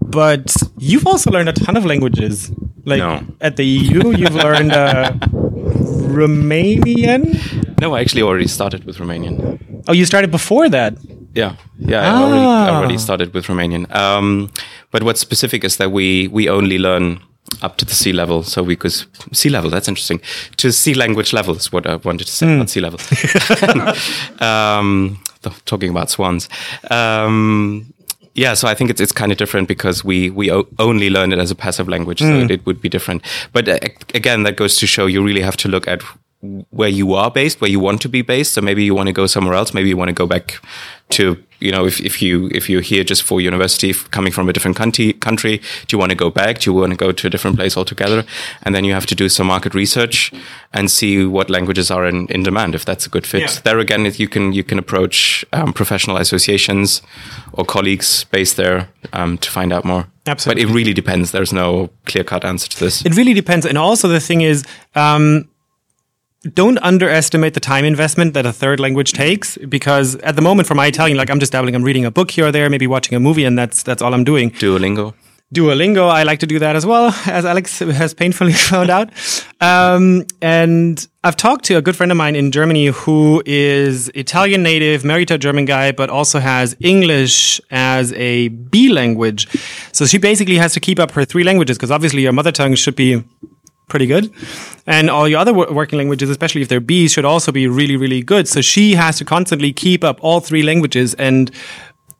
but 0.00 0.52
you've 0.78 1.06
also 1.06 1.30
learned 1.30 1.48
a 1.48 1.52
ton 1.52 1.76
of 1.76 1.84
languages. 1.86 2.50
Like 2.84 2.98
No. 2.98 3.22
at 3.40 3.54
the 3.56 3.64
EU, 3.64 4.16
you've 4.16 4.34
learned 4.34 4.72
uh, 4.72 5.12
Romanian. 6.18 7.22
No, 7.80 7.94
I 7.94 8.00
actually 8.00 8.22
already 8.22 8.48
started 8.48 8.84
with 8.84 8.98
Romanian. 8.98 9.58
Oh, 9.86 9.92
you 9.92 10.04
started 10.06 10.30
before 10.32 10.68
that. 10.70 10.94
Yeah, 11.36 11.56
yeah, 11.78 12.00
I 12.02 12.22
already, 12.22 12.40
I 12.44 12.68
Ah. 12.70 12.76
already 12.78 12.98
started 12.98 13.34
with 13.34 13.46
Romanian. 13.48 13.86
Um, 13.94 14.50
but 14.92 15.02
what's 15.02 15.20
specific 15.20 15.64
is 15.64 15.76
that 15.76 15.90
we 15.90 16.28
we 16.28 16.48
only 16.48 16.78
learn 16.78 17.18
up 17.62 17.76
to 17.76 17.84
the 17.84 17.94
sea 17.94 18.12
level. 18.12 18.42
So 18.42 18.62
we 18.62 18.76
could 18.76 18.92
sea 19.32 19.50
level. 19.50 19.70
That's 19.70 19.88
interesting. 19.88 20.20
To 20.56 20.70
sea 20.72 20.94
language 20.94 21.32
level 21.32 21.54
is 21.56 21.72
what 21.72 21.86
I 21.86 21.96
wanted 21.96 22.26
to 22.26 22.32
say. 22.32 22.46
Not 22.46 22.70
sea 22.70 22.80
level. 22.80 22.98
um, 24.40 25.18
th- 25.42 25.64
talking 25.64 25.90
about 25.90 26.10
swans. 26.10 26.48
Um, 26.90 27.92
yeah, 28.34 28.54
so 28.54 28.66
I 28.68 28.74
think 28.74 28.90
it's 28.90 29.00
it's 29.00 29.12
kind 29.12 29.30
of 29.32 29.38
different 29.38 29.68
because 29.68 30.04
we 30.04 30.30
we 30.30 30.50
o- 30.50 30.66
only 30.78 31.08
learn 31.10 31.32
it 31.32 31.38
as 31.38 31.50
a 31.50 31.54
passive 31.54 31.88
language, 31.88 32.18
so 32.20 32.26
it, 32.40 32.50
it 32.50 32.66
would 32.66 32.80
be 32.80 32.88
different. 32.88 33.22
But 33.52 33.68
uh, 33.68 33.78
again, 34.14 34.42
that 34.44 34.56
goes 34.56 34.76
to 34.76 34.86
show 34.86 35.06
you 35.06 35.22
really 35.22 35.42
have 35.42 35.56
to 35.58 35.68
look 35.68 35.86
at 35.88 36.02
where 36.70 36.88
you 36.88 37.14
are 37.14 37.30
based, 37.30 37.60
where 37.60 37.70
you 37.70 37.80
want 37.80 38.00
to 38.02 38.08
be 38.08 38.22
based. 38.22 38.54
So 38.54 38.60
maybe 38.60 38.84
you 38.84 38.94
want 38.94 39.06
to 39.06 39.12
go 39.12 39.26
somewhere 39.26 39.54
else. 39.54 39.72
Maybe 39.74 39.88
you 39.88 39.96
want 39.96 40.08
to 40.08 40.14
go 40.14 40.26
back 40.26 40.60
to, 41.10 41.42
you 41.60 41.70
know, 41.70 41.86
if, 41.86 42.00
if 42.00 42.20
you, 42.22 42.48
if 42.52 42.68
you're 42.68 42.80
here 42.80 43.04
just 43.04 43.22
for 43.22 43.40
university, 43.40 43.92
coming 44.10 44.32
from 44.32 44.48
a 44.48 44.52
different 44.52 44.76
country, 44.76 45.12
country, 45.14 45.58
do 45.58 45.94
you 45.94 45.98
want 45.98 46.10
to 46.10 46.16
go 46.16 46.30
back? 46.30 46.60
Do 46.60 46.70
you 46.70 46.74
want 46.74 46.92
to 46.92 46.96
go 46.96 47.12
to 47.12 47.26
a 47.26 47.30
different 47.30 47.56
place 47.56 47.76
altogether? 47.76 48.24
And 48.62 48.74
then 48.74 48.84
you 48.84 48.94
have 48.94 49.06
to 49.06 49.14
do 49.14 49.28
some 49.28 49.46
market 49.46 49.74
research 49.74 50.32
and 50.72 50.90
see 50.90 51.24
what 51.24 51.50
languages 51.50 51.90
are 51.90 52.06
in, 52.06 52.26
in 52.28 52.42
demand, 52.42 52.74
if 52.74 52.84
that's 52.84 53.06
a 53.06 53.10
good 53.10 53.26
fit. 53.26 53.42
Yeah. 53.42 53.60
There 53.64 53.78
again, 53.78 54.06
if 54.06 54.18
you 54.18 54.28
can, 54.28 54.52
you 54.52 54.64
can 54.64 54.78
approach 54.78 55.44
um, 55.52 55.72
professional 55.72 56.16
associations 56.16 57.02
or 57.52 57.64
colleagues 57.64 58.24
based 58.24 58.56
there 58.56 58.88
um, 59.12 59.38
to 59.38 59.50
find 59.50 59.72
out 59.72 59.84
more. 59.84 60.06
Absolutely. 60.26 60.64
But 60.64 60.70
it 60.70 60.74
really 60.74 60.94
depends. 60.94 61.30
There's 61.32 61.52
no 61.52 61.90
clear 62.06 62.24
cut 62.24 62.44
answer 62.44 62.68
to 62.68 62.80
this. 62.80 63.04
It 63.04 63.14
really 63.14 63.34
depends. 63.34 63.66
And 63.66 63.76
also 63.76 64.08
the 64.08 64.20
thing 64.20 64.40
is, 64.40 64.64
um, 64.94 65.48
don't 66.52 66.78
underestimate 66.78 67.54
the 67.54 67.60
time 67.60 67.84
investment 67.84 68.34
that 68.34 68.44
a 68.44 68.52
third 68.52 68.78
language 68.78 69.12
takes 69.12 69.56
because 69.68 70.16
at 70.16 70.36
the 70.36 70.42
moment 70.42 70.68
for 70.68 70.74
my 70.74 70.86
Italian, 70.86 71.16
like 71.16 71.30
I'm 71.30 71.40
just 71.40 71.52
dabbling, 71.52 71.74
I'm 71.74 71.82
reading 71.82 72.04
a 72.04 72.10
book 72.10 72.30
here 72.30 72.46
or 72.46 72.52
there, 72.52 72.68
maybe 72.68 72.86
watching 72.86 73.14
a 73.14 73.20
movie 73.20 73.44
and 73.44 73.58
that's, 73.58 73.82
that's 73.82 74.02
all 74.02 74.12
I'm 74.12 74.24
doing. 74.24 74.50
Duolingo. 74.50 75.14
Duolingo, 75.54 76.10
I 76.10 76.24
like 76.24 76.40
to 76.40 76.46
do 76.46 76.58
that 76.58 76.74
as 76.74 76.84
well, 76.84 77.14
as 77.26 77.44
Alex 77.44 77.78
has 77.78 78.12
painfully 78.12 78.52
found 78.70 78.90
out. 78.90 79.10
Um, 79.60 80.26
and 80.42 81.06
I've 81.22 81.36
talked 81.36 81.64
to 81.66 81.74
a 81.74 81.82
good 81.82 81.96
friend 81.96 82.10
of 82.10 82.18
mine 82.18 82.34
in 82.34 82.50
Germany 82.50 82.86
who 82.86 83.42
is 83.46 84.08
Italian 84.10 84.62
native, 84.62 85.04
married 85.04 85.28
to 85.28 85.34
a 85.34 85.38
German 85.38 85.64
guy, 85.64 85.92
but 85.92 86.10
also 86.10 86.40
has 86.40 86.76
English 86.80 87.60
as 87.70 88.12
a 88.14 88.48
B 88.48 88.90
language. 88.90 89.46
So 89.92 90.06
she 90.06 90.18
basically 90.18 90.56
has 90.56 90.74
to 90.74 90.80
keep 90.80 90.98
up 90.98 91.12
her 91.12 91.24
three 91.24 91.44
languages 91.44 91.78
because 91.78 91.90
obviously 91.90 92.22
your 92.22 92.32
mother 92.32 92.52
tongue 92.52 92.74
should 92.74 92.96
be 92.96 93.22
pretty 93.88 94.06
good. 94.06 94.32
And 94.86 95.10
all 95.10 95.28
your 95.28 95.38
other 95.38 95.52
wo- 95.52 95.72
working 95.72 95.98
languages, 95.98 96.30
especially 96.30 96.62
if 96.62 96.68
they're 96.68 96.80
B's, 96.80 97.12
should 97.12 97.24
also 97.24 97.52
be 97.52 97.66
really, 97.66 97.96
really 97.96 98.22
good. 98.22 98.48
So 98.48 98.60
she 98.60 98.94
has 98.94 99.18
to 99.18 99.24
constantly 99.24 99.72
keep 99.72 100.04
up 100.04 100.18
all 100.22 100.40
three 100.40 100.62
languages. 100.62 101.14
And 101.14 101.50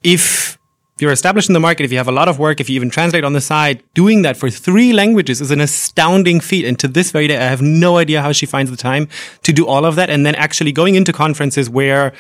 if 0.03 0.59
you're 1.01 1.13
established 1.13 1.49
in 1.49 1.55
the 1.55 1.61
market, 1.61 1.85
if 1.85 1.91
you 1.91 1.99
have 1.99 2.09
a 2.09 2.13
lot 2.13 2.29
of 2.29 2.39
work, 2.39 2.61
if 2.61 2.69
you 2.69 2.77
even 2.77 2.91
translate 2.91 3.25
on 3.25 3.33
the 3.33 3.41
side, 3.41 3.83
doing 3.95 4.23
that 4.23 4.37
for 4.37 4.49
three 4.49 4.93
languages 4.93 5.41
is 5.41 5.51
an 5.51 5.61
astounding 5.61 6.41
feat. 6.41 6.65
And 6.65 6.79
to 6.79 6.89
this 6.89 7.11
very 7.11 7.27
day, 7.27 7.37
I 7.37 7.45
have 7.45 7.63
no 7.63 7.97
idea 7.97 8.23
how 8.23 8.33
she 8.33 8.47
finds 8.47 8.71
the 8.71 8.77
time 8.77 9.09
to 9.43 9.53
do 9.53 9.67
all 9.67 9.85
of 9.85 9.97
that. 9.97 10.11
And 10.11 10.25
then 10.25 10.35
actually 10.35 10.73
going 10.73 10.95
into 10.95 11.13
conferences 11.13 11.69
where, 11.69 12.13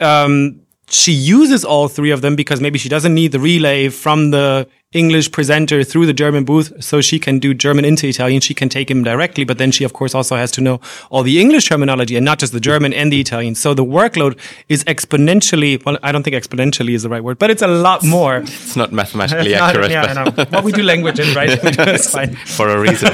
um, 0.00 0.60
she 0.88 1.12
uses 1.12 1.64
all 1.64 1.88
three 1.88 2.10
of 2.10 2.20
them 2.20 2.36
because 2.36 2.60
maybe 2.60 2.78
she 2.78 2.88
doesn't 2.88 3.14
need 3.14 3.32
the 3.32 3.40
relay 3.40 3.88
from 3.88 4.30
the 4.30 4.68
English 4.92 5.32
presenter 5.32 5.82
through 5.82 6.06
the 6.06 6.14
German 6.14 6.44
booth, 6.44 6.72
so 6.82 7.00
she 7.00 7.18
can 7.18 7.38
do 7.40 7.52
German 7.52 7.84
into 7.84 8.06
Italian. 8.06 8.40
She 8.40 8.54
can 8.54 8.68
take 8.68 8.88
him 8.90 9.02
directly, 9.02 9.44
but 9.44 9.58
then 9.58 9.72
she, 9.72 9.82
of 9.84 9.92
course, 9.92 10.14
also 10.14 10.36
has 10.36 10.50
to 10.52 10.60
know 10.60 10.80
all 11.10 11.24
the 11.24 11.40
English 11.40 11.68
terminology 11.68 12.16
and 12.16 12.24
not 12.24 12.38
just 12.38 12.52
the 12.52 12.60
German 12.60 12.92
and 12.94 13.12
the 13.12 13.20
Italian. 13.20 13.56
So 13.56 13.74
the 13.74 13.84
workload 13.84 14.38
is 14.68 14.84
exponentially, 14.84 15.84
well, 15.84 15.98
I 16.04 16.12
don't 16.12 16.22
think 16.22 16.36
exponentially 16.36 16.94
is 16.94 17.02
the 17.02 17.08
right 17.08 17.22
word, 17.22 17.38
but 17.38 17.50
it's 17.50 17.62
a 17.62 17.66
lot 17.66 18.04
more. 18.04 18.38
It's 18.38 18.76
not 18.76 18.92
mathematically 18.92 19.52
It's 19.54 19.60
not- 19.60 19.70
accurate, 19.70 19.90
yeah, 19.90 20.02
I 20.04 20.12
know. 20.14 20.46
Well, 20.52 20.62
we 20.62 20.72
do 20.72 20.84
language 20.84 21.18
in, 21.18 21.34
right? 21.34 21.50
it's 21.62 22.10
fine. 22.10 22.36
for 22.36 22.68
a 22.68 22.80
reason. 22.80 23.12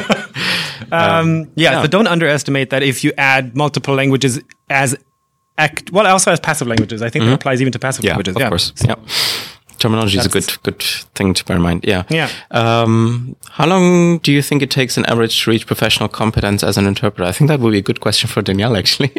Um, 0.93 1.51
yeah, 1.55 1.73
yeah. 1.73 1.83
so 1.83 1.89
don't 1.89 2.07
underestimate 2.07 2.69
that 2.71 2.83
if 2.83 3.03
you 3.03 3.13
add 3.17 3.57
multiple 3.57 3.95
languages 3.95 4.41
as 4.69 4.95
act, 5.59 5.91
well, 5.93 6.07
also 6.07 6.33
as 6.33 6.41
passive 6.41 6.69
languages. 6.69 7.03
I 7.03 7.09
think 7.11 7.25
that 7.25 7.33
applies 7.35 7.61
even 7.61 7.73
to 7.73 7.79
passive 7.79 8.05
Mm-hmm. 8.05 8.07
yeah, 8.09 8.13
languages. 8.13 8.37
of 8.37 8.49
course. 8.49 8.73
Yeah. 8.85 8.95
Terminology 9.79 10.17
is 10.19 10.27
a 10.27 10.29
good 10.29 10.47
good 10.63 10.81
thing 11.17 11.35
to 11.35 11.45
bear 11.45 11.57
in 11.57 11.63
mind. 11.63 11.85
Yeah. 11.85 12.05
Yeah. 12.09 12.31
Um, 12.53 13.35
how 13.51 13.67
long 13.67 14.19
do 14.19 14.31
you 14.31 14.41
think 14.41 14.63
it 14.63 14.71
takes 14.71 14.97
an 14.97 15.05
average 15.07 15.43
to 15.43 15.51
reach 15.51 15.67
professional 15.67 16.09
competence 16.09 16.63
as 16.63 16.79
an 16.79 16.87
interpreter? 16.87 17.29
I 17.29 17.33
think 17.33 17.49
that 17.49 17.59
would 17.59 17.73
be 17.73 17.79
a 17.79 17.83
good 17.83 17.99
question 18.01 18.29
for 18.29 18.43
Danielle, 18.43 18.77
actually, 18.77 19.09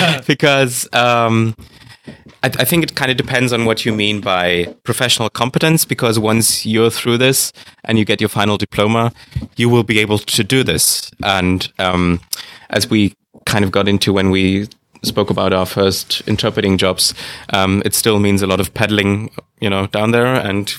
because 0.26 0.86
um, 0.92 1.56
I, 2.42 2.48
I 2.58 2.64
think 2.64 2.82
it 2.84 2.94
kind 2.94 3.10
of 3.10 3.16
depends 3.16 3.52
on 3.54 3.64
what 3.64 3.86
you 3.86 3.92
mean 3.94 4.20
by 4.20 4.66
professional 4.84 5.30
competence. 5.30 5.86
Because 5.86 6.18
once 6.18 6.66
you're 6.66 6.90
through 6.90 7.16
this 7.18 7.52
and 7.84 7.98
you 7.98 8.04
get 8.04 8.20
your 8.20 8.28
final 8.28 8.58
diploma, 8.58 9.12
you 9.56 9.70
will 9.70 9.84
be 9.84 9.98
able 9.98 10.18
to 10.18 10.44
do 10.44 10.62
this. 10.62 11.10
And 11.24 11.72
um, 11.78 12.20
as 12.68 12.90
we 12.90 13.14
kind 13.46 13.64
of 13.64 13.70
got 13.70 13.88
into 13.88 14.12
when 14.12 14.30
we 14.30 14.68
spoke 15.02 15.30
about 15.30 15.52
our 15.52 15.66
first 15.66 16.22
interpreting 16.26 16.78
jobs, 16.78 17.14
um, 17.52 17.82
it 17.84 17.94
still 17.94 18.18
means 18.18 18.42
a 18.42 18.46
lot 18.46 18.60
of 18.60 18.72
pedaling, 18.74 19.30
you 19.60 19.70
know, 19.70 19.86
down 19.88 20.10
there 20.10 20.26
and 20.26 20.74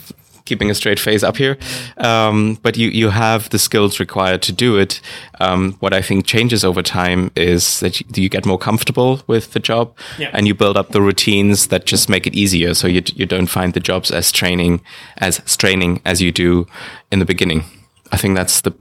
keeping 0.45 0.71
a 0.71 0.73
straight 0.73 0.97
face 0.97 1.23
up 1.23 1.35
here. 1.35 1.57
Um, 1.97 2.57
but 2.61 2.77
you, 2.77 2.87
you 2.87 3.09
have 3.09 3.49
the 3.49 3.59
skills 3.59 3.99
required 3.99 4.41
to 4.43 4.53
do 4.53 4.77
it. 4.77 5.01
Um, 5.41 5.73
what 5.81 5.93
I 5.93 6.01
think 6.01 6.25
changes 6.25 6.63
over 6.63 6.81
time 6.81 7.31
is 7.35 7.81
that 7.81 7.99
you, 7.99 8.05
you 8.15 8.29
get 8.29 8.45
more 8.45 8.57
comfortable 8.57 9.21
with 9.27 9.51
the 9.51 9.59
job 9.59 9.93
Yeah. 10.17 10.29
and 10.31 10.47
you 10.47 10.53
build 10.55 10.77
up 10.77 10.91
the 10.91 11.01
routines 11.01 11.67
that 11.67 11.85
just 11.85 12.07
make 12.07 12.25
it 12.25 12.33
easier. 12.33 12.73
So 12.75 12.87
you, 12.87 13.01
you 13.13 13.25
don't 13.25 13.47
find 13.47 13.73
the 13.73 13.81
jobs 13.81 14.09
as 14.09 14.31
training, 14.31 14.79
as 15.17 15.41
straining 15.45 15.99
as 16.05 16.21
you 16.21 16.31
do 16.31 16.65
in 17.11 17.19
the 17.19 17.25
beginning. 17.25 17.65
I 18.13 18.17
think 18.17 18.35
that's 18.37 18.61
the, 18.61 18.71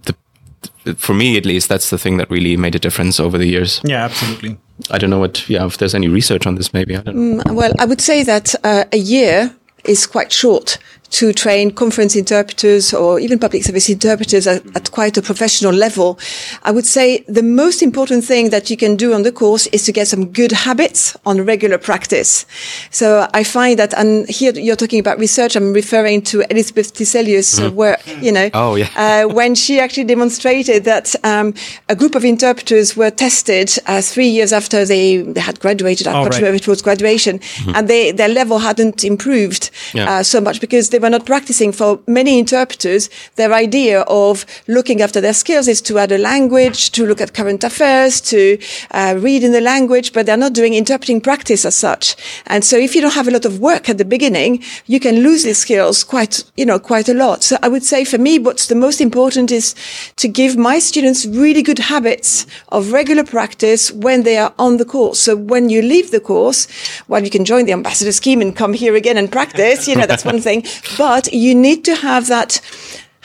the, 0.85 0.95
for 0.95 1.15
me 1.15 1.37
at 1.37 1.45
least, 1.45 1.69
that's 1.69 1.91
the 1.91 1.99
thing 1.99 2.17
that 2.19 2.31
really 2.31 2.57
made 2.57 2.77
a 2.77 2.79
difference 2.79 3.19
over 3.19 3.37
the 3.39 3.47
years. 3.47 3.81
Yeah, 3.85 4.05
absolutely. 4.05 4.59
I 4.91 4.99
don't 4.99 5.11
know 5.11 5.19
what, 5.19 5.49
yeah, 5.49 5.65
if 5.67 5.79
there's 5.79 5.95
any 5.95 6.09
research 6.09 6.47
on 6.47 6.55
this, 6.57 6.73
maybe. 6.73 6.97
I 6.97 7.01
don't 7.01 7.37
know. 7.39 7.43
Well, 7.53 7.73
I 7.79 7.85
would 7.87 8.01
say 8.01 8.23
that 8.25 8.55
uh, 8.63 8.85
a 8.93 8.99
year 8.99 9.55
is 9.85 10.07
quite 10.07 10.33
short 10.33 10.79
to 11.11 11.33
train 11.33 11.71
conference 11.71 12.17
interpreters 12.17 12.93
or 12.93 13.19
even 13.21 13.39
public 13.39 13.63
service 13.65 13.89
interpreters 13.89 14.47
at, 14.47 14.63
at 14.77 14.91
quite 14.91 15.17
a 15.17 15.23
professional 15.23 15.73
level. 15.73 16.19
I 16.63 16.71
would 16.71 16.87
say 16.87 17.25
the 17.29 17.43
most 17.43 17.83
important 17.83 18.25
thing 18.25 18.51
that 18.51 18.71
you 18.71 18.77
can 18.77 18.97
do 18.97 19.13
on 19.15 19.23
the 19.23 19.33
course 19.33 19.67
is 19.69 19.85
to 19.85 19.93
get 19.93 20.09
some 20.09 20.27
good 20.33 20.53
habits 20.53 21.17
on 21.25 21.45
regular 21.45 21.79
practice. 21.79 22.47
So 22.91 23.29
I 23.33 23.45
find 23.45 23.79
that, 23.79 23.95
and 23.95 24.29
here 24.29 24.53
you're 24.53 24.77
talking 24.77 25.01
about 25.01 25.19
research, 25.19 25.57
I'm 25.57 25.73
referring 25.73 26.23
to 26.23 26.43
Elizabeth 26.51 26.93
Tiselius, 26.95 27.61
uh, 27.65 27.71
where, 27.71 27.99
you 28.21 28.33
know, 28.33 28.51
Oh, 28.55 28.75
yeah. 28.75 28.89
uh, 28.97 29.33
when 29.33 29.55
she 29.55 29.81
actually 29.81 30.05
demonstrated 30.05 30.85
that 30.85 31.15
um, 31.25 31.55
a 31.89 31.95
group 31.97 32.15
of 32.15 32.25
interpreters 32.25 32.97
were 32.97 33.11
tested 33.11 33.71
uh, 33.87 34.01
three 34.01 34.29
years 34.29 34.53
after 34.53 34.85
they, 34.85 35.19
they 35.19 35.41
had 35.41 35.61
graduated. 35.61 36.07
I 36.07 36.13
can't 36.13 36.31
right. 36.31 36.37
remember 36.39 36.57
if 36.57 36.63
it 36.63 36.69
was 36.69 36.83
graduation, 36.83 37.41
and 37.75 37.89
they, 37.89 38.13
their 38.13 38.29
level 38.29 38.59
hadn't 38.59 39.05
improved 39.05 39.71
Yeah. 39.95 40.11
uh, 40.19 40.23
so 40.23 40.41
much 40.41 40.61
because 40.61 40.91
they 40.91 40.96
were 40.99 41.11
not 41.11 41.27
practicing. 41.27 41.73
For 41.73 42.01
many 42.07 42.39
interpreters, 42.39 43.09
their 43.37 43.53
idea 43.53 44.03
of 44.03 44.45
looking 44.69 45.03
after 45.03 45.21
their 45.21 45.35
skills 45.35 45.69
is 45.69 45.81
to 45.83 45.99
add 45.99 46.13
a 46.13 46.19
language, 46.19 46.91
to 46.93 47.07
look 47.07 47.21
at 47.21 47.35
current 47.35 47.65
affairs, 47.65 48.21
to 48.23 48.59
uh, 48.91 49.17
read 49.19 49.43
in 49.43 49.53
the 49.53 49.61
language, 49.61 50.13
but 50.13 50.27
they're 50.27 50.37
not 50.37 50.53
doing 50.53 50.75
interpreting 50.75 51.21
practice 51.21 51.65
as 51.65 51.75
such. 51.75 52.17
And 52.47 52.65
so, 52.65 52.77
if 52.77 52.95
you 52.95 53.01
don't 53.01 53.15
have 53.15 53.29
a 53.29 53.31
lot 53.31 53.45
of 53.45 53.61
work 53.61 53.89
at 53.89 53.99
the 53.99 54.05
beginning, 54.05 54.63
you 54.87 55.01
can 55.01 55.17
lose 55.23 55.43
these 55.43 55.59
skills 55.59 56.05
quite, 56.05 56.45
you 56.57 56.67
know, 56.67 56.79
quite 56.79 57.09
a 57.09 57.15
lot. 57.15 57.43
So, 57.43 57.57
I 57.63 57.69
would 57.69 57.85
say 57.85 58.05
for 58.05 58.19
me, 58.19 58.39
what's 58.39 58.67
the 58.67 58.75
most 58.75 59.01
important 59.01 59.51
is 59.51 59.75
to 60.17 60.29
give 60.29 60.57
my 60.57 60.79
students 60.79 61.27
really 61.27 61.63
good 61.63 61.79
habits 61.79 62.47
of 62.69 62.93
regular 62.93 63.25
practice 63.25 63.91
when 63.91 64.23
they 64.23 64.37
are 64.37 64.55
on 64.59 64.77
the 64.77 64.85
course. 64.85 65.19
So, 65.21 65.37
when 65.37 65.71
you 65.71 65.83
leave 65.83 66.11
the 66.11 66.21
course, 66.21 66.67
well, 67.09 67.23
you 67.23 67.31
can 67.31 67.45
join 67.45 67.67
the 67.67 67.73
ambassador 67.73 68.13
scheme 68.13 68.41
and 68.41 68.55
come 68.55 68.73
here 68.73 68.95
again 68.95 69.17
and 69.17 69.31
practice. 69.31 69.89
You 69.89 69.97
know, 69.97 70.07
that's 70.07 70.25
one 70.25 70.41
thing. 70.41 70.65
But 70.99 71.33
you 71.33 71.55
need 71.55 71.85
to 71.85 71.95
have 71.97 72.29
that 72.29 72.61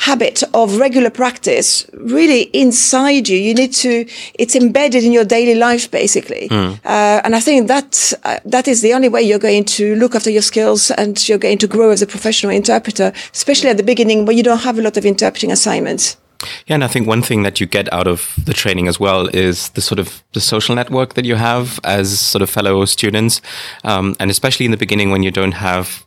habit 0.01 0.41
of 0.55 0.77
regular 0.77 1.11
practice 1.11 1.85
really 1.93 2.43
inside 2.53 3.29
you. 3.29 3.37
You 3.37 3.53
need 3.53 3.71
to, 3.73 4.07
it's 4.33 4.55
embedded 4.55 5.03
in 5.03 5.11
your 5.11 5.23
daily 5.23 5.53
life, 5.53 5.91
basically. 5.91 6.49
Uh, 6.83 7.21
and 7.23 7.35
I 7.35 7.39
think 7.39 7.67
that, 7.67 8.11
uh, 8.23 8.39
that 8.45 8.67
is 8.67 8.81
the 8.81 8.93
only 8.93 9.09
way 9.09 9.21
you're 9.21 9.39
going 9.39 9.65
to 9.65 9.95
look 9.95 10.15
after 10.15 10.31
your 10.31 10.41
skills 10.41 10.89
and 10.91 11.29
you're 11.29 11.37
going 11.37 11.59
to 11.59 11.67
grow 11.67 11.91
as 11.91 12.01
a 12.01 12.07
professional 12.07 12.51
interpreter, 12.51 13.13
especially 13.31 13.69
at 13.69 13.77
the 13.77 13.83
beginning 13.83 14.25
where 14.25 14.35
you 14.35 14.43
don't 14.43 14.61
have 14.61 14.79
a 14.79 14.81
lot 14.81 14.97
of 14.97 15.05
interpreting 15.05 15.51
assignments. 15.51 16.17
Yeah, 16.65 16.75
and 16.75 16.83
I 16.83 16.87
think 16.87 17.07
one 17.07 17.21
thing 17.21 17.43
that 17.43 17.59
you 17.59 17.67
get 17.67 17.91
out 17.93 18.07
of 18.07 18.33
the 18.45 18.53
training 18.53 18.87
as 18.87 18.99
well 18.99 19.27
is 19.27 19.69
the 19.69 19.81
sort 19.81 19.99
of 19.99 20.23
the 20.33 20.41
social 20.41 20.73
network 20.73 21.13
that 21.13 21.25
you 21.25 21.35
have 21.35 21.79
as 21.83 22.19
sort 22.19 22.41
of 22.41 22.49
fellow 22.49 22.85
students, 22.85 23.41
um, 23.83 24.15
and 24.19 24.31
especially 24.31 24.65
in 24.65 24.71
the 24.71 24.77
beginning 24.77 25.11
when 25.11 25.21
you 25.21 25.29
don't 25.29 25.51
have 25.51 26.03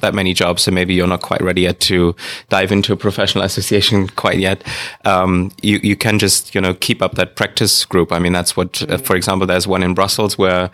that 0.00 0.14
many 0.14 0.34
jobs, 0.34 0.62
so 0.62 0.70
maybe 0.70 0.94
you're 0.94 1.06
not 1.06 1.22
quite 1.22 1.40
ready 1.40 1.62
yet 1.62 1.80
to 1.80 2.14
dive 2.48 2.72
into 2.72 2.92
a 2.92 2.96
professional 2.96 3.44
association 3.44 4.08
quite 4.16 4.38
yet. 4.38 4.62
Um, 5.04 5.50
you 5.62 5.80
you 5.82 5.96
can 5.96 6.18
just 6.18 6.54
you 6.54 6.60
know 6.60 6.74
keep 6.74 7.02
up 7.02 7.14
that 7.14 7.36
practice 7.36 7.84
group. 7.84 8.12
I 8.12 8.18
mean, 8.18 8.32
that's 8.32 8.56
what, 8.56 8.82
uh, 8.90 8.98
for 8.98 9.16
example, 9.16 9.46
there's 9.46 9.66
one 9.66 9.82
in 9.82 9.94
Brussels 9.94 10.38
where 10.38 10.70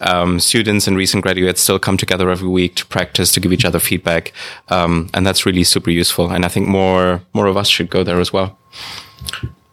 um, 0.00 0.40
students 0.40 0.86
and 0.86 0.96
recent 0.96 1.22
graduates 1.22 1.60
still 1.60 1.78
come 1.78 1.96
together 1.96 2.30
every 2.30 2.48
week 2.48 2.76
to 2.76 2.86
practice, 2.86 3.32
to 3.32 3.40
give 3.40 3.52
each 3.52 3.64
other 3.64 3.78
feedback, 3.78 4.32
um, 4.68 5.08
and 5.14 5.26
that's 5.26 5.46
really 5.46 5.64
super 5.64 5.90
useful. 5.90 6.30
And 6.30 6.44
I 6.44 6.48
think 6.48 6.68
more 6.68 7.22
more 7.32 7.46
of 7.46 7.56
us 7.56 7.68
should 7.68 7.90
go 7.90 8.02
there 8.04 8.20
as 8.20 8.32
well. 8.32 8.58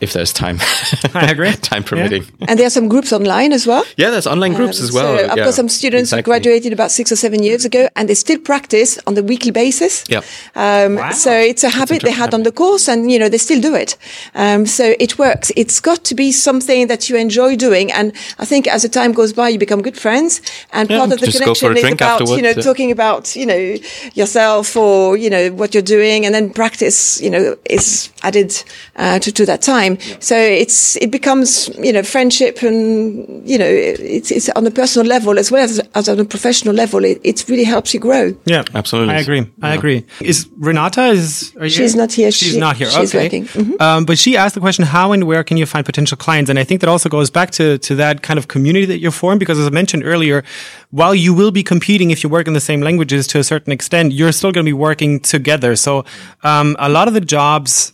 If 0.04 0.14
there's 0.14 0.34
time. 0.34 0.58
I 1.14 1.32
agree. 1.32 1.52
time 1.54 1.84
permitting. 1.84 2.24
And 2.48 2.60
there 2.60 2.68
are 2.68 2.76
some 2.80 2.88
groups 2.90 3.12
online 3.14 3.54
as 3.54 3.66
well. 3.66 3.84
Yeah, 3.98 4.10
there's 4.12 4.28
online 4.28 4.54
groups 4.54 4.80
Um, 4.80 4.86
as 4.86 4.92
well. 4.92 5.18
So 5.18 5.24
I've 5.32 5.38
yeah, 5.38 5.46
got 5.46 5.54
some 5.54 5.70
students 5.70 6.10
exactly. 6.12 6.22
who 6.22 6.32
graduated 6.34 6.74
about 6.74 6.92
six 6.92 7.12
or 7.12 7.16
seven 7.16 7.42
years 7.44 7.66
ago, 7.66 7.88
and 7.96 8.08
they 8.10 8.16
still 8.16 8.40
practice 8.40 9.00
on 9.08 9.14
the 9.16 9.24
weekly 9.24 9.52
basis. 9.52 10.04
Yeah. 10.10 10.22
Um, 10.56 10.96
Wow. 10.96 11.12
So 11.12 11.32
it's 11.32 11.64
a 11.64 11.70
habit 11.70 12.02
they 12.04 12.12
had 12.24 12.34
on 12.34 12.44
the 12.44 12.52
course, 12.52 12.88
and 12.92 13.12
you 13.12 13.18
know 13.20 13.30
they 13.30 13.38
still 13.40 13.62
do 13.62 13.74
it. 13.76 13.98
Um, 14.36 14.66
so 14.66 14.84
it 15.00 15.18
works. 15.18 15.52
It's 15.56 15.80
got 15.82 16.04
to 16.10 16.16
be 16.16 16.32
something 16.32 16.88
that 16.88 17.10
you 17.10 17.16
enjoy 17.18 17.56
doing, 17.56 17.92
and 17.92 18.12
I 18.40 18.46
think 18.46 18.68
as 18.68 18.82
the 18.82 18.90
time 18.90 19.12
goes 19.14 19.34
by, 19.34 19.50
you 19.50 19.60
become 19.60 19.82
good 19.82 19.98
friends. 19.98 20.42
And 20.72 20.90
Yeah, 20.90 21.00
part 21.00 21.12
of 21.14 21.20
the 21.20 21.26
just 21.28 21.40
go 21.46 21.54
for 21.54 21.68
connection 21.74 21.88
is 21.88 21.94
about 21.94 22.20
you 22.38 22.42
know 22.42 22.54
talking 22.54 22.92
about 22.92 23.36
you 23.36 23.46
know 23.46 23.78
yourself 24.14 24.76
or 24.76 25.18
you 25.18 25.30
know 25.30 25.50
what 25.52 25.74
you're 25.74 25.84
doing, 25.98 26.26
and 26.26 26.34
then 26.36 26.50
practice 26.54 27.22
you 27.22 27.30
know 27.30 27.56
is 27.70 28.10
added 28.24 28.52
uh, 28.96 29.20
to 29.20 29.32
to 29.32 29.46
that 29.46 29.62
time. 29.62 29.93
So 30.20 30.36
it's 30.38 30.96
it 30.98 31.12
becomes 31.12 31.70
you 31.78 31.92
know 31.94 32.04
friendship, 32.04 32.62
and 32.64 33.48
you 33.48 33.58
know 33.58 33.66
it's 33.68 34.32
it's 34.32 34.50
on 34.50 34.66
a 34.68 34.72
personal 34.72 35.08
level 35.08 35.38
as 35.40 35.52
well 35.52 35.64
as, 35.64 35.80
as 35.96 36.08
on 36.10 36.20
a 36.20 36.26
professional 36.26 36.74
level. 36.76 37.04
It, 37.06 37.20
it 37.24 37.46
really 37.50 37.64
helps 37.64 37.94
you 37.94 38.00
grow. 38.00 38.34
Yeah, 38.46 38.64
Absolutely. 38.74 39.14
I 39.16 39.20
agree. 39.20 39.46
I 39.62 39.76
agree. 39.76 40.06
Is 40.22 40.48
Renata 40.58 41.08
is? 41.08 41.54
Are 41.60 41.66
you 41.66 41.70
She's 41.70 41.96
not 41.96 42.12
here. 42.14 42.32
She's 42.32 42.54
She- 42.54 42.60
not 42.60 42.78
here. 42.78 42.90
she's 42.90 43.14
okay. 43.16 43.26
working. 43.26 43.46
Mhm. 43.46 43.82
Um, 43.82 44.06
but 44.06 44.18
she 44.18 44.38
asked 44.38 44.56
the 44.56 44.62
question: 44.62 44.86
How 44.86 45.12
and 45.14 45.24
where 45.26 45.44
can 45.44 45.58
you 45.58 45.66
find 45.66 45.86
potential 45.86 46.18
clients? 46.18 46.50
And 46.50 46.60
I 46.60 46.64
think 46.64 46.82
that 46.82 46.90
also 46.90 47.10
goes 47.10 47.30
back 47.30 47.52
to 47.52 47.78
to 47.78 47.96
that 47.96 48.22
kind 48.22 48.38
of 48.38 48.48
community 48.48 48.86
that 48.88 49.00
you're 49.00 49.12
formed. 49.24 49.40
Because 49.40 49.60
as 49.60 49.68
I 49.68 49.72
mentioned 49.72 50.04
earlier, 50.06 50.44
while 50.92 51.16
you 51.16 51.34
will 51.34 51.52
be 51.52 51.64
competing 51.64 52.12
if 52.12 52.24
you 52.24 52.30
work 52.30 52.48
in 52.48 52.54
the 52.54 52.60
same 52.62 52.82
languages 52.82 53.28
to 53.28 53.40
a 53.40 53.44
certain 53.44 53.72
extent, 53.74 54.14
you're 54.14 54.32
still 54.32 54.52
going 54.52 54.66
to 54.66 54.70
be 54.70 54.74
working 54.90 55.20
together. 55.20 55.76
So 55.76 56.04
um, 56.44 56.76
a 56.80 56.90
lot 56.90 57.08
of 57.08 57.14
the 57.14 57.22
jobs, 57.22 57.94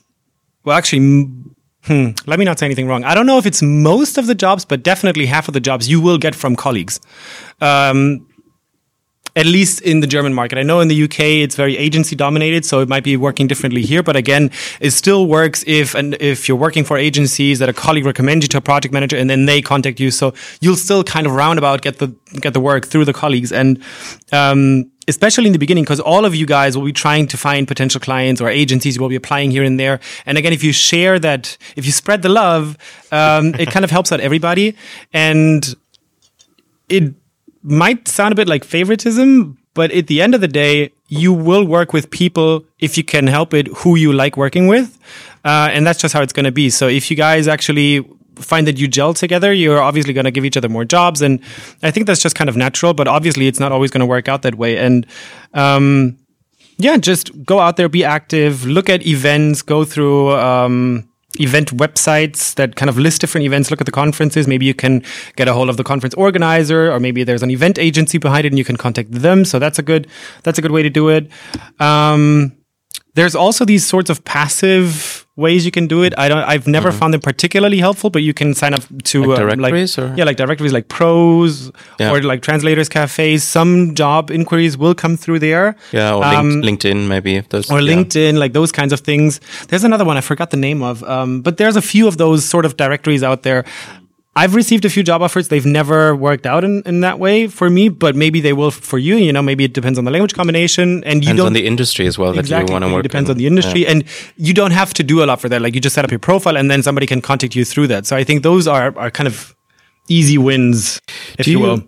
well, 0.64 0.78
actually. 0.78 1.28
Hmm, 1.90 2.10
let 2.28 2.38
me 2.38 2.46
not 2.46 2.60
say 2.60 2.68
anything 2.68 2.88
wrong. 2.88 3.04
I 3.04 3.16
don't 3.16 3.26
know 3.26 3.40
if 3.40 3.48
it's 3.48 3.64
most 3.64 4.20
of 4.20 4.28
the 4.28 4.36
jobs, 4.36 4.64
but 4.64 4.84
definitely 4.84 5.26
half 5.26 5.48
of 5.48 5.56
the 5.56 5.60
jobs 5.60 5.90
you 5.90 6.00
will 6.00 6.20
get 6.20 6.36
from 6.36 6.56
colleagues. 6.56 7.00
Um, 7.62 8.28
at 9.36 9.48
least 9.48 9.82
in 9.82 10.00
the 10.00 10.06
German 10.06 10.34
market. 10.34 10.60
I 10.60 10.64
know 10.64 10.82
in 10.82 10.88
the 10.88 11.04
UK 11.04 11.20
it's 11.20 11.56
very 11.56 11.78
agency 11.78 12.16
dominated, 12.16 12.64
so 12.64 12.82
it 12.82 12.90
might 12.90 13.04
be 13.04 13.18
working 13.18 13.48
differently 13.48 13.82
here. 13.82 14.04
But 14.04 14.16
again, 14.16 14.52
it 14.80 14.92
still 14.92 15.26
works 15.26 15.64
if 15.66 15.96
and 15.96 16.16
if 16.20 16.48
you're 16.48 16.58
working 16.58 16.84
for 16.84 16.96
agencies 16.96 17.58
that 17.58 17.70
a 17.70 17.74
colleague 17.74 18.06
recommends 18.06 18.44
you 18.44 18.50
to 18.50 18.58
a 18.58 18.62
project 18.62 18.94
manager 18.94 19.18
and 19.18 19.28
then 19.28 19.46
they 19.46 19.60
contact 19.60 20.00
you. 20.00 20.12
So 20.12 20.36
you'll 20.62 20.76
still 20.76 21.04
kind 21.04 21.26
of 21.26 21.34
roundabout 21.34 21.82
get 21.82 21.98
the 21.98 22.08
get 22.40 22.54
the 22.54 22.60
work 22.60 22.86
through 22.86 23.06
the 23.06 23.14
colleagues 23.14 23.52
and. 23.52 23.82
Um, 24.32 24.92
Especially 25.10 25.48
in 25.48 25.54
the 25.54 25.60
beginning, 25.66 25.84
because 25.84 26.00
all 26.00 26.24
of 26.24 26.34
you 26.36 26.46
guys 26.46 26.78
will 26.78 26.86
be 26.86 26.94
trying 26.94 27.26
to 27.28 27.38
find 27.38 27.68
potential 27.68 28.00
clients 28.00 28.40
or 28.42 28.48
agencies 28.48 28.96
you 28.96 29.02
will 29.02 29.10
be 29.10 29.16
applying 29.24 29.50
here 29.52 29.64
and 29.64 29.80
there. 29.80 30.00
And 30.26 30.38
again, 30.38 30.54
if 30.54 30.64
you 30.64 30.72
share 30.72 31.20
that, 31.20 31.58
if 31.76 31.86
you 31.88 31.92
spread 31.92 32.22
the 32.22 32.30
love, 32.30 32.78
um, 33.12 33.56
it 33.56 33.70
kind 33.72 33.84
of 33.84 33.92
helps 33.92 34.12
out 34.12 34.20
everybody. 34.20 34.76
And 35.12 35.76
it 36.88 37.16
might 37.64 38.08
sound 38.08 38.32
a 38.32 38.36
bit 38.36 38.48
like 38.48 38.64
favoritism, 38.64 39.58
but 39.74 39.92
at 39.92 40.08
the 40.08 40.22
end 40.22 40.36
of 40.36 40.42
the 40.42 40.48
day, 40.48 40.92
you 41.08 41.34
will 41.34 41.66
work 41.66 41.92
with 41.92 42.10
people 42.12 42.64
if 42.80 42.98
you 42.98 43.04
can 43.04 43.28
help 43.28 43.54
it 43.54 43.68
who 43.80 43.96
you 43.96 44.14
like 44.14 44.38
working 44.38 44.68
with. 44.68 44.98
Uh, 45.44 45.70
and 45.74 45.86
that's 45.86 46.00
just 46.00 46.14
how 46.14 46.22
it's 46.22 46.34
going 46.34 46.46
to 46.46 46.52
be. 46.52 46.70
So 46.70 46.88
if 46.88 47.10
you 47.10 47.18
guys 47.18 47.48
actually 47.48 48.06
find 48.42 48.68
that 48.68 48.78
you 48.78 48.88
gel 48.88 49.14
together, 49.14 49.54
you're 49.54 49.82
obviously 49.82 50.14
going 50.14 50.26
to 50.26 50.32
give 50.32 50.46
each 50.46 50.58
other 50.58 50.70
more 50.70 50.86
jobs. 50.86 51.22
And 51.22 51.40
I 51.84 51.92
think 51.92 52.08
that's 52.08 52.22
just 52.22 52.36
kind 52.36 52.50
of 52.50 52.56
natural, 52.56 52.94
but 52.94 53.08
obviously 53.08 53.48
it's 53.48 53.60
not 53.60 53.72
always 53.72 53.92
going 53.92 54.00
to 54.02 54.06
work 54.06 54.28
out 54.28 54.42
that 54.42 54.56
way. 54.56 54.78
And, 54.78 55.06
um, 55.54 56.18
yeah, 56.78 56.98
just 56.98 57.44
go 57.44 57.60
out 57.60 57.76
there, 57.76 57.90
be 57.90 58.06
active, 58.06 58.66
look 58.66 58.90
at 58.90 59.06
events, 59.06 59.62
go 59.62 59.84
through 59.84 60.32
um, 60.32 61.10
event 61.40 61.76
websites 61.76 62.56
that 62.56 62.76
kind 62.76 62.90
of 62.90 62.98
list 62.98 63.22
different 63.22 63.46
events, 63.46 63.70
look 63.70 63.82
at 63.82 63.86
the 63.86 63.92
conferences. 63.92 64.48
Maybe 64.48 64.66
you 64.66 64.74
can 64.74 65.04
get 65.36 65.48
a 65.48 65.54
hold 65.54 65.70
of 65.70 65.78
the 65.78 65.84
conference 65.84 66.14
organizer, 66.16 66.92
or 66.92 67.00
maybe 67.00 67.24
there's 67.24 67.44
an 67.44 67.52
event 67.52 67.78
agency 67.78 68.18
behind 68.18 68.46
it, 68.46 68.54
and 68.54 68.58
you 68.58 68.64
can 68.64 68.78
contact 68.78 69.12
them. 69.12 69.46
So 69.46 69.60
that's 69.60 69.78
a 69.78 69.84
good 69.84 70.08
that's 70.44 70.58
a 70.58 70.62
good 70.62 70.72
way 70.72 70.82
to 70.82 70.90
do 70.90 71.10
it. 71.10 71.30
Um, 71.80 72.56
there's 73.20 73.36
also 73.36 73.66
these 73.66 73.86
sorts 73.86 74.10
of 74.10 74.18
passive 74.24 75.26
ways 75.36 75.64
you 75.66 75.72
can 75.72 75.88
do 75.88 76.04
it. 76.04 76.14
I 76.18 76.28
don't. 76.32 76.44
I've 76.54 76.68
never 76.68 76.92
found 76.92 77.14
them 77.14 77.22
particularly 77.22 77.80
helpful, 77.80 78.10
but 78.16 78.22
you 78.28 78.34
can 78.34 78.54
sign 78.62 78.74
up 78.74 78.84
to 79.12 79.18
Mm-hmm. 79.24 79.30
Like 79.30 79.40
uh, 79.40 79.46
directories 79.46 79.98
like, 79.98 80.12
or- 80.12 80.16
yeah, 80.18 80.24
like 80.30 80.38
directories 80.38 80.74
like 80.78 80.88
ProZ 80.90 81.72
Yeah. 82.00 82.12
or 82.12 82.22
like 82.32 82.42
translators 82.42 82.90
cafes. 82.90 83.44
Some 83.58 83.96
job 83.96 84.32
inquiries 84.32 84.78
will 84.78 84.96
come 85.04 85.16
through 85.24 85.40
there. 85.40 85.76
Yeah, 85.92 86.16
or 86.16 86.24
Um, 86.26 86.62
linked, 86.62 86.84
LinkedIn 86.84 87.08
maybe. 87.08 87.32
If 87.42 87.48
those, 87.50 87.72
or 87.72 87.80
yeah. 87.80 87.90
LinkedIn, 87.94 88.38
like 88.44 88.54
those 88.54 88.72
kinds 88.80 88.92
of 88.94 89.00
things. 89.10 89.40
There's 89.70 89.84
another 89.86 90.06
one 90.10 90.18
I 90.18 90.22
forgot 90.22 90.50
the 90.52 90.58
name 90.68 90.82
of, 90.92 91.04
um, 91.04 91.42
but 91.42 91.54
there's 91.58 91.78
a 91.78 91.82
few 91.94 92.08
of 92.08 92.18
those 92.18 92.44
sort 92.54 92.66
of 92.66 92.76
directories 92.84 93.24
out 93.24 93.44
there. 93.44 93.64
I've 94.36 94.56
received 94.56 94.86
a 94.86 94.90
few 94.90 95.04
job 95.04 95.22
offers. 95.22 95.48
They've 95.48 95.66
never 95.66 96.16
worked 96.16 96.46
out 96.46 96.64
in, 96.64 96.84
in 96.86 97.02
that 97.02 97.20
way 97.20 97.48
for 97.48 97.70
me, 97.70 97.90
but 97.90 98.16
maybe 98.16 98.40
they 98.40 98.54
will 98.54 98.72
for 98.72 98.98
you. 98.98 99.16
You 99.16 99.34
know, 99.34 99.42
maybe 99.42 99.64
it 99.64 99.74
depends 99.74 99.98
on 99.98 100.06
the 100.06 100.12
language 100.12 100.34
combination, 100.34 101.04
and 101.04 101.16
you 101.16 101.22
Depends 101.22 101.38
don't. 101.40 101.48
on 101.48 101.54
the 101.54 101.66
industry 101.66 102.06
as 102.08 102.18
well 102.18 102.32
that 102.34 102.40
exactly, 102.40 102.72
you 102.72 102.74
want 102.74 102.86
to 102.86 102.94
work. 102.94 103.00
it 103.06 103.10
depends 103.10 103.30
in. 103.30 103.34
on 103.34 103.38
the 103.38 103.48
industry, 103.48 103.86
and 103.88 104.04
you 104.38 104.54
don't 104.54 104.72
have 104.72 104.94
to 104.94 105.04
do 105.04 105.24
a 105.24 105.26
lot 105.26 105.42
for 105.42 105.50
that. 105.50 105.62
Like 105.62 105.74
you 105.76 105.82
just 105.82 105.96
set 105.96 106.06
up 106.06 106.12
your 106.12 106.20
profile, 106.20 106.56
and 106.58 106.70
then 106.70 106.84
somebody 106.84 107.08
can 107.08 107.22
contact 107.22 107.56
you 107.56 107.66
through 107.66 107.88
that. 107.88 108.06
So 108.06 108.16
I 108.16 108.24
think 108.24 108.44
those 108.44 108.68
are 108.68 108.98
are 108.98 109.12
kind 109.12 109.28
of 109.28 109.56
easy 110.08 110.38
wins, 110.38 111.02
if 111.38 111.48
you, 111.48 111.60
you, 111.60 111.60
will. 111.60 111.84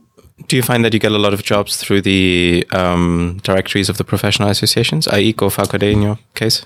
do 0.47 0.55
you 0.55 0.63
find 0.63 0.84
that 0.84 0.93
you 0.93 0.99
get 0.99 1.11
a 1.11 1.18
lot 1.19 1.34
of 1.34 1.43
jobs 1.43 1.77
through 1.77 2.01
the 2.01 2.65
um, 2.72 3.39
directories 3.43 3.88
of 3.88 3.97
the 3.97 4.03
professional 4.03 4.49
associations, 4.49 5.07
i.e. 5.07 5.34
GoFAKD 5.34 5.91
in 5.91 6.01
your 6.01 6.19
case? 6.35 6.65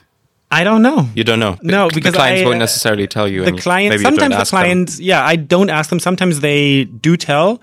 I 0.52 0.64
don't 0.64 0.82
know. 0.82 1.10
You 1.16 1.24
don't 1.24 1.40
know. 1.40 1.58
No, 1.62 1.90
because 1.90 2.12
the 2.14 2.18
clients 2.18 2.42
I, 2.44 2.46
won't 2.46 2.60
necessarily 2.60 3.08
tell 3.08 3.28
you. 3.28 3.42
the 3.42 3.48
and 3.48 3.58
you- 3.58 3.62
clients 3.64 3.98
you 3.98 4.04
don't 4.04 4.14
sometimes 4.14 4.36
the 4.36 4.42
ask 4.42 4.52
them. 4.52 4.60
clients 4.62 5.00
yeah 5.00 5.26
i 5.26 5.36
don't 5.36 5.70
ask 5.70 5.90
them 5.90 6.00
sometimes 6.00 6.40
they 6.40 6.86
do 6.86 7.18
tell 7.18 7.60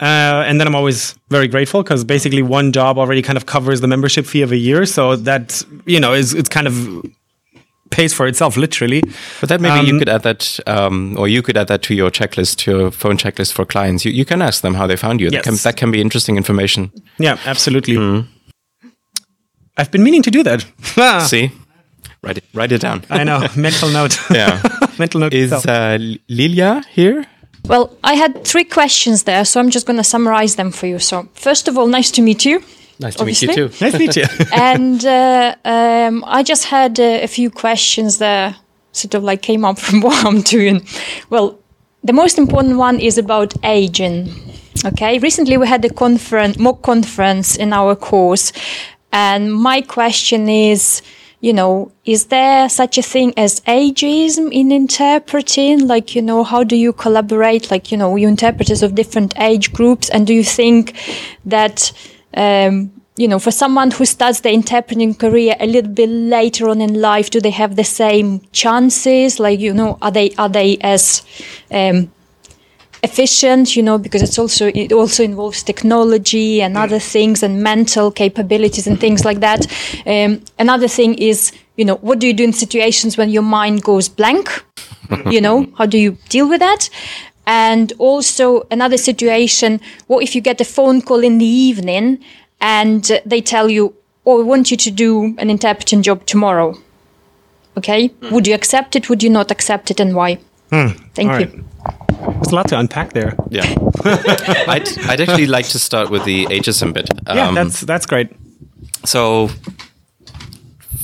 uh, 0.00 0.44
and 0.48 0.58
then 0.60 0.66
i'm 0.68 0.74
always 0.76 1.14
very 1.28 1.48
grateful 1.48 1.82
because 1.82 2.04
basically 2.04 2.40
one 2.42 2.72
job 2.72 2.98
already 2.98 3.20
kind 3.20 3.36
of 3.36 3.44
covers 3.46 3.80
the 3.80 3.88
membership 3.88 4.24
fee 4.26 4.42
of 4.42 4.52
a 4.52 4.56
year 4.56 4.86
so 4.86 5.16
that 5.16 5.62
you 5.86 5.98
know 6.00 6.12
is 6.14 6.32
it's 6.32 6.48
kind 6.48 6.66
of 6.66 6.74
pays 7.90 8.14
for 8.14 8.26
itself 8.28 8.56
literally 8.56 9.02
But 9.40 9.48
that 9.48 9.60
maybe 9.60 9.84
you 9.86 9.92
Um, 9.94 9.98
could 9.98 10.08
add 10.08 10.22
that, 10.22 10.60
um, 10.68 11.16
or 11.18 11.26
you 11.26 11.42
could 11.42 11.56
add 11.56 11.66
that 11.66 11.82
to 11.82 11.94
your 11.94 12.08
checklist, 12.10 12.56
to 12.58 12.70
your 12.70 12.90
phone 12.92 13.16
checklist 13.16 13.52
for 13.52 13.64
clients. 13.66 14.04
You, 14.04 14.12
you 14.12 14.24
can 14.24 14.40
ask 14.42 14.62
them 14.62 14.74
how 14.74 14.86
they 14.86 14.96
found 14.96 15.20
you. 15.20 15.28
That, 15.30 15.42
can, 15.42 15.54
Yes. 15.54 15.64
that 15.64 15.76
can 15.76 15.90
be 15.90 16.00
interesting 16.00 16.36
information. 16.36 16.90
yeah 17.18 17.36
absolutely 17.46 17.96
Hmm. 17.96 18.20
i've 19.76 19.90
been 19.90 20.02
meaning 20.04 20.22
to 20.22 20.30
do 20.30 20.42
that 20.44 20.64
See, 21.28 21.50
write 22.22 22.38
it, 22.38 22.44
write 22.54 22.72
it 22.72 22.80
down. 22.80 23.02
i 23.10 23.24
know 23.24 23.46
mental 23.56 23.88
note 23.90 24.18
Yeah. 24.30 24.60
mental 24.98 25.20
note 25.20 25.34
Is 25.34 25.52
uh, 25.52 25.98
Lilia 26.28 26.82
here? 26.90 27.26
Well, 27.68 27.90
I 28.02 28.14
had 28.14 28.44
three 28.44 28.64
questions 28.64 29.24
there, 29.24 29.44
so 29.44 29.60
I'm 29.60 29.70
just 29.70 29.86
going 29.86 29.98
to 29.98 30.04
summarize 30.04 30.56
them 30.56 30.70
for 30.72 30.86
you. 30.86 30.98
So, 30.98 31.28
first 31.34 31.68
of 31.68 31.76
all, 31.76 31.86
nice 31.86 32.10
to 32.12 32.22
meet 32.22 32.44
you. 32.46 32.62
Nice 32.98 33.16
to 33.16 33.24
meet 33.24 33.42
you 33.42 33.48
too. 33.54 33.68
nice 33.80 33.92
to 33.92 33.98
meet 33.98 34.16
you 34.16 34.24
and 34.54 35.04
uh, 35.04 35.54
um, 35.64 36.22
I 36.26 36.42
just 36.42 36.64
had 36.66 36.98
uh, 37.00 37.20
a 37.22 37.26
few 37.26 37.50
questions 37.50 38.18
that 38.18 38.56
sort 38.92 39.14
of 39.14 39.22
like 39.24 39.40
came 39.42 39.64
up 39.64 39.78
from 39.78 40.00
what 40.02 40.24
I'm 40.26 40.42
doing. 40.42 40.86
Well, 41.30 41.58
the 42.04 42.12
most 42.12 42.38
important 42.38 42.76
one 42.78 42.98
is 43.00 43.18
about 43.18 43.54
aging. 43.64 44.28
Okay, 44.84 45.18
recently 45.18 45.56
we 45.58 45.66
had 45.66 45.84
a 45.84 45.90
conference, 45.90 46.58
mock 46.58 46.82
conference 46.82 47.56
in 47.56 47.72
our 47.72 47.94
course, 47.96 48.52
and 49.12 49.52
my 49.52 49.80
question 49.82 50.48
is, 50.48 51.02
you 51.40 51.52
know, 51.52 51.90
is 52.04 52.26
there 52.26 52.68
such 52.68 52.98
a 52.98 53.02
thing 53.02 53.32
as 53.36 53.60
ageism 53.60 54.52
in 54.52 54.70
interpreting? 54.70 55.86
Like, 55.86 56.14
you 56.14 56.22
know, 56.22 56.44
how 56.44 56.64
do 56.64 56.76
you 56.76 56.92
collaborate? 56.92 57.70
Like, 57.70 57.90
you 57.90 57.96
know, 57.96 58.16
you 58.16 58.28
interpreters 58.28 58.82
of 58.82 58.94
different 58.94 59.38
age 59.38 59.72
groups, 59.72 60.10
and 60.10 60.26
do 60.26 60.34
you 60.34 60.44
think 60.44 60.94
that 61.44 61.92
um, 62.34 62.92
you 63.16 63.28
know, 63.28 63.38
for 63.38 63.50
someone 63.50 63.90
who 63.90 64.06
starts 64.06 64.40
their 64.40 64.52
interpreting 64.52 65.14
career 65.14 65.54
a 65.60 65.66
little 65.66 65.92
bit 65.92 66.08
later 66.08 66.70
on 66.70 66.80
in 66.80 67.02
life, 67.02 67.28
do 67.28 67.38
they 67.38 67.50
have 67.50 67.76
the 67.76 67.84
same 67.84 68.40
chances? 68.52 69.38
Like, 69.38 69.60
you 69.60 69.74
know, 69.74 69.98
are 70.00 70.10
they 70.10 70.30
are 70.38 70.48
they 70.48 70.78
as 70.78 71.22
um, 71.70 72.10
efficient? 73.02 73.76
You 73.76 73.82
know, 73.82 73.98
because 73.98 74.22
it's 74.22 74.38
also 74.38 74.70
it 74.74 74.92
also 74.92 75.22
involves 75.22 75.62
technology 75.62 76.62
and 76.62 76.76
other 76.76 76.98
things 76.98 77.42
and 77.42 77.62
mental 77.62 78.10
capabilities 78.10 78.86
and 78.86 78.98
things 78.98 79.24
like 79.24 79.40
that. 79.40 79.66
Um, 80.06 80.42
another 80.58 80.88
thing 80.88 81.14
is, 81.14 81.52
you 81.76 81.84
know, 81.84 81.96
what 81.96 82.18
do 82.18 82.26
you 82.26 82.32
do 82.32 82.44
in 82.44 82.52
situations 82.52 83.16
when 83.16 83.30
your 83.30 83.42
mind 83.42 83.82
goes 83.82 84.08
blank? 84.08 84.64
you 85.30 85.40
know, 85.40 85.66
how 85.76 85.86
do 85.86 85.98
you 85.98 86.16
deal 86.28 86.48
with 86.48 86.60
that? 86.60 86.88
And 87.46 87.92
also 87.98 88.66
another 88.70 88.96
situation, 88.96 89.80
what 90.06 90.22
if 90.22 90.34
you 90.34 90.40
get 90.40 90.60
a 90.60 90.64
phone 90.64 91.02
call 91.02 91.24
in 91.24 91.38
the 91.38 91.46
evening 91.46 92.22
and 92.60 93.20
they 93.26 93.40
tell 93.40 93.68
you, 93.68 93.94
oh, 94.26 94.36
we 94.36 94.44
want 94.44 94.70
you 94.70 94.76
to 94.76 94.90
do 94.90 95.34
an 95.38 95.50
interpreting 95.50 96.02
job 96.02 96.26
tomorrow. 96.26 96.76
Okay. 97.76 98.12
Would 98.30 98.46
you 98.46 98.54
accept 98.54 98.96
it? 98.96 99.08
Would 99.08 99.22
you 99.22 99.30
not 99.30 99.50
accept 99.50 99.90
it 99.90 100.00
and 100.00 100.14
why? 100.14 100.38
Thank 101.14 101.30
All 101.30 101.40
you. 101.40 101.46
right. 101.46 101.64
There's 102.20 102.52
a 102.52 102.54
lot 102.54 102.68
to 102.68 102.78
unpack 102.78 103.12
there 103.12 103.34
Yeah. 103.50 103.74
I'd, 104.04 104.88
I'd 105.08 105.20
actually 105.20 105.46
like 105.46 105.68
to 105.68 105.78
start 105.78 106.10
with 106.10 106.24
the 106.24 106.46
ageism 106.46 106.92
bit. 106.92 107.08
yeah 107.26 107.48
Um, 107.48 107.54
that's 107.54 107.80
that's 107.80 108.06
great 108.06 108.30
so 109.04 109.50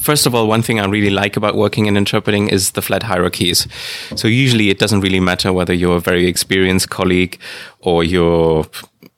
first 0.06 0.24
of 0.24 0.34
all, 0.36 0.46
one 0.46 0.62
thing 0.62 0.78
I 0.78 0.86
really 0.86 1.10
like 1.10 1.36
about 1.36 1.56
working 1.56 1.86
in 1.86 1.96
interpreting 1.96 2.48
is 2.48 2.70
the 2.72 2.82
flat 2.82 3.02
hierarchies. 3.02 3.66
So 4.14 4.28
usually 4.28 4.70
it 4.70 4.78
doesn't 4.78 5.00
really 5.00 5.18
matter 5.18 5.52
whether 5.52 5.74
you're 5.74 5.96
a 5.96 6.00
very 6.00 6.26
experienced 6.26 6.90
colleague 6.90 7.38
or 7.80 8.04
you're 8.04 8.66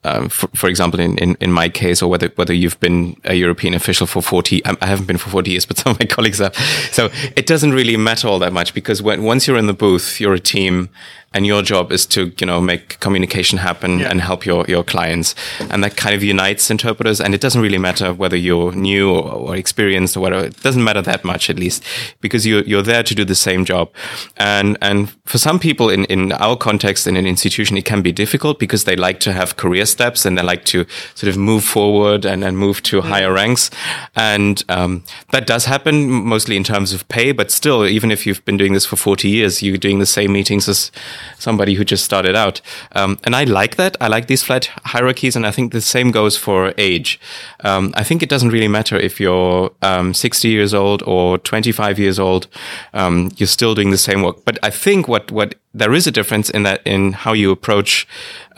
um, 0.05 0.29
for, 0.29 0.47
for, 0.55 0.69
example, 0.69 1.01
in, 1.01 1.19
in, 1.19 1.37
in, 1.41 1.53
my 1.53 1.69
case, 1.69 2.01
or 2.03 2.09
whether 2.09 2.29
whether 2.37 2.55
you've 2.55 2.79
been 2.81 3.17
a 3.25 3.35
European 3.35 3.75
official 3.75 4.07
for 4.07 4.23
40, 4.23 4.65
I 4.65 4.87
haven't 4.87 5.07
been 5.07 5.19
for 5.19 5.29
40 5.29 5.51
years, 5.51 5.67
but 5.69 5.77
some 5.77 5.91
of 5.91 6.01
my 6.01 6.07
colleagues 6.07 6.39
have. 6.39 6.55
So 6.93 7.11
it 7.37 7.47
doesn't 7.47 7.73
really 7.73 7.97
matter 7.97 8.29
all 8.29 8.39
that 8.39 8.53
much 8.53 8.73
because 8.75 9.03
when, 9.03 9.25
once 9.25 9.47
you're 9.47 9.59
in 9.59 9.67
the 9.67 9.75
booth, 9.75 10.21
you're 10.21 10.35
a 10.35 10.41
team 10.41 10.89
and 11.35 11.47
your 11.47 11.63
job 11.63 11.93
is 11.93 12.07
to 12.07 12.33
you 12.39 12.47
know 12.47 12.61
make 12.61 12.99
communication 13.01 13.59
happen 13.59 13.99
yeah. 13.99 14.11
and 14.11 14.21
help 14.21 14.47
your 14.47 14.65
your 14.67 14.83
clients. 14.83 15.35
And 15.71 15.85
that 15.85 15.97
kind 15.97 16.15
of 16.15 16.23
unites 16.23 16.71
interpreters. 16.71 17.21
And 17.21 17.35
it 17.35 17.41
doesn't 17.41 17.61
really 17.61 17.79
matter 17.79 18.15
whether 18.15 18.37
you're 18.37 18.73
new 18.73 19.11
or, 19.11 19.33
or, 19.33 19.57
experienced 19.57 20.17
or 20.17 20.21
whatever. 20.21 20.47
It 20.47 20.63
doesn't 20.63 20.83
matter 20.83 21.03
that 21.03 21.25
much 21.25 21.51
at 21.51 21.59
least 21.59 21.85
because 22.21 22.47
you're 22.47 22.63
you're 22.63 22.83
there 22.83 23.03
to 23.03 23.15
do 23.15 23.25
the 23.25 23.35
same 23.35 23.65
job. 23.65 23.91
And 24.37 24.79
and 24.81 25.11
for 25.27 25.39
some 25.39 25.59
people 25.59 25.91
in 25.91 26.05
in 26.07 26.33
our 26.33 26.57
context 26.57 27.07
in 27.07 27.17
an 27.17 27.27
institution 27.27 27.77
it 27.77 27.85
can 27.85 28.03
be 28.03 28.13
difficult 28.13 28.59
because 28.59 28.85
they 28.85 28.97
like 28.97 29.21
to 29.21 29.33
have 29.33 29.57
career 29.57 29.85
steps 29.87 30.25
and 30.25 30.39
they 30.39 30.43
like 30.43 30.65
to 30.67 30.87
sort 31.15 31.29
of 31.29 31.37
move 31.37 31.65
forward 31.65 32.25
and 32.25 32.43
and 32.43 32.57
move 32.57 32.83
to 32.85 33.01
mm-hmm. 33.01 33.09
higher 33.09 33.33
ranks. 33.33 33.71
And 34.17 34.65
um, 34.69 35.05
that 35.33 35.47
does 35.47 35.67
happen 35.67 36.11
mostly 36.11 36.57
in 36.57 36.65
terms 36.65 36.93
of 36.93 37.07
pay 37.09 37.33
but 37.33 37.51
still 37.51 37.87
even 37.87 38.11
if 38.11 38.27
you've 38.27 38.45
been 38.45 38.57
doing 38.57 38.73
this 38.73 38.87
for 38.87 38.97
40 38.97 39.29
years 39.29 39.63
you're 39.63 39.77
doing 39.77 39.99
the 39.99 40.07
same 40.07 40.33
meetings 40.33 40.69
as 40.69 40.91
somebody 41.39 41.75
who 41.75 41.85
just 41.85 42.05
started 42.05 42.35
out. 42.35 42.61
Um, 42.93 43.19
and 43.25 43.35
I 43.35 43.45
like 43.45 43.77
that. 43.77 43.97
I 44.01 44.09
like 44.09 44.27
these 44.27 44.43
flat 44.43 44.67
hierarchies, 44.85 45.37
and 45.37 45.47
I 45.47 45.51
think 45.51 45.73
the 45.73 45.81
same 45.81 46.11
goes 46.11 46.37
for 46.37 46.75
age. 46.79 47.21
Um, 47.61 47.93
I 47.97 48.05
think 48.05 48.23
it 48.23 48.29
doesn't 48.29 48.51
really 48.51 48.69
matter 48.69 48.97
if 48.97 49.21
you're 49.21 49.71
um, 49.83 50.15
60 50.15 50.49
years 50.49 50.75
old 50.75 51.03
or 51.07 51.39
25 51.39 51.99
years 51.99 52.19
old. 52.19 52.47
Um, 52.95 53.31
you're 53.37 53.47
still 53.47 53.75
doing 53.75 53.91
the 53.91 53.99
same 53.99 54.23
work. 54.23 54.45
But 54.45 54.59
I 54.63 54.71
think 54.71 55.09
what 55.09 55.31
what 55.31 55.55
there 55.75 55.95
is 55.95 56.07
a 56.07 56.11
difference 56.11 56.51
in 56.51 56.63
that 56.65 56.81
in 56.85 57.13
how 57.13 57.33
you 57.33 57.51
approach 57.51 58.07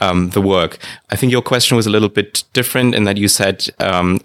um, 0.00 0.30
the 0.30 0.40
work. 0.40 0.78
I 1.10 1.16
think 1.16 1.32
your 1.32 1.42
question 1.42 1.76
was 1.76 1.86
a 1.86 1.90
little 1.90 2.08
bit 2.08 2.44
different 2.52 2.94
in 2.94 3.04
that 3.04 3.16
you 3.16 3.28
said 3.28 3.68
um, 3.78 4.20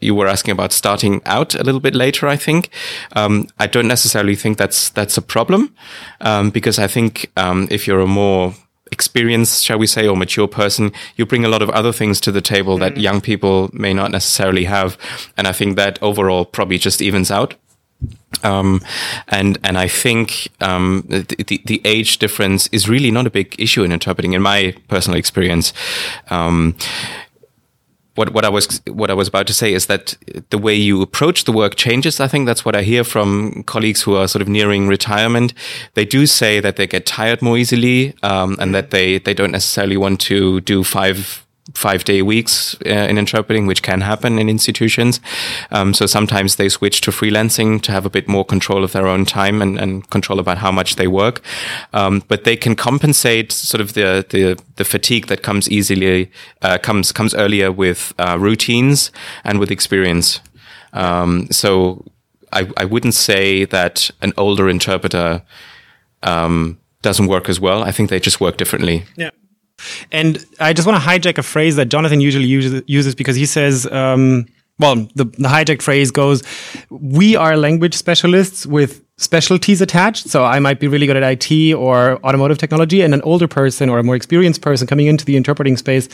you 0.00 0.14
were 0.14 0.26
asking 0.26 0.52
about 0.52 0.72
starting 0.72 1.22
out 1.24 1.54
a 1.54 1.62
little 1.62 1.80
bit 1.80 1.94
later. 1.94 2.26
I 2.26 2.36
think 2.36 2.70
um, 3.12 3.48
I 3.58 3.66
don't 3.66 3.88
necessarily 3.88 4.36
think 4.36 4.58
that's 4.58 4.90
that's 4.90 5.16
a 5.16 5.22
problem 5.22 5.74
um, 6.20 6.50
because 6.50 6.78
I 6.78 6.86
think 6.86 7.30
um, 7.36 7.68
if 7.70 7.86
you're 7.86 8.00
a 8.00 8.06
more 8.06 8.54
experienced, 8.92 9.64
shall 9.64 9.78
we 9.78 9.86
say, 9.86 10.06
or 10.06 10.16
mature 10.16 10.48
person, 10.48 10.92
you 11.16 11.26
bring 11.26 11.44
a 11.44 11.48
lot 11.48 11.62
of 11.62 11.70
other 11.70 11.92
things 11.92 12.20
to 12.20 12.32
the 12.32 12.40
table 12.40 12.78
that 12.78 12.94
mm. 12.94 13.02
young 13.02 13.20
people 13.20 13.68
may 13.72 13.92
not 13.92 14.10
necessarily 14.10 14.64
have, 14.64 14.96
and 15.36 15.46
I 15.46 15.52
think 15.52 15.76
that 15.76 16.02
overall 16.02 16.44
probably 16.44 16.78
just 16.78 17.00
evens 17.00 17.30
out. 17.30 17.54
Um, 18.42 18.82
and 19.28 19.58
and 19.64 19.78
I 19.78 19.88
think 19.88 20.48
um, 20.60 21.04
the, 21.08 21.22
the, 21.46 21.62
the 21.64 21.80
age 21.84 22.18
difference 22.18 22.68
is 22.68 22.88
really 22.88 23.10
not 23.10 23.26
a 23.26 23.30
big 23.30 23.54
issue 23.58 23.82
in 23.84 23.92
interpreting, 23.92 24.34
in 24.34 24.42
my 24.42 24.74
personal 24.88 25.18
experience. 25.18 25.72
Um, 26.28 26.74
what, 28.16 28.32
what 28.32 28.44
I 28.44 28.48
was 28.48 28.80
what 28.86 29.10
I 29.10 29.14
was 29.14 29.28
about 29.28 29.46
to 29.46 29.54
say 29.54 29.72
is 29.72 29.86
that 29.86 30.16
the 30.50 30.58
way 30.58 30.74
you 30.74 31.02
approach 31.02 31.44
the 31.44 31.52
work 31.52 31.76
changes. 31.76 32.18
I 32.18 32.28
think 32.28 32.46
that's 32.46 32.64
what 32.64 32.74
I 32.74 32.82
hear 32.82 33.04
from 33.04 33.62
colleagues 33.64 34.02
who 34.02 34.16
are 34.16 34.26
sort 34.26 34.42
of 34.42 34.48
nearing 34.48 34.88
retirement. 34.88 35.54
They 35.94 36.04
do 36.04 36.26
say 36.26 36.60
that 36.60 36.76
they 36.76 36.86
get 36.86 37.06
tired 37.06 37.42
more 37.42 37.56
easily, 37.56 38.14
um, 38.22 38.56
and 38.58 38.74
that 38.74 38.90
they 38.90 39.18
they 39.18 39.34
don't 39.34 39.52
necessarily 39.52 39.96
want 39.96 40.20
to 40.22 40.60
do 40.62 40.82
five 40.82 41.45
five 41.74 42.04
day 42.04 42.22
weeks 42.22 42.76
uh, 42.86 42.90
in 42.90 43.18
interpreting, 43.18 43.66
which 43.66 43.82
can 43.82 44.00
happen 44.00 44.38
in 44.38 44.48
institutions. 44.48 45.20
Um, 45.70 45.94
so 45.94 46.06
sometimes 46.06 46.56
they 46.56 46.68
switch 46.68 47.00
to 47.02 47.10
freelancing 47.10 47.82
to 47.82 47.92
have 47.92 48.06
a 48.06 48.10
bit 48.10 48.28
more 48.28 48.44
control 48.44 48.84
of 48.84 48.92
their 48.92 49.06
own 49.06 49.24
time 49.24 49.60
and, 49.60 49.78
and 49.78 50.08
control 50.10 50.38
about 50.38 50.58
how 50.58 50.70
much 50.70 50.96
they 50.96 51.06
work. 51.06 51.40
Um, 51.92 52.22
but 52.28 52.44
they 52.44 52.56
can 52.56 52.76
compensate 52.76 53.52
sort 53.52 53.80
of 53.80 53.94
the, 53.94 54.24
the, 54.30 54.62
the 54.76 54.84
fatigue 54.84 55.26
that 55.26 55.42
comes 55.42 55.68
easily, 55.68 56.30
uh, 56.62 56.78
comes, 56.78 57.12
comes 57.12 57.34
earlier 57.34 57.72
with 57.72 58.14
uh, 58.18 58.36
routines 58.38 59.10
and 59.44 59.58
with 59.58 59.70
experience. 59.70 60.40
Um, 60.92 61.48
so 61.50 62.04
I, 62.52 62.70
I 62.76 62.84
wouldn't 62.84 63.14
say 63.14 63.64
that 63.64 64.10
an 64.22 64.32
older 64.36 64.68
interpreter, 64.68 65.42
um, 66.22 66.78
doesn't 67.02 67.26
work 67.26 67.48
as 67.48 67.60
well. 67.60 67.82
I 67.82 67.92
think 67.92 68.10
they 68.10 68.18
just 68.18 68.40
work 68.40 68.56
differently. 68.56 69.04
Yeah. 69.16 69.30
And 70.12 70.44
I 70.60 70.72
just 70.72 70.86
want 70.86 71.02
to 71.02 71.08
hijack 71.08 71.38
a 71.38 71.42
phrase 71.42 71.76
that 71.76 71.86
Jonathan 71.86 72.20
usually 72.20 72.46
uses, 72.46 73.14
because 73.14 73.36
he 73.36 73.46
says, 73.46 73.86
um, 73.92 74.46
well, 74.78 74.96
the, 75.14 75.24
the 75.24 75.48
hijacked 75.48 75.82
phrase 75.82 76.10
goes, 76.10 76.42
we 76.90 77.34
are 77.34 77.56
language 77.56 77.94
specialists 77.94 78.66
with 78.66 79.02
specialties 79.18 79.80
attached. 79.80 80.28
So 80.28 80.44
I 80.44 80.58
might 80.58 80.78
be 80.78 80.88
really 80.88 81.06
good 81.06 81.16
at 81.16 81.22
IT 81.22 81.72
or 81.72 82.22
automotive 82.22 82.58
technology, 82.58 83.00
and 83.00 83.14
an 83.14 83.22
older 83.22 83.48
person 83.48 83.88
or 83.88 83.98
a 83.98 84.02
more 84.02 84.14
experienced 84.14 84.60
person 84.60 84.86
coming 84.86 85.06
into 85.06 85.24
the 85.24 85.36
interpreting 85.36 85.78
space 85.78 86.10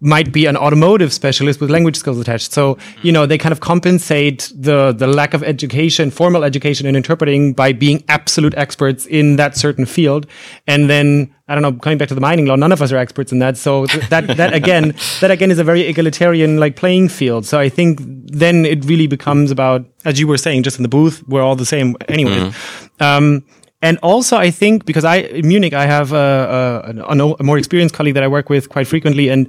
might 0.00 0.32
be 0.32 0.46
an 0.46 0.56
automotive 0.56 1.12
specialist 1.12 1.60
with 1.60 1.70
language 1.70 1.96
skills 1.96 2.20
attached. 2.20 2.52
So, 2.52 2.78
you 3.02 3.10
know, 3.10 3.26
they 3.26 3.38
kind 3.38 3.52
of 3.52 3.58
compensate 3.58 4.52
the, 4.54 4.92
the 4.92 5.08
lack 5.08 5.34
of 5.34 5.42
education, 5.42 6.12
formal 6.12 6.44
education 6.44 6.86
in 6.86 6.94
interpreting 6.94 7.52
by 7.52 7.72
being 7.72 8.04
absolute 8.08 8.54
experts 8.56 9.06
in 9.06 9.34
that 9.36 9.56
certain 9.56 9.86
field. 9.86 10.28
And 10.68 10.88
then 10.88 11.33
I 11.46 11.54
don't 11.54 11.62
know, 11.62 11.72
coming 11.72 11.98
back 11.98 12.08
to 12.08 12.14
the 12.14 12.22
mining 12.22 12.46
law, 12.46 12.56
none 12.56 12.72
of 12.72 12.80
us 12.80 12.90
are 12.90 12.96
experts 12.96 13.30
in 13.30 13.38
that. 13.40 13.58
So 13.58 13.86
that, 13.86 14.26
that 14.36 14.54
again, 14.54 14.94
that 15.20 15.30
again 15.30 15.50
is 15.50 15.58
a 15.58 15.64
very 15.64 15.82
egalitarian 15.82 16.58
like 16.58 16.76
playing 16.76 17.10
field. 17.10 17.44
So 17.44 17.58
I 17.58 17.68
think 17.68 18.00
then 18.02 18.64
it 18.64 18.84
really 18.86 19.06
becomes 19.06 19.50
about, 19.50 19.84
as 20.04 20.18
you 20.18 20.26
were 20.26 20.38
saying, 20.38 20.62
just 20.62 20.78
in 20.78 20.82
the 20.82 20.88
booth, 20.88 21.22
we're 21.28 21.42
all 21.42 21.56
the 21.56 21.66
same 21.66 21.96
anyway. 22.08 22.38
Mm-hmm. 22.38 23.02
Um, 23.02 23.44
and 23.82 23.98
also, 23.98 24.38
I 24.38 24.50
think 24.50 24.86
because 24.86 25.04
I 25.04 25.16
in 25.16 25.46
Munich, 25.46 25.74
I 25.74 25.84
have 25.84 26.12
a, 26.12 26.94
a, 26.96 27.12
a, 27.12 27.42
more 27.44 27.58
experienced 27.58 27.94
colleague 27.94 28.14
that 28.14 28.22
I 28.22 28.28
work 28.28 28.48
with 28.48 28.70
quite 28.70 28.86
frequently, 28.86 29.28
and 29.28 29.46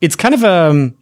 it's 0.00 0.16
kind 0.16 0.32
of 0.32 0.42
a 0.42 0.70
um, 0.70 0.96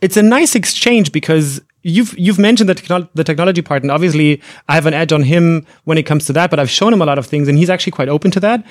it's 0.00 0.16
a 0.16 0.22
nice 0.22 0.56
exchange 0.56 1.12
because 1.12 1.60
you've 1.82 2.18
you've 2.18 2.38
mentioned 2.38 2.68
the, 2.68 3.08
the 3.14 3.22
technology 3.22 3.62
part, 3.62 3.82
and 3.82 3.92
obviously 3.92 4.42
I 4.68 4.74
have 4.74 4.86
an 4.86 4.94
edge 4.94 5.12
on 5.12 5.22
him 5.22 5.66
when 5.84 5.98
it 5.98 6.02
comes 6.02 6.26
to 6.26 6.32
that. 6.32 6.50
But 6.50 6.58
I've 6.58 6.70
shown 6.70 6.92
him 6.92 7.00
a 7.00 7.06
lot 7.06 7.16
of 7.16 7.26
things, 7.26 7.46
and 7.46 7.56
he's 7.56 7.70
actually 7.70 7.92
quite 7.92 8.08
open 8.08 8.32
to 8.32 8.40
that. 8.40 8.66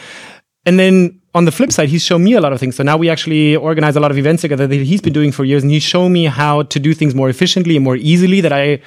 And 0.68 0.77
then 0.77 1.22
on 1.34 1.45
the 1.45 1.52
flip 1.52 1.72
side, 1.72 1.88
he's 1.88 2.03
shown 2.03 2.23
me 2.23 2.34
a 2.34 2.41
lot 2.41 2.52
of 2.52 2.60
things. 2.60 2.76
So 2.76 2.84
now 2.84 2.98
we 2.98 3.10
actually 3.10 3.56
organize 3.56 3.95
a 3.95 4.02
lot 4.02 4.11
of 4.11 4.18
events 4.18 4.41
together 4.41 4.68
that 4.68 4.76
he's 4.76 5.02
been 5.02 5.14
doing 5.14 5.31
for 5.31 5.45
years, 5.45 5.64
and 5.64 5.72
he's 5.72 5.84
shown 5.84 6.11
me 6.11 6.26
how 6.26 6.64
to 6.64 6.80
do 6.80 6.94
things 6.94 7.15
more 7.15 7.30
efficiently 7.30 7.77
and 7.77 7.85
more 7.85 7.95
easily 7.95 8.41
that 8.41 8.52
I 8.52 8.81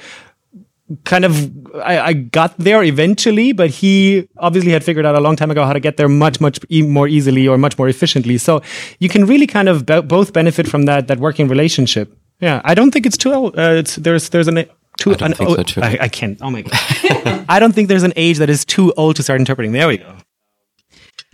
kind 1.05 1.25
of 1.25 1.33
I, 1.77 1.99
I, 1.99 2.13
got 2.13 2.57
there 2.57 2.83
eventually, 2.83 3.53
but 3.53 3.69
he 3.69 4.27
obviously 4.37 4.71
had 4.71 4.83
figured 4.83 5.05
out 5.05 5.15
a 5.15 5.21
long 5.21 5.35
time 5.35 5.49
ago 5.49 5.63
how 5.63 5.73
to 5.73 5.79
get 5.79 5.97
there 5.97 6.09
much 6.09 6.41
much 6.41 6.59
e- 6.69 6.81
more 6.81 7.07
easily 7.07 7.47
or 7.47 7.57
much 7.57 7.77
more 7.77 7.89
efficiently. 7.89 8.37
So 8.37 8.61
you 8.99 9.09
can 9.09 9.25
really 9.25 9.47
kind 9.47 9.69
of 9.69 9.85
be- 9.85 10.01
both 10.01 10.33
benefit 10.33 10.67
from 10.67 10.83
that 10.83 11.07
that 11.07 11.19
working 11.19 11.47
relationship. 11.47 12.15
Yeah, 12.41 12.61
I 12.63 12.75
don't 12.75 12.91
think 12.91 13.05
it's 13.05 13.17
too. 13.17 13.31
Uh, 13.31 13.79
it's 13.81 13.95
there's 13.95 14.29
there's 14.29 14.47
an. 14.47 14.65
Too, 14.97 15.15
I, 15.19 15.25
an, 15.25 15.35
so 15.35 15.63
too. 15.63 15.81
I, 15.81 15.97
I 16.01 16.07
can't. 16.09 16.37
Oh 16.41 16.51
my 16.51 16.61
god! 16.61 17.45
I 17.49 17.59
don't 17.59 17.73
think 17.73 17.87
there's 17.87 18.03
an 18.03 18.13
age 18.15 18.37
that 18.37 18.49
is 18.49 18.65
too 18.65 18.93
old 18.97 19.15
to 19.15 19.23
start 19.23 19.39
interpreting. 19.39 19.71
There 19.71 19.87
we 19.87 19.97
go. 19.97 20.20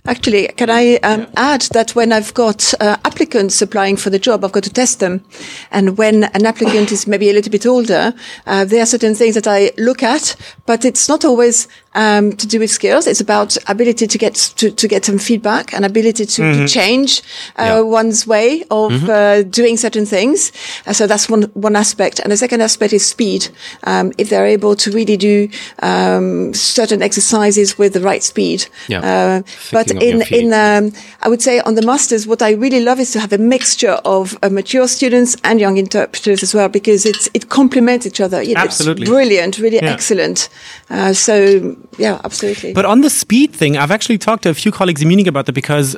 Actually, 0.08 0.48
can 0.56 0.70
I 0.70 0.96
um, 1.04 1.22
yeah. 1.22 1.30
add 1.36 1.62
that 1.74 1.94
when 1.94 2.14
I've 2.14 2.34
got 2.34 2.74
uh, 2.80 2.96
applicants 3.04 3.62
applying 3.62 3.98
for 3.98 4.10
the 4.10 4.18
job, 4.18 4.46
I've 4.46 4.54
got 4.54 4.64
to 4.64 4.70
test 4.70 5.02
them. 5.02 5.22
And 5.70 5.98
when 5.98 6.24
an 6.24 6.46
applicant 6.46 6.94
is 6.94 7.08
maybe 7.08 7.30
a 7.30 7.34
little 7.34 7.52
bit 7.52 7.66
older, 7.66 8.14
uh, 8.46 8.64
there 8.64 8.82
are 8.82 8.86
certain 8.86 9.16
things 9.16 9.36
that 9.36 9.48
I 9.48 9.72
look 9.78 10.04
at, 10.04 10.38
but 10.66 10.86
it's 10.86 11.10
not 11.10 11.26
always 11.26 11.68
um, 11.98 12.34
to 12.34 12.48
do 12.48 12.60
with 12.60 12.70
skills. 12.70 13.08
It's 13.08 13.20
about 13.20 13.58
ability 13.68 14.08
to 14.08 14.18
get 14.18 14.36
to, 14.58 14.72
to 14.72 14.88
get 14.88 15.04
some 15.04 15.18
feedback 15.18 15.74
and 15.74 15.84
ability 15.84 16.26
to, 16.26 16.42
mm-hmm. 16.42 16.62
to 16.62 16.68
change 16.68 17.22
uh, 17.58 17.64
yeah. 17.64 17.80
one's 17.82 18.28
way 18.28 18.62
of 18.70 18.92
mm-hmm. 18.92 19.10
uh, 19.10 19.42
doing 19.42 19.78
certain 19.78 20.06
things. 20.06 20.52
Uh, 20.86 20.94
so 20.94 21.08
that's 21.08 21.28
one 21.28 21.44
one 21.54 21.76
aspect. 21.76 22.20
And 22.20 22.32
the 22.32 22.38
second 22.38 22.62
aspect 22.62 22.94
is 22.94 23.06
speed. 23.06 23.50
Um, 23.84 24.14
if 24.18 24.30
they're 24.30 24.46
able 24.46 24.76
to 24.76 24.92
really 24.92 25.18
do 25.18 25.50
um, 25.82 26.54
certain 26.54 27.02
exercises 27.02 27.78
with 27.78 27.94
the 27.94 28.02
right 28.02 28.24
speed. 28.24 28.68
Yeah. 28.88 29.02
Uh, 29.02 29.42
but 29.72 29.90
in 29.92 30.22
in 30.32 30.54
um, 30.54 30.94
I 31.24 31.30
would 31.30 31.42
say 31.42 31.60
on 31.62 31.74
the 31.76 31.82
masters, 31.82 32.28
what 32.28 32.42
I 32.44 32.52
really 32.52 32.82
love 32.82 33.00
is 33.00 33.12
to 33.12 33.20
have 33.20 33.34
a 33.34 33.40
mixture 33.40 33.98
of 34.06 34.38
uh, 34.44 34.50
mature 34.50 34.88
students 34.88 35.36
and 35.44 35.60
young 35.60 35.78
interpreters 35.78 36.44
as 36.44 36.54
well 36.54 36.70
because 36.70 37.08
it's 37.08 37.28
it 37.34 37.50
complements 37.50 38.06
each 38.06 38.22
other. 38.22 38.44
You 38.44 38.54
know, 38.54 38.62
Absolutely, 38.62 39.04
it's 39.04 39.10
brilliant, 39.10 39.58
really 39.58 39.78
yeah. 39.78 39.94
excellent. 39.94 40.50
Uh, 40.92 41.14
so 41.14 41.76
yeah, 41.98 42.22
absolutely. 42.24 42.74
But 42.74 42.86
on 42.86 43.02
the 43.02 43.10
speed 43.10 43.54
thing, 43.54 43.78
I've 43.78 43.92
actually 43.92 44.18
talked 44.18 44.44
to 44.44 44.50
a 44.50 44.54
few 44.54 44.72
colleagues 44.72 45.02
in 45.02 45.08
Munich 45.08 45.28
about 45.28 45.46
that 45.46 45.54
because, 45.54 45.96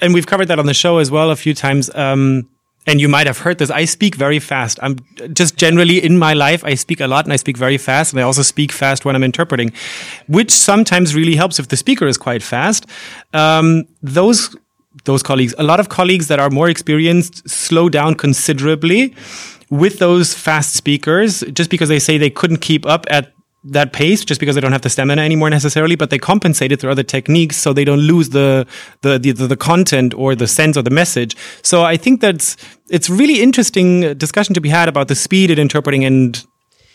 and 0.00 0.14
we've 0.14 0.26
covered 0.26 0.48
that 0.48 0.58
on 0.58 0.66
the 0.66 0.74
show 0.74 0.98
as 0.98 1.10
well 1.10 1.30
a 1.30 1.36
few 1.36 1.54
times. 1.54 1.94
Um, 1.94 2.48
and 2.88 3.02
you 3.02 3.08
might 3.08 3.26
have 3.26 3.38
heard 3.38 3.58
this. 3.58 3.70
I 3.70 3.84
speak 3.84 4.14
very 4.14 4.38
fast. 4.38 4.78
I'm 4.82 4.96
just 5.34 5.56
generally 5.56 6.02
in 6.02 6.16
my 6.16 6.32
life, 6.32 6.64
I 6.64 6.74
speak 6.74 7.00
a 7.00 7.06
lot 7.06 7.26
and 7.26 7.32
I 7.34 7.36
speak 7.36 7.58
very 7.58 7.76
fast. 7.76 8.12
And 8.12 8.20
I 8.20 8.22
also 8.22 8.40
speak 8.40 8.72
fast 8.72 9.04
when 9.04 9.14
I'm 9.14 9.22
interpreting, 9.22 9.72
which 10.26 10.50
sometimes 10.50 11.14
really 11.14 11.36
helps 11.36 11.58
if 11.58 11.68
the 11.68 11.76
speaker 11.76 12.06
is 12.06 12.16
quite 12.16 12.42
fast. 12.42 12.86
Um, 13.34 13.84
those, 14.02 14.56
those 15.04 15.22
colleagues, 15.22 15.54
a 15.58 15.64
lot 15.64 15.80
of 15.80 15.90
colleagues 15.90 16.28
that 16.28 16.40
are 16.40 16.48
more 16.48 16.70
experienced 16.70 17.48
slow 17.48 17.90
down 17.90 18.14
considerably 18.14 19.14
with 19.68 19.98
those 19.98 20.32
fast 20.32 20.74
speakers, 20.74 21.40
just 21.52 21.68
because 21.68 21.90
they 21.90 21.98
say 21.98 22.16
they 22.16 22.30
couldn't 22.30 22.62
keep 22.62 22.86
up 22.86 23.04
at 23.10 23.32
that 23.64 23.92
pace 23.92 24.24
just 24.24 24.40
because 24.40 24.54
they 24.54 24.60
don't 24.60 24.72
have 24.72 24.82
the 24.82 24.90
stamina 24.90 25.20
anymore 25.22 25.50
necessarily, 25.50 25.96
but 25.96 26.10
they 26.10 26.18
compensate 26.18 26.72
it 26.72 26.80
through 26.80 26.90
other 26.90 27.02
techniques 27.02 27.56
so 27.56 27.72
they 27.72 27.84
don't 27.84 28.00
lose 28.00 28.30
the, 28.30 28.66
the, 29.02 29.18
the, 29.18 29.32
the 29.32 29.56
content 29.56 30.14
or 30.14 30.34
the 30.34 30.46
sense 30.46 30.76
or 30.76 30.82
the 30.82 30.90
message. 30.90 31.36
So 31.62 31.82
I 31.82 31.96
think 31.96 32.20
that's, 32.20 32.56
it's 32.88 33.10
really 33.10 33.42
interesting 33.42 34.16
discussion 34.16 34.54
to 34.54 34.60
be 34.60 34.68
had 34.68 34.88
about 34.88 35.08
the 35.08 35.14
speed 35.14 35.50
in 35.50 35.58
interpreting 35.58 36.04
and, 36.04 36.44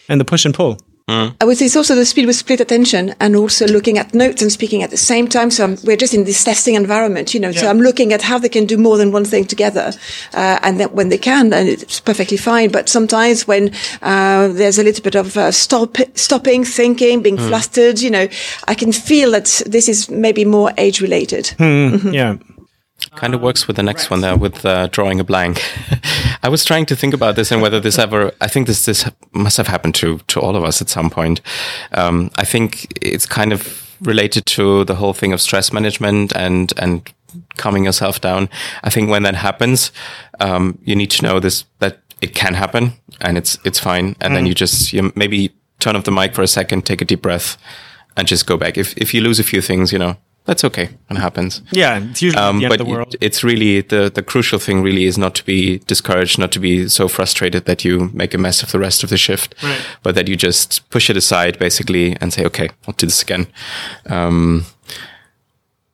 and 0.07 0.21
the 0.21 0.25
push 0.25 0.45
and 0.45 0.53
pull. 0.53 0.77
Mm. 1.09 1.35
I 1.41 1.45
would 1.45 1.57
say 1.57 1.65
it's 1.65 1.75
also 1.75 1.95
the 1.95 2.05
speed 2.05 2.27
with 2.27 2.37
split 2.37 2.61
attention 2.61 3.13
and 3.19 3.35
also 3.35 3.67
looking 3.67 3.97
at 3.97 4.13
notes 4.13 4.41
and 4.41 4.49
speaking 4.51 4.83
at 4.83 4.89
the 4.89 4.97
same 4.97 5.27
time. 5.27 5.51
So 5.51 5.65
I'm, 5.65 5.77
we're 5.83 5.97
just 5.97 6.13
in 6.13 6.23
this 6.23 6.43
testing 6.43 6.75
environment, 6.75 7.33
you 7.33 7.41
know. 7.41 7.49
Yeah. 7.49 7.61
So 7.61 7.69
I'm 7.69 7.79
looking 7.79 8.13
at 8.13 8.21
how 8.21 8.39
they 8.39 8.47
can 8.47 8.65
do 8.65 8.77
more 8.77 8.97
than 8.97 9.11
one 9.11 9.25
thing 9.25 9.45
together, 9.45 9.91
uh, 10.33 10.59
and 10.63 10.79
then 10.79 10.89
when 10.93 11.09
they 11.09 11.17
can, 11.17 11.51
and 11.53 11.67
it's 11.67 11.99
perfectly 11.99 12.37
fine. 12.37 12.71
But 12.71 12.87
sometimes 12.87 13.45
when 13.47 13.71
uh, 14.01 14.47
there's 14.47 14.79
a 14.79 14.83
little 14.83 15.03
bit 15.03 15.15
of 15.15 15.35
uh, 15.35 15.51
stop, 15.51 15.97
stopping, 16.15 16.63
thinking, 16.63 17.21
being 17.21 17.37
mm. 17.37 17.47
flustered, 17.49 17.99
you 17.99 18.09
know, 18.09 18.27
I 18.67 18.75
can 18.75 18.93
feel 18.93 19.31
that 19.31 19.61
this 19.65 19.89
is 19.89 20.09
maybe 20.09 20.45
more 20.45 20.71
age 20.77 21.01
related. 21.01 21.45
Mm. 21.57 21.93
Mm-hmm. 21.93 22.13
Yeah 22.13 22.37
kind 23.15 23.33
of 23.33 23.41
works 23.41 23.67
with 23.67 23.75
the 23.75 23.83
next 23.83 24.09
one 24.09 24.21
there 24.21 24.37
with 24.37 24.65
uh, 24.65 24.87
drawing 24.87 25.19
a 25.19 25.23
blank. 25.23 25.61
I 26.43 26.49
was 26.49 26.65
trying 26.65 26.85
to 26.87 26.95
think 26.95 27.13
about 27.13 27.35
this 27.35 27.51
and 27.51 27.61
whether 27.61 27.79
this 27.79 27.97
ever. 27.97 28.31
I 28.41 28.47
think 28.47 28.67
this 28.67 28.85
this 28.85 29.09
must 29.31 29.57
have 29.57 29.67
happened 29.67 29.95
to 29.95 30.19
to 30.27 30.41
all 30.41 30.55
of 30.55 30.63
us 30.63 30.81
at 30.81 30.89
some 30.89 31.09
point. 31.09 31.41
Um, 31.93 32.29
I 32.35 32.43
think 32.45 32.87
it's 33.01 33.25
kind 33.25 33.53
of 33.53 33.95
related 34.01 34.45
to 34.45 34.83
the 34.83 34.95
whole 34.95 35.13
thing 35.13 35.33
of 35.33 35.39
stress 35.39 35.71
management 35.71 36.35
and 36.35 36.73
and 36.77 37.09
calming 37.57 37.85
yourself 37.85 38.19
down. 38.19 38.49
I 38.83 38.89
think 38.89 39.09
when 39.09 39.23
that 39.23 39.35
happens, 39.35 39.91
um, 40.39 40.77
you 40.83 40.95
need 40.95 41.11
to 41.11 41.23
know 41.23 41.39
this 41.39 41.65
that 41.79 41.99
it 42.21 42.35
can 42.35 42.53
happen 42.55 42.93
and 43.21 43.37
it's 43.37 43.57
it's 43.63 43.79
fine. 43.79 44.15
And 44.19 44.31
mm. 44.31 44.35
then 44.35 44.45
you 44.45 44.53
just 44.53 44.93
you 44.93 45.13
maybe 45.15 45.53
turn 45.79 45.95
off 45.95 46.03
the 46.03 46.11
mic 46.11 46.35
for 46.35 46.41
a 46.41 46.47
second, 46.47 46.85
take 46.85 47.01
a 47.01 47.05
deep 47.05 47.21
breath, 47.21 47.57
and 48.17 48.27
just 48.27 48.45
go 48.45 48.57
back. 48.57 48.77
If 48.77 48.93
if 48.97 49.13
you 49.13 49.21
lose 49.21 49.39
a 49.39 49.43
few 49.43 49.61
things, 49.61 49.93
you 49.93 49.99
know, 49.99 50.17
that's 50.45 50.63
okay 50.65 50.89
when 51.07 51.17
it 51.17 51.21
happens. 51.21 51.61
Yeah, 51.71 51.99
it's 51.99 52.21
usually 52.21 52.41
um, 52.41 52.59
the 52.59 52.67
but 52.67 52.77
the 52.77 52.85
world. 52.85 53.15
it's 53.21 53.43
really 53.43 53.81
the 53.81 54.11
the 54.13 54.21
crucial 54.21 54.59
thing. 54.59 54.81
Really, 54.81 55.05
is 55.05 55.17
not 55.17 55.35
to 55.35 55.45
be 55.45 55.79
discouraged, 55.79 56.37
not 56.37 56.51
to 56.51 56.59
be 56.59 56.89
so 56.89 57.07
frustrated 57.07 57.65
that 57.65 57.85
you 57.85 58.09
make 58.13 58.33
a 58.33 58.37
mess 58.37 58.61
of 58.61 58.71
the 58.71 58.79
rest 58.79 59.03
of 59.03 59.09
the 59.09 59.17
shift, 59.17 59.55
right. 59.63 59.81
but 60.03 60.15
that 60.15 60.27
you 60.27 60.35
just 60.35 60.89
push 60.89 61.09
it 61.09 61.15
aside 61.15 61.57
basically 61.59 62.17
and 62.19 62.33
say, 62.33 62.45
okay, 62.45 62.69
I'll 62.87 62.93
do 62.93 63.05
this 63.05 63.21
again. 63.21 63.47
Um, 64.07 64.65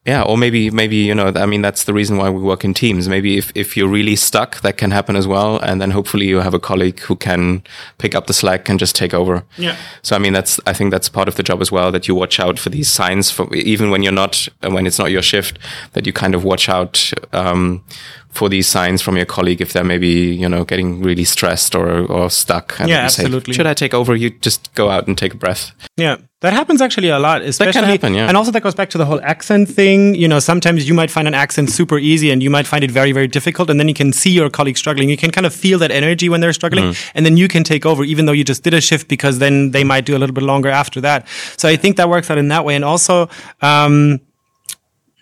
yeah, 0.10 0.23
or 0.23 0.38
maybe 0.38 0.72
maybe 0.72 0.95
you 0.95 1.14
know, 1.14 1.31
I 1.36 1.45
mean, 1.45 1.61
that's 1.61 1.84
the 1.84 1.94
reason 1.94 2.18
why 2.18 2.31
we 2.31 2.41
work 2.41 2.65
in 2.65 2.73
teams. 2.73 3.07
Maybe 3.07 3.38
if 3.38 3.52
if 3.53 3.77
you're 3.77 3.94
really 3.99 4.15
stuck, 4.15 4.61
that 4.61 4.76
can 4.77 4.90
happen 4.91 5.15
as 5.15 5.27
well, 5.27 5.60
and 5.60 5.80
then 5.80 5.91
hopefully 5.91 6.26
you 6.26 6.40
have 6.40 6.56
a 6.56 6.60
colleague 6.60 6.99
who 7.02 7.15
can 7.15 7.61
pick 7.99 8.15
up 8.15 8.26
the 8.26 8.34
slack 8.34 8.69
and 8.69 8.80
just 8.80 8.95
take 8.95 9.14
over. 9.14 9.44
Yeah. 9.57 9.76
So 10.02 10.15
I 10.15 10.19
mean, 10.19 10.34
that's 10.34 10.60
I 10.65 10.73
think 10.73 10.90
that's 10.91 11.10
part 11.10 11.27
of 11.27 11.36
the 11.36 11.44
job 11.44 11.61
as 11.61 11.72
well 11.72 11.91
that 11.91 12.07
you 12.07 12.15
watch 12.15 12.40
out 12.40 12.57
for 12.57 12.72
these 12.72 12.90
signs 12.90 13.30
for 13.30 13.53
even 13.56 13.91
when 13.91 14.02
you're 14.02 14.19
not 14.23 14.48
when 14.61 14.88
it's 14.88 14.98
not 14.98 15.11
your 15.11 15.22
shift 15.22 15.60
that 15.94 16.07
you 16.07 16.14
kind 16.14 16.34
of 16.34 16.44
watch 16.44 16.69
out 16.69 17.11
um, 17.31 17.84
for 18.31 18.47
these 18.47 18.68
signs 18.68 19.01
from 19.01 19.18
your 19.18 19.26
colleague 19.26 19.60
if 19.60 19.73
they're 19.73 19.84
maybe 19.84 20.07
you 20.07 20.47
know 20.47 20.64
getting 20.64 21.01
really 21.01 21.23
stressed 21.23 21.76
or 21.76 22.06
or 22.11 22.30
stuck. 22.30 22.80
And 22.80 22.89
yeah, 22.89 23.06
absolutely. 23.06 23.53
Say, 23.53 23.57
Should 23.57 23.68
I 23.68 23.73
take 23.73 23.93
over? 23.93 24.15
You 24.15 24.30
just 24.30 24.73
go 24.76 24.89
out 24.89 25.07
and 25.07 25.18
take 25.18 25.34
a 25.34 25.38
breath. 25.38 25.72
Yeah, 25.97 26.18
that 26.41 26.53
happens 26.53 26.81
actually 26.81 27.10
a 27.10 27.19
lot. 27.19 27.41
Especially, 27.41 27.73
that 27.73 27.80
can 27.81 27.89
happen, 27.89 28.14
yeah. 28.14 28.27
And 28.27 28.38
also 28.38 28.51
that 28.51 28.61
goes 28.61 28.76
back 28.76 28.89
to 28.91 28.97
the 28.97 29.06
whole 29.06 29.19
accent 29.22 29.68
thing. 29.68 30.15
You 30.15 30.27
know, 30.27 30.39
sometimes 30.39 30.88
you 30.88 30.93
might 30.93 31.11
find 31.11 31.27
an 31.27 31.34
accent 31.34 31.69
super 31.72 31.97
easy, 31.97 32.31
and 32.31 32.41
you 32.41 32.49
might 32.49 32.68
find 32.68 32.84
it 32.84 32.91
very 32.91 33.11
very 33.11 33.27
difficult, 33.27 33.69
and 33.69 33.80
then 33.80 33.88
you 33.88 33.93
can 33.95 34.14
see 34.14 34.30
your 34.30 34.49
colleague 34.49 34.77
struggling. 34.77 35.10
You 35.10 35.18
can 35.18 35.31
kind 35.31 35.45
of 35.45 35.53
feel 35.53 35.80
that 35.80 35.91
energy 35.91 36.30
when 36.30 36.39
they're 36.39 36.53
struggling, 36.53 36.85
mm. 36.85 37.11
and 37.15 37.26
then 37.26 37.35
you 37.35 37.47
can 37.47 37.64
take 37.64 37.85
over, 37.85 38.03
even 38.03 38.26
though 38.26 38.31
you 38.31 38.43
just 38.43 38.64
did 38.64 38.73
a 38.73 38.81
shift, 38.81 39.07
because 39.07 39.39
then 39.39 39.72
they 39.72 39.84
might 39.84 40.06
do 40.06 40.15
a 40.15 40.19
little 40.19 40.34
bit 40.34 40.43
longer 40.43 40.69
after 40.69 41.01
that. 41.01 41.27
So 41.57 41.68
I 41.68 41.76
think 41.76 41.97
that 41.97 42.10
works 42.10 42.30
out 42.30 42.38
in 42.38 42.47
that 42.49 42.64
way, 42.64 42.76
and 42.76 42.85
also. 42.85 43.30
Um, 43.61 44.22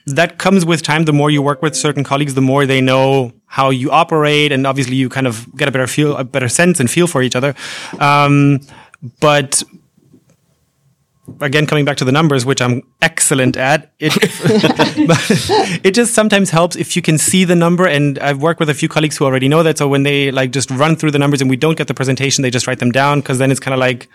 that 0.08 0.38
comes 0.38 0.66
with 0.66 0.82
time. 0.82 1.04
The 1.04 1.14
more 1.14 1.30
you 1.30 1.42
work 1.42 1.62
with 1.62 1.76
certain 1.76 2.04
colleagues, 2.04 2.34
the 2.34 2.42
more 2.42 2.66
they 2.66 2.82
know 2.82 3.34
how 3.46 3.70
you 3.70 3.92
operate, 3.92 4.52
and 4.52 4.66
obviously 4.66 4.96
you 4.96 5.10
kind 5.10 5.28
of 5.28 5.48
get 5.56 5.68
a 5.68 5.72
better 5.72 5.88
feel, 5.88 6.16
a 6.16 6.24
better 6.24 6.50
sense 6.50 6.80
and 6.80 6.90
feel 6.90 7.08
for 7.08 7.22
each 7.22 7.36
other. 7.36 7.54
Um, 8.00 8.60
but 9.20 9.64
again, 11.42 11.68
coming 11.68 11.84
back 11.84 11.98
to 11.98 12.06
the 12.06 12.12
numbers, 12.12 12.46
which 12.46 12.62
I'm 12.62 12.84
excellent 13.02 13.58
at, 13.58 13.92
it 14.00 14.14
it 15.84 15.92
just 15.92 16.14
sometimes 16.14 16.52
helps 16.52 16.78
if 16.78 16.96
you 16.96 17.02
can 17.02 17.18
see 17.18 17.44
the 17.44 17.56
number. 17.56 17.86
And 17.86 18.18
I've 18.20 18.42
worked 18.42 18.62
with 18.62 18.70
a 18.70 18.74
few 18.74 18.88
colleagues 18.88 19.18
who 19.18 19.26
already 19.26 19.50
know 19.50 19.62
that. 19.64 19.78
So 19.78 19.90
when 19.90 20.04
they 20.04 20.32
like 20.32 20.52
just 20.52 20.72
run 20.72 20.96
through 20.96 21.12
the 21.12 21.20
numbers 21.20 21.42
and 21.42 21.50
we 21.50 21.58
don't 21.58 21.78
get 21.78 21.88
the 21.88 21.94
presentation, 21.94 22.44
they 22.44 22.50
just 22.50 22.66
write 22.66 22.80
them 22.80 22.92
down 22.92 23.20
because 23.20 23.40
then 23.40 23.52
it's 23.52 23.60
kind 23.60 23.74
of 23.74 23.80
like. 23.80 24.08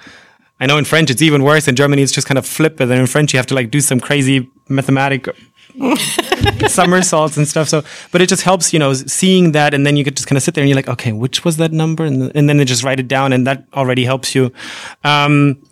I 0.60 0.66
know 0.66 0.78
in 0.78 0.84
French 0.84 1.10
it's 1.10 1.22
even 1.22 1.42
worse. 1.42 1.66
In 1.66 1.74
Germany 1.74 2.02
it's 2.02 2.12
just 2.12 2.28
kind 2.28 2.38
of 2.38 2.46
flip, 2.46 2.76
but 2.76 2.86
then 2.86 3.00
in 3.00 3.08
French 3.08 3.32
you 3.32 3.38
have 3.38 3.46
to 3.46 3.54
like 3.54 3.72
do 3.72 3.80
some 3.80 3.98
crazy 3.98 4.48
mathematic 4.68 5.26
somersaults 6.68 7.36
and 7.36 7.46
stuff. 7.46 7.68
So, 7.68 7.82
but 8.10 8.20
it 8.20 8.28
just 8.28 8.42
helps, 8.42 8.72
you 8.72 8.78
know, 8.78 8.92
seeing 8.92 9.52
that, 9.52 9.74
and 9.74 9.86
then 9.86 9.96
you 9.96 10.04
could 10.04 10.16
just 10.16 10.28
kind 10.28 10.36
of 10.36 10.42
sit 10.42 10.54
there 10.54 10.62
and 10.62 10.68
you're 10.68 10.76
like, 10.76 10.88
okay, 10.88 11.12
which 11.12 11.44
was 11.44 11.56
that 11.56 11.72
number, 11.72 12.04
and, 12.04 12.34
and 12.34 12.48
then 12.48 12.56
they 12.56 12.64
just 12.64 12.84
write 12.84 13.00
it 13.00 13.08
down, 13.08 13.32
and 13.32 13.46
that 13.46 13.64
already 13.74 14.04
helps 14.04 14.34
you. 14.34 14.52
Um, 15.04 15.62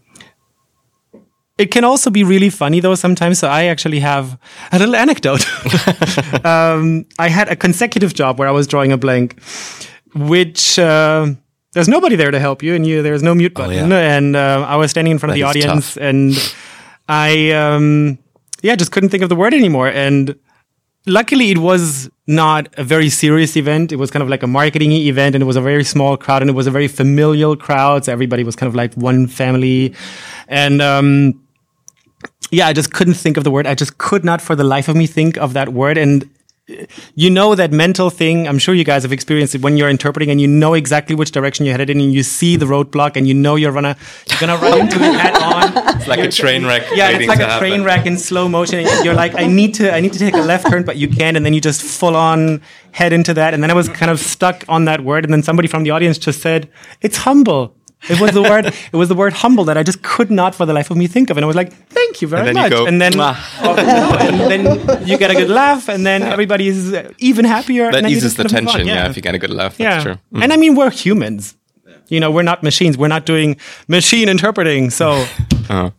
it 1.59 1.70
can 1.70 1.85
also 1.85 2.09
be 2.09 2.24
really 2.24 2.48
funny 2.48 2.81
though 2.81 2.94
sometimes. 2.94 3.39
So 3.39 3.48
I 3.48 3.64
actually 3.64 4.01
have 4.01 4.39
a 4.72 4.78
little 4.78 4.97
anecdote. 4.97 5.44
um, 6.44 7.05
I 7.18 7.28
had 7.28 7.48
a 7.48 7.56
consecutive 7.56 8.14
job 8.14 8.39
where 8.39 8.48
I 8.48 8.52
was 8.52 8.66
drawing 8.66 8.93
a 8.93 8.98
blank, 8.98 9.43
which. 10.14 10.78
Uh, 10.78 11.35
there's 11.72 11.89
nobody 11.89 12.16
there 12.16 12.32
to 12.32 12.40
help 12.40 12.64
you, 12.64 12.74
and 12.74 12.85
you 12.85 13.01
there's 13.01 13.22
no 13.22 13.32
mute 13.32 13.52
oh, 13.55 13.62
button. 13.62 13.93
Oh, 13.93 13.97
yeah. 13.97 14.16
And 14.16 14.35
uh, 14.35 14.66
I 14.68 14.74
was 14.74 14.90
standing 14.90 15.12
in 15.12 15.18
front 15.20 15.36
that 15.36 15.40
of 15.40 15.55
the 15.55 15.60
audience, 15.60 15.94
tough. 15.94 16.02
and 16.02 16.55
I 17.09 17.52
um, 17.52 18.18
yeah, 18.62 18.76
just 18.76 18.92
couldn't 18.92 19.10
think 19.10 19.22
of 19.22 19.28
the 19.28 19.36
word 19.36 19.54
anymore. 19.54 19.88
And 19.88 20.36
luckily, 21.06 21.50
it 21.50 21.58
was 21.58 22.10
not 22.26 22.68
a 22.76 22.84
very 22.84 23.08
serious 23.08 23.56
event. 23.56 23.92
It 23.92 23.96
was 23.96 24.10
kind 24.10 24.22
of 24.22 24.28
like 24.28 24.42
a 24.42 24.46
marketing 24.46 24.92
event, 24.92 25.34
and 25.34 25.42
it 25.42 25.46
was 25.46 25.56
a 25.56 25.60
very 25.60 25.84
small 25.84 26.16
crowd, 26.16 26.42
and 26.42 26.50
it 26.50 26.54
was 26.54 26.66
a 26.66 26.70
very 26.70 26.88
familial 26.88 27.56
crowd. 27.56 28.04
So 28.04 28.12
everybody 28.12 28.44
was 28.44 28.56
kind 28.56 28.68
of 28.68 28.74
like 28.74 28.94
one 28.94 29.26
family, 29.26 29.94
and 30.48 30.80
um, 30.80 31.40
yeah, 32.50 32.66
I 32.66 32.72
just 32.72 32.92
couldn't 32.92 33.14
think 33.14 33.36
of 33.36 33.44
the 33.44 33.50
word. 33.50 33.66
I 33.66 33.74
just 33.74 33.98
could 33.98 34.24
not, 34.24 34.40
for 34.40 34.56
the 34.56 34.64
life 34.64 34.88
of 34.88 34.96
me, 34.96 35.06
think 35.06 35.36
of 35.38 35.52
that 35.52 35.70
word. 35.70 35.96
And 35.96 36.28
you 37.14 37.30
know 37.30 37.55
that 37.55 37.72
mental 37.72 38.10
thing. 38.10 38.48
I'm 38.48 38.59
sure 38.59 38.74
you 38.74 38.84
guys 38.84 39.02
have 39.02 39.12
experienced 39.12 39.55
it 39.55 39.62
when 39.62 39.76
you're 39.76 39.88
interpreting 39.88 40.30
and 40.30 40.40
you 40.40 40.47
know 40.47 40.74
exactly 40.74 41.14
which 41.14 41.30
direction 41.30 41.66
you're 41.66 41.72
headed 41.72 41.90
in 41.90 42.01
and 42.01 42.12
you 42.12 42.22
see 42.22 42.56
the 42.56 42.66
roadblock 42.66 43.16
and 43.16 43.26
you 43.26 43.34
know 43.34 43.56
you're 43.56 43.72
gonna 43.72 43.97
you're 44.28 44.40
gonna 44.40 44.56
run 44.56 44.80
into 44.80 44.97
it 44.97 45.14
head 45.14 45.36
on. 45.36 45.97
It's 45.97 46.09
like 46.09 46.18
you're, 46.18 46.28
a 46.28 46.32
train 46.32 46.64
wreck. 46.64 46.82
Yeah, 46.94 47.10
it's 47.10 47.28
like 47.28 47.40
a 47.40 47.47
happen. 47.47 47.59
train 47.59 47.84
wreck 47.84 48.06
in 48.06 48.16
slow 48.16 48.48
motion. 48.48 48.80
And 48.80 49.05
you're 49.05 49.14
like, 49.14 49.34
I 49.34 49.47
need 49.47 49.74
to 49.74 49.92
I 49.92 50.01
need 50.01 50.12
to 50.12 50.18
take 50.18 50.34
a 50.34 50.38
left 50.38 50.68
turn, 50.68 50.84
but 50.84 50.97
you 50.97 51.09
can't, 51.09 51.36
and 51.36 51.44
then 51.44 51.55
you 51.55 51.60
just 51.60 51.82
full 51.82 52.16
on 52.16 52.62
head 52.92 53.12
into 53.12 53.34
that. 53.34 53.55
And 53.55 53.62
then 53.62 53.70
I 53.70 53.74
was 53.74 53.88
kind 53.88 54.10
of 54.10 54.18
stuck 54.18 54.64
on 54.68 54.84
that 54.86 55.02
word, 55.02 55.24
and 55.24 55.32
then 55.32 55.42
somebody 55.42 55.68
from 55.68 55.82
the 55.82 55.90
audience 55.90 56.18
just 56.18 56.40
said, 56.40 56.70
It's 57.01 57.18
humble. 57.18 57.76
It 58.09 58.20
was 58.20 58.32
the 58.32 58.43
word. 58.43 58.66
It 58.66 58.97
was 58.97 59.09
the 59.09 59.14
word 59.14 59.32
humble 59.32 59.64
that 59.64 59.77
I 59.77 59.82
just 59.82 60.02
could 60.02 60.31
not, 60.31 60.55
for 60.55 60.64
the 60.64 60.72
life 60.72 60.90
of 60.90 60.97
me, 60.97 61.06
think 61.06 61.31
of. 61.31 61.36
And 61.36 61.44
I 61.44 61.47
was 61.47 61.56
like, 61.56 61.72
"Thank 61.89 62.22
you 62.22 62.28
very 62.28 62.48
and 62.48 62.55
much." 62.55 62.70
You 62.70 62.78
go, 62.78 62.86
and 62.86 63.01
then, 63.01 63.12
oh, 63.18 63.77
and 64.18 64.40
then 64.51 65.06
you 65.06 65.18
get 65.18 65.31
a 65.31 65.35
good 65.35 65.51
laugh, 65.51 65.89
and 65.89 66.06
then 66.06 66.22
everybody 66.22 66.68
is 66.68 66.94
even 67.18 67.44
happier. 67.44 67.93
That 67.93 68.06
eases 68.06 68.36
the 68.36 68.44
tension. 68.44 68.86
Yeah. 68.86 68.94
yeah. 68.94 69.10
if 69.10 69.16
you 69.16 69.22
get 69.22 69.35
a 69.35 69.39
good 69.39 69.51
laugh. 69.51 69.78
yeah, 69.78 70.02
true. 70.02 70.18
Mm. 70.32 70.43
And 70.44 70.52
I 70.52 70.56
mean, 70.56 70.74
we're 70.77 70.90
humans. 70.90 71.56
You 72.09 72.20
know, 72.20 72.31
we're 72.31 72.43
not 72.43 72.62
machines. 72.62 72.97
We're 72.98 73.09
not 73.09 73.27
doing 73.27 73.56
machine 73.89 74.28
interpreting. 74.28 74.90
So. 74.90 75.10
uh-huh. 75.68 75.90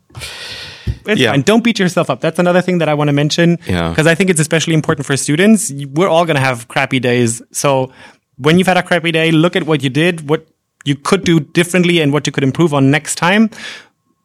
It's 1.05 1.19
yeah. 1.19 1.31
fine. 1.31 1.41
Don't 1.41 1.63
beat 1.63 1.79
yourself 1.79 2.09
up. 2.09 2.21
That's 2.21 2.37
another 2.37 2.61
thing 2.61 2.77
that 2.77 2.89
I 2.89 2.93
want 2.93 3.07
to 3.07 3.13
mention. 3.13 3.57
Yeah. 3.65 3.89
Because 3.89 4.05
I 4.05 4.13
think 4.13 4.29
it's 4.29 4.39
especially 4.39 4.75
important 4.75 5.07
for 5.07 5.17
students. 5.17 5.71
We're 5.71 6.09
all 6.09 6.25
going 6.25 6.35
to 6.35 6.41
have 6.41 6.67
crappy 6.67 6.99
days. 6.99 7.41
So 7.51 7.91
when 8.37 8.57
you've 8.57 8.67
had 8.67 8.77
a 8.77 8.83
crappy 8.83 9.11
day, 9.11 9.31
look 9.31 9.55
at 9.55 9.63
what 9.63 9.83
you 9.83 9.89
did, 9.89 10.29
what 10.29 10.47
you 10.83 10.95
could 10.95 11.23
do 11.23 11.39
differently 11.39 11.99
and 11.99 12.11
what 12.11 12.25
you 12.27 12.33
could 12.33 12.43
improve 12.43 12.73
on 12.73 12.91
next 12.91 13.15
time. 13.15 13.49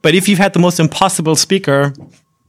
But 0.02 0.14
if 0.14 0.28
you've 0.28 0.38
had 0.38 0.52
the 0.52 0.58
most 0.58 0.78
impossible 0.78 1.36
speaker, 1.36 1.92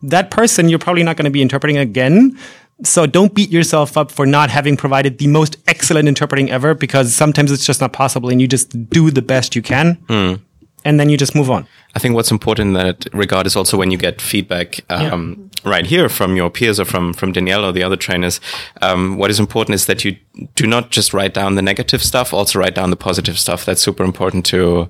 that 0.01 0.31
person 0.31 0.69
you're 0.69 0.79
probably 0.79 1.03
not 1.03 1.17
going 1.17 1.25
to 1.25 1.31
be 1.31 1.41
interpreting 1.41 1.77
again. 1.77 2.37
So 2.83 3.07
don't 3.07 3.33
beat 3.33 3.49
yourself 3.49 3.97
up 3.97 4.11
for 4.11 4.25
not 4.27 4.51
having 4.51 4.77
provided 4.77 5.17
the 5.17 5.27
most 5.27 5.57
excellent 5.67 6.07
interpreting 6.07 6.51
ever 6.51 6.75
because 6.75 7.15
sometimes 7.15 7.51
it's 7.51 7.65
just 7.65 7.81
not 7.81 7.91
possible 7.91 8.29
and 8.29 8.39
you 8.39 8.47
just 8.47 8.89
do 8.89 9.09
the 9.09 9.23
best 9.23 9.55
you 9.55 9.63
can. 9.63 9.95
Mm. 10.07 10.41
And 10.85 10.99
then 10.99 11.09
you 11.09 11.17
just 11.17 11.35
move 11.35 11.49
on. 11.49 11.67
I 11.97 11.99
think 11.99 12.13
what's 12.13 12.29
important 12.29 12.67
in 12.67 12.73
that 12.73 13.07
regard 13.11 13.47
is 13.47 13.55
also 13.55 13.75
when 13.75 13.89
you 13.89 13.97
get 13.97 14.21
feedback 14.21 14.81
um, 14.91 15.49
yeah. 15.65 15.71
right 15.71 15.87
here 15.87 16.09
from 16.09 16.35
your 16.35 16.51
peers 16.51 16.79
or 16.79 16.85
from 16.85 17.11
from 17.11 17.31
Danielle 17.31 17.65
or 17.65 17.71
the 17.71 17.81
other 17.81 17.95
trainers. 17.95 18.39
Um, 18.83 19.17
what 19.17 19.31
is 19.31 19.39
important 19.39 19.73
is 19.73 19.87
that 19.87 20.05
you 20.05 20.15
do 20.53 20.67
not 20.67 20.91
just 20.91 21.11
write 21.11 21.33
down 21.33 21.55
the 21.55 21.63
negative 21.63 22.03
stuff, 22.03 22.35
also 22.35 22.59
write 22.59 22.75
down 22.75 22.91
the 22.91 22.95
positive 22.95 23.39
stuff. 23.39 23.65
That's 23.65 23.81
super 23.81 24.03
important 24.03 24.45
to 24.45 24.89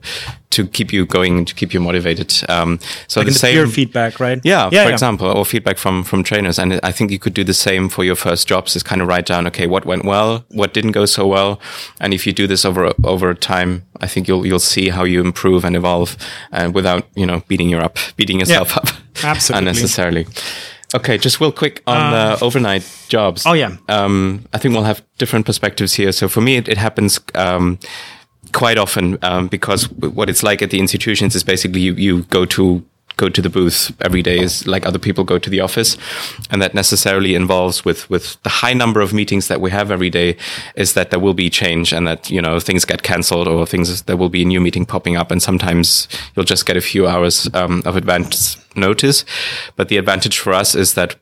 to 0.49 0.67
keep 0.67 0.91
you 0.91 1.05
going, 1.05 1.45
to 1.45 1.53
keep 1.53 1.73
you 1.73 1.79
motivated. 1.79 2.33
Um, 2.49 2.79
so 3.07 3.19
like 3.19 3.27
the, 3.27 3.33
the 3.33 3.39
same 3.39 3.55
peer 3.55 3.67
feedback, 3.67 4.19
right? 4.19 4.41
Yeah, 4.43 4.69
yeah 4.71 4.83
for 4.83 4.89
yeah. 4.89 4.93
example, 4.93 5.27
or 5.27 5.45
feedback 5.45 5.77
from 5.77 6.03
from 6.03 6.23
trainers. 6.23 6.59
And 6.59 6.79
I 6.83 6.91
think 6.91 7.11
you 7.11 7.19
could 7.19 7.33
do 7.33 7.45
the 7.45 7.53
same 7.53 7.87
for 7.89 8.03
your 8.03 8.15
first 8.15 8.49
jobs. 8.49 8.75
Is 8.75 8.83
kind 8.83 9.01
of 9.01 9.07
write 9.07 9.25
down, 9.25 9.47
okay, 9.47 9.67
what 9.67 9.85
went 9.85 10.03
well, 10.03 10.43
what 10.49 10.73
didn't 10.73 10.91
go 10.91 11.05
so 11.05 11.25
well, 11.25 11.59
and 12.01 12.13
if 12.13 12.27
you 12.27 12.33
do 12.33 12.47
this 12.47 12.65
over 12.65 12.93
over 13.03 13.33
time, 13.33 13.83
I 14.01 14.07
think 14.07 14.27
you'll 14.27 14.45
you'll 14.45 14.59
see 14.59 14.89
how 14.89 15.05
you 15.05 15.21
improve 15.21 15.63
and 15.65 15.75
evolve, 15.75 16.17
and 16.51 16.69
uh, 16.69 16.71
without 16.71 16.96
you 17.15 17.25
know 17.25 17.43
beating 17.47 17.69
you 17.69 17.77
up, 17.77 17.97
beating 18.15 18.39
yourself 18.39 18.69
yeah, 18.71 18.77
up, 18.77 18.87
absolutely 19.23 19.69
unnecessarily. 19.69 20.27
Okay, 20.95 21.17
just 21.17 21.41
real 21.41 21.51
quick 21.51 21.83
on 21.85 22.13
uh, 22.13 22.35
the 22.35 22.45
overnight 22.45 22.89
jobs. 23.09 23.45
Oh 23.45 23.53
yeah. 23.53 23.75
Um, 23.89 24.45
I 24.53 24.57
think 24.57 24.73
we'll 24.73 24.85
have 24.85 25.03
different 25.17 25.45
perspectives 25.45 25.93
here. 25.93 26.11
So 26.13 26.29
for 26.29 26.39
me, 26.39 26.55
it, 26.55 26.69
it 26.69 26.77
happens 26.77 27.19
um, 27.35 27.77
quite 28.53 28.77
often 28.77 29.17
um, 29.21 29.47
because 29.47 29.89
what 29.91 30.29
it's 30.29 30.43
like 30.43 30.61
at 30.61 30.69
the 30.69 30.79
institutions 30.79 31.35
is 31.35 31.43
basically 31.43 31.81
you, 31.81 31.93
you 31.95 32.23
go 32.23 32.45
to 32.45 32.85
go 33.17 33.29
to 33.29 33.41
the 33.41 33.49
booth 33.49 33.91
every 34.01 34.21
day 34.21 34.39
is 34.39 34.65
like 34.67 34.85
other 34.85 34.99
people 34.99 35.23
go 35.23 35.37
to 35.39 35.49
the 35.49 35.59
office. 35.59 35.97
And 36.49 36.61
that 36.61 36.73
necessarily 36.73 37.35
involves 37.35 37.83
with 37.83 38.09
with 38.09 38.41
the 38.43 38.49
high 38.49 38.73
number 38.73 39.01
of 39.01 39.13
meetings 39.13 39.47
that 39.47 39.59
we 39.59 39.71
have 39.71 39.91
every 39.91 40.09
day 40.09 40.37
is 40.75 40.93
that 40.93 41.09
there 41.09 41.19
will 41.19 41.33
be 41.33 41.49
change 41.49 41.91
and 41.91 42.07
that 42.07 42.29
you 42.29 42.41
know 42.41 42.59
things 42.59 42.85
get 42.85 43.03
cancelled 43.03 43.47
or 43.47 43.65
things 43.65 44.03
there 44.03 44.17
will 44.17 44.29
be 44.29 44.43
a 44.43 44.45
new 44.45 44.61
meeting 44.61 44.85
popping 44.85 45.17
up. 45.17 45.31
And 45.31 45.41
sometimes 45.41 46.07
you'll 46.35 46.45
just 46.45 46.65
get 46.65 46.77
a 46.77 46.81
few 46.81 47.07
hours 47.07 47.49
um, 47.53 47.81
of 47.85 47.95
advance 47.95 48.57
notice. 48.75 49.25
But 49.75 49.89
the 49.89 49.97
advantage 49.97 50.39
for 50.39 50.53
us 50.53 50.75
is 50.75 50.93
that 50.93 51.15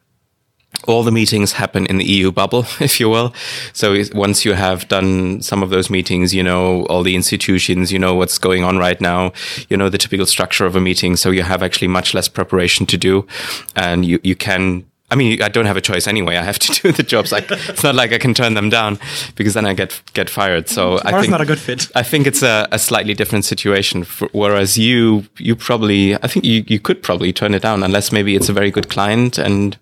all 0.87 1.03
the 1.03 1.11
meetings 1.11 1.53
happen 1.53 1.85
in 1.87 1.97
the 1.97 2.05
EU 2.05 2.31
bubble, 2.31 2.65
if 2.79 2.99
you 2.99 3.09
will. 3.09 3.33
So 3.73 4.03
once 4.13 4.45
you 4.45 4.53
have 4.53 4.87
done 4.87 5.41
some 5.41 5.63
of 5.63 5.69
those 5.69 5.89
meetings, 5.89 6.33
you 6.33 6.43
know 6.43 6.85
all 6.85 7.03
the 7.03 7.15
institutions, 7.15 7.91
you 7.91 7.99
know 7.99 8.15
what's 8.15 8.37
going 8.37 8.63
on 8.63 8.77
right 8.77 8.99
now, 8.99 9.33
you 9.69 9.77
know 9.77 9.89
the 9.89 9.97
typical 9.97 10.25
structure 10.25 10.65
of 10.65 10.75
a 10.75 10.81
meeting. 10.81 11.15
So 11.15 11.31
you 11.31 11.43
have 11.43 11.63
actually 11.63 11.87
much 11.87 12.13
less 12.13 12.27
preparation 12.27 12.85
to 12.87 12.97
do, 12.97 13.27
and 13.75 14.05
you 14.05 14.19
you 14.23 14.35
can 14.35 14.85
I 15.11 15.15
mean, 15.15 15.39
I 15.41 15.49
don't 15.49 15.67
have 15.67 15.77
a 15.77 15.81
choice 15.81 16.07
anyway. 16.07 16.35
I 16.35 16.43
have 16.43 16.57
to 16.59 16.73
do 16.81 16.91
the 16.91 17.03
jobs. 17.03 17.31
Like, 17.31 17.49
it's 17.49 17.83
not 17.83 17.93
like 17.93 18.11
I 18.11 18.17
can 18.17 18.33
turn 18.33 18.55
them 18.55 18.69
down 18.69 18.97
because 19.35 19.53
then 19.53 19.65
I 19.65 19.73
get 19.73 20.01
get 20.13 20.29
fired. 20.29 20.67
So 20.67 20.99
I 21.05 21.19
think 21.21 21.29
not 21.29 21.41
a 21.41 21.45
good 21.45 21.59
fit. 21.59 21.87
I 21.95 22.01
think 22.01 22.25
it's 22.25 22.41
a, 22.41 22.67
a 22.71 22.79
slightly 22.79 23.13
different 23.13 23.45
situation. 23.45 24.03
For, 24.03 24.27
whereas 24.31 24.77
you, 24.77 25.25
you 25.37 25.55
probably, 25.55 26.15
I 26.15 26.27
think 26.27 26.43
you, 26.43 26.63
you 26.67 26.79
could 26.79 27.03
probably 27.03 27.31
turn 27.31 27.53
it 27.53 27.61
down 27.61 27.83
unless 27.83 28.11
maybe 28.11 28.35
it's 28.35 28.49
a 28.49 28.53
very 28.53 28.71
good 28.71 28.89
client. 28.89 29.37
And 29.37 29.77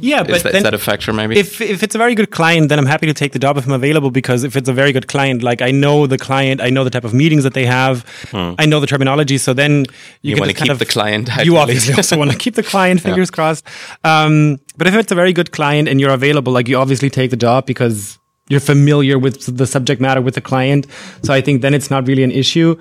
yeah, 0.00 0.22
but 0.22 0.36
is 0.36 0.42
that, 0.42 0.54
is 0.54 0.62
that 0.62 0.74
a 0.74 0.78
factor? 0.78 1.12
Maybe 1.12 1.38
if 1.38 1.60
if 1.60 1.82
it's 1.82 1.94
a 1.94 1.98
very 1.98 2.14
good 2.14 2.30
client, 2.30 2.68
then 2.68 2.78
I'm 2.78 2.86
happy 2.86 3.06
to 3.06 3.14
take 3.14 3.32
the 3.32 3.38
job 3.38 3.56
if 3.56 3.66
I'm 3.66 3.72
available 3.72 4.10
because 4.10 4.44
if 4.44 4.56
it's 4.56 4.68
a 4.68 4.72
very 4.72 4.92
good 4.92 5.08
client, 5.08 5.42
like 5.42 5.62
I 5.62 5.70
know 5.70 6.06
the 6.06 6.18
client, 6.18 6.60
I 6.60 6.70
know 6.70 6.84
the 6.84 6.90
type 6.90 7.04
of 7.04 7.14
meetings 7.14 7.44
that 7.44 7.54
they 7.54 7.66
have, 7.66 8.08
hmm. 8.30 8.54
I 8.58 8.66
know 8.66 8.80
the 8.80 8.86
terminology. 8.86 9.38
So 9.38 9.54
then 9.54 9.86
you, 10.22 10.34
you 10.34 10.36
want 10.36 10.50
to 10.50 10.56
keep 10.56 10.70
of, 10.70 10.78
the 10.78 10.86
client. 10.86 11.28
You 11.44 11.56
obviously 11.56 11.94
also 11.94 12.18
want 12.18 12.30
to 12.30 12.38
keep 12.38 12.54
the 12.54 12.62
client. 12.74 13.00
Fingers 13.00 13.30
yeah. 13.30 13.34
crossed. 13.34 13.66
Um, 14.04 14.60
but 14.76 14.86
if 14.86 14.94
it's 14.94 15.12
a 15.12 15.14
very 15.14 15.32
good 15.32 15.52
client 15.52 15.88
and 15.88 16.00
you're 16.00 16.12
available, 16.12 16.52
like 16.52 16.68
you 16.68 16.76
obviously 16.76 17.10
take 17.10 17.30
the 17.30 17.36
job 17.36 17.66
because 17.66 18.18
you're 18.48 18.60
familiar 18.60 19.18
with 19.18 19.56
the 19.56 19.66
subject 19.66 20.00
matter 20.00 20.20
with 20.20 20.34
the 20.34 20.40
client. 20.40 20.86
So 21.22 21.32
I 21.32 21.40
think 21.40 21.62
then 21.62 21.74
it's 21.74 21.90
not 21.90 22.06
really 22.06 22.22
an 22.22 22.30
issue. 22.30 22.78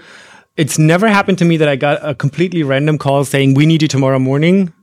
It's 0.57 0.77
never 0.77 1.07
happened 1.07 1.37
to 1.39 1.45
me 1.45 1.57
that 1.57 1.67
I 1.67 1.75
got 1.75 1.99
a 2.07 2.13
completely 2.13 2.63
random 2.63 2.97
call 2.97 3.25
saying, 3.25 3.55
we 3.55 3.65
need 3.65 3.81
you 3.81 3.87
tomorrow 3.87 4.19
morning. 4.19 4.73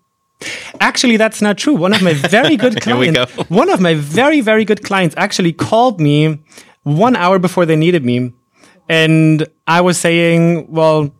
Actually, 0.80 1.16
that's 1.16 1.42
not 1.42 1.58
true. 1.58 1.74
One 1.74 1.92
of 1.92 2.02
my 2.02 2.14
very 2.14 2.56
good 2.56 2.80
clients, 2.86 3.32
one 3.48 3.70
of 3.70 3.80
my 3.80 3.94
very, 3.94 4.40
very 4.40 4.64
good 4.64 4.82
clients 4.82 5.14
actually 5.18 5.52
called 5.52 6.00
me 6.00 6.38
one 6.82 7.16
hour 7.16 7.38
before 7.38 7.66
they 7.66 7.76
needed 7.76 8.04
me. 8.04 8.32
And 8.88 9.46
I 9.66 9.80
was 9.82 9.98
saying, 9.98 10.70
well, 10.70 11.14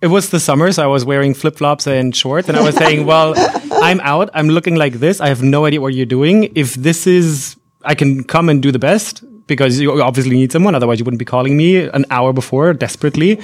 it 0.00 0.08
was 0.08 0.30
the 0.30 0.40
summer, 0.40 0.70
so 0.72 0.82
I 0.82 0.86
was 0.86 1.04
wearing 1.04 1.34
flip 1.34 1.56
flops 1.56 1.86
and 1.86 2.14
shorts, 2.14 2.48
and 2.48 2.56
I 2.56 2.62
was 2.62 2.76
saying, 2.82 3.04
"Well, 3.04 3.34
I'm 3.82 4.00
out. 4.00 4.30
I'm 4.32 4.48
looking 4.48 4.76
like 4.76 4.94
this. 4.94 5.20
I 5.20 5.28
have 5.28 5.42
no 5.42 5.66
idea 5.66 5.80
what 5.80 5.94
you're 5.94 6.06
doing. 6.06 6.52
If 6.54 6.74
this 6.74 7.06
is, 7.06 7.56
I 7.84 7.94
can 7.94 8.22
come 8.24 8.48
and 8.48 8.62
do 8.62 8.70
the 8.70 8.78
best 8.78 9.24
because 9.46 9.80
you 9.80 10.00
obviously 10.00 10.36
need 10.36 10.52
someone. 10.52 10.74
Otherwise, 10.74 11.00
you 11.00 11.04
wouldn't 11.04 11.18
be 11.18 11.24
calling 11.24 11.56
me 11.56 11.76
an 11.76 12.04
hour 12.10 12.32
before 12.32 12.72
desperately." 12.74 13.40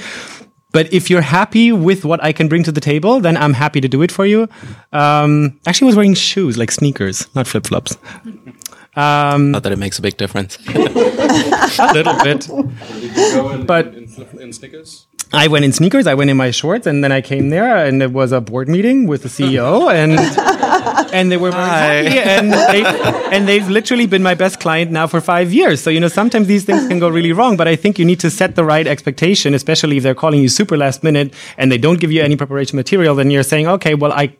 But 0.74 0.92
if 0.92 1.09
you're 1.09 1.22
happy 1.22 1.70
with 1.70 2.05
what 2.05 2.22
I 2.22 2.32
can 2.32 2.48
bring 2.48 2.64
to 2.64 2.72
the 2.72 2.80
table, 2.80 3.20
then 3.20 3.36
I'm 3.36 3.52
happy 3.52 3.80
to 3.80 3.86
do 3.86 4.02
it 4.02 4.10
for 4.10 4.26
you. 4.26 4.48
Um, 4.92 5.60
actually, 5.68 5.86
I 5.86 5.90
was 5.90 5.96
wearing 5.96 6.14
shoes, 6.14 6.59
like 6.59 6.72
sneakers, 6.72 7.32
not 7.36 7.46
flip 7.46 7.68
flops. 7.68 7.96
Um, 8.96 9.52
not 9.52 9.62
that 9.62 9.70
it 9.70 9.78
makes 9.78 10.01
a 10.01 10.02
big 10.02 10.16
difference. 10.16 10.59
a 10.68 11.92
little 11.94 12.18
bit. 12.24 12.48
but 13.68 13.86
in, 13.94 14.09
in, 14.12 14.40
in 14.40 14.52
sneakers? 14.52 15.06
I 15.32 15.46
went 15.46 15.64
in 15.64 15.72
sneakers, 15.72 16.09
I 16.09 16.14
went 16.14 16.30
in 16.30 16.36
my 16.36 16.51
shorts, 16.51 16.88
and 16.88 17.05
then 17.05 17.12
I 17.12 17.20
came 17.20 17.51
there, 17.51 17.76
and 17.86 18.02
it 18.02 18.12
was 18.12 18.32
a 18.32 18.40
board 18.40 18.68
meeting 18.68 19.06
with 19.06 19.22
the 19.22 19.28
CEO, 19.28 19.92
and 19.92 20.18
and 21.12 21.31
they 21.31 21.36
were 21.36 21.51
very 21.51 21.65
happy, 21.65 22.19
and 22.19 22.52
they 22.52 22.85
and 23.35 23.48
they've 23.48 23.69
literally 23.69 24.06
been 24.06 24.23
my 24.23 24.35
best 24.35 24.61
client 24.61 24.90
now 24.90 25.06
for 25.06 25.20
five 25.20 25.52
years. 25.52 25.81
So 25.81 25.90
you 25.90 26.01
know, 26.01 26.09
sometimes 26.09 26.47
these 26.47 26.65
things 26.65 26.86
can 26.89 26.98
go 26.98 27.09
really 27.09 27.32
wrong, 27.32 27.56
but 27.56 27.69
I 27.69 27.77
think 27.77 27.98
you 27.98 28.05
need 28.05 28.20
to 28.20 28.31
set 28.31 28.56
the 28.56 28.65
right 28.65 28.86
expectation, 28.86 29.55
especially 29.55 29.97
if 29.97 30.02
they're 30.02 30.15
calling 30.15 30.40
you 30.40 30.48
super 30.48 30.77
last 30.77 31.02
minute 31.02 31.35
and 31.59 31.70
they 31.70 31.78
don't 31.78 32.01
give 32.01 32.12
you 32.12 32.23
any 32.23 32.36
preparation 32.36 32.77
material. 32.77 33.15
Then 33.15 33.31
you're 33.31 33.43
saying, 33.43 33.66
okay, 33.69 33.94
well, 33.94 34.12
I 34.12 34.36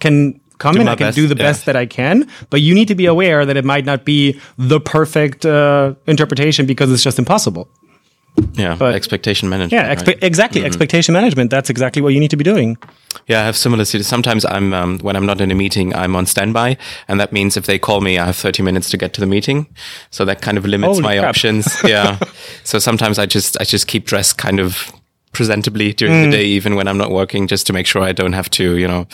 can 0.00 0.40
come 0.58 0.74
do 0.74 0.80
in, 0.80 0.88
I 0.88 0.94
can 0.94 1.08
best, 1.08 1.16
do 1.16 1.26
the 1.26 1.36
yeah. 1.36 1.42
best 1.42 1.66
that 1.66 1.76
I 1.76 1.86
can, 1.86 2.28
but 2.50 2.60
you 2.60 2.74
need 2.74 2.88
to 2.88 2.94
be 2.94 3.06
aware 3.06 3.44
that 3.44 3.56
it 3.56 3.64
might 3.64 3.84
not 3.84 4.04
be 4.04 4.40
the 4.58 4.80
perfect 4.80 5.44
uh, 5.44 5.94
interpretation 6.06 6.66
because 6.66 6.92
it's 6.92 7.02
just 7.02 7.18
impossible. 7.18 7.68
Yeah, 8.52 8.76
but 8.78 8.94
expectation 8.94 9.48
management. 9.48 9.72
Yeah, 9.72 9.94
expe- 9.94 10.08
right? 10.08 10.22
exactly. 10.22 10.60
Mm-hmm. 10.60 10.66
Expectation 10.66 11.12
management. 11.14 11.50
That's 11.50 11.70
exactly 11.70 12.02
what 12.02 12.12
you 12.12 12.20
need 12.20 12.30
to 12.30 12.36
be 12.36 12.44
doing. 12.44 12.76
Yeah, 13.26 13.40
I 13.40 13.44
have 13.44 13.56
similar 13.56 13.84
cities. 13.84 14.06
Sometimes 14.06 14.44
I'm 14.44 14.72
um, 14.72 14.98
when 15.00 15.16
I'm 15.16 15.26
not 15.26 15.40
in 15.40 15.50
a 15.50 15.54
meeting, 15.54 15.94
I'm 15.94 16.16
on 16.16 16.26
standby, 16.26 16.76
and 17.08 17.20
that 17.20 17.32
means 17.32 17.56
if 17.56 17.66
they 17.66 17.78
call 17.78 18.00
me, 18.00 18.18
I 18.18 18.26
have 18.26 18.36
30 18.36 18.62
minutes 18.62 18.90
to 18.90 18.96
get 18.96 19.12
to 19.14 19.20
the 19.20 19.26
meeting. 19.26 19.66
So 20.10 20.24
that 20.24 20.42
kind 20.42 20.58
of 20.58 20.64
limits 20.64 20.98
Holy 20.98 21.02
my 21.02 21.18
crap. 21.18 21.28
options. 21.28 21.76
yeah. 21.84 22.18
so 22.64 22.78
sometimes 22.78 23.18
I 23.18 23.26
just 23.26 23.60
I 23.60 23.64
just 23.64 23.86
keep 23.86 24.06
dressed 24.06 24.38
kind 24.38 24.60
of 24.60 24.92
presentably 25.36 25.94
during 25.94 26.14
mm. 26.14 26.24
the 26.24 26.30
day, 26.30 26.44
even 26.44 26.76
when 26.76 26.88
I'm 26.88 26.96
not 26.96 27.10
working, 27.10 27.46
just 27.46 27.66
to 27.66 27.72
make 27.72 27.86
sure 27.86 28.02
I 28.02 28.12
don't 28.12 28.32
have 28.32 28.48
to, 28.50 28.76
you 28.78 28.88
know. 28.88 29.06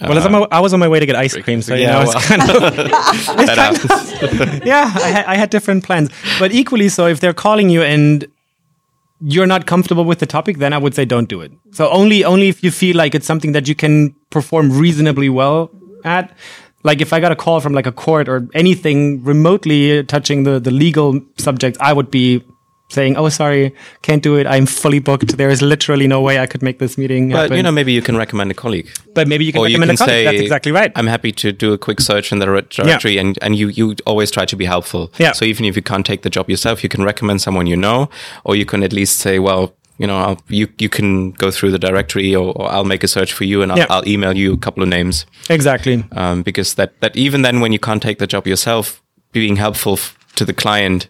Well, 0.00 0.16
uh, 0.16 0.46
I 0.52 0.60
was 0.60 0.72
on 0.72 0.78
my 0.78 0.86
way 0.86 1.00
to 1.00 1.06
get 1.06 1.16
ice 1.16 1.36
cream, 1.36 1.62
so 1.62 1.74
yeah, 1.74 1.80
you 1.80 1.86
know, 1.86 1.98
well, 2.06 2.16
it's 2.16 2.26
kind 2.26 2.42
of, 2.42 2.76
that 3.46 3.56
kind 3.56 4.60
of 4.60 4.66
yeah. 4.72 4.92
I 4.94 5.34
I 5.34 5.36
had 5.36 5.50
different 5.50 5.84
plans, 5.84 6.10
but 6.38 6.52
equally 6.52 6.88
so, 6.88 7.06
if 7.06 7.18
they're 7.18 7.34
calling 7.34 7.70
you 7.70 7.82
and 7.82 8.26
you're 9.20 9.46
not 9.46 9.66
comfortable 9.66 10.04
with 10.04 10.20
the 10.20 10.26
topic, 10.26 10.58
then 10.58 10.72
I 10.72 10.78
would 10.78 10.94
say 10.94 11.04
don't 11.04 11.28
do 11.28 11.40
it. 11.40 11.52
So 11.72 11.88
only 11.90 12.24
only 12.24 12.48
if 12.48 12.62
you 12.62 12.70
feel 12.70 12.96
like 12.96 13.14
it's 13.14 13.26
something 13.26 13.52
that 13.52 13.68
you 13.68 13.74
can 13.74 14.14
perform 14.30 14.72
reasonably 14.78 15.28
well 15.28 15.70
at. 16.04 16.36
Like 16.84 17.00
if 17.00 17.12
I 17.12 17.18
got 17.18 17.32
a 17.32 17.36
call 17.36 17.60
from 17.60 17.72
like 17.72 17.86
a 17.86 17.92
court 17.92 18.28
or 18.28 18.48
anything 18.54 19.24
remotely 19.24 20.04
touching 20.04 20.44
the 20.44 20.60
the 20.60 20.70
legal 20.70 21.20
subject, 21.36 21.76
I 21.80 21.92
would 21.92 22.10
be 22.10 22.44
saying, 22.88 23.16
"Oh, 23.16 23.28
sorry, 23.28 23.74
can't 24.02 24.22
do 24.22 24.36
it. 24.36 24.46
I'm 24.46 24.66
fully 24.66 24.98
booked. 24.98 25.36
There 25.36 25.50
is 25.50 25.62
literally 25.62 26.06
no 26.06 26.20
way 26.20 26.38
I 26.38 26.46
could 26.46 26.62
make 26.62 26.78
this 26.78 26.98
meeting." 26.98 27.30
But 27.30 27.36
happen. 27.36 27.56
you 27.56 27.62
know, 27.62 27.72
maybe 27.72 27.92
you 27.92 28.02
can 28.02 28.16
recommend 28.16 28.50
a 28.50 28.54
colleague. 28.54 28.88
But 29.14 29.28
maybe 29.28 29.44
you 29.44 29.52
can 29.52 29.60
or 29.60 29.64
recommend 29.64 29.92
you 29.92 29.96
can 29.96 30.04
a 30.04 30.06
colleague. 30.06 30.24
Say, 30.24 30.24
That's 30.24 30.40
exactly 30.40 30.72
right. 30.72 30.92
I'm 30.96 31.06
happy 31.06 31.32
to 31.32 31.52
do 31.52 31.72
a 31.72 31.78
quick 31.78 32.00
search 32.00 32.32
in 32.32 32.38
the 32.38 32.46
directory, 32.46 33.14
yeah. 33.14 33.20
and 33.20 33.38
and 33.42 33.56
you 33.56 33.68
you 33.68 33.94
always 34.06 34.30
try 34.30 34.44
to 34.44 34.56
be 34.56 34.64
helpful. 34.64 35.12
Yeah. 35.18 35.32
So 35.32 35.44
even 35.44 35.64
if 35.64 35.76
you 35.76 35.82
can't 35.82 36.06
take 36.06 36.22
the 36.22 36.30
job 36.30 36.48
yourself, 36.50 36.82
you 36.82 36.88
can 36.88 37.04
recommend 37.04 37.42
someone 37.42 37.66
you 37.66 37.76
know, 37.76 38.08
or 38.44 38.56
you 38.56 38.64
can 38.64 38.82
at 38.82 38.92
least 38.92 39.18
say, 39.18 39.38
well. 39.38 39.74
You 40.00 40.06
know, 40.06 40.16
I'll, 40.16 40.40
you 40.46 40.68
you 40.78 40.88
can 40.88 41.32
go 41.32 41.50
through 41.50 41.72
the 41.72 41.78
directory, 41.78 42.32
or, 42.32 42.52
or 42.54 42.70
I'll 42.70 42.84
make 42.84 43.02
a 43.02 43.08
search 43.08 43.32
for 43.32 43.42
you, 43.42 43.62
and 43.62 43.72
I'll, 43.72 43.78
yeah. 43.78 43.86
I'll 43.90 44.06
email 44.06 44.32
you 44.32 44.52
a 44.52 44.56
couple 44.56 44.80
of 44.80 44.88
names. 44.88 45.26
Exactly. 45.50 46.04
Um, 46.12 46.44
because 46.44 46.74
that 46.74 46.92
that 47.00 47.16
even 47.16 47.42
then, 47.42 47.58
when 47.58 47.72
you 47.72 47.80
can't 47.80 48.00
take 48.00 48.20
the 48.20 48.26
job 48.28 48.46
yourself, 48.46 49.02
being 49.32 49.56
helpful 49.56 49.98
to 50.38 50.44
the 50.44 50.54
client 50.54 51.08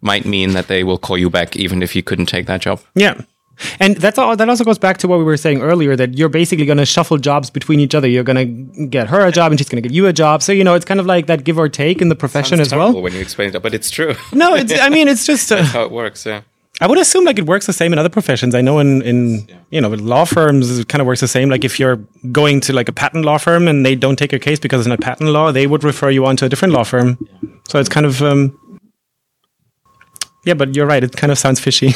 might 0.00 0.24
mean 0.24 0.52
that 0.52 0.68
they 0.68 0.84
will 0.84 0.98
call 0.98 1.18
you 1.18 1.30
back 1.30 1.56
even 1.56 1.82
if 1.82 1.96
you 1.96 2.02
couldn't 2.02 2.26
take 2.26 2.46
that 2.46 2.60
job. 2.60 2.80
Yeah. 2.94 3.22
And 3.80 3.96
that's 3.96 4.18
all, 4.18 4.36
that 4.36 4.48
also 4.48 4.64
goes 4.64 4.78
back 4.78 4.98
to 4.98 5.08
what 5.08 5.18
we 5.18 5.24
were 5.24 5.38
saying 5.38 5.62
earlier 5.62 5.96
that 5.96 6.16
you're 6.18 6.28
basically 6.28 6.66
going 6.66 6.76
to 6.78 6.84
shuffle 6.84 7.16
jobs 7.16 7.48
between 7.48 7.80
each 7.80 7.94
other. 7.94 8.06
You're 8.06 8.22
going 8.24 8.74
to 8.76 8.86
get 8.86 9.08
her 9.08 9.26
a 9.26 9.32
job 9.32 9.50
and 9.50 9.58
she's 9.58 9.68
going 9.68 9.82
to 9.82 9.88
get 9.88 9.94
you 9.94 10.06
a 10.06 10.12
job. 10.12 10.42
So, 10.42 10.52
you 10.52 10.62
know, 10.62 10.74
it's 10.74 10.84
kind 10.84 11.00
of 11.00 11.06
like 11.06 11.26
that 11.26 11.44
give 11.44 11.58
or 11.58 11.68
take 11.68 12.02
in 12.02 12.10
the 12.10 12.14
profession 12.16 12.58
Sounds 12.58 12.72
as 12.72 12.76
well. 12.76 13.00
when 13.00 13.14
you 13.14 13.20
explain 13.20 13.54
it, 13.54 13.62
but 13.62 13.72
it's 13.72 13.90
true. 13.90 14.14
No, 14.32 14.54
it's, 14.54 14.78
I 14.78 14.90
mean, 14.90 15.08
it's 15.08 15.24
just 15.24 15.50
uh, 15.56 15.62
how 15.62 15.84
it 15.84 15.90
works. 15.90 16.26
Yeah. 16.26 16.42
I 16.80 16.86
would 16.86 16.98
assume 16.98 17.24
like 17.24 17.38
it 17.38 17.46
works 17.46 17.66
the 17.66 17.72
same 17.72 17.92
in 17.92 17.98
other 17.98 18.10
professions. 18.10 18.54
I 18.54 18.60
know 18.60 18.78
in, 18.78 19.00
in 19.02 19.46
yeah. 19.48 19.56
you 19.70 19.80
know 19.80 19.88
law 19.88 20.24
firms 20.24 20.78
it 20.78 20.88
kind 20.88 21.00
of 21.00 21.06
works 21.06 21.20
the 21.20 21.28
same. 21.28 21.48
Like 21.48 21.64
if 21.64 21.80
you're 21.80 21.96
going 22.32 22.60
to 22.62 22.72
like 22.72 22.88
a 22.88 22.92
patent 22.92 23.24
law 23.24 23.38
firm 23.38 23.66
and 23.66 23.84
they 23.84 23.94
don't 23.94 24.16
take 24.16 24.30
your 24.30 24.38
case 24.38 24.58
because 24.58 24.80
it's 24.80 24.88
not 24.88 25.00
patent 25.00 25.30
law, 25.30 25.52
they 25.52 25.66
would 25.66 25.84
refer 25.84 26.10
you 26.10 26.26
on 26.26 26.36
to 26.36 26.44
a 26.44 26.48
different 26.48 26.74
law 26.74 26.84
firm. 26.84 27.16
Yeah. 27.20 27.50
So 27.68 27.80
it's 27.80 27.88
kind 27.88 28.04
of 28.04 28.20
um, 28.22 28.58
yeah, 30.46 30.54
but 30.54 30.76
you're 30.76 30.86
right. 30.86 31.02
It 31.02 31.16
kind 31.16 31.32
of 31.32 31.38
sounds 31.38 31.60
fishy. 31.60 31.88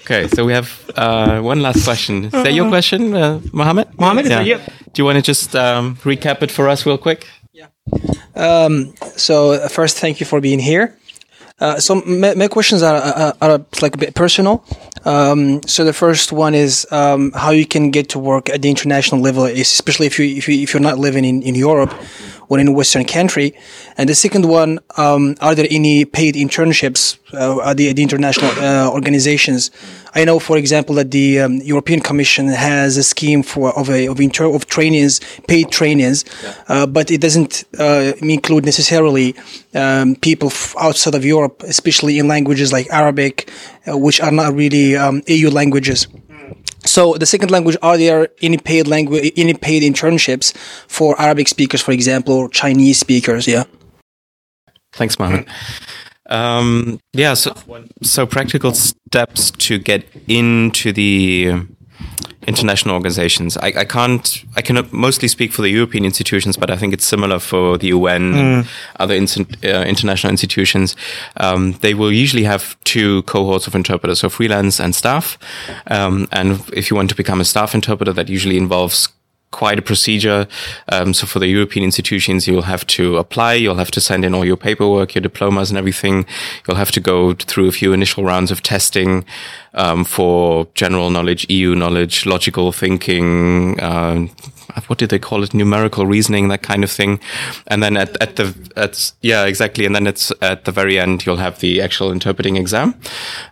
okay, 0.00 0.26
so 0.28 0.44
we 0.44 0.52
have 0.52 0.90
uh, 0.96 1.40
one 1.40 1.62
last 1.62 1.84
question. 1.84 2.24
Is 2.24 2.32
that 2.32 2.54
your 2.54 2.68
question, 2.68 3.14
uh, 3.14 3.40
Mohammed? 3.52 3.98
Mohammed, 3.98 4.24
is 4.24 4.30
that 4.30 4.46
you? 4.46 4.58
Do 4.92 5.00
you 5.00 5.04
want 5.04 5.16
to 5.16 5.22
just 5.22 5.54
um, 5.54 5.94
recap 5.96 6.42
it 6.42 6.50
for 6.50 6.68
us 6.68 6.84
real 6.86 6.98
quick? 6.98 7.28
Yeah. 7.52 7.68
Um, 8.34 8.94
so 9.16 9.52
uh, 9.52 9.68
first, 9.68 9.98
thank 9.98 10.18
you 10.18 10.26
for 10.26 10.40
being 10.40 10.58
here. 10.58 10.96
Uh, 11.60 11.78
so 11.78 11.96
my, 12.06 12.34
my 12.34 12.48
questions 12.48 12.82
are, 12.82 12.96
are, 12.96 13.34
are 13.40 13.60
like 13.82 13.94
a 13.94 13.98
bit 13.98 14.14
personal. 14.14 14.64
Um, 15.04 15.62
so 15.62 15.84
the 15.84 15.92
first 15.92 16.32
one 16.32 16.54
is 16.54 16.86
um, 16.90 17.32
how 17.32 17.50
you 17.50 17.66
can 17.66 17.90
get 17.90 18.08
to 18.10 18.18
work 18.18 18.48
at 18.48 18.62
the 18.62 18.70
international 18.70 19.20
level, 19.20 19.44
especially 19.44 20.06
if 20.06 20.18
you 20.18 20.26
if 20.36 20.48
you 20.48 20.62
if 20.62 20.72
you're 20.72 20.80
not 20.80 20.98
living 20.98 21.24
in, 21.24 21.42
in 21.42 21.54
Europe 21.54 21.92
or 22.50 22.58
in 22.58 22.68
a 22.68 22.72
Western 22.72 23.04
country. 23.04 23.54
And 23.96 24.08
the 24.08 24.14
second 24.14 24.44
one, 24.44 24.80
um, 24.96 25.36
are 25.40 25.54
there 25.54 25.68
any 25.70 26.04
paid 26.04 26.34
internships 26.34 27.16
uh, 27.32 27.70
at, 27.70 27.76
the, 27.76 27.92
the 27.92 28.02
international 28.02 28.50
uh, 28.58 28.90
organizations? 28.90 29.70
I 30.14 30.24
know, 30.24 30.40
for 30.40 30.58
example, 30.58 30.96
that 30.96 31.12
the 31.12 31.40
um, 31.40 31.54
European 31.58 32.00
Commission 32.00 32.48
has 32.48 32.96
a 32.96 33.04
scheme 33.04 33.44
for 33.44 33.70
of 33.78 33.88
a 33.88 34.08
of, 34.08 34.20
inter- 34.20 34.52
of 34.52 34.66
trainings, 34.66 35.20
paid 35.46 35.70
trainings, 35.70 36.24
yeah. 36.42 36.54
uh, 36.68 36.86
but 36.86 37.12
it 37.12 37.20
doesn't 37.20 37.64
uh, 37.78 38.12
include 38.18 38.64
necessarily 38.64 39.36
um, 39.74 40.16
people 40.16 40.48
f- 40.48 40.74
outside 40.80 41.14
of 41.14 41.24
Europe, 41.24 41.62
especially 41.62 42.18
in 42.18 42.26
languages 42.26 42.72
like 42.72 42.88
Arabic, 42.90 43.48
uh, 43.86 43.96
which 43.96 44.20
are 44.20 44.32
not 44.32 44.52
really 44.54 44.96
um, 44.96 45.22
EU 45.28 45.50
languages. 45.50 46.08
So 46.84 47.14
the 47.14 47.26
second 47.26 47.50
language, 47.50 47.76
are 47.82 47.96
there 47.96 48.28
any 48.42 48.58
paid 48.58 48.86
language, 48.86 49.32
any 49.36 49.54
paid 49.54 49.82
internships 49.82 50.56
for 50.88 51.20
Arabic 51.20 51.48
speakers, 51.48 51.82
for 51.82 51.92
example, 51.92 52.34
or 52.34 52.48
Chinese 52.48 52.98
speakers? 52.98 53.46
Yeah. 53.46 53.64
Thanks, 54.92 55.18
Mohammed. 55.18 55.48
Um, 56.28 57.00
yeah, 57.12 57.34
so, 57.34 57.54
so 58.02 58.24
practical 58.26 58.72
steps 58.72 59.50
to 59.50 59.78
get 59.78 60.04
into 60.28 60.92
the 60.92 61.66
international 62.46 62.94
organizations. 62.94 63.56
I, 63.58 63.72
I, 63.76 63.84
can't, 63.84 64.44
I 64.56 64.62
can 64.62 64.88
mostly 64.92 65.28
speak 65.28 65.52
for 65.52 65.62
the 65.62 65.68
European 65.68 66.04
institutions, 66.04 66.56
but 66.56 66.70
I 66.70 66.76
think 66.76 66.94
it's 66.94 67.04
similar 67.04 67.38
for 67.38 67.76
the 67.76 67.88
UN 67.88 68.32
mm. 68.32 68.36
and 68.36 68.68
other 68.98 69.14
uh, 69.14 69.84
international 69.84 70.30
institutions. 70.30 70.96
Um, 71.36 71.72
they 71.80 71.94
will 71.94 72.12
usually 72.12 72.44
have 72.44 72.76
two 72.84 73.22
cohorts 73.22 73.66
of 73.66 73.74
interpreters, 73.74 74.20
so 74.20 74.28
freelance 74.28 74.80
and 74.80 74.94
staff. 74.94 75.38
Um, 75.88 76.28
and 76.32 76.62
if 76.72 76.90
you 76.90 76.96
want 76.96 77.10
to 77.10 77.16
become 77.16 77.40
a 77.40 77.44
staff 77.44 77.74
interpreter, 77.74 78.12
that 78.12 78.28
usually 78.28 78.56
involves 78.56 79.08
quite 79.50 79.78
a 79.78 79.82
procedure. 79.82 80.46
Um, 80.88 81.12
so 81.12 81.26
for 81.26 81.38
the 81.38 81.48
European 81.48 81.84
institutions, 81.84 82.46
you'll 82.46 82.62
have 82.62 82.86
to 82.88 83.16
apply, 83.16 83.54
you'll 83.54 83.76
have 83.76 83.90
to 83.92 84.00
send 84.00 84.24
in 84.24 84.34
all 84.34 84.44
your 84.44 84.56
paperwork, 84.56 85.14
your 85.14 85.22
diplomas 85.22 85.70
and 85.70 85.78
everything. 85.78 86.26
You'll 86.66 86.76
have 86.76 86.92
to 86.92 87.00
go 87.00 87.34
through 87.34 87.68
a 87.68 87.72
few 87.72 87.92
initial 87.92 88.24
rounds 88.24 88.50
of 88.50 88.62
testing 88.62 89.24
um, 89.74 90.04
for 90.04 90.68
general 90.74 91.10
knowledge, 91.10 91.46
EU 91.48 91.74
knowledge, 91.74 92.26
logical 92.26 92.72
thinking, 92.72 93.78
uh, 93.80 94.26
what 94.86 94.98
did 94.98 95.10
they 95.10 95.18
call 95.18 95.42
it? 95.42 95.52
Numerical 95.52 96.06
reasoning, 96.06 96.48
that 96.48 96.62
kind 96.62 96.84
of 96.84 96.90
thing. 96.90 97.20
And 97.66 97.82
then 97.82 97.96
at, 97.96 98.20
at 98.22 98.36
the, 98.36 98.54
at, 98.76 99.12
yeah, 99.20 99.44
exactly. 99.44 99.84
And 99.84 99.94
then 99.94 100.06
it's 100.06 100.32
at 100.42 100.64
the 100.64 100.72
very 100.72 100.98
end, 100.98 101.26
you'll 101.26 101.36
have 101.36 101.60
the 101.60 101.80
actual 101.80 102.12
interpreting 102.12 102.56
exam. 102.56 102.94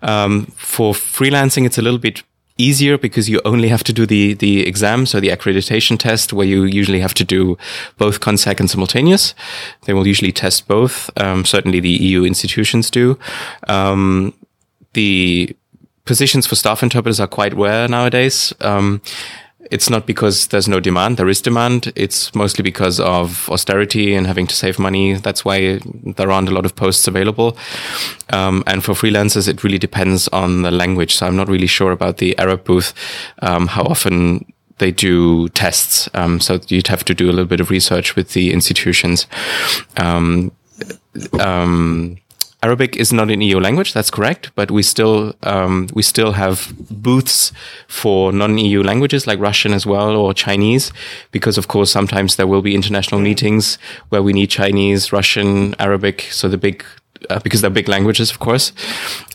Um, 0.02 0.46
for 0.56 0.92
freelancing, 0.92 1.66
it's 1.66 1.78
a 1.78 1.82
little 1.82 1.98
bit 1.98 2.22
easier 2.58 2.98
because 2.98 3.28
you 3.28 3.40
only 3.44 3.68
have 3.68 3.84
to 3.84 3.92
do 3.92 4.04
the, 4.04 4.34
the 4.34 4.66
exam, 4.66 5.06
so 5.06 5.20
the 5.20 5.28
accreditation 5.28 5.98
test, 5.98 6.32
where 6.32 6.46
you 6.46 6.64
usually 6.64 7.00
have 7.00 7.14
to 7.14 7.24
do 7.24 7.56
both 7.96 8.20
consec 8.20 8.60
and 8.60 8.68
simultaneous. 8.68 9.34
They 9.84 9.94
will 9.94 10.06
usually 10.06 10.32
test 10.32 10.68
both. 10.68 11.08
Um, 11.16 11.44
certainly 11.44 11.80
the 11.80 11.90
EU 11.90 12.24
institutions 12.24 12.90
do. 12.90 13.18
Um, 13.68 14.34
the 14.92 15.56
positions 16.04 16.46
for 16.46 16.56
staff 16.56 16.82
interpreters 16.82 17.20
are 17.20 17.26
quite 17.26 17.54
rare 17.54 17.86
nowadays. 17.86 18.52
Um, 18.60 19.00
it's 19.70 19.90
not 19.90 20.06
because 20.06 20.48
there's 20.48 20.68
no 20.68 20.80
demand. 20.80 21.16
There 21.16 21.28
is 21.28 21.40
demand. 21.40 21.92
It's 21.94 22.34
mostly 22.34 22.62
because 22.62 23.00
of 23.00 23.48
austerity 23.50 24.14
and 24.14 24.26
having 24.26 24.46
to 24.46 24.54
save 24.54 24.78
money. 24.78 25.14
That's 25.14 25.44
why 25.44 25.80
there 25.84 26.30
aren't 26.30 26.48
a 26.48 26.52
lot 26.52 26.64
of 26.64 26.74
posts 26.74 27.06
available. 27.06 27.56
Um, 28.30 28.64
and 28.66 28.84
for 28.84 28.94
freelancers, 28.94 29.48
it 29.48 29.64
really 29.64 29.78
depends 29.78 30.28
on 30.28 30.62
the 30.62 30.70
language. 30.70 31.14
So 31.14 31.26
I'm 31.26 31.36
not 31.36 31.48
really 31.48 31.66
sure 31.66 31.92
about 31.92 32.18
the 32.18 32.38
Arab 32.38 32.64
booth, 32.64 32.94
um, 33.40 33.66
how 33.66 33.84
often 33.84 34.52
they 34.78 34.92
do 34.92 35.48
tests. 35.50 36.08
Um, 36.14 36.40
so 36.40 36.60
you'd 36.68 36.88
have 36.88 37.04
to 37.04 37.14
do 37.14 37.26
a 37.26 37.32
little 37.32 37.44
bit 37.44 37.60
of 37.60 37.70
research 37.70 38.16
with 38.16 38.32
the 38.32 38.52
institutions. 38.52 39.26
Arabic 42.62 42.96
is 42.96 43.12
not 43.12 43.30
an 43.30 43.40
EU 43.40 43.60
language. 43.60 43.92
That's 43.92 44.10
correct, 44.10 44.50
but 44.56 44.70
we 44.70 44.82
still 44.82 45.34
um, 45.44 45.88
we 45.94 46.02
still 46.02 46.32
have 46.32 46.72
booths 46.90 47.52
for 47.86 48.32
non-EU 48.32 48.82
languages 48.82 49.26
like 49.26 49.38
Russian 49.38 49.72
as 49.72 49.86
well 49.86 50.16
or 50.16 50.34
Chinese, 50.34 50.92
because 51.30 51.56
of 51.56 51.68
course 51.68 51.90
sometimes 51.90 52.34
there 52.34 52.48
will 52.48 52.62
be 52.62 52.74
international 52.74 53.20
meetings 53.20 53.78
where 54.08 54.22
we 54.22 54.32
need 54.32 54.50
Chinese, 54.50 55.12
Russian, 55.12 55.74
Arabic. 55.78 56.22
So 56.32 56.48
the 56.48 56.58
big 56.58 56.84
uh, 57.30 57.38
because 57.40 57.60
they're 57.60 57.70
big 57.70 57.88
languages, 57.88 58.30
of 58.30 58.40
course. 58.40 58.72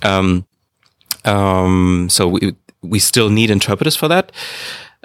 Um, 0.01 0.45
um, 1.23 2.07
so 2.09 2.27
we 2.27 2.55
we 2.81 2.99
still 2.99 3.29
need 3.29 3.49
interpreters 3.49 3.95
for 3.95 4.09
that. 4.09 4.31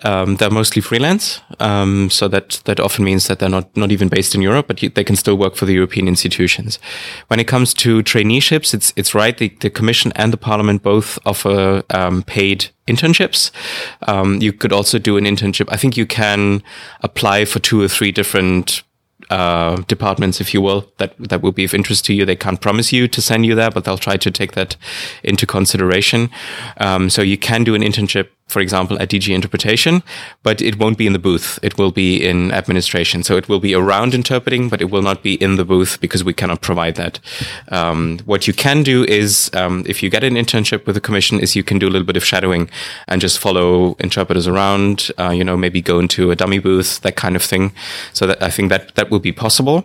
Um, 0.04 0.36
they're 0.36 0.50
mostly 0.50 0.80
freelance, 0.80 1.40
um, 1.58 2.08
so 2.10 2.28
that 2.28 2.60
that 2.64 2.78
often 2.78 3.04
means 3.04 3.26
that 3.26 3.38
they're 3.38 3.48
not 3.48 3.76
not 3.76 3.90
even 3.90 4.08
based 4.08 4.34
in 4.34 4.42
Europe, 4.42 4.68
but 4.68 4.94
they 4.94 5.04
can 5.04 5.16
still 5.16 5.36
work 5.36 5.56
for 5.56 5.66
the 5.66 5.74
European 5.74 6.06
institutions. 6.06 6.78
When 7.26 7.40
it 7.40 7.48
comes 7.48 7.74
to 7.74 8.02
traineeships, 8.02 8.74
it's 8.74 8.92
it's 8.96 9.14
right. 9.14 9.36
The, 9.36 9.48
the 9.60 9.70
Commission 9.70 10.12
and 10.14 10.32
the 10.32 10.36
Parliament 10.36 10.82
both 10.82 11.18
offer 11.26 11.82
um, 11.90 12.22
paid 12.22 12.70
internships. 12.86 13.50
Um, 14.06 14.40
you 14.40 14.52
could 14.52 14.72
also 14.72 14.98
do 14.98 15.16
an 15.16 15.24
internship. 15.24 15.68
I 15.68 15.76
think 15.76 15.96
you 15.96 16.06
can 16.06 16.62
apply 17.00 17.44
for 17.44 17.58
two 17.58 17.80
or 17.80 17.88
three 17.88 18.12
different 18.12 18.84
uh, 19.30 19.82
departments, 19.88 20.40
if 20.40 20.54
you 20.54 20.62
will, 20.62 20.90
that 20.98 21.14
that 21.18 21.42
will 21.42 21.52
be 21.52 21.64
of 21.64 21.74
interest 21.74 22.04
to 22.04 22.14
you. 22.14 22.24
They 22.24 22.36
can't 22.36 22.60
promise 22.60 22.92
you 22.92 23.08
to 23.08 23.20
send 23.20 23.44
you 23.46 23.54
there, 23.54 23.70
but 23.70 23.84
they'll 23.84 23.98
try 23.98 24.16
to 24.16 24.30
take 24.30 24.52
that 24.52 24.76
into 25.22 25.46
consideration. 25.46 26.30
Um, 26.76 27.10
so 27.10 27.22
you 27.22 27.36
can 27.36 27.64
do 27.64 27.74
an 27.74 27.82
internship 27.82 28.28
for 28.48 28.60
example, 28.60 29.00
at 29.00 29.10
DG 29.10 29.32
interpretation, 29.32 30.02
but 30.42 30.60
it 30.60 30.78
won't 30.78 30.98
be 30.98 31.06
in 31.06 31.12
the 31.12 31.18
booth. 31.18 31.58
It 31.62 31.78
will 31.78 31.92
be 31.92 32.16
in 32.16 32.50
administration. 32.52 33.22
So 33.22 33.36
it 33.36 33.48
will 33.48 33.60
be 33.60 33.74
around 33.74 34.14
interpreting, 34.14 34.68
but 34.68 34.80
it 34.80 34.90
will 34.90 35.02
not 35.02 35.22
be 35.22 35.34
in 35.34 35.56
the 35.56 35.64
booth 35.64 36.00
because 36.00 36.24
we 36.24 36.32
cannot 36.32 36.62
provide 36.62 36.96
that. 36.96 37.20
Um, 37.68 38.18
what 38.24 38.46
you 38.46 38.54
can 38.54 38.82
do 38.82 39.04
is, 39.04 39.50
um, 39.54 39.84
if 39.86 40.02
you 40.02 40.08
get 40.08 40.24
an 40.24 40.34
internship 40.34 40.86
with 40.86 40.94
the 40.94 41.00
commission, 41.00 41.40
is 41.40 41.54
you 41.54 41.62
can 41.62 41.78
do 41.78 41.86
a 41.86 41.90
little 41.90 42.06
bit 42.06 42.16
of 42.16 42.24
shadowing 42.24 42.70
and 43.06 43.20
just 43.20 43.38
follow 43.38 43.94
interpreters 44.00 44.46
around. 44.46 45.10
Uh, 45.18 45.30
you 45.30 45.44
know, 45.44 45.56
maybe 45.56 45.82
go 45.82 45.98
into 45.98 46.30
a 46.30 46.36
dummy 46.36 46.58
booth, 46.58 47.00
that 47.02 47.16
kind 47.16 47.36
of 47.36 47.42
thing. 47.42 47.72
So 48.14 48.26
that 48.26 48.42
I 48.42 48.50
think 48.50 48.70
that 48.70 48.94
that 48.94 49.10
will 49.10 49.20
be 49.20 49.32
possible. 49.32 49.84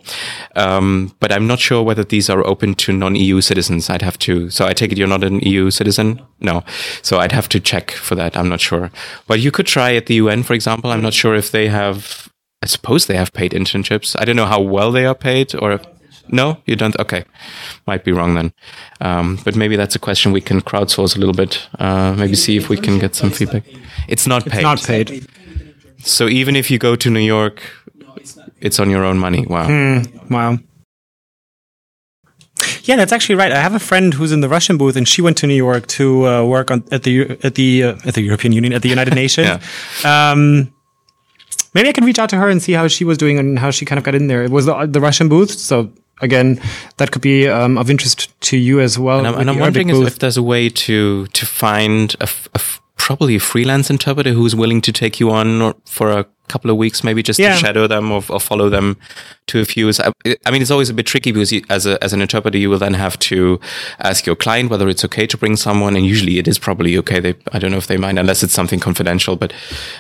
Um, 0.56 1.14
but 1.20 1.34
I'm 1.34 1.48
not 1.48 1.60
sure 1.60 1.84
whether 1.84 2.06
these 2.06 2.30
are 2.30 2.46
open 2.48 2.76
to 2.76 2.94
non-EU 2.94 3.42
citizens. 3.42 3.90
I'd 3.90 4.02
have 4.02 4.18
to. 4.20 4.50
So 4.50 4.66
I 4.66 4.74
take 4.74 4.92
it 4.94 4.98
you're 4.98 5.08
not 5.08 5.24
an 5.24 5.40
EU 5.42 5.70
citizen. 5.70 6.22
No. 6.40 6.64
So 7.02 7.20
I'd 7.20 7.32
have 7.34 7.50
to 7.50 7.60
check 7.60 7.92
for 7.92 8.16
that. 8.16 8.38
I'm 8.38 8.53
not 8.54 8.62
sure. 8.62 8.92
But 9.28 9.40
you 9.40 9.52
could 9.52 9.68
try 9.68 9.90
at 9.96 10.06
the 10.06 10.16
UN, 10.24 10.44
for 10.44 10.54
example. 10.54 10.92
I'm 10.92 11.02
not 11.02 11.14
sure 11.14 11.36
if 11.36 11.50
they 11.52 11.68
have, 11.70 12.30
I 12.66 12.68
suppose 12.68 13.06
they 13.06 13.18
have 13.18 13.32
paid 13.34 13.52
internships. 13.52 14.16
I 14.20 14.26
don't 14.26 14.36
know 14.42 14.52
how 14.56 14.62
well 14.62 14.92
they 14.92 15.06
are 15.06 15.16
paid 15.16 15.48
or 15.62 15.74
if, 15.74 15.82
no, 16.30 16.58
you 16.66 16.76
don't. 16.76 16.98
Okay. 17.00 17.24
Might 17.86 18.04
be 18.04 18.12
wrong 18.12 18.36
then. 18.36 18.54
Um, 19.02 19.38
but 19.46 19.56
maybe 19.56 19.76
that's 19.76 19.96
a 19.96 20.00
question 20.00 20.32
we 20.32 20.42
can 20.42 20.62
crowdsource 20.62 21.16
a 21.16 21.20
little 21.20 21.34
bit. 21.44 21.68
Uh, 21.80 22.16
maybe 22.18 22.36
see 22.36 22.56
if 22.56 22.70
we 22.70 22.78
can 22.78 23.00
get 23.00 23.16
some 23.16 23.30
feedback. 23.30 23.64
It's 24.08 24.26
not 24.26 24.44
paid. 24.46 24.64
It's 24.64 24.64
not 24.64 24.82
paid. 24.84 25.28
So 26.00 26.28
even 26.28 26.56
if 26.56 26.72
you 26.72 26.80
go 26.80 26.96
to 26.96 27.10
New 27.10 27.26
York, 27.36 27.62
it's 28.60 28.80
on 28.80 28.90
your 28.90 29.04
own 29.04 29.18
money. 29.20 29.46
Wow. 29.46 29.68
Mm, 29.68 30.30
wow. 30.30 30.58
Yeah, 32.84 32.98
that's 32.98 33.12
actually 33.12 33.36
right. 33.36 33.52
I 33.52 33.62
have 33.62 33.74
a 33.74 33.80
friend 33.80 34.14
who's 34.14 34.32
in 34.32 34.42
the 34.42 34.50
Russian 34.50 34.78
booth, 34.78 34.96
and 34.96 35.08
she 35.08 35.22
went 35.22 35.38
to 35.38 35.48
New 35.48 35.56
York 35.56 35.88
to 35.88 36.28
uh, 36.28 36.44
work 36.46 36.70
on 36.70 36.84
at 36.92 37.04
the 37.04 37.38
at 37.44 37.56
the 37.56 37.84
uh, 37.84 37.96
at 38.06 38.14
the 38.14 38.22
European 38.22 38.52
Union 38.52 38.74
at 38.74 38.82
the 38.82 38.90
United 38.90 39.16
Nations. 39.24 39.48
yeah. 39.48 40.32
um, 40.32 40.74
maybe 41.74 41.90
I 41.90 41.94
can 41.94 42.06
reach 42.06 42.20
out 42.20 42.30
to 42.30 42.38
her 42.38 42.50
and 42.50 42.62
see 42.62 42.74
how 42.74 42.88
she 42.88 43.06
was 43.06 43.18
doing 43.18 43.40
and 43.40 43.58
how 43.58 43.72
she 43.72 43.86
kind 43.86 43.98
of 43.98 44.04
got 44.04 44.16
in 44.16 44.28
there. 44.28 44.44
It 44.44 44.52
was 44.52 44.66
the, 44.66 44.86
the 44.86 45.00
Russian 45.00 45.30
booth, 45.30 45.52
so 45.52 45.92
again, 46.22 46.60
that 46.98 47.12
could 47.12 47.22
be 47.22 47.48
um, 47.48 47.78
of 47.78 47.90
interest 47.90 48.40
to 48.42 48.58
you 48.58 48.80
as 48.80 49.00
well. 49.00 49.20
And 49.20 49.28
I'm, 49.28 49.40
and 49.40 49.50
I'm 49.50 49.60
wondering 49.60 49.90
if 49.90 50.20
there's 50.20 50.38
a 50.38 50.44
way 50.44 50.70
to 50.70 51.28
to 51.28 51.46
find 51.46 52.16
a, 52.20 52.28
a 52.54 52.62
probably 52.98 53.36
a 53.36 53.40
freelance 53.40 53.90
interpreter 53.90 54.32
who's 54.32 54.56
willing 54.56 54.82
to 54.82 54.92
take 54.92 55.20
you 55.20 55.32
on 55.32 55.74
for 55.86 56.12
a 56.12 56.26
couple 56.48 56.70
of 56.70 56.78
weeks, 56.78 57.04
maybe 57.04 57.24
just 57.24 57.40
yeah. 57.40 57.54
to 57.54 57.58
shadow 57.58 57.88
them 57.88 58.12
or, 58.12 58.24
or, 58.30 58.40
follow 58.40 58.70
them 58.70 58.98
to 59.48 59.60
a 59.60 59.66
few. 59.66 59.90
I, 59.90 60.12
I 60.46 60.52
mean, 60.52 60.62
it's 60.62 60.72
always 60.72 60.90
a 60.90 60.94
bit 60.94 61.06
tricky 61.06 61.32
because 61.32 61.52
you, 61.52 61.64
as 61.70 61.86
a, 61.86 62.02
as 62.04 62.14
an 62.14 62.22
interpreter, 62.22 62.58
you 62.58 62.70
will 62.70 62.80
then 62.80 62.94
have 62.94 63.18
to 63.20 63.60
ask 64.00 64.26
your 64.26 64.36
client 64.36 64.70
whether 64.70 64.88
it's 64.90 65.06
okay 65.06 65.26
to 65.26 65.38
bring 65.38 65.56
someone, 65.56 65.96
and 65.96 66.06
usually 66.06 66.38
it 66.38 66.48
is 66.48 66.60
probably 66.60 66.98
okay. 66.98 67.20
They, 67.20 67.36
I 67.54 67.60
don't 67.60 67.72
know 67.72 67.78
if 67.78 67.88
they 67.88 67.98
mind 67.98 68.20
unless 68.20 68.44
it's 68.44 68.54
something 68.54 68.80
confidential, 68.80 69.36
but 69.36 69.54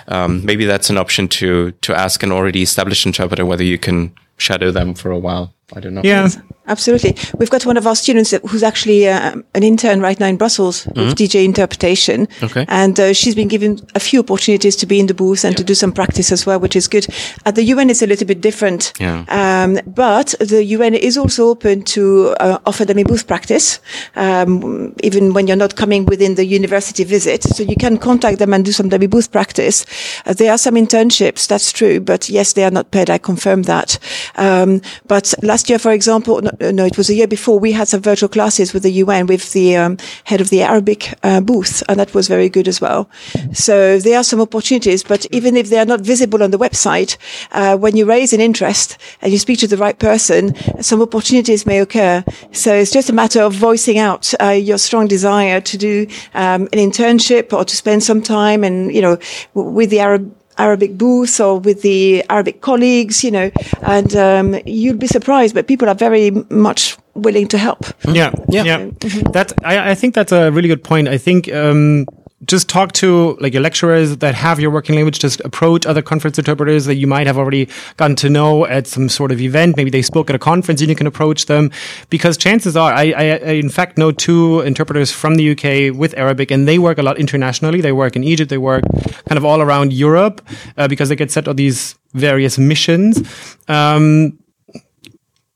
um, 0.07 0.45
maybe 0.45 0.65
that's 0.65 0.89
an 0.89 0.97
option 0.97 1.27
to 1.29 1.71
to 1.71 1.95
ask 1.95 2.23
an 2.23 2.31
already 2.31 2.61
established 2.61 3.05
interpreter 3.05 3.45
whether 3.45 3.63
you 3.63 3.77
can 3.77 4.13
shadow 4.37 4.71
them 4.71 4.93
for 4.93 5.11
a 5.11 5.19
while. 5.19 5.53
I 5.75 5.79
don't 5.79 5.93
know. 5.93 6.01
Yeah. 6.03 6.29
Absolutely. 6.65 7.17
We've 7.37 7.49
got 7.49 7.65
one 7.65 7.75
of 7.75 7.85
our 7.85 7.95
students 7.95 8.31
who's 8.31 8.63
actually 8.63 9.09
uh, 9.09 9.35
an 9.53 9.63
intern 9.63 9.99
right 9.99 10.17
now 10.17 10.27
in 10.27 10.37
Brussels 10.37 10.85
with 10.87 11.15
DG 11.17 11.43
interpretation. 11.43 12.27
Okay. 12.41 12.65
And 12.69 12.97
uh, 12.97 13.11
she's 13.11 13.35
been 13.35 13.49
given 13.49 13.79
a 13.95 13.99
few 13.99 14.21
opportunities 14.21 14.77
to 14.77 14.85
be 14.85 14.97
in 14.97 15.07
the 15.07 15.13
booth 15.13 15.43
and 15.43 15.57
to 15.57 15.63
do 15.63 15.75
some 15.75 15.91
practice 15.91 16.31
as 16.31 16.45
well, 16.45 16.59
which 16.59 16.77
is 16.77 16.87
good. 16.87 17.05
At 17.45 17.55
the 17.55 17.63
UN, 17.63 17.89
it's 17.89 18.01
a 18.01 18.07
little 18.07 18.25
bit 18.25 18.39
different. 18.39 18.93
Yeah. 18.97 19.25
Um, 19.27 19.79
but 19.85 20.35
the 20.39 20.63
UN 20.63 20.93
is 20.93 21.17
also 21.17 21.49
open 21.49 21.83
to 21.83 22.33
uh, 22.39 22.59
offer 22.65 22.85
dummy 22.85 23.03
booth 23.03 23.27
practice, 23.27 23.81
um, 24.15 24.95
even 25.03 25.33
when 25.33 25.47
you're 25.47 25.57
not 25.57 25.75
coming 25.75 26.05
within 26.05 26.35
the 26.35 26.45
university 26.45 27.03
visit. 27.03 27.43
So 27.43 27.63
you 27.63 27.75
can 27.75 27.97
contact 27.97 28.39
them 28.39 28.53
and 28.53 28.63
do 28.63 28.71
some 28.71 28.87
dummy 28.87 29.07
booth 29.07 29.33
practice. 29.33 29.85
Uh, 30.25 30.31
there 30.31 30.51
are 30.53 30.57
some 30.57 30.75
internships, 30.75 31.45
that's 31.45 31.73
true, 31.73 31.99
but 31.99 32.29
yes, 32.29 32.53
they 32.53 32.63
are 32.63 32.71
not 32.71 32.91
paid. 32.91 33.09
I 33.09 33.17
confirm 33.17 33.63
that. 33.63 33.99
Um, 34.35 34.81
but 35.07 35.33
last 35.41 35.62
year, 35.69 35.79
for 35.79 35.91
example, 35.91 36.41
no, 36.41 36.71
no, 36.71 36.85
it 36.85 36.97
was 36.97 37.09
a 37.09 37.13
year 37.13 37.27
before, 37.27 37.59
we 37.59 37.71
had 37.71 37.87
some 37.87 38.01
virtual 38.01 38.29
classes 38.29 38.73
with 38.73 38.83
the 38.83 38.91
UN 38.91 39.27
with 39.27 39.53
the 39.53 39.75
um, 39.75 39.97
head 40.25 40.41
of 40.41 40.49
the 40.49 40.61
Arabic 40.61 41.13
uh, 41.23 41.41
booth, 41.41 41.83
and 41.87 41.99
that 41.99 42.13
was 42.13 42.27
very 42.27 42.49
good 42.49 42.67
as 42.67 42.81
well. 42.81 43.09
So 43.53 43.99
there 43.99 44.17
are 44.17 44.23
some 44.23 44.41
opportunities, 44.41 45.03
but 45.03 45.25
even 45.31 45.55
if 45.55 45.69
they 45.69 45.79
are 45.79 45.85
not 45.85 46.01
visible 46.01 46.43
on 46.43 46.51
the 46.51 46.57
website, 46.57 47.17
uh, 47.51 47.77
when 47.77 47.95
you 47.95 48.05
raise 48.05 48.33
an 48.33 48.41
interest 48.41 48.97
and 49.21 49.31
you 49.31 49.39
speak 49.39 49.59
to 49.59 49.67
the 49.67 49.77
right 49.77 49.97
person, 49.97 50.55
some 50.81 51.01
opportunities 51.01 51.65
may 51.65 51.79
occur. 51.79 52.23
So 52.51 52.73
it's 52.73 52.91
just 52.91 53.09
a 53.09 53.13
matter 53.13 53.41
of 53.41 53.53
voicing 53.53 53.97
out 53.97 54.33
uh, 54.41 54.49
your 54.49 54.77
strong 54.77 55.07
desire 55.07 55.61
to 55.61 55.77
do 55.77 56.07
um, 56.33 56.63
an 56.73 56.79
internship 56.79 57.53
or 57.53 57.65
to 57.65 57.75
spend 57.75 58.03
some 58.03 58.21
time 58.21 58.63
and, 58.63 58.93
you 58.93 59.01
know, 59.01 59.17
with 59.53 59.89
the 59.89 59.99
Arab 59.99 60.35
Arabic 60.57 60.97
booth 60.97 61.39
or 61.39 61.59
with 61.59 61.81
the 61.81 62.23
Arabic 62.29 62.61
colleagues, 62.61 63.23
you 63.23 63.31
know, 63.31 63.51
and 63.81 64.15
um, 64.15 64.55
you'd 64.65 64.99
be 64.99 65.07
surprised, 65.07 65.53
but 65.53 65.67
people 65.67 65.89
are 65.89 65.95
very 65.95 66.31
much 66.49 66.97
willing 67.15 67.47
to 67.47 67.57
help. 67.57 67.85
Yeah, 68.07 68.31
yeah, 68.49 68.89
That's 69.31 69.53
I, 69.63 69.91
I 69.91 69.95
think 69.95 70.15
that's 70.15 70.31
a 70.31 70.51
really 70.51 70.67
good 70.67 70.83
point. 70.83 71.07
I 71.07 71.17
think 71.17 71.51
um, 71.53 72.05
just 72.45 72.69
talk 72.69 72.91
to 72.93 73.37
like 73.39 73.53
your 73.53 73.61
lecturers 73.61 74.17
that 74.17 74.35
have 74.35 74.59
your 74.59 74.71
working 74.71 74.95
language. 74.95 75.19
Just 75.19 75.39
approach 75.41 75.85
other 75.85 76.01
conference 76.01 76.37
interpreters 76.37 76.85
that 76.85 76.95
you 76.95 77.07
might 77.07 77.27
have 77.27 77.37
already 77.37 77.69
gotten 77.97 78.15
to 78.17 78.29
know 78.29 78.65
at 78.65 78.87
some 78.87 79.09
sort 79.09 79.31
of 79.31 79.41
event. 79.41 79.77
Maybe 79.77 79.89
they 79.89 80.01
spoke 80.01 80.29
at 80.29 80.35
a 80.35 80.39
conference 80.39 80.81
and 80.81 80.89
you 80.89 80.95
can 80.95 81.07
approach 81.07 81.45
them 81.45 81.71
because 82.09 82.37
chances 82.37 82.75
are, 82.75 82.91
I, 82.93 83.11
I, 83.11 83.23
I 83.23 83.51
in 83.53 83.69
fact 83.69 83.97
know 83.97 84.11
two 84.11 84.61
interpreters 84.61 85.11
from 85.11 85.35
the 85.35 85.51
UK 85.51 85.97
with 85.97 86.13
Arabic 86.17 86.51
and 86.51 86.67
they 86.67 86.79
work 86.79 86.97
a 86.97 87.03
lot 87.03 87.19
internationally. 87.19 87.81
They 87.81 87.91
work 87.91 88.15
in 88.15 88.23
Egypt. 88.23 88.49
They 88.49 88.57
work 88.57 88.83
kind 89.27 89.37
of 89.37 89.45
all 89.45 89.61
around 89.61 89.93
Europe 89.93 90.41
uh, 90.77 90.87
because 90.87 91.09
they 91.09 91.15
get 91.15 91.31
set 91.31 91.47
on 91.47 91.55
these 91.55 91.95
various 92.13 92.57
missions. 92.57 93.21
Um, 93.67 94.39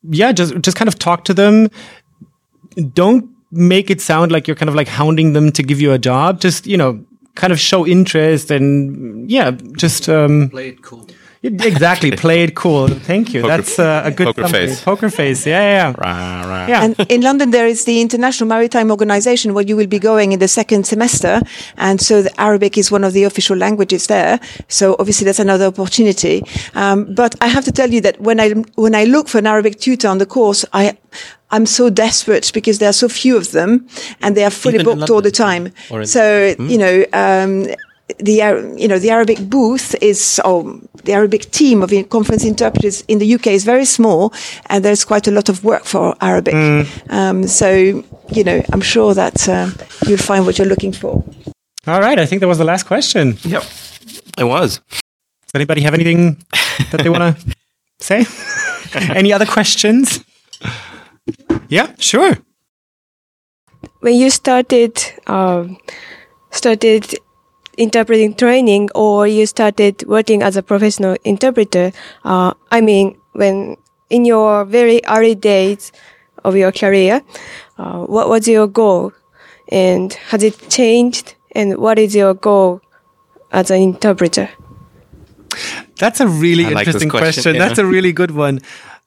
yeah, 0.10 0.32
just 0.32 0.60
just 0.62 0.78
kind 0.78 0.88
of 0.88 0.98
talk 0.98 1.26
to 1.26 1.34
them. 1.34 1.70
Don't 2.94 3.37
make 3.52 3.90
it 3.90 4.02
sound 4.02 4.32
like 4.32 4.48
you're 4.48 4.56
kind 4.56 4.70
of 4.70 4.76
like 4.76 4.88
hounding 4.88 5.34
them 5.34 5.52
to 5.54 5.64
give 5.64 5.80
you 5.82 5.92
a 5.94 6.00
job. 6.00 6.40
Just 6.42 6.68
you 6.68 6.78
know, 6.78 7.04
kind 7.36 7.54
of 7.54 7.60
show 7.60 7.86
interest 7.86 8.52
and 8.52 9.30
yeah, 9.30 9.52
just 9.78 10.10
um, 10.10 10.50
Play 10.50 10.70
it 10.70 10.82
cool. 10.82 11.08
exactly 11.44 12.12
play 12.26 12.44
it 12.44 12.56
cool. 12.56 12.88
Thank 12.88 13.34
you. 13.34 13.42
Poker- 13.42 13.58
That's 13.58 13.80
uh, 13.80 14.02
a 14.06 14.12
good 14.12 14.26
poker 14.28 14.42
summary. 14.48 14.68
face. 14.68 14.82
Poker 14.84 15.10
face. 15.10 15.46
Yeah, 15.46 15.62
yeah, 15.62 15.76
yeah. 15.76 15.96
Rah, 15.98 16.50
rah. 16.50 16.68
Yeah. 16.68 16.84
And 16.84 17.00
in 17.12 17.22
London, 17.22 17.52
there 17.52 17.68
is 17.68 17.86
the 17.86 18.02
International 18.02 18.48
Maritime 18.50 18.90
Organization 18.92 19.54
where 19.54 19.64
you 19.64 19.78
will 19.78 19.88
be 19.88 20.00
going 20.00 20.32
in 20.32 20.40
the 20.40 20.48
second 20.48 20.86
semester. 20.88 21.42
And 21.78 22.02
so 22.02 22.22
the 22.24 22.42
Arabic 22.42 22.78
is 22.78 22.92
one 22.92 23.04
of 23.04 23.14
the 23.14 23.24
official 23.24 23.56
languages 23.56 24.08
there. 24.08 24.40
So 24.68 24.96
obviously 25.00 25.26
that's 25.26 25.40
another 25.40 25.66
opportunity. 25.68 26.44
Um, 26.74 27.14
but 27.14 27.36
I 27.40 27.48
have 27.48 27.64
to 27.66 27.72
tell 27.72 27.90
you 27.92 28.02
that 28.02 28.20
when 28.20 28.40
I, 28.40 28.50
when 28.76 28.96
I 28.96 29.04
look 29.06 29.28
for 29.30 29.38
an 29.38 29.46
Arabic 29.48 29.80
tutor 29.80 30.08
on 30.10 30.18
the 30.18 30.26
course, 30.26 30.66
I, 30.74 30.98
I'm 31.52 31.66
so 31.66 31.90
desperate 31.90 32.52
because 32.54 32.80
there 32.80 32.90
are 32.90 32.94
so 32.94 33.08
few 33.10 33.38
of 33.38 33.52
them 33.52 33.88
and 34.22 34.36
they 34.36 34.44
are 34.44 34.50
fully 34.52 34.76
Even 34.80 34.86
booked 34.98 35.10
all 35.10 35.22
the 35.22 35.32
time. 35.32 35.72
Or 35.90 36.02
in- 36.02 36.08
So, 36.08 36.56
you 36.60 36.78
know, 36.78 37.06
um, 37.14 37.68
the 38.20 38.36
you 38.78 38.88
know 38.88 39.00
the 39.00 39.10
Arabic 39.12 39.38
booth 39.50 39.94
is 40.02 40.40
oh 40.46 40.80
the 41.04 41.12
Arabic 41.14 41.52
team 41.52 41.84
of 41.84 41.92
conference 42.10 42.46
interpreters 42.46 43.04
in 43.08 43.20
the 43.20 43.36
UK 43.36 43.48
is 43.48 43.66
very 43.66 43.86
small 43.86 44.32
and 44.70 44.84
there's 44.84 45.04
quite 45.06 45.28
a 45.28 45.32
lot 45.32 45.50
of 45.50 45.64
work 45.64 45.84
for 45.86 46.16
Arabic. 46.22 46.54
Um, 47.10 47.48
so 47.48 47.70
you 48.32 48.44
know 48.46 48.62
I'm 48.74 48.82
sure 48.82 49.14
that 49.14 49.48
uh, 49.50 49.70
you'll 50.08 50.18
find 50.32 50.46
what 50.46 50.58
you're 50.58 50.68
looking 50.70 50.94
for. 50.94 51.24
All 51.86 52.00
right. 52.02 52.18
I 52.20 52.26
think 52.26 52.40
that 52.42 52.48
was 52.48 52.58
the 52.58 52.66
last 52.66 52.84
question. 52.88 53.38
Yep. 53.44 53.64
It 54.38 54.44
was. 54.46 54.80
Does 54.80 55.56
anybody 55.56 55.82
have 55.82 55.94
anything 55.94 56.38
that 56.92 57.02
they 57.04 57.10
want 57.10 57.38
to 57.38 57.56
say? 58.00 58.26
Any 59.16 59.32
other 59.34 59.46
questions? 59.46 60.24
Yeah, 61.70 61.94
sure. 62.00 62.38
when 64.00 64.16
you 64.16 64.30
started 64.30 64.98
um, 65.28 65.78
started 66.52 67.16
interpreting 67.78 68.34
training 68.34 68.90
or 68.96 69.28
you 69.28 69.46
started 69.46 70.04
working 70.08 70.42
as 70.42 70.56
a 70.58 70.64
professional 70.64 71.16
interpreter 71.24 71.92
uh, 72.26 72.54
i 72.72 72.82
mean 72.82 73.16
when 73.34 73.76
in 74.10 74.26
your 74.26 74.66
very 74.66 75.02
early 75.08 75.36
days 75.36 75.92
of 76.44 76.56
your 76.56 76.72
career 76.72 77.22
uh, 77.78 78.00
what 78.06 78.30
was 78.30 78.48
your 78.48 78.68
goal 78.68 79.12
and 79.70 80.14
has 80.32 80.44
it 80.44 80.58
changed 80.70 81.36
and 81.54 81.78
what 81.78 82.00
is 82.00 82.16
your 82.16 82.34
goal 82.34 82.82
as 83.52 83.70
an 83.72 83.82
interpreter 83.82 84.50
That's 86.00 86.20
a 86.20 86.28
really 86.28 86.66
I 86.66 86.70
like 86.70 86.88
interesting 86.88 87.10
question, 87.10 87.42
question. 87.44 87.56
yeah. 87.56 87.68
That's 87.68 87.80
a 87.80 87.86
really 87.86 88.12
good 88.14 88.32
one. 88.32 88.60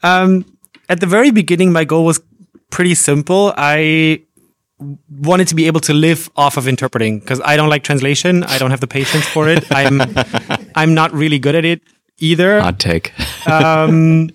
Um, 0.03 0.45
at 0.91 0.99
the 0.99 1.07
very 1.07 1.31
beginning, 1.31 1.73
my 1.73 1.85
goal 1.85 2.05
was 2.05 2.21
pretty 2.71 2.95
simple. 2.95 3.55
I 3.57 4.23
wanted 5.09 5.47
to 5.49 5.55
be 5.55 5.67
able 5.67 5.81
to 5.81 5.95
live 5.95 6.29
off 6.37 6.57
of 6.57 6.67
interpreting 6.67 7.21
because 7.21 7.41
I 7.45 7.57
don't 7.57 7.69
like 7.69 7.85
translation. 7.85 8.43
I 8.45 8.59
don't 8.59 8.71
have 8.71 8.81
the 8.81 8.89
patience 8.89 9.27
for 9.27 9.49
it. 9.49 9.65
I'm 9.71 10.03
I'm 10.75 10.93
not 10.93 11.13
really 11.13 11.39
good 11.39 11.55
at 11.55 11.65
it 11.65 11.81
either. 12.19 12.61
Hot 12.61 12.81
take. 12.81 13.13
Um, 13.49 14.31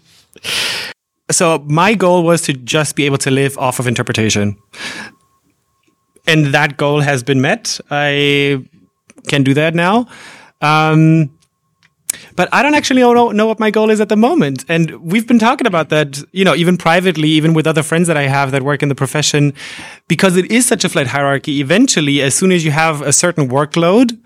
so 1.31 1.59
my 1.67 1.93
goal 1.93 2.23
was 2.23 2.41
to 2.43 2.53
just 2.53 2.95
be 2.95 3.05
able 3.05 3.17
to 3.19 3.31
live 3.31 3.57
off 3.57 3.79
of 3.79 3.87
interpretation, 3.87 4.55
and 6.25 6.45
that 6.53 6.77
goal 6.77 7.01
has 7.01 7.21
been 7.21 7.41
met. 7.41 7.79
I 7.91 8.65
can 9.27 9.43
do 9.43 9.53
that 9.55 9.75
now. 9.75 10.07
Um, 10.61 11.34
but 12.35 12.47
I 12.51 12.61
don't 12.63 12.75
actually 12.75 13.01
know, 13.01 13.31
know 13.31 13.45
what 13.45 13.59
my 13.59 13.71
goal 13.71 13.89
is 13.89 13.99
at 14.01 14.09
the 14.09 14.15
moment. 14.15 14.65
And 14.67 14.91
we've 15.01 15.27
been 15.27 15.39
talking 15.39 15.67
about 15.67 15.89
that, 15.89 16.21
you 16.31 16.43
know, 16.43 16.55
even 16.55 16.77
privately, 16.77 17.29
even 17.29 17.53
with 17.53 17.67
other 17.67 17.83
friends 17.83 18.07
that 18.07 18.17
I 18.17 18.27
have 18.27 18.51
that 18.51 18.63
work 18.63 18.81
in 18.83 18.89
the 18.89 18.95
profession, 18.95 19.53
because 20.07 20.37
it 20.37 20.51
is 20.51 20.65
such 20.65 20.83
a 20.83 20.89
flat 20.89 21.07
hierarchy. 21.07 21.59
Eventually, 21.61 22.21
as 22.21 22.35
soon 22.35 22.51
as 22.51 22.63
you 22.65 22.71
have 22.71 23.01
a 23.01 23.13
certain 23.13 23.49
workload, 23.49 24.17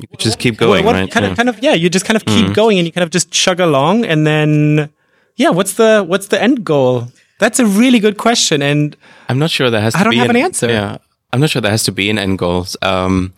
You 0.00 0.06
just 0.18 0.38
keep 0.38 0.56
going, 0.56 0.84
what 0.84 0.94
right? 0.94 1.10
kind 1.10 1.24
Yeah. 1.26 1.32
of, 1.32 1.36
kind 1.36 1.48
of, 1.48 1.58
yeah, 1.62 1.74
you 1.74 1.88
just 1.90 2.04
kind 2.04 2.16
of 2.16 2.24
keep 2.24 2.46
Mhm. 2.46 2.54
going 2.54 2.78
and 2.78 2.86
you 2.86 2.92
kind 2.92 3.02
of 3.02 3.10
just 3.10 3.30
chug 3.32 3.58
along. 3.58 4.04
And 4.04 4.24
then, 4.26 4.90
yeah, 5.36 5.50
what's 5.50 5.72
the, 5.74 6.04
what's 6.06 6.28
the 6.28 6.40
end 6.40 6.64
goal? 6.64 7.08
That's 7.40 7.58
a 7.58 7.66
really 7.66 7.98
good 7.98 8.16
question. 8.16 8.62
And 8.62 8.96
I'm 9.28 9.38
not 9.40 9.50
sure 9.50 9.70
there 9.70 9.80
has 9.80 9.94
to 9.94 10.00
I 10.00 10.04
don't 10.04 10.12
be 10.12 10.18
have 10.18 10.30
an 10.30 10.36
answer. 10.36 10.68
Yeah. 10.68 10.98
I'm 11.32 11.40
not 11.40 11.50
sure 11.50 11.60
there 11.60 11.70
has 11.72 11.82
to 11.84 11.92
be 11.92 12.10
an 12.10 12.18
end 12.18 12.38
goal. 12.38 12.66
Um, 12.82 13.32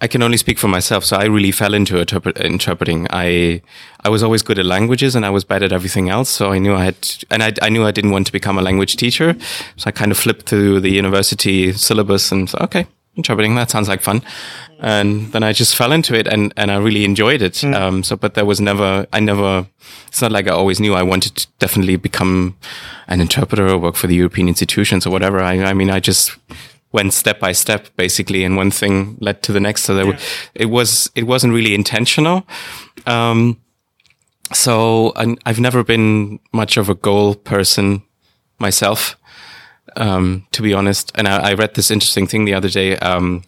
I 0.00 0.08
can 0.08 0.22
only 0.22 0.38
speak 0.38 0.58
for 0.58 0.68
myself. 0.68 1.04
So 1.04 1.16
I 1.16 1.24
really 1.24 1.52
fell 1.52 1.74
into 1.74 1.98
interpret- 1.98 2.38
interpreting. 2.38 3.06
I, 3.10 3.60
I 4.02 4.08
was 4.08 4.22
always 4.22 4.42
good 4.42 4.58
at 4.58 4.64
languages 4.64 5.14
and 5.14 5.26
I 5.26 5.30
was 5.30 5.44
bad 5.44 5.62
at 5.62 5.72
everything 5.72 6.08
else. 6.08 6.30
So 6.30 6.52
I 6.52 6.58
knew 6.58 6.74
I 6.74 6.84
had, 6.84 6.96
and 7.30 7.42
I, 7.42 7.52
I 7.60 7.68
knew 7.68 7.84
I 7.84 7.90
didn't 7.90 8.10
want 8.10 8.26
to 8.26 8.32
become 8.32 8.58
a 8.58 8.62
language 8.62 8.96
teacher. 8.96 9.36
So 9.76 9.88
I 9.88 9.90
kind 9.90 10.10
of 10.10 10.18
flipped 10.18 10.48
through 10.48 10.80
the 10.80 10.90
university 10.90 11.72
syllabus 11.72 12.32
and 12.32 12.48
said, 12.48 12.62
okay, 12.62 12.86
interpreting, 13.16 13.54
that 13.56 13.70
sounds 13.70 13.88
like 13.88 14.00
fun. 14.00 14.22
And 14.78 15.30
then 15.32 15.42
I 15.42 15.52
just 15.52 15.76
fell 15.76 15.92
into 15.92 16.14
it 16.14 16.26
and, 16.26 16.54
and 16.56 16.70
I 16.70 16.78
really 16.78 17.04
enjoyed 17.04 17.42
it. 17.42 17.62
Um, 17.64 18.02
so, 18.02 18.16
but 18.16 18.32
there 18.32 18.46
was 18.46 18.60
never, 18.60 19.06
I 19.12 19.20
never, 19.20 19.66
it's 20.06 20.22
not 20.22 20.32
like 20.32 20.48
I 20.48 20.52
always 20.52 20.80
knew 20.80 20.94
I 20.94 21.02
wanted 21.02 21.36
to 21.36 21.46
definitely 21.58 21.96
become 21.96 22.56
an 23.06 23.20
interpreter 23.20 23.68
or 23.68 23.76
work 23.76 23.96
for 23.96 24.06
the 24.06 24.14
European 24.14 24.48
institutions 24.48 25.06
or 25.06 25.10
whatever. 25.10 25.40
I, 25.40 25.62
I 25.62 25.74
mean, 25.74 25.90
I 25.90 26.00
just 26.00 26.38
went 26.92 27.12
step 27.12 27.38
by 27.38 27.52
step 27.52 27.88
basically 27.96 28.44
and 28.44 28.56
one 28.56 28.70
thing 28.70 29.16
led 29.20 29.42
to 29.42 29.52
the 29.52 29.60
next. 29.60 29.84
So 29.84 29.94
there, 29.94 30.04
w- 30.04 30.24
it 30.54 30.66
was, 30.66 31.10
it 31.14 31.24
wasn't 31.24 31.54
really 31.54 31.74
intentional. 31.74 32.46
Um, 33.06 33.60
so 34.52 35.12
i 35.16 35.36
I've 35.46 35.60
never 35.60 35.84
been 35.84 36.40
much 36.52 36.76
of 36.76 36.88
a 36.88 36.94
goal 36.94 37.34
person 37.34 38.02
myself, 38.58 39.16
um, 39.96 40.46
to 40.52 40.62
be 40.62 40.74
honest. 40.74 41.12
And 41.14 41.28
I, 41.28 41.50
I 41.50 41.54
read 41.54 41.74
this 41.74 41.90
interesting 41.90 42.26
thing 42.26 42.44
the 42.44 42.54
other 42.54 42.68
day, 42.68 42.96
um, 42.96 43.42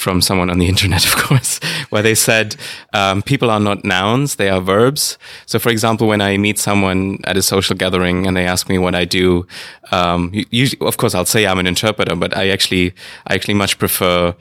from 0.00 0.20
someone 0.20 0.50
on 0.50 0.58
the 0.58 0.66
internet, 0.66 1.04
of 1.10 1.16
course, 1.16 1.60
where 1.90 2.02
they 2.02 2.14
said 2.14 2.56
um, 2.92 3.22
people 3.22 3.50
are 3.50 3.60
not 3.60 3.84
nouns; 3.84 4.36
they 4.36 4.48
are 4.48 4.60
verbs. 4.60 5.18
So, 5.46 5.58
for 5.58 5.70
example, 5.70 6.08
when 6.08 6.20
I 6.20 6.36
meet 6.36 6.58
someone 6.58 7.18
at 7.24 7.36
a 7.36 7.42
social 7.42 7.76
gathering 7.76 8.26
and 8.26 8.36
they 8.36 8.46
ask 8.46 8.68
me 8.68 8.78
what 8.78 8.94
I 8.94 9.04
do, 9.04 9.46
um, 9.92 10.32
usually, 10.50 10.84
of 10.86 10.96
course, 10.96 11.14
I'll 11.14 11.24
say 11.24 11.46
I'm 11.46 11.58
an 11.58 11.66
interpreter, 11.66 12.16
but 12.16 12.36
I 12.36 12.48
actually, 12.48 12.94
I 13.26 13.34
actually 13.34 13.54
much 13.54 13.78
prefer 13.78 14.34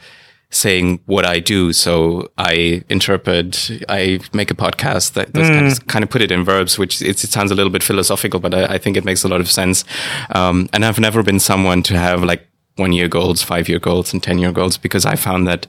saying 0.51 0.99
what 1.05 1.25
I 1.25 1.39
do. 1.39 1.73
So 1.73 2.31
I 2.37 2.83
interpret, 2.89 3.69
I 3.87 4.19
make 4.33 4.49
a 4.49 4.55
podcast 4.55 5.13
that, 5.13 5.33
that 5.33 5.43
kind, 5.43 5.67
of, 5.67 5.87
kind 5.87 6.03
of 6.03 6.09
put 6.09 6.21
it 6.21 6.31
in 6.31 6.43
verbs, 6.43 6.79
which 6.79 7.01
it, 7.01 7.23
it 7.23 7.29
sounds 7.29 7.51
a 7.51 7.55
little 7.55 7.71
bit 7.71 7.83
philosophical, 7.83 8.39
but 8.39 8.53
I, 8.53 8.65
I, 8.65 8.77
think 8.79 8.97
it 8.97 9.05
makes 9.05 9.23
a 9.23 9.27
lot 9.27 9.41
of 9.41 9.49
sense. 9.49 9.85
Um, 10.33 10.67
and 10.73 10.83
I've 10.83 10.99
never 10.99 11.21
been 11.21 11.39
someone 11.39 11.83
to 11.83 11.97
have 11.97 12.23
like 12.23 12.48
one 12.79 12.93
year 12.93 13.07
goals, 13.07 13.43
five 13.43 13.69
year 13.69 13.79
goals, 13.79 14.13
and 14.13 14.23
10 14.23 14.39
year 14.39 14.51
goals 14.51 14.77
because 14.77 15.05
I 15.05 15.15
found 15.15 15.47
that 15.47 15.67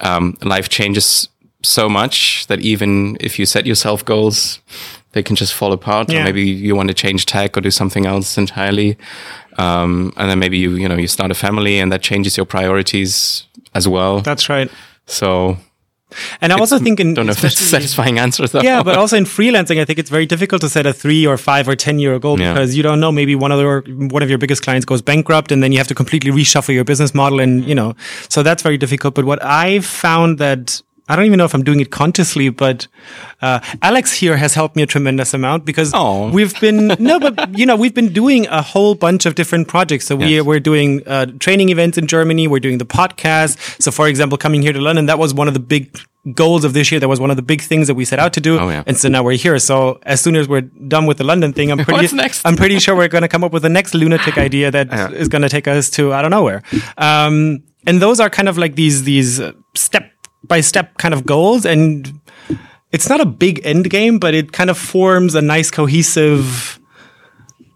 um, 0.00 0.36
life 0.42 0.68
changes 0.68 1.28
so 1.62 1.88
much 1.88 2.46
that 2.48 2.60
even 2.60 3.16
if 3.20 3.38
you 3.38 3.46
set 3.46 3.66
yourself 3.66 4.04
goals, 4.04 4.60
they 5.12 5.22
can 5.22 5.36
just 5.36 5.54
fall 5.54 5.72
apart. 5.72 6.10
Yeah. 6.10 6.20
Or 6.20 6.24
maybe 6.24 6.42
you 6.42 6.76
want 6.76 6.88
to 6.88 6.94
change 6.94 7.26
tech 7.26 7.56
or 7.56 7.60
do 7.60 7.70
something 7.70 8.06
else 8.06 8.38
entirely. 8.38 8.96
Um, 9.58 10.12
and 10.16 10.30
then 10.30 10.38
maybe 10.38 10.58
you, 10.58 10.72
you 10.72 10.88
know, 10.88 10.96
you 10.96 11.08
start 11.08 11.30
a 11.30 11.34
family 11.34 11.78
and 11.78 11.92
that 11.92 12.02
changes 12.02 12.36
your 12.36 12.46
priorities 12.46 13.44
as 13.74 13.86
well. 13.86 14.20
That's 14.20 14.48
right. 14.48 14.70
So 15.06 15.58
and 16.40 16.52
I 16.52 16.58
also 16.58 16.78
think 16.78 17.00
in 17.00 17.14
don't 17.14 17.26
know 17.26 17.32
if 17.32 17.40
that's 17.40 17.60
a 17.60 17.64
satisfying 17.64 18.18
answer 18.18 18.46
though. 18.46 18.60
Yeah, 18.62 18.82
but 18.82 18.96
also 19.02 19.16
in 19.16 19.24
freelancing, 19.24 19.80
I 19.80 19.84
think 19.84 19.98
it's 19.98 20.10
very 20.10 20.26
difficult 20.26 20.60
to 20.62 20.68
set 20.68 20.86
a 20.86 20.92
three 20.92 21.26
or 21.26 21.36
five 21.36 21.68
or 21.68 21.76
ten 21.76 21.98
year 21.98 22.18
goal 22.18 22.40
yeah. 22.40 22.52
because 22.52 22.76
you 22.76 22.82
don't 22.82 23.00
know. 23.00 23.12
Maybe 23.12 23.34
one 23.34 23.52
of 23.52 23.60
your 23.60 23.82
one 24.08 24.22
of 24.22 24.28
your 24.28 24.38
biggest 24.38 24.62
clients 24.62 24.84
goes 24.84 25.02
bankrupt, 25.02 25.52
and 25.52 25.62
then 25.62 25.72
you 25.72 25.78
have 25.78 25.88
to 25.88 25.94
completely 25.94 26.30
reshuffle 26.30 26.74
your 26.74 26.84
business 26.84 27.14
model, 27.14 27.40
and 27.40 27.64
you 27.64 27.74
know, 27.74 27.94
so 28.28 28.42
that's 28.42 28.62
very 28.62 28.78
difficult. 28.78 29.14
But 29.14 29.24
what 29.24 29.42
I've 29.42 29.86
found 29.86 30.38
that 30.38 30.82
I 31.08 31.16
don't 31.16 31.24
even 31.26 31.38
know 31.38 31.44
if 31.44 31.54
I'm 31.54 31.64
doing 31.64 31.80
it 31.80 31.90
consciously, 31.90 32.48
but 32.48 32.86
uh, 33.40 33.60
Alex 33.82 34.12
here 34.12 34.36
has 34.36 34.54
helped 34.54 34.76
me 34.76 34.82
a 34.82 34.86
tremendous 34.86 35.34
amount 35.34 35.64
because 35.64 35.92
oh. 35.94 36.30
we've 36.30 36.58
been 36.60 36.86
no, 36.98 37.18
but 37.18 37.58
you 37.58 37.66
know 37.66 37.76
we've 37.76 37.94
been 37.94 38.12
doing 38.12 38.46
a 38.46 38.62
whole 38.62 38.94
bunch 38.94 39.26
of 39.26 39.34
different 39.34 39.68
projects. 39.68 40.06
So 40.06 40.18
yes. 40.18 40.28
we 40.28 40.40
we're 40.40 40.60
doing 40.60 41.02
uh, 41.06 41.26
training 41.40 41.70
events 41.70 41.98
in 41.98 42.06
Germany. 42.06 42.46
We're 42.46 42.60
doing 42.60 42.78
the 42.78 42.86
podcast. 42.86 43.82
So 43.82 43.90
for 43.90 44.06
example, 44.06 44.38
coming 44.38 44.62
here 44.62 44.72
to 44.72 44.80
London, 44.80 45.06
that 45.06 45.18
was 45.18 45.34
one 45.34 45.48
of 45.48 45.54
the 45.54 45.60
big 45.60 45.98
goals 46.34 46.64
of 46.64 46.72
this 46.72 46.92
year. 46.92 47.00
That 47.00 47.08
was 47.08 47.18
one 47.18 47.30
of 47.30 47.36
the 47.36 47.42
big 47.42 47.62
things 47.62 47.88
that 47.88 47.94
we 47.94 48.04
set 48.04 48.18
out 48.18 48.32
to 48.34 48.40
do. 48.40 48.58
Oh, 48.58 48.68
yeah. 48.68 48.84
And 48.86 48.96
so 48.96 49.08
now 49.08 49.24
we're 49.24 49.36
here. 49.36 49.58
So 49.58 49.98
as 50.04 50.20
soon 50.20 50.36
as 50.36 50.48
we're 50.48 50.60
done 50.60 51.06
with 51.06 51.18
the 51.18 51.24
London 51.24 51.52
thing, 51.52 51.72
I'm 51.72 51.78
pretty? 51.84 52.16
I'm 52.44 52.56
pretty 52.56 52.78
sure 52.78 52.94
we're 52.94 53.08
going 53.08 53.22
to 53.22 53.28
come 53.28 53.42
up 53.42 53.52
with 53.52 53.62
the 53.62 53.68
next 53.68 53.94
lunatic 53.94 54.38
idea 54.38 54.70
that 54.70 54.86
yeah. 54.92 55.10
is 55.10 55.28
going 55.28 55.42
to 55.42 55.48
take 55.48 55.66
us 55.66 55.90
to 55.90 56.12
I 56.12 56.22
don't 56.22 56.30
know 56.30 56.44
where. 56.44 56.62
Um, 56.96 57.64
and 57.86 58.00
those 58.00 58.20
are 58.20 58.30
kind 58.30 58.48
of 58.48 58.56
like 58.56 58.76
these 58.76 59.02
these 59.02 59.40
step 59.74 60.11
by 60.44 60.60
step 60.60 60.96
kind 60.98 61.14
of 61.14 61.24
goals 61.24 61.64
and 61.64 62.20
it's 62.90 63.08
not 63.08 63.20
a 63.20 63.26
big 63.26 63.60
end 63.64 63.88
game 63.90 64.18
but 64.18 64.34
it 64.34 64.52
kind 64.52 64.70
of 64.70 64.78
forms 64.78 65.34
a 65.34 65.42
nice 65.42 65.70
cohesive 65.70 66.78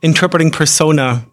interpreting 0.02 0.51
persona 0.51 1.24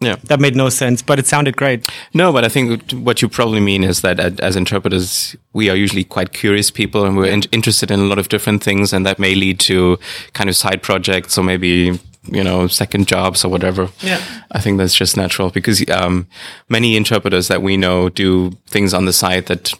yeah. 0.00 0.16
that 0.24 0.40
made 0.40 0.56
no 0.56 0.68
sense 0.68 1.02
but 1.02 1.18
it 1.18 1.26
sounded 1.26 1.56
great. 1.56 1.86
No 2.14 2.32
but 2.32 2.44
i 2.44 2.48
think 2.48 2.92
what 2.92 3.22
you 3.22 3.28
probably 3.28 3.60
mean 3.60 3.84
is 3.84 4.00
that 4.00 4.18
as 4.40 4.56
interpreters 4.56 5.36
we 5.52 5.70
are 5.70 5.76
usually 5.76 6.04
quite 6.04 6.32
curious 6.32 6.70
people 6.70 7.04
and 7.04 7.16
we're 7.16 7.32
in 7.32 7.42
interested 7.52 7.90
in 7.90 8.00
a 8.00 8.04
lot 8.04 8.18
of 8.18 8.28
different 8.28 8.62
things 8.62 8.92
and 8.92 9.06
that 9.06 9.18
may 9.18 9.34
lead 9.34 9.60
to 9.60 9.98
kind 10.32 10.50
of 10.50 10.56
side 10.56 10.82
projects 10.82 11.38
or 11.38 11.44
maybe 11.44 11.98
you 12.28 12.42
know 12.42 12.66
second 12.66 13.06
jobs 13.06 13.44
or 13.44 13.48
whatever. 13.48 13.88
Yeah. 14.00 14.22
I 14.50 14.60
think 14.60 14.78
that's 14.78 14.94
just 14.94 15.16
natural 15.16 15.50
because 15.50 15.88
um, 15.90 16.26
many 16.68 16.96
interpreters 16.96 17.48
that 17.48 17.62
we 17.62 17.76
know 17.76 18.08
do 18.08 18.50
things 18.66 18.94
on 18.94 19.04
the 19.04 19.12
side 19.12 19.46
that 19.46 19.72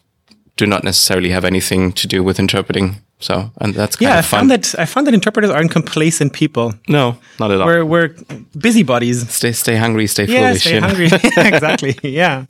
do 0.57 0.66
not 0.66 0.85
necessarily 0.85 1.31
have 1.31 1.45
anything 1.45 1.93
to 1.93 2.07
do 2.07 2.23
with 2.23 2.39
interpreting. 2.39 2.97
So, 3.19 3.51
and 3.62 3.74
that's 3.74 3.97
yeah. 3.99 4.19
I 4.19 4.23
found 4.23 4.51
that 4.51 4.74
I 4.78 4.85
found 4.85 5.07
that 5.07 5.15
interpreters 5.15 5.51
aren't 5.51 5.70
complacent 5.70 6.35
people. 6.35 6.74
No, 6.87 7.16
not 7.41 7.51
at 7.51 7.61
all. 7.61 7.66
We're 7.66 7.85
we're 7.85 8.15
busybodies. 8.59 9.31
Stay 9.31 9.53
stay 9.53 9.77
hungry, 9.77 10.07
stay 10.07 10.27
yeah, 10.27 10.49
foolish. 10.49 10.65
Stay 10.65 10.81
hungry. 10.81 11.07
exactly. 11.37 11.97
Yeah. 12.03 12.47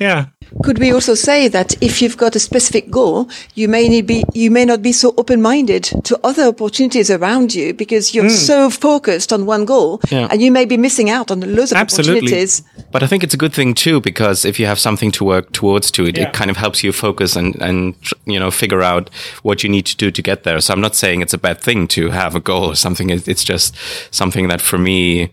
Yeah. 0.00 0.26
Could 0.62 0.78
we 0.78 0.92
also 0.92 1.14
say 1.14 1.48
that 1.48 1.82
if 1.82 2.00
you've 2.00 2.16
got 2.16 2.36
a 2.36 2.38
specific 2.38 2.90
goal, 2.90 3.28
you 3.54 3.68
may 3.68 3.88
need 3.88 4.06
be 4.06 4.24
you 4.34 4.50
may 4.50 4.64
not 4.64 4.82
be 4.82 4.92
so 4.92 5.14
open-minded 5.16 5.84
to 6.04 6.18
other 6.22 6.44
opportunities 6.44 7.10
around 7.10 7.54
you 7.54 7.74
because 7.74 8.14
you're 8.14 8.24
mm. 8.24 8.46
so 8.46 8.70
focused 8.70 9.32
on 9.32 9.46
one 9.46 9.64
goal, 9.64 10.00
yeah. 10.10 10.28
and 10.30 10.40
you 10.40 10.52
may 10.52 10.64
be 10.64 10.76
missing 10.76 11.10
out 11.10 11.30
on 11.30 11.40
loads 11.40 11.72
of 11.72 11.78
Absolutely. 11.78 12.18
opportunities. 12.18 12.62
But 12.92 13.02
I 13.02 13.06
think 13.06 13.24
it's 13.24 13.34
a 13.34 13.36
good 13.36 13.52
thing 13.52 13.74
too 13.74 14.00
because 14.00 14.44
if 14.44 14.60
you 14.60 14.66
have 14.66 14.78
something 14.78 15.10
to 15.12 15.24
work 15.24 15.52
towards 15.52 15.90
to 15.92 16.06
it, 16.06 16.16
yeah. 16.16 16.28
it 16.28 16.32
kind 16.32 16.50
of 16.50 16.56
helps 16.56 16.84
you 16.84 16.92
focus 16.92 17.36
and 17.36 17.60
and 17.60 17.94
you 18.24 18.38
know 18.38 18.50
figure 18.50 18.82
out 18.82 19.10
what 19.42 19.62
you 19.62 19.68
need 19.68 19.86
to 19.86 19.96
do 19.96 20.10
to 20.10 20.22
get 20.22 20.44
there. 20.44 20.60
So 20.60 20.72
I'm 20.72 20.80
not 20.80 20.94
saying 20.94 21.22
it's 21.22 21.34
a 21.34 21.38
bad 21.38 21.60
thing 21.60 21.88
to 21.88 22.10
have 22.10 22.34
a 22.34 22.40
goal 22.40 22.66
or 22.66 22.76
something. 22.76 23.10
It's 23.10 23.44
just 23.44 23.76
something 24.10 24.48
that 24.48 24.60
for 24.60 24.78
me 24.78 25.32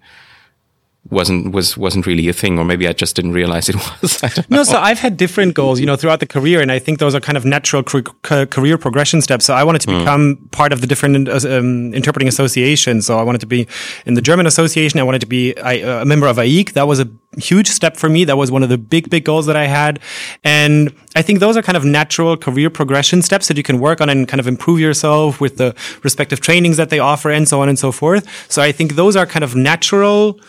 wasn't 1.11 1.51
was 1.51 1.77
wasn't 1.77 2.07
really 2.07 2.29
a 2.29 2.33
thing 2.33 2.57
or 2.57 2.63
maybe 2.63 2.88
I 2.88 2.93
just 2.93 3.15
didn't 3.15 3.33
realize 3.33 3.67
it 3.69 3.75
was. 4.01 4.21
no, 4.49 4.63
so 4.63 4.77
I've 4.77 4.99
had 4.99 5.17
different 5.17 5.53
goals, 5.53 5.79
you 5.79 5.85
know, 5.85 5.97
throughout 5.97 6.21
the 6.21 6.25
career 6.25 6.61
and 6.61 6.71
I 6.71 6.79
think 6.79 6.99
those 6.99 7.13
are 7.13 7.19
kind 7.19 7.38
of 7.38 7.45
natural 7.45 7.83
career 7.83 8.77
progression 8.77 9.21
steps. 9.21 9.45
So 9.45 9.53
I 9.53 9.63
wanted 9.63 9.81
to 9.81 9.88
mm. 9.89 9.99
become 9.99 10.38
part 10.51 10.71
of 10.71 10.79
the 10.81 10.88
different 10.88 11.27
uh, 11.27 11.39
um, 11.49 11.93
interpreting 11.93 12.27
associations. 12.27 13.05
So 13.05 13.19
I 13.19 13.23
wanted 13.23 13.41
to 13.41 13.47
be 13.47 13.67
in 14.05 14.13
the 14.13 14.21
German 14.21 14.47
association, 14.47 14.99
I 14.99 15.03
wanted 15.03 15.21
to 15.21 15.27
be 15.27 15.53
a 15.57 16.05
member 16.05 16.27
of 16.27 16.38
AIIC. 16.38 16.73
That 16.73 16.88
was 16.88 16.99
a 16.99 17.09
huge 17.38 17.67
step 17.67 17.97
for 17.97 18.09
me. 18.09 18.25
That 18.25 18.38
was 18.38 18.49
one 18.49 18.63
of 18.63 18.69
the 18.69 18.77
big 18.77 19.09
big 19.09 19.25
goals 19.25 19.45
that 19.47 19.57
I 19.57 19.67
had. 19.67 19.99
And 20.43 20.93
I 21.15 21.21
think 21.21 21.39
those 21.39 21.57
are 21.57 21.61
kind 21.61 21.77
of 21.77 21.83
natural 21.83 22.38
career 22.38 22.69
progression 22.69 23.21
steps 23.21 23.47
that 23.49 23.57
you 23.57 23.63
can 23.63 23.79
work 23.79 23.99
on 23.99 24.09
and 24.09 24.27
kind 24.27 24.39
of 24.39 24.47
improve 24.47 24.79
yourself 24.79 25.41
with 25.41 25.57
the 25.57 25.75
respective 26.03 26.39
trainings 26.39 26.77
that 26.77 26.89
they 26.89 26.99
offer 26.99 27.29
and 27.29 27.47
so 27.47 27.61
on 27.61 27.67
and 27.67 27.77
so 27.77 27.91
forth. 27.91 28.27
So 28.49 28.61
I 28.61 28.71
think 28.71 28.95
those 28.95 29.15
are 29.15 29.25
kind 29.25 29.43
of 29.43 29.55
natural 29.55 30.39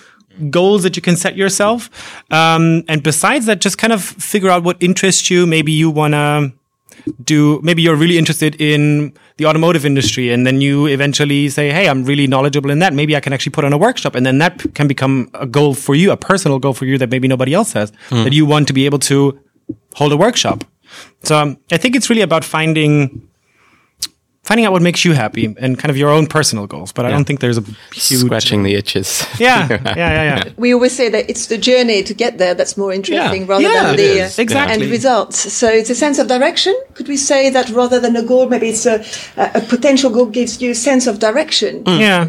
goals 0.50 0.82
that 0.82 0.96
you 0.96 1.02
can 1.02 1.16
set 1.16 1.36
yourself. 1.36 1.90
Um, 2.30 2.84
and 2.88 3.02
besides 3.02 3.46
that, 3.46 3.60
just 3.60 3.78
kind 3.78 3.92
of 3.92 4.02
figure 4.02 4.50
out 4.50 4.64
what 4.64 4.76
interests 4.82 5.30
you. 5.30 5.46
Maybe 5.46 5.72
you 5.72 5.90
want 5.90 6.14
to 6.14 6.52
do, 7.24 7.60
maybe 7.62 7.82
you're 7.82 7.96
really 7.96 8.18
interested 8.18 8.60
in 8.60 9.12
the 9.36 9.46
automotive 9.46 9.84
industry 9.84 10.30
and 10.30 10.46
then 10.46 10.60
you 10.60 10.86
eventually 10.86 11.48
say, 11.48 11.70
Hey, 11.70 11.88
I'm 11.88 12.04
really 12.04 12.26
knowledgeable 12.26 12.70
in 12.70 12.78
that. 12.80 12.92
Maybe 12.92 13.16
I 13.16 13.20
can 13.20 13.32
actually 13.32 13.52
put 13.52 13.64
on 13.64 13.72
a 13.72 13.78
workshop. 13.78 14.14
And 14.14 14.24
then 14.24 14.38
that 14.38 14.74
can 14.74 14.86
become 14.86 15.30
a 15.34 15.46
goal 15.46 15.74
for 15.74 15.94
you, 15.94 16.12
a 16.12 16.16
personal 16.16 16.58
goal 16.58 16.74
for 16.74 16.84
you 16.84 16.98
that 16.98 17.10
maybe 17.10 17.28
nobody 17.28 17.54
else 17.54 17.72
has, 17.72 17.92
mm. 18.10 18.24
that 18.24 18.32
you 18.32 18.46
want 18.46 18.68
to 18.68 18.72
be 18.72 18.86
able 18.86 18.98
to 19.00 19.38
hold 19.94 20.12
a 20.12 20.16
workshop. 20.16 20.64
So 21.22 21.38
um, 21.38 21.58
I 21.70 21.76
think 21.76 21.96
it's 21.96 22.10
really 22.10 22.22
about 22.22 22.44
finding 22.44 23.28
finding 24.44 24.66
out 24.66 24.72
what 24.72 24.82
makes 24.82 25.04
you 25.04 25.12
happy 25.12 25.54
and 25.58 25.78
kind 25.78 25.90
of 25.90 25.96
your 25.96 26.10
own 26.10 26.26
personal 26.26 26.66
goals. 26.66 26.92
But 26.92 27.06
I 27.06 27.10
don't 27.10 27.24
think 27.24 27.40
there's 27.40 27.58
a 27.58 27.62
huge 27.92 28.20
scratching 28.20 28.62
the 28.62 28.74
itches. 28.74 29.24
Yeah, 29.38 29.66
yeah, 29.68 29.94
yeah, 29.96 30.22
yeah. 30.22 30.52
We 30.56 30.72
always 30.72 30.94
say 30.94 31.08
that 31.08 31.28
it's 31.28 31.46
the 31.46 31.58
journey 31.58 32.02
to 32.04 32.14
get 32.14 32.38
there 32.38 32.54
that's 32.54 32.76
more 32.76 32.92
interesting 32.92 33.42
yeah. 33.42 33.48
rather 33.48 33.62
yeah, 33.64 33.86
than 33.86 33.96
the 33.96 34.20
uh, 34.22 34.30
exactly. 34.38 34.82
end 34.82 34.90
results. 34.90 35.52
So 35.52 35.68
it's 35.68 35.90
a 35.90 35.94
sense 35.94 36.18
of 36.18 36.28
direction. 36.28 36.78
Could 36.94 37.08
we 37.08 37.16
say 37.16 37.50
that 37.50 37.70
rather 37.70 37.98
than 37.98 38.14
a 38.14 38.22
goal, 38.22 38.48
maybe 38.48 38.68
it's 38.68 38.86
a, 38.86 39.04
a 39.36 39.60
potential 39.62 40.10
goal 40.10 40.26
gives 40.26 40.62
you 40.62 40.72
a 40.72 40.74
sense 40.74 41.06
of 41.06 41.18
direction? 41.18 41.82
Mm. 41.84 42.00
Yeah. 42.00 42.28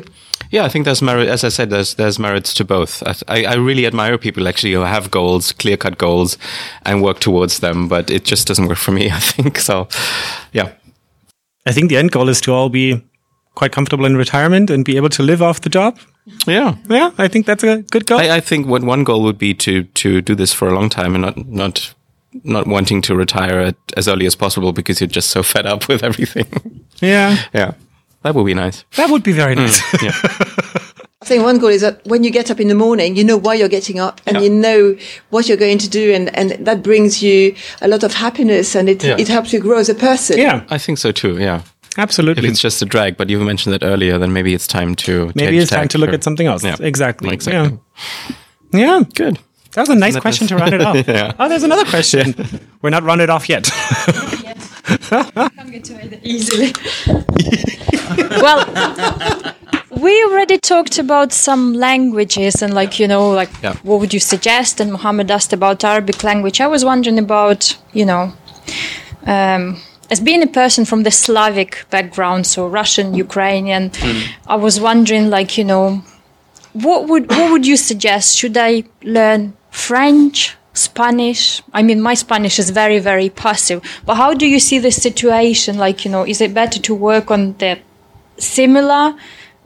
Yeah, 0.50 0.66
I 0.66 0.70
think 0.70 0.86
there's 0.86 1.02
merit. 1.02 1.30
As 1.30 1.44
I 1.44 1.50
said, 1.50 1.72
there's 1.72 1.96
there's 1.96 2.20
merits 2.20 2.54
to 2.56 2.64
both. 2.64 3.02
I, 3.28 3.44
I 3.44 3.56
really 3.56 3.88
admire 3.88 4.20
people 4.20 4.48
actually 4.48 4.74
who 4.74 4.82
have 4.82 5.10
goals, 5.10 5.52
clear 5.52 5.78
cut 5.78 5.98
goals, 5.98 6.38
and 6.86 7.02
work 7.02 7.20
towards 7.20 7.60
them. 7.60 7.88
But 7.88 8.12
it 8.12 8.24
just 8.24 8.48
doesn't 8.48 8.68
work 8.68 8.78
for 8.78 8.92
me. 8.92 9.10
I 9.12 9.20
think 9.20 9.58
so. 9.60 9.88
Yeah. 10.52 10.74
I 11.66 11.72
think 11.72 11.90
the 11.90 11.98
end 11.98 12.12
goal 12.12 12.30
is 12.30 12.42
to 12.42 12.54
all 12.54 12.70
be 12.70 13.04
quite 13.56 13.72
comfortable 13.72 14.06
in 14.06 14.18
retirement 14.18 14.70
and 14.70 14.84
be 14.84 14.98
able 14.98 15.10
to 15.10 15.24
live 15.24 15.42
off 15.42 15.62
the 15.62 15.70
job. 15.70 15.98
Yeah, 16.48 16.76
yeah, 16.90 17.12
I 17.18 17.28
think 17.28 17.46
that's 17.46 17.64
a 17.64 17.82
good 17.84 18.06
goal. 18.06 18.20
I, 18.20 18.38
I 18.38 18.40
think 18.40 18.68
what 18.68 18.84
one 18.84 19.04
goal 19.04 19.24
would 19.24 19.38
be 19.38 19.54
to 19.56 19.84
to 19.84 20.22
do 20.22 20.36
this 20.36 20.54
for 20.54 20.68
a 20.68 20.74
long 20.74 20.90
time 20.90 21.16
and 21.16 21.22
not 21.22 21.48
not 21.48 21.94
not 22.44 22.66
wanting 22.68 23.02
to 23.04 23.16
retire 23.16 23.60
at, 23.60 23.76
as 23.98 24.08
early 24.08 24.26
as 24.26 24.36
possible 24.36 24.72
because 24.74 25.02
you're 25.02 25.08
just 25.08 25.30
so 25.30 25.44
fed 25.44 25.66
up 25.66 25.88
with 25.88 26.04
everything. 26.04 26.86
Yeah, 27.02 27.38
yeah, 27.54 27.74
that 28.22 28.36
would 28.36 28.46
be 28.46 28.54
nice. 28.54 28.86
That 28.96 29.10
would 29.10 29.24
be 29.24 29.34
very 29.34 29.56
nice. 29.56 29.82
Mm, 29.82 30.04
yeah. 30.04 30.80
I 31.24 31.26
think 31.26 31.44
one 31.46 31.58
goal 31.58 31.70
is 31.70 31.80
that 31.80 32.06
when 32.06 32.26
you 32.26 32.32
get 32.32 32.52
up 32.52 32.60
in 32.60 32.68
the 32.68 32.76
morning, 32.76 33.16
you 33.16 33.24
know 33.24 33.38
why 33.38 33.54
you're 33.54 33.70
getting 33.70 33.98
up 33.98 34.20
and 34.26 34.36
yeah. 34.36 34.44
you 34.44 34.50
know 34.50 34.98
what 35.30 35.48
you're 35.48 35.56
going 35.56 35.78
to 35.78 35.90
do. 35.90 36.12
And, 36.14 36.36
and 36.38 36.52
that 36.66 36.84
brings 36.84 37.24
you 37.24 37.56
a 37.82 37.88
lot 37.88 38.04
of 38.04 38.14
happiness 38.14 38.76
and 38.76 38.90
it, 38.90 39.02
yeah. 39.02 39.16
it 39.18 39.30
helps 39.30 39.54
you 39.54 39.62
grow 39.62 39.78
as 39.78 39.88
a 39.88 39.96
person. 39.96 40.38
Yeah. 40.38 40.66
I 40.70 40.78
think 40.78 40.98
so 40.98 41.14
too. 41.14 41.38
Yeah. 41.40 41.62
Absolutely. 41.98 42.44
If 42.44 42.52
it's 42.52 42.60
just 42.60 42.82
a 42.82 42.86
drag, 42.86 43.16
but 43.16 43.30
you 43.30 43.40
mentioned 43.40 43.72
that 43.72 43.86
earlier, 43.86 44.18
then 44.18 44.34
maybe 44.34 44.54
it's 44.54 44.68
time 44.68 44.96
to 44.96 45.32
maybe 45.34 45.58
it's 45.60 45.72
time 45.72 45.88
to 45.90 45.98
look 45.98 46.12
at 46.12 46.26
something 46.26 46.46
else. 46.46 46.62
Yeah. 46.62 46.76
Exactly. 46.82 47.34
Exactly. 47.34 47.80
Yeah. 48.74 48.80
yeah. 48.80 49.04
Good. 49.16 49.40
That 49.76 49.84
was 49.84 49.90
a 49.90 49.96
nice 49.96 50.20
question 50.20 50.48
to 50.48 50.58
round 50.58 50.74
it 50.74 50.82
off. 50.82 50.96
yeah. 51.08 51.32
Oh, 51.40 51.48
there's 51.48 51.64
another 51.64 51.86
question. 51.86 52.36
We're 52.82 52.90
not 52.90 53.04
rounded 53.04 53.30
off 53.30 53.48
yet. 53.48 53.64
Can't 54.84 55.72
get 55.72 55.86
to 55.86 55.94
it 56.04 56.20
easily. 56.22 56.74
well, 58.42 59.56
we 60.04 60.24
already 60.26 60.58
talked 60.58 61.00
about 61.00 61.32
some 61.32 61.74
languages 61.74 62.62
and 62.62 62.74
like 62.74 63.00
you 63.00 63.08
know 63.08 63.30
like 63.32 63.50
yeah. 63.64 63.74
what 63.84 64.00
would 64.02 64.14
you 64.14 64.20
suggest 64.20 64.82
and 64.82 64.92
Mohammed 64.92 65.32
asked 65.32 65.54
about 65.54 65.84
Arabic 65.84 66.24
language 66.24 66.60
I 66.60 66.68
was 66.68 66.84
wondering 66.84 67.18
about 67.18 67.78
you 67.94 68.06
know 68.06 68.34
um, 69.26 69.82
as 70.12 70.20
being 70.20 70.44
a 70.44 70.48
person 70.62 70.84
from 70.84 71.04
the 71.04 71.12
Slavic 71.12 71.86
background 71.90 72.46
so 72.46 72.68
Russian 72.68 73.14
Ukrainian 73.14 73.92
mm. 73.92 74.28
I 74.46 74.56
was 74.56 74.80
wondering 74.80 75.30
like 75.30 75.58
you 75.58 75.64
know 75.64 76.04
what 76.74 77.08
would 77.08 77.30
what 77.30 77.52
would 77.52 77.66
you 77.66 77.78
suggest 77.78 78.38
should 78.38 78.58
I 78.58 78.84
learn 79.04 79.54
French 79.72 80.58
Spanish. 80.76 81.62
I 81.72 81.84
mean, 81.84 82.02
my 82.02 82.16
Spanish 82.16 82.58
is 82.58 82.72
very, 82.72 82.98
very 82.98 83.30
passive. 83.30 83.80
But 84.08 84.16
how 84.16 84.34
do 84.34 84.48
you 84.48 84.60
see 84.60 84.80
the 84.80 84.92
situation? 84.92 85.78
Like, 85.78 86.04
you 86.04 86.10
know, 86.10 86.26
is 86.26 86.42
it 86.42 86.52
better 86.52 86.80
to 86.80 86.96
work 86.96 87.30
on 87.30 87.56
the 87.60 87.78
similar 88.40 89.16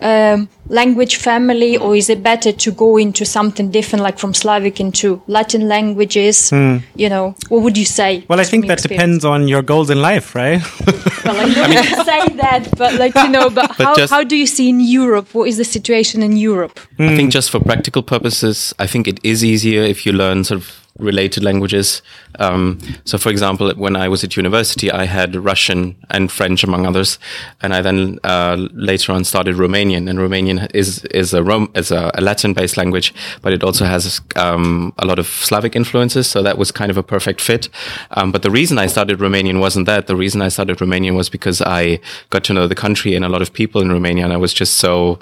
um, 0.01 0.47
language 0.67 1.15
family, 1.15 1.77
or 1.77 1.95
is 1.95 2.09
it 2.09 2.21
better 2.21 2.51
to 2.51 2.71
go 2.71 2.97
into 2.97 3.25
something 3.25 3.71
different, 3.71 4.03
like 4.03 4.19
from 4.19 4.33
Slavic 4.33 4.79
into 4.79 5.21
Latin 5.27 5.67
languages? 5.67 6.51
You 6.51 7.09
know, 7.09 7.35
what 7.49 7.61
would 7.63 7.77
you 7.77 7.85
say? 7.85 8.19
Hmm. 8.19 8.25
Well, 8.29 8.39
I 8.39 8.43
think 8.43 8.65
your 8.65 8.75
that 8.75 8.87
depends 8.87 9.25
on 9.25 9.47
your 9.47 9.61
goals 9.61 9.89
in 9.89 10.01
life, 10.01 10.35
right? 10.35 10.61
Well, 11.25 11.35
I 11.39 11.45
know 11.53 11.67
you 11.67 11.83
say 12.03 12.35
that, 12.35 12.67
but 12.77 12.95
like 12.95 13.15
you 13.15 13.29
know, 13.29 13.49
but, 13.49 13.67
But 13.77 13.83
how, 13.85 13.95
just- 13.95 14.13
how 14.13 14.23
do 14.23 14.35
you 14.35 14.47
see 14.47 14.69
in 14.69 14.79
Europe? 14.79 15.33
What 15.33 15.47
is 15.47 15.57
the 15.57 15.65
situation 15.65 16.21
in 16.23 16.37
Europe? 16.37 16.79
I 16.99 17.15
think 17.15 17.31
just 17.31 17.49
for 17.49 17.59
practical 17.59 18.03
purposes, 18.03 18.73
I 18.79 18.87
think 18.87 19.07
it 19.07 19.19
is 19.23 19.43
easier 19.43 19.83
if 19.83 20.05
you 20.05 20.11
learn 20.13 20.43
sort 20.43 20.61
of 20.61 20.76
related 20.99 21.43
languages. 21.43 22.01
Um, 22.39 22.79
so, 23.05 23.17
for 23.17 23.29
example, 23.29 23.73
when 23.75 23.95
I 23.95 24.07
was 24.07 24.23
at 24.23 24.37
university, 24.37 24.91
I 24.91 25.05
had 25.05 25.35
Russian 25.35 25.95
and 26.09 26.31
French, 26.31 26.63
among 26.63 26.85
others, 26.85 27.19
and 27.61 27.73
I 27.73 27.81
then 27.81 28.19
uh, 28.23 28.67
later 28.73 29.11
on 29.11 29.23
started 29.23 29.55
Romanian. 29.55 30.09
And 30.09 30.19
Romanian 30.19 30.69
is 30.73 31.03
is 31.05 31.33
a 31.33 31.43
Rom- 31.43 31.71
is 31.75 31.91
a, 31.91 32.11
a 32.13 32.21
Latin-based 32.21 32.77
language, 32.77 33.13
but 33.41 33.53
it 33.53 33.63
also 33.63 33.85
has 33.85 34.21
um, 34.35 34.93
a 34.97 35.05
lot 35.05 35.19
of 35.19 35.27
Slavic 35.27 35.75
influences. 35.75 36.27
So 36.27 36.43
that 36.43 36.57
was 36.57 36.71
kind 36.71 36.91
of 36.91 36.97
a 36.97 37.03
perfect 37.03 37.41
fit. 37.41 37.69
Um, 38.11 38.31
but 38.31 38.41
the 38.41 38.51
reason 38.51 38.77
I 38.77 38.87
started 38.87 39.19
Romanian 39.19 39.59
wasn't 39.59 39.85
that. 39.85 40.07
The 40.07 40.15
reason 40.15 40.41
I 40.41 40.49
started 40.49 40.77
Romanian 40.77 41.15
was 41.15 41.29
because 41.29 41.61
I 41.61 41.99
got 42.29 42.43
to 42.45 42.53
know 42.53 42.67
the 42.67 42.75
country 42.75 43.15
and 43.15 43.25
a 43.25 43.29
lot 43.29 43.41
of 43.41 43.51
people 43.53 43.81
in 43.81 43.91
Romania, 43.91 44.23
and 44.23 44.33
I 44.33 44.37
was 44.37 44.53
just 44.53 44.75
so 44.75 45.19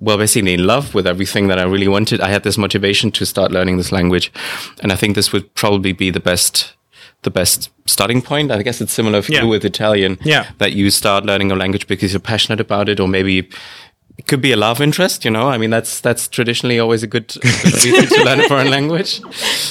well, 0.00 0.16
basically 0.18 0.54
in 0.54 0.66
love 0.66 0.94
with 0.94 1.06
everything 1.06 1.48
that 1.48 1.58
I 1.58 1.62
really 1.64 1.88
wanted. 1.88 2.20
I 2.20 2.28
had 2.28 2.42
this 2.42 2.56
motivation 2.58 3.10
to 3.12 3.24
start 3.26 3.52
learning 3.52 3.76
this 3.76 3.92
language, 3.92 4.32
and 4.82 4.92
I 4.92 4.96
think 4.96 5.14
this 5.14 5.32
would 5.32 5.54
probably 5.54 5.92
be 5.92 6.10
the 6.10 6.20
best, 6.20 6.74
the 7.22 7.30
best 7.30 7.70
starting 7.86 8.22
point. 8.22 8.50
I 8.50 8.62
guess 8.62 8.80
it's 8.80 8.92
similar 8.92 9.18
if 9.18 9.28
you 9.28 9.34
Yeah. 9.36 9.42
do 9.42 9.48
with 9.48 9.64
Italian. 9.64 10.18
Yeah. 10.24 10.46
that 10.58 10.72
you 10.72 10.90
start 10.90 11.24
learning 11.26 11.52
a 11.52 11.54
language 11.54 11.86
because 11.86 12.12
you're 12.12 12.20
passionate 12.20 12.60
about 12.60 12.88
it, 12.88 12.98
or 13.00 13.08
maybe. 13.08 13.48
It 14.20 14.26
could 14.26 14.42
be 14.42 14.52
a 14.52 14.56
love 14.56 14.82
interest, 14.82 15.24
you 15.24 15.30
know. 15.30 15.48
I 15.48 15.56
mean, 15.56 15.70
that's 15.70 15.98
that's 16.00 16.28
traditionally 16.28 16.78
always 16.78 17.02
a 17.02 17.06
good, 17.06 17.28
good 17.40 17.72
reason 17.84 18.06
to 18.06 18.24
learn 18.24 18.40
a 18.40 18.48
foreign 18.52 18.70
language. 18.70 19.22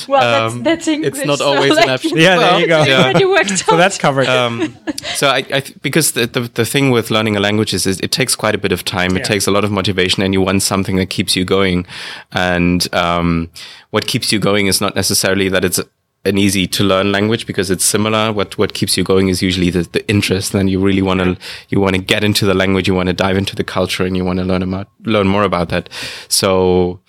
Well, 0.08 0.48
Um, 0.48 0.64
that's, 0.64 0.86
that's 0.86 0.88
English. 0.88 1.14
it's 1.20 1.26
not 1.28 1.38
so, 1.38 1.46
always 1.54 1.76
like, 1.76 1.86
an 1.86 1.90
option. 1.92 2.18
Yeah, 2.28 2.36
there 2.40 2.60
you 2.60 2.66
go. 2.68 2.82
it 2.82 2.90
already 2.90 3.26
worked 3.26 3.56
so 3.60 3.74
out. 3.74 3.78
that's 3.78 4.00
covered. 4.00 4.26
um, 4.28 4.76
so 5.20 5.28
I, 5.28 5.38
I 5.58 5.60
th- 5.62 5.80
because 5.84 6.14
the, 6.14 6.26
the 6.26 6.42
the 6.60 6.66
thing 6.66 6.90
with 6.90 7.12
learning 7.12 7.36
a 7.38 7.40
language 7.40 7.76
is, 7.76 7.86
is 7.86 8.00
it 8.00 8.12
takes 8.12 8.36
quite 8.36 8.56
a 8.56 8.58
bit 8.58 8.72
of 8.72 8.84
time. 8.84 9.16
It 9.16 9.24
takes 9.24 9.46
a 9.46 9.52
lot 9.52 9.64
of 9.64 9.70
motivation, 9.72 10.24
and 10.24 10.34
you 10.34 10.42
want 10.42 10.64
something 10.64 10.96
that 10.98 11.12
keeps 11.12 11.36
you 11.36 11.46
going. 11.46 11.86
And 12.32 12.92
um, 12.94 13.50
what 13.92 14.08
keeps 14.08 14.32
you 14.32 14.40
going 14.40 14.66
is 14.68 14.82
not 14.82 14.96
necessarily 14.96 15.50
that 15.50 15.64
it's 15.64 15.80
an 16.26 16.38
easy 16.38 16.68
to 16.68 16.84
learn 16.84 17.12
language 17.12 17.46
because 17.48 17.72
it's 17.72 17.86
similar. 17.86 18.32
What 18.32 18.58
what 18.58 18.74
keeps 18.74 18.98
you 18.98 19.04
going 19.04 19.30
is 19.30 19.42
usually 19.42 19.70
the, 19.70 19.84
the 19.84 20.08
interest, 20.10 20.54
and 20.54 20.70
you 20.70 20.80
really 20.80 21.02
want 21.02 21.22
to 21.22 21.38
you 21.70 21.80
want 21.80 21.96
to 21.96 22.02
get 22.02 22.24
into 22.24 22.46
the 22.46 22.54
language, 22.54 22.88
you 22.88 22.96
want 22.96 23.08
to 23.08 23.14
dive 23.14 23.38
into 23.38 23.56
the 23.56 23.64
culture, 23.64 24.06
and 24.06 24.16
you 24.18 24.26
want 24.26 24.40
to 24.40 24.46
learn 24.46 24.64
about 24.64 24.90
learn 25.06 25.28
more 25.28 25.44
about 25.44 25.70
that. 25.70 25.90
So. 26.28 27.00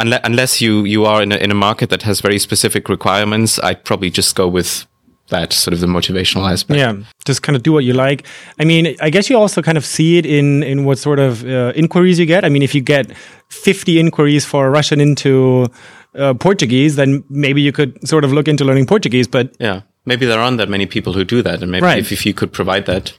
Unless, 0.00 0.20
unless 0.22 0.60
you, 0.60 0.84
you 0.84 1.06
are 1.06 1.20
in 1.20 1.32
a, 1.32 1.36
in 1.38 1.50
a 1.50 1.56
market 1.56 1.90
that 1.90 2.02
has 2.02 2.20
very 2.20 2.38
specific 2.38 2.88
requirements, 2.88 3.58
I'd 3.58 3.82
probably 3.82 4.10
just 4.10 4.36
go 4.36 4.46
with 4.46 4.86
that 5.30 5.52
sort 5.52 5.74
of 5.74 5.80
the 5.80 5.86
motivational 5.86 6.50
aspect. 6.50 6.78
Yeah, 6.78 6.94
just 7.24 7.42
kind 7.42 7.56
of 7.56 7.62
do 7.62 7.72
what 7.72 7.84
you 7.84 7.92
like. 7.92 8.26
I 8.58 8.64
mean, 8.64 8.96
I 9.00 9.10
guess 9.10 9.28
you 9.28 9.36
also 9.36 9.62
kind 9.62 9.76
of 9.76 9.84
see 9.84 10.18
it 10.18 10.26
in 10.26 10.62
in 10.62 10.84
what 10.84 10.98
sort 10.98 11.18
of 11.18 11.44
uh, 11.44 11.72
inquiries 11.74 12.18
you 12.18 12.26
get. 12.26 12.44
I 12.44 12.48
mean, 12.48 12.62
if 12.62 12.74
you 12.74 12.80
get 12.80 13.10
50 13.48 13.98
inquiries 13.98 14.44
for 14.44 14.70
Russian 14.70 15.00
into 15.00 15.66
uh, 16.14 16.34
Portuguese, 16.34 16.96
then 16.96 17.24
maybe 17.28 17.60
you 17.60 17.72
could 17.72 18.06
sort 18.08 18.24
of 18.24 18.32
look 18.32 18.48
into 18.48 18.64
learning 18.64 18.86
Portuguese. 18.86 19.28
But 19.28 19.54
Yeah. 19.58 19.82
Maybe 20.06 20.24
there 20.24 20.40
aren't 20.40 20.56
that 20.56 20.70
many 20.70 20.86
people 20.86 21.12
who 21.12 21.22
do 21.22 21.42
that, 21.42 21.60
and 21.62 21.70
maybe 21.70 21.84
Right. 21.84 21.98
if, 21.98 22.12
if 22.12 22.24
you 22.24 22.32
could 22.32 22.50
provide 22.50 22.86
that, 22.86 23.12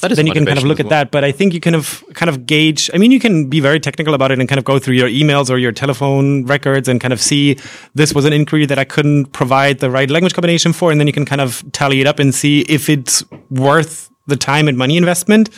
that 0.00 0.12
is 0.12 0.16
then 0.16 0.26
you 0.26 0.32
can 0.32 0.46
kind 0.46 0.56
of 0.56 0.64
look 0.64 0.80
as 0.80 0.86
at 0.86 0.90
that. 0.90 1.10
But 1.10 1.24
I 1.24 1.32
think 1.32 1.52
you 1.52 1.60
kind 1.60 1.76
of 1.76 2.02
kind 2.14 2.30
of 2.30 2.46
gauge. 2.46 2.90
I 2.94 2.98
mean, 2.98 3.10
you 3.10 3.20
can 3.20 3.48
be 3.50 3.60
very 3.60 3.78
technical 3.80 4.14
about 4.14 4.30
it 4.30 4.38
and 4.38 4.48
kind 4.48 4.58
of 4.58 4.64
go 4.64 4.78
through 4.78 4.94
your 4.94 5.08
emails 5.08 5.50
or 5.50 5.58
your 5.58 5.72
telephone 5.72 6.46
records 6.46 6.88
and 6.88 7.00
kind 7.00 7.12
of 7.12 7.20
see 7.20 7.58
this 7.94 8.14
was 8.14 8.24
an 8.24 8.32
inquiry 8.32 8.64
that 8.66 8.78
I 8.78 8.84
couldn't 8.84 9.26
provide 9.32 9.80
the 9.80 9.90
right 9.90 10.08
language 10.10 10.32
combination 10.32 10.72
for, 10.72 10.90
and 10.90 10.98
then 11.00 11.06
you 11.06 11.12
can 11.12 11.26
kind 11.26 11.40
of 11.42 11.62
tally 11.72 12.00
it 12.00 12.06
up 12.06 12.18
and 12.18 12.34
see 12.34 12.60
if 12.60 12.88
it's 12.88 13.22
worth 13.50 14.08
the 14.26 14.36
time 14.36 14.68
and 14.68 14.76
money 14.78 14.96
investment. 14.96 15.50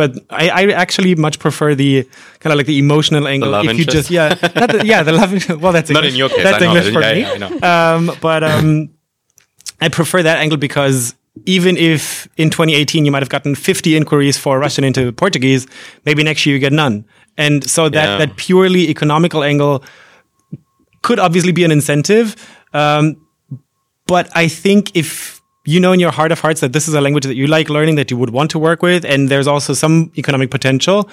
But 0.00 0.10
I, 0.30 0.44
I 0.58 0.62
actually 0.84 1.14
much 1.26 1.36
prefer 1.38 1.74
the 1.74 1.92
kind 2.40 2.52
of 2.52 2.56
like 2.60 2.66
the 2.72 2.78
emotional 2.78 3.26
angle. 3.28 3.50
love 3.50 3.66
if 3.66 3.78
you 3.78 3.84
just 3.84 4.10
yeah, 4.10 4.28
not 4.60 4.70
the, 4.72 4.82
yeah, 4.92 5.02
the 5.08 5.12
love. 5.12 5.30
Well, 5.62 5.72
that's 5.76 5.90
Not 5.90 6.04
English. 6.04 6.12
in 6.14 6.18
your 6.18 6.28
case, 6.30 6.44
That's. 6.44 6.62
English 6.68 6.88
for 6.94 7.00
Yeah, 7.02 7.14
me. 7.14 7.56
yeah. 7.60 7.94
Um, 7.94 8.02
but 8.20 8.42
um, 8.42 8.88
I 9.80 9.88
prefer 9.88 10.22
that 10.22 10.38
angle 10.38 10.58
because 10.58 11.14
even 11.46 11.76
if 11.76 12.26
in 12.36 12.48
2018 12.50 13.04
you 13.06 13.12
might 13.12 13.22
have 13.22 13.28
gotten 13.36 13.54
50 13.54 13.96
inquiries 13.96 14.36
for 14.38 14.58
Russian 14.58 14.84
into 14.84 15.12
Portuguese, 15.12 15.66
maybe 16.06 16.22
next 16.22 16.44
year 16.46 16.54
you 16.56 16.60
get 16.60 16.72
none. 16.72 17.04
And 17.38 17.68
so 17.68 17.88
that, 17.88 18.04
Yeah. 18.08 18.18
that 18.26 18.36
purely 18.36 18.88
economical 18.90 19.42
angle 19.44 19.82
could 21.02 21.18
obviously 21.18 21.52
be 21.52 21.64
an 21.64 21.70
incentive. 21.70 22.34
Um, 22.74 23.16
but 24.06 24.28
I 24.34 24.48
think 24.48 24.96
if 24.96 25.39
you 25.70 25.80
know 25.80 25.92
in 25.92 26.00
your 26.00 26.10
heart 26.18 26.32
of 26.32 26.40
hearts 26.40 26.60
that 26.60 26.72
this 26.72 26.88
is 26.88 26.94
a 26.94 27.00
language 27.00 27.24
that 27.24 27.36
you 27.36 27.46
like 27.46 27.68
learning, 27.76 27.94
that 27.96 28.10
you 28.10 28.16
would 28.16 28.30
want 28.30 28.50
to 28.50 28.58
work 28.58 28.82
with, 28.82 29.04
and 29.04 29.28
there's 29.28 29.46
also 29.46 29.72
some 29.74 30.10
economic 30.16 30.50
potential, 30.50 31.08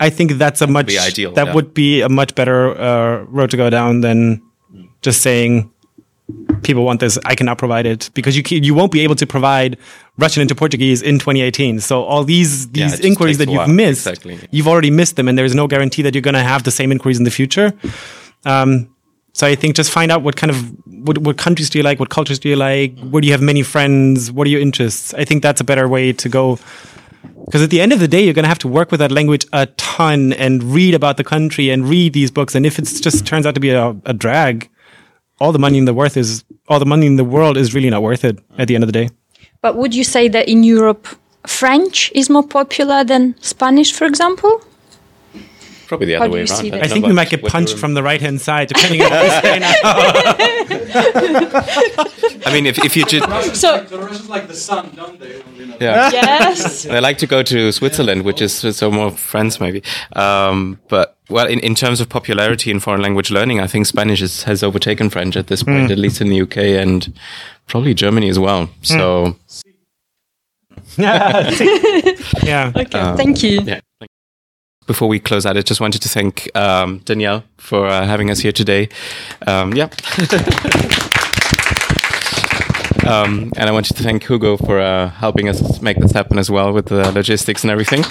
I 0.00 0.10
think 0.10 0.32
that's 0.32 0.60
a 0.60 0.66
much 0.66 0.86
be 0.86 0.98
ideal, 0.98 1.32
that 1.32 1.46
yeah. 1.46 1.54
would 1.54 1.74
be 1.74 2.02
a 2.02 2.08
much 2.08 2.34
better 2.34 2.60
uh, 2.88 3.22
road 3.38 3.50
to 3.50 3.56
go 3.56 3.70
down 3.70 4.00
than 4.00 4.42
just 5.00 5.22
saying 5.22 5.70
people 6.62 6.84
want 6.84 7.00
this. 7.00 7.18
I 7.24 7.34
cannot 7.34 7.58
provide 7.58 7.86
it 7.86 8.10
because 8.14 8.36
you 8.36 8.42
you 8.68 8.74
won't 8.74 8.92
be 8.92 9.00
able 9.00 9.16
to 9.16 9.26
provide 9.26 9.78
Russian 10.18 10.42
into 10.42 10.54
Portuguese 10.54 11.02
in 11.02 11.18
2018. 11.18 11.80
So 11.80 12.02
all 12.02 12.24
these 12.24 12.68
these 12.70 12.92
just 12.92 13.04
inquiries 13.04 13.38
that 13.38 13.48
you've 13.48 13.68
missed, 13.68 14.06
Exactly. 14.06 14.38
you've 14.50 14.68
already 14.68 14.90
missed 14.90 15.16
them, 15.16 15.28
and 15.28 15.36
there's 15.38 15.54
no 15.54 15.66
guarantee 15.66 16.02
that 16.02 16.14
you're 16.14 16.22
going 16.30 16.40
to 16.42 16.48
have 16.52 16.62
the 16.62 16.70
same 16.70 16.92
inquiries 16.92 17.18
in 17.18 17.24
the 17.24 17.30
future. 17.30 17.72
Um, 18.44 18.94
so 19.32 19.46
I 19.46 19.54
think 19.54 19.76
just 19.76 19.90
find 19.90 20.12
out 20.12 20.22
what 20.22 20.36
kind 20.36 20.50
of 20.50 20.56
what, 21.02 21.18
what 21.18 21.38
countries 21.38 21.70
do 21.70 21.78
you 21.78 21.84
like, 21.84 21.98
what 22.00 22.10
cultures 22.10 22.38
do 22.38 22.48
you 22.48 22.56
like, 22.56 22.98
where 23.10 23.20
do 23.20 23.26
you 23.26 23.32
have 23.32 23.42
many 23.42 23.62
friends, 23.62 24.30
what 24.30 24.46
are 24.46 24.50
your 24.50 24.60
interests. 24.60 25.14
I 25.14 25.24
think 25.24 25.42
that's 25.42 25.60
a 25.60 25.64
better 25.64 25.88
way 25.88 26.12
to 26.12 26.28
go. 26.28 26.58
Because 27.44 27.62
at 27.62 27.70
the 27.70 27.80
end 27.80 27.92
of 27.92 28.00
the 28.00 28.08
day, 28.08 28.22
you're 28.24 28.34
going 28.34 28.44
to 28.44 28.48
have 28.48 28.58
to 28.60 28.68
work 28.68 28.90
with 28.90 29.00
that 29.00 29.12
language 29.12 29.46
a 29.52 29.66
ton 29.66 30.32
and 30.34 30.62
read 30.62 30.94
about 30.94 31.16
the 31.16 31.24
country 31.24 31.70
and 31.70 31.88
read 31.88 32.12
these 32.12 32.30
books. 32.30 32.54
And 32.54 32.64
if 32.64 32.78
it 32.78 32.84
just 32.84 33.26
turns 33.26 33.46
out 33.46 33.54
to 33.54 33.60
be 33.60 33.70
a, 33.70 33.96
a 34.06 34.12
drag, 34.12 34.70
all 35.40 35.52
the 35.52 35.58
money 35.58 35.78
in 35.78 35.84
the 35.84 35.94
worth 35.94 36.16
is 36.16 36.44
all 36.68 36.78
the 36.78 36.86
money 36.86 37.06
in 37.06 37.16
the 37.16 37.24
world 37.24 37.56
is 37.56 37.74
really 37.74 37.90
not 37.90 38.02
worth 38.02 38.24
it 38.24 38.38
at 38.58 38.68
the 38.68 38.74
end 38.74 38.84
of 38.84 38.88
the 38.88 38.92
day. 38.92 39.08
But 39.60 39.76
would 39.76 39.94
you 39.94 40.04
say 40.04 40.28
that 40.28 40.48
in 40.48 40.62
Europe, 40.62 41.08
French 41.46 42.12
is 42.14 42.30
more 42.30 42.46
popular 42.46 43.04
than 43.04 43.34
Spanish, 43.40 43.92
for 43.92 44.04
example? 44.04 44.62
Probably 45.92 46.06
the 46.06 46.14
How 46.14 46.20
other 46.24 46.30
way 46.32 46.38
around. 46.38 46.46
see 46.46 46.72
I 46.72 46.88
think 46.88 47.04
we 47.04 47.12
might 47.12 47.28
get 47.28 47.44
punched 47.44 47.72
you're- 47.72 47.80
from 47.80 47.92
the 47.92 48.02
right 48.02 48.18
hand 48.18 48.40
side, 48.48 48.68
depending 48.68 49.02
on 49.02 49.10
what 49.10 49.22
we 49.24 49.28
say 49.28 49.58
now. 49.58 49.72
I 52.46 52.50
mean, 52.50 52.64
if, 52.64 52.82
if 52.82 52.96
you 52.96 53.04
just 53.04 53.56
So 53.60 53.84
The 53.84 53.98
Russians 53.98 54.30
like 54.30 54.48
the 54.48 54.54
sun, 54.54 54.90
don't 54.96 55.20
they? 55.20 55.42
yeah. 55.80 56.10
yes, 56.10 56.86
I 56.96 57.00
like 57.00 57.18
to 57.18 57.26
go 57.26 57.42
to 57.42 57.70
Switzerland, 57.72 58.22
which 58.22 58.40
is 58.40 58.54
so 58.54 58.90
more 58.90 59.10
friends 59.10 59.60
maybe. 59.60 59.82
Um, 60.16 60.80
but 60.88 61.18
well, 61.28 61.46
in, 61.46 61.58
in 61.58 61.74
terms 61.74 62.00
of 62.00 62.08
popularity 62.08 62.70
in 62.70 62.80
foreign 62.80 63.02
language 63.02 63.30
learning, 63.30 63.60
I 63.60 63.66
think 63.66 63.84
Spanish 63.84 64.22
is, 64.22 64.44
has 64.44 64.62
overtaken 64.62 65.10
French 65.10 65.36
at 65.36 65.48
this 65.48 65.62
point, 65.62 65.90
at 65.90 65.98
least 65.98 66.22
in 66.22 66.30
the 66.30 66.40
UK 66.40 66.56
and 66.56 67.12
probably 67.66 67.92
Germany 67.92 68.30
as 68.30 68.38
well. 68.38 68.70
So 68.80 69.36
yeah. 70.96 72.72
okay, 72.74 73.14
thank 73.16 73.42
you. 73.42 73.60
yeah. 73.60 73.80
Before 74.92 75.08
we 75.08 75.20
close 75.20 75.46
out, 75.46 75.56
I 75.56 75.62
just 75.62 75.80
wanted 75.80 76.02
to 76.02 76.08
thank 76.10 76.54
um, 76.54 76.98
Danielle 77.06 77.44
for 77.56 77.86
uh, 77.86 78.04
having 78.06 78.30
us 78.30 78.40
here 78.40 78.52
today. 78.52 78.90
Um, 79.46 79.72
yeah. 79.72 79.84
um, 83.08 83.54
and 83.56 83.70
I 83.70 83.72
wanted 83.72 83.96
to 83.96 84.02
thank 84.02 84.26
Hugo 84.26 84.58
for 84.58 84.78
uh, 84.78 85.08
helping 85.08 85.48
us 85.48 85.80
make 85.80 85.96
this 85.96 86.12
happen 86.12 86.36
as 86.36 86.50
well 86.50 86.74
with 86.74 86.88
the 86.88 87.10
logistics 87.10 87.64
and 87.64 87.70
everything. 87.70 88.04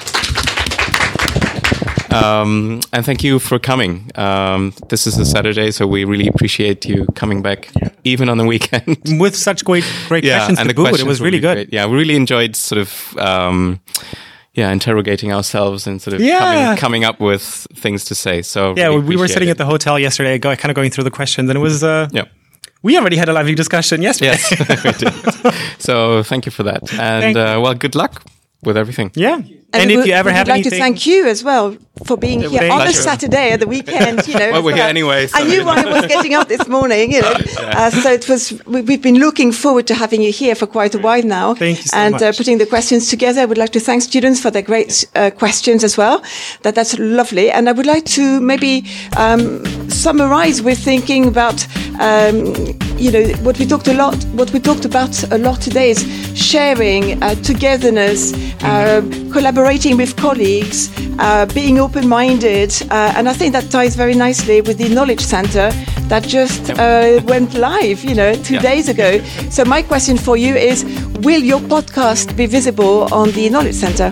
Um, 2.12 2.82
and 2.92 3.06
thank 3.06 3.24
you 3.24 3.38
for 3.38 3.60
coming. 3.60 4.10
Um, 4.16 4.74
this 4.90 5.06
is 5.06 5.20
a 5.20 5.26
Saturday, 5.26 5.70
so 5.70 5.86
we 5.86 6.04
really 6.04 6.28
appreciate 6.28 6.84
you 6.86 7.06
coming 7.14 7.44
back, 7.44 7.70
even 8.04 8.28
on 8.28 8.40
the 8.40 8.46
weekend. 8.54 8.98
With 9.20 9.36
such 9.36 9.64
great, 9.64 9.86
great 10.08 10.24
questions 10.24 10.58
And 10.58 10.68
to 10.68 10.74
boot, 10.74 11.00
it 11.00 11.04
was 11.06 11.20
were 11.20 11.26
really 11.26 11.40
good. 11.40 11.54
great. 11.54 11.72
Yeah, 11.72 11.86
we 11.86 11.98
really 11.98 12.16
enjoyed 12.16 12.56
sort 12.56 12.82
of, 12.82 13.18
um, 13.20 13.82
yeah, 14.54 14.72
interrogating 14.72 15.32
ourselves 15.34 15.88
and 15.88 16.02
sort 16.02 16.14
of 16.16 16.22
Yeah. 16.22 16.40
coming, 16.40 16.78
coming 16.78 17.04
up 17.06 17.20
with 17.20 17.42
things 17.76 18.04
to 18.06 18.16
say. 18.16 18.42
So 18.42 18.74
Yeah, 18.76 18.88
really 18.88 19.00
we 19.00 19.16
were 19.18 19.28
sitting 19.28 19.48
it. 19.48 19.52
at 19.52 19.58
the 19.58 19.66
hotel 19.66 19.98
yesterday, 20.00 20.38
go, 20.38 20.56
kind 20.56 20.70
of 20.72 20.76
going 20.76 20.92
through 20.92 21.06
the 21.06 21.12
questions, 21.12 21.50
and 21.50 21.58
it 21.58 21.62
was. 21.62 21.84
Uh, 21.84 22.08
yeah. 22.12 22.26
We 22.84 22.98
already 22.98 23.16
had 23.18 23.30
a 23.30 23.34
lively 23.34 23.54
discussion 23.56 24.02
yesterday. 24.02 24.32
Yes, 24.32 24.84
we 24.84 24.92
did. 24.94 25.54
So 25.80 26.24
thank 26.24 26.46
you 26.48 26.52
for 26.52 26.64
that, 26.64 26.92
and 27.00 27.38
uh, 27.38 27.60
well, 27.62 27.76
good 27.76 27.94
luck 27.96 28.24
with 28.64 28.76
everything. 28.78 29.12
yeah. 29.16 29.42
And, 29.74 29.88
we 29.88 29.94
if 29.94 29.98
would- 29.98 30.08
you 30.08 30.14
ever 30.14 30.30
we 30.30 30.36
have 30.36 30.48
would 30.48 30.52
like 30.54 30.60
anything, 30.62 30.80
to 30.80 30.84
thank 30.84 31.06
you 31.06 31.28
as 31.28 31.44
well 31.44 31.78
for 32.06 32.18
being 32.18 32.42
here 32.42 32.72
on 32.72 32.86
be 32.88 32.90
a. 32.90 32.94
Saturday 32.94 33.52
at 33.52 33.60
the 33.60 33.68
weekend. 33.68 34.28
You 34.28 34.38
know, 34.40 34.52
Well, 34.54 34.64
we're 34.64 34.72
as 34.72 34.78
here 34.78 34.88
anyway, 34.88 35.28
so, 35.28 35.40
I 35.40 35.44
knew 35.44 35.64
why 35.66 35.82
I 35.82 35.86
was 35.86 36.08
getting 36.08 36.34
up 36.34 36.48
this 36.48 36.68
morning. 36.68 37.14
You 37.14 37.22
know, 37.22 37.34
uh, 37.60 37.90
so 37.90 38.12
it 38.12 38.28
was. 38.28 38.54
We, 38.66 38.82
we've 38.82 39.02
been 39.02 39.20
looking 39.20 39.52
forward 39.52 39.88
to 39.88 39.96
having 39.96 40.22
you 40.22 40.32
here 40.32 40.56
for 40.56 40.68
quite 40.68 40.94
a 40.96 41.00
while 41.00 41.24
now. 41.24 41.54
Thank 41.56 41.78
you 41.78 41.84
so 41.86 41.98
and 41.98 42.16
Uh, 42.22 42.32
putting 42.34 42.58
the 42.58 42.66
questions 42.66 43.10
together. 43.10 43.42
I 43.42 43.46
would 43.46 43.58
like 43.58 43.72
to 43.74 43.80
thank 43.80 44.02
students 44.02 44.40
for 44.42 44.52
their 44.52 44.62
great 44.64 45.06
uh, 45.16 45.30
questions 45.32 45.84
as 45.84 45.98
well. 45.98 46.22
That 46.64 46.76
that's 46.76 46.98
lovely. 47.00 47.52
And 47.52 47.70
I 47.70 47.72
would 47.72 47.86
like 47.86 48.06
to 48.16 48.40
maybe 48.42 48.84
um, 49.18 49.64
summarize 49.90 50.62
with 50.62 50.80
thinking 50.84 51.28
about. 51.28 51.66
Um, 52.00 52.56
you 52.98 53.12
know 53.12 53.24
what 53.42 53.58
we 53.58 53.66
talked 53.66 53.88
a 53.88 53.94
lot. 53.94 54.16
What 54.36 54.52
we 54.54 54.60
talked 54.60 54.86
about 54.86 55.24
a 55.32 55.38
lot 55.38 55.60
today 55.62 55.90
is 55.90 56.06
sharing, 56.36 57.22
uh, 57.24 57.34
togetherness, 57.42 58.34
uh, 58.64 59.02
collaborating 59.62 59.96
with 59.96 60.16
colleagues, 60.16 60.90
uh, 61.20 61.46
being 61.54 61.78
open-minded, 61.80 62.72
uh, 62.90 63.14
and 63.16 63.30
I 63.30 63.34
think 63.34 63.54
that 63.54 63.70
ties 63.70 63.96
very 63.96 64.16
nicely 64.16 64.60
with 64.62 64.80
the 64.80 64.90
Knowledge 64.90 65.20
Center 65.22 65.70
that 66.10 66.24
just 66.24 66.72
uh, 66.72 67.22
went 67.28 67.54
live. 67.54 68.04
You 68.04 68.16
know, 68.16 68.34
two 68.34 68.58
days 68.58 68.90
ago. 68.90 69.20
So 69.52 69.64
my 69.64 69.84
question 69.84 70.18
for 70.18 70.36
you 70.36 70.56
is: 70.56 70.84
Will 71.22 71.44
your 71.44 71.60
podcast 71.60 72.36
be 72.36 72.48
visible 72.48 73.08
on 73.14 73.30
the 73.32 73.50
Knowledge 73.52 73.76
Center? 73.76 74.10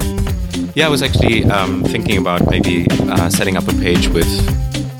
Yeah, 0.75 0.85
I 0.85 0.89
was 0.89 1.01
actually 1.01 1.45
um, 1.45 1.83
thinking 1.83 2.19
about 2.19 2.47
maybe 2.51 2.85
uh, 3.09 3.29
setting 3.29 3.57
up 3.57 3.67
a 3.67 3.73
page 3.73 4.07
with 4.09 4.29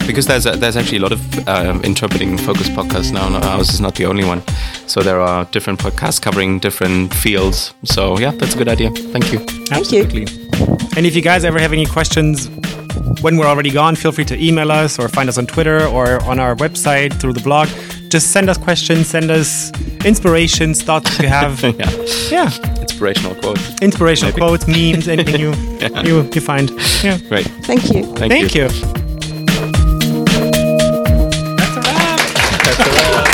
because 0.10 0.26
there's 0.26 0.46
a, 0.48 0.52
there's 0.58 0.76
actually 0.76 0.98
a 0.98 1.02
lot 1.02 1.12
of 1.12 1.48
um, 1.48 1.84
interpreting 1.84 2.36
focused 2.38 2.72
podcasts 2.72 3.12
now. 3.14 3.30
No, 3.30 3.38
Ours 3.48 3.70
is 3.70 3.80
not 3.80 3.94
the 3.96 4.06
only 4.06 4.26
one, 4.26 4.42
so 4.88 5.02
there 5.02 5.22
are 5.22 5.46
different 5.52 5.80
podcasts 5.80 6.20
covering 6.20 6.58
different 6.60 7.14
fields. 7.14 7.74
So 7.86 8.18
yeah, 8.18 8.32
that's 8.32 8.56
a 8.56 8.58
good 8.58 8.68
idea. 8.68 8.90
Thank 8.90 9.32
you. 9.32 9.40
Absolutely. 9.72 10.24
And 10.98 11.06
if 11.06 11.16
you 11.16 11.22
guys 11.22 11.46
ever 11.46 11.60
have 11.60 11.72
any 11.74 11.86
questions 11.86 12.50
when 13.22 13.38
we're 13.38 13.46
already 13.46 13.70
gone, 13.70 13.96
feel 13.96 14.12
free 14.12 14.26
to 14.26 14.36
email 14.44 14.72
us 14.72 14.98
or 14.98 15.08
find 15.10 15.30
us 15.30 15.38
on 15.38 15.46
Twitter 15.46 15.86
or 15.86 16.22
on 16.24 16.40
our 16.40 16.56
website 16.56 17.14
through 17.20 17.34
the 17.34 17.42
blog. 17.42 17.68
Just 18.10 18.32
send 18.32 18.50
us 18.50 18.58
questions, 18.58 19.06
send 19.08 19.30
us 19.30 19.72
inspirations, 20.04 20.82
thoughts 20.82 21.16
that 21.18 21.24
you 21.24 21.30
have. 21.30 21.62
yeah, 22.32 22.50
yeah, 22.50 22.82
inspirational 22.82 23.36
quotes. 23.36 23.80
inspirational 23.82 24.32
Maybe. 24.32 24.42
quotes, 24.42 24.68
memes, 24.68 25.08
anything 25.08 25.40
you, 25.40 25.52
Yeah. 25.80 26.02
you 26.02 26.28
you 26.34 26.42
find. 26.42 26.72
Yeah. 27.04 27.20
Great. 27.30 27.46
Thank 27.70 27.94
you. 27.94 28.04
Thank, 28.16 28.32
Thank 28.34 28.56
you. 28.56 28.64
you. 28.70 29.09
Yeah. 32.80 33.29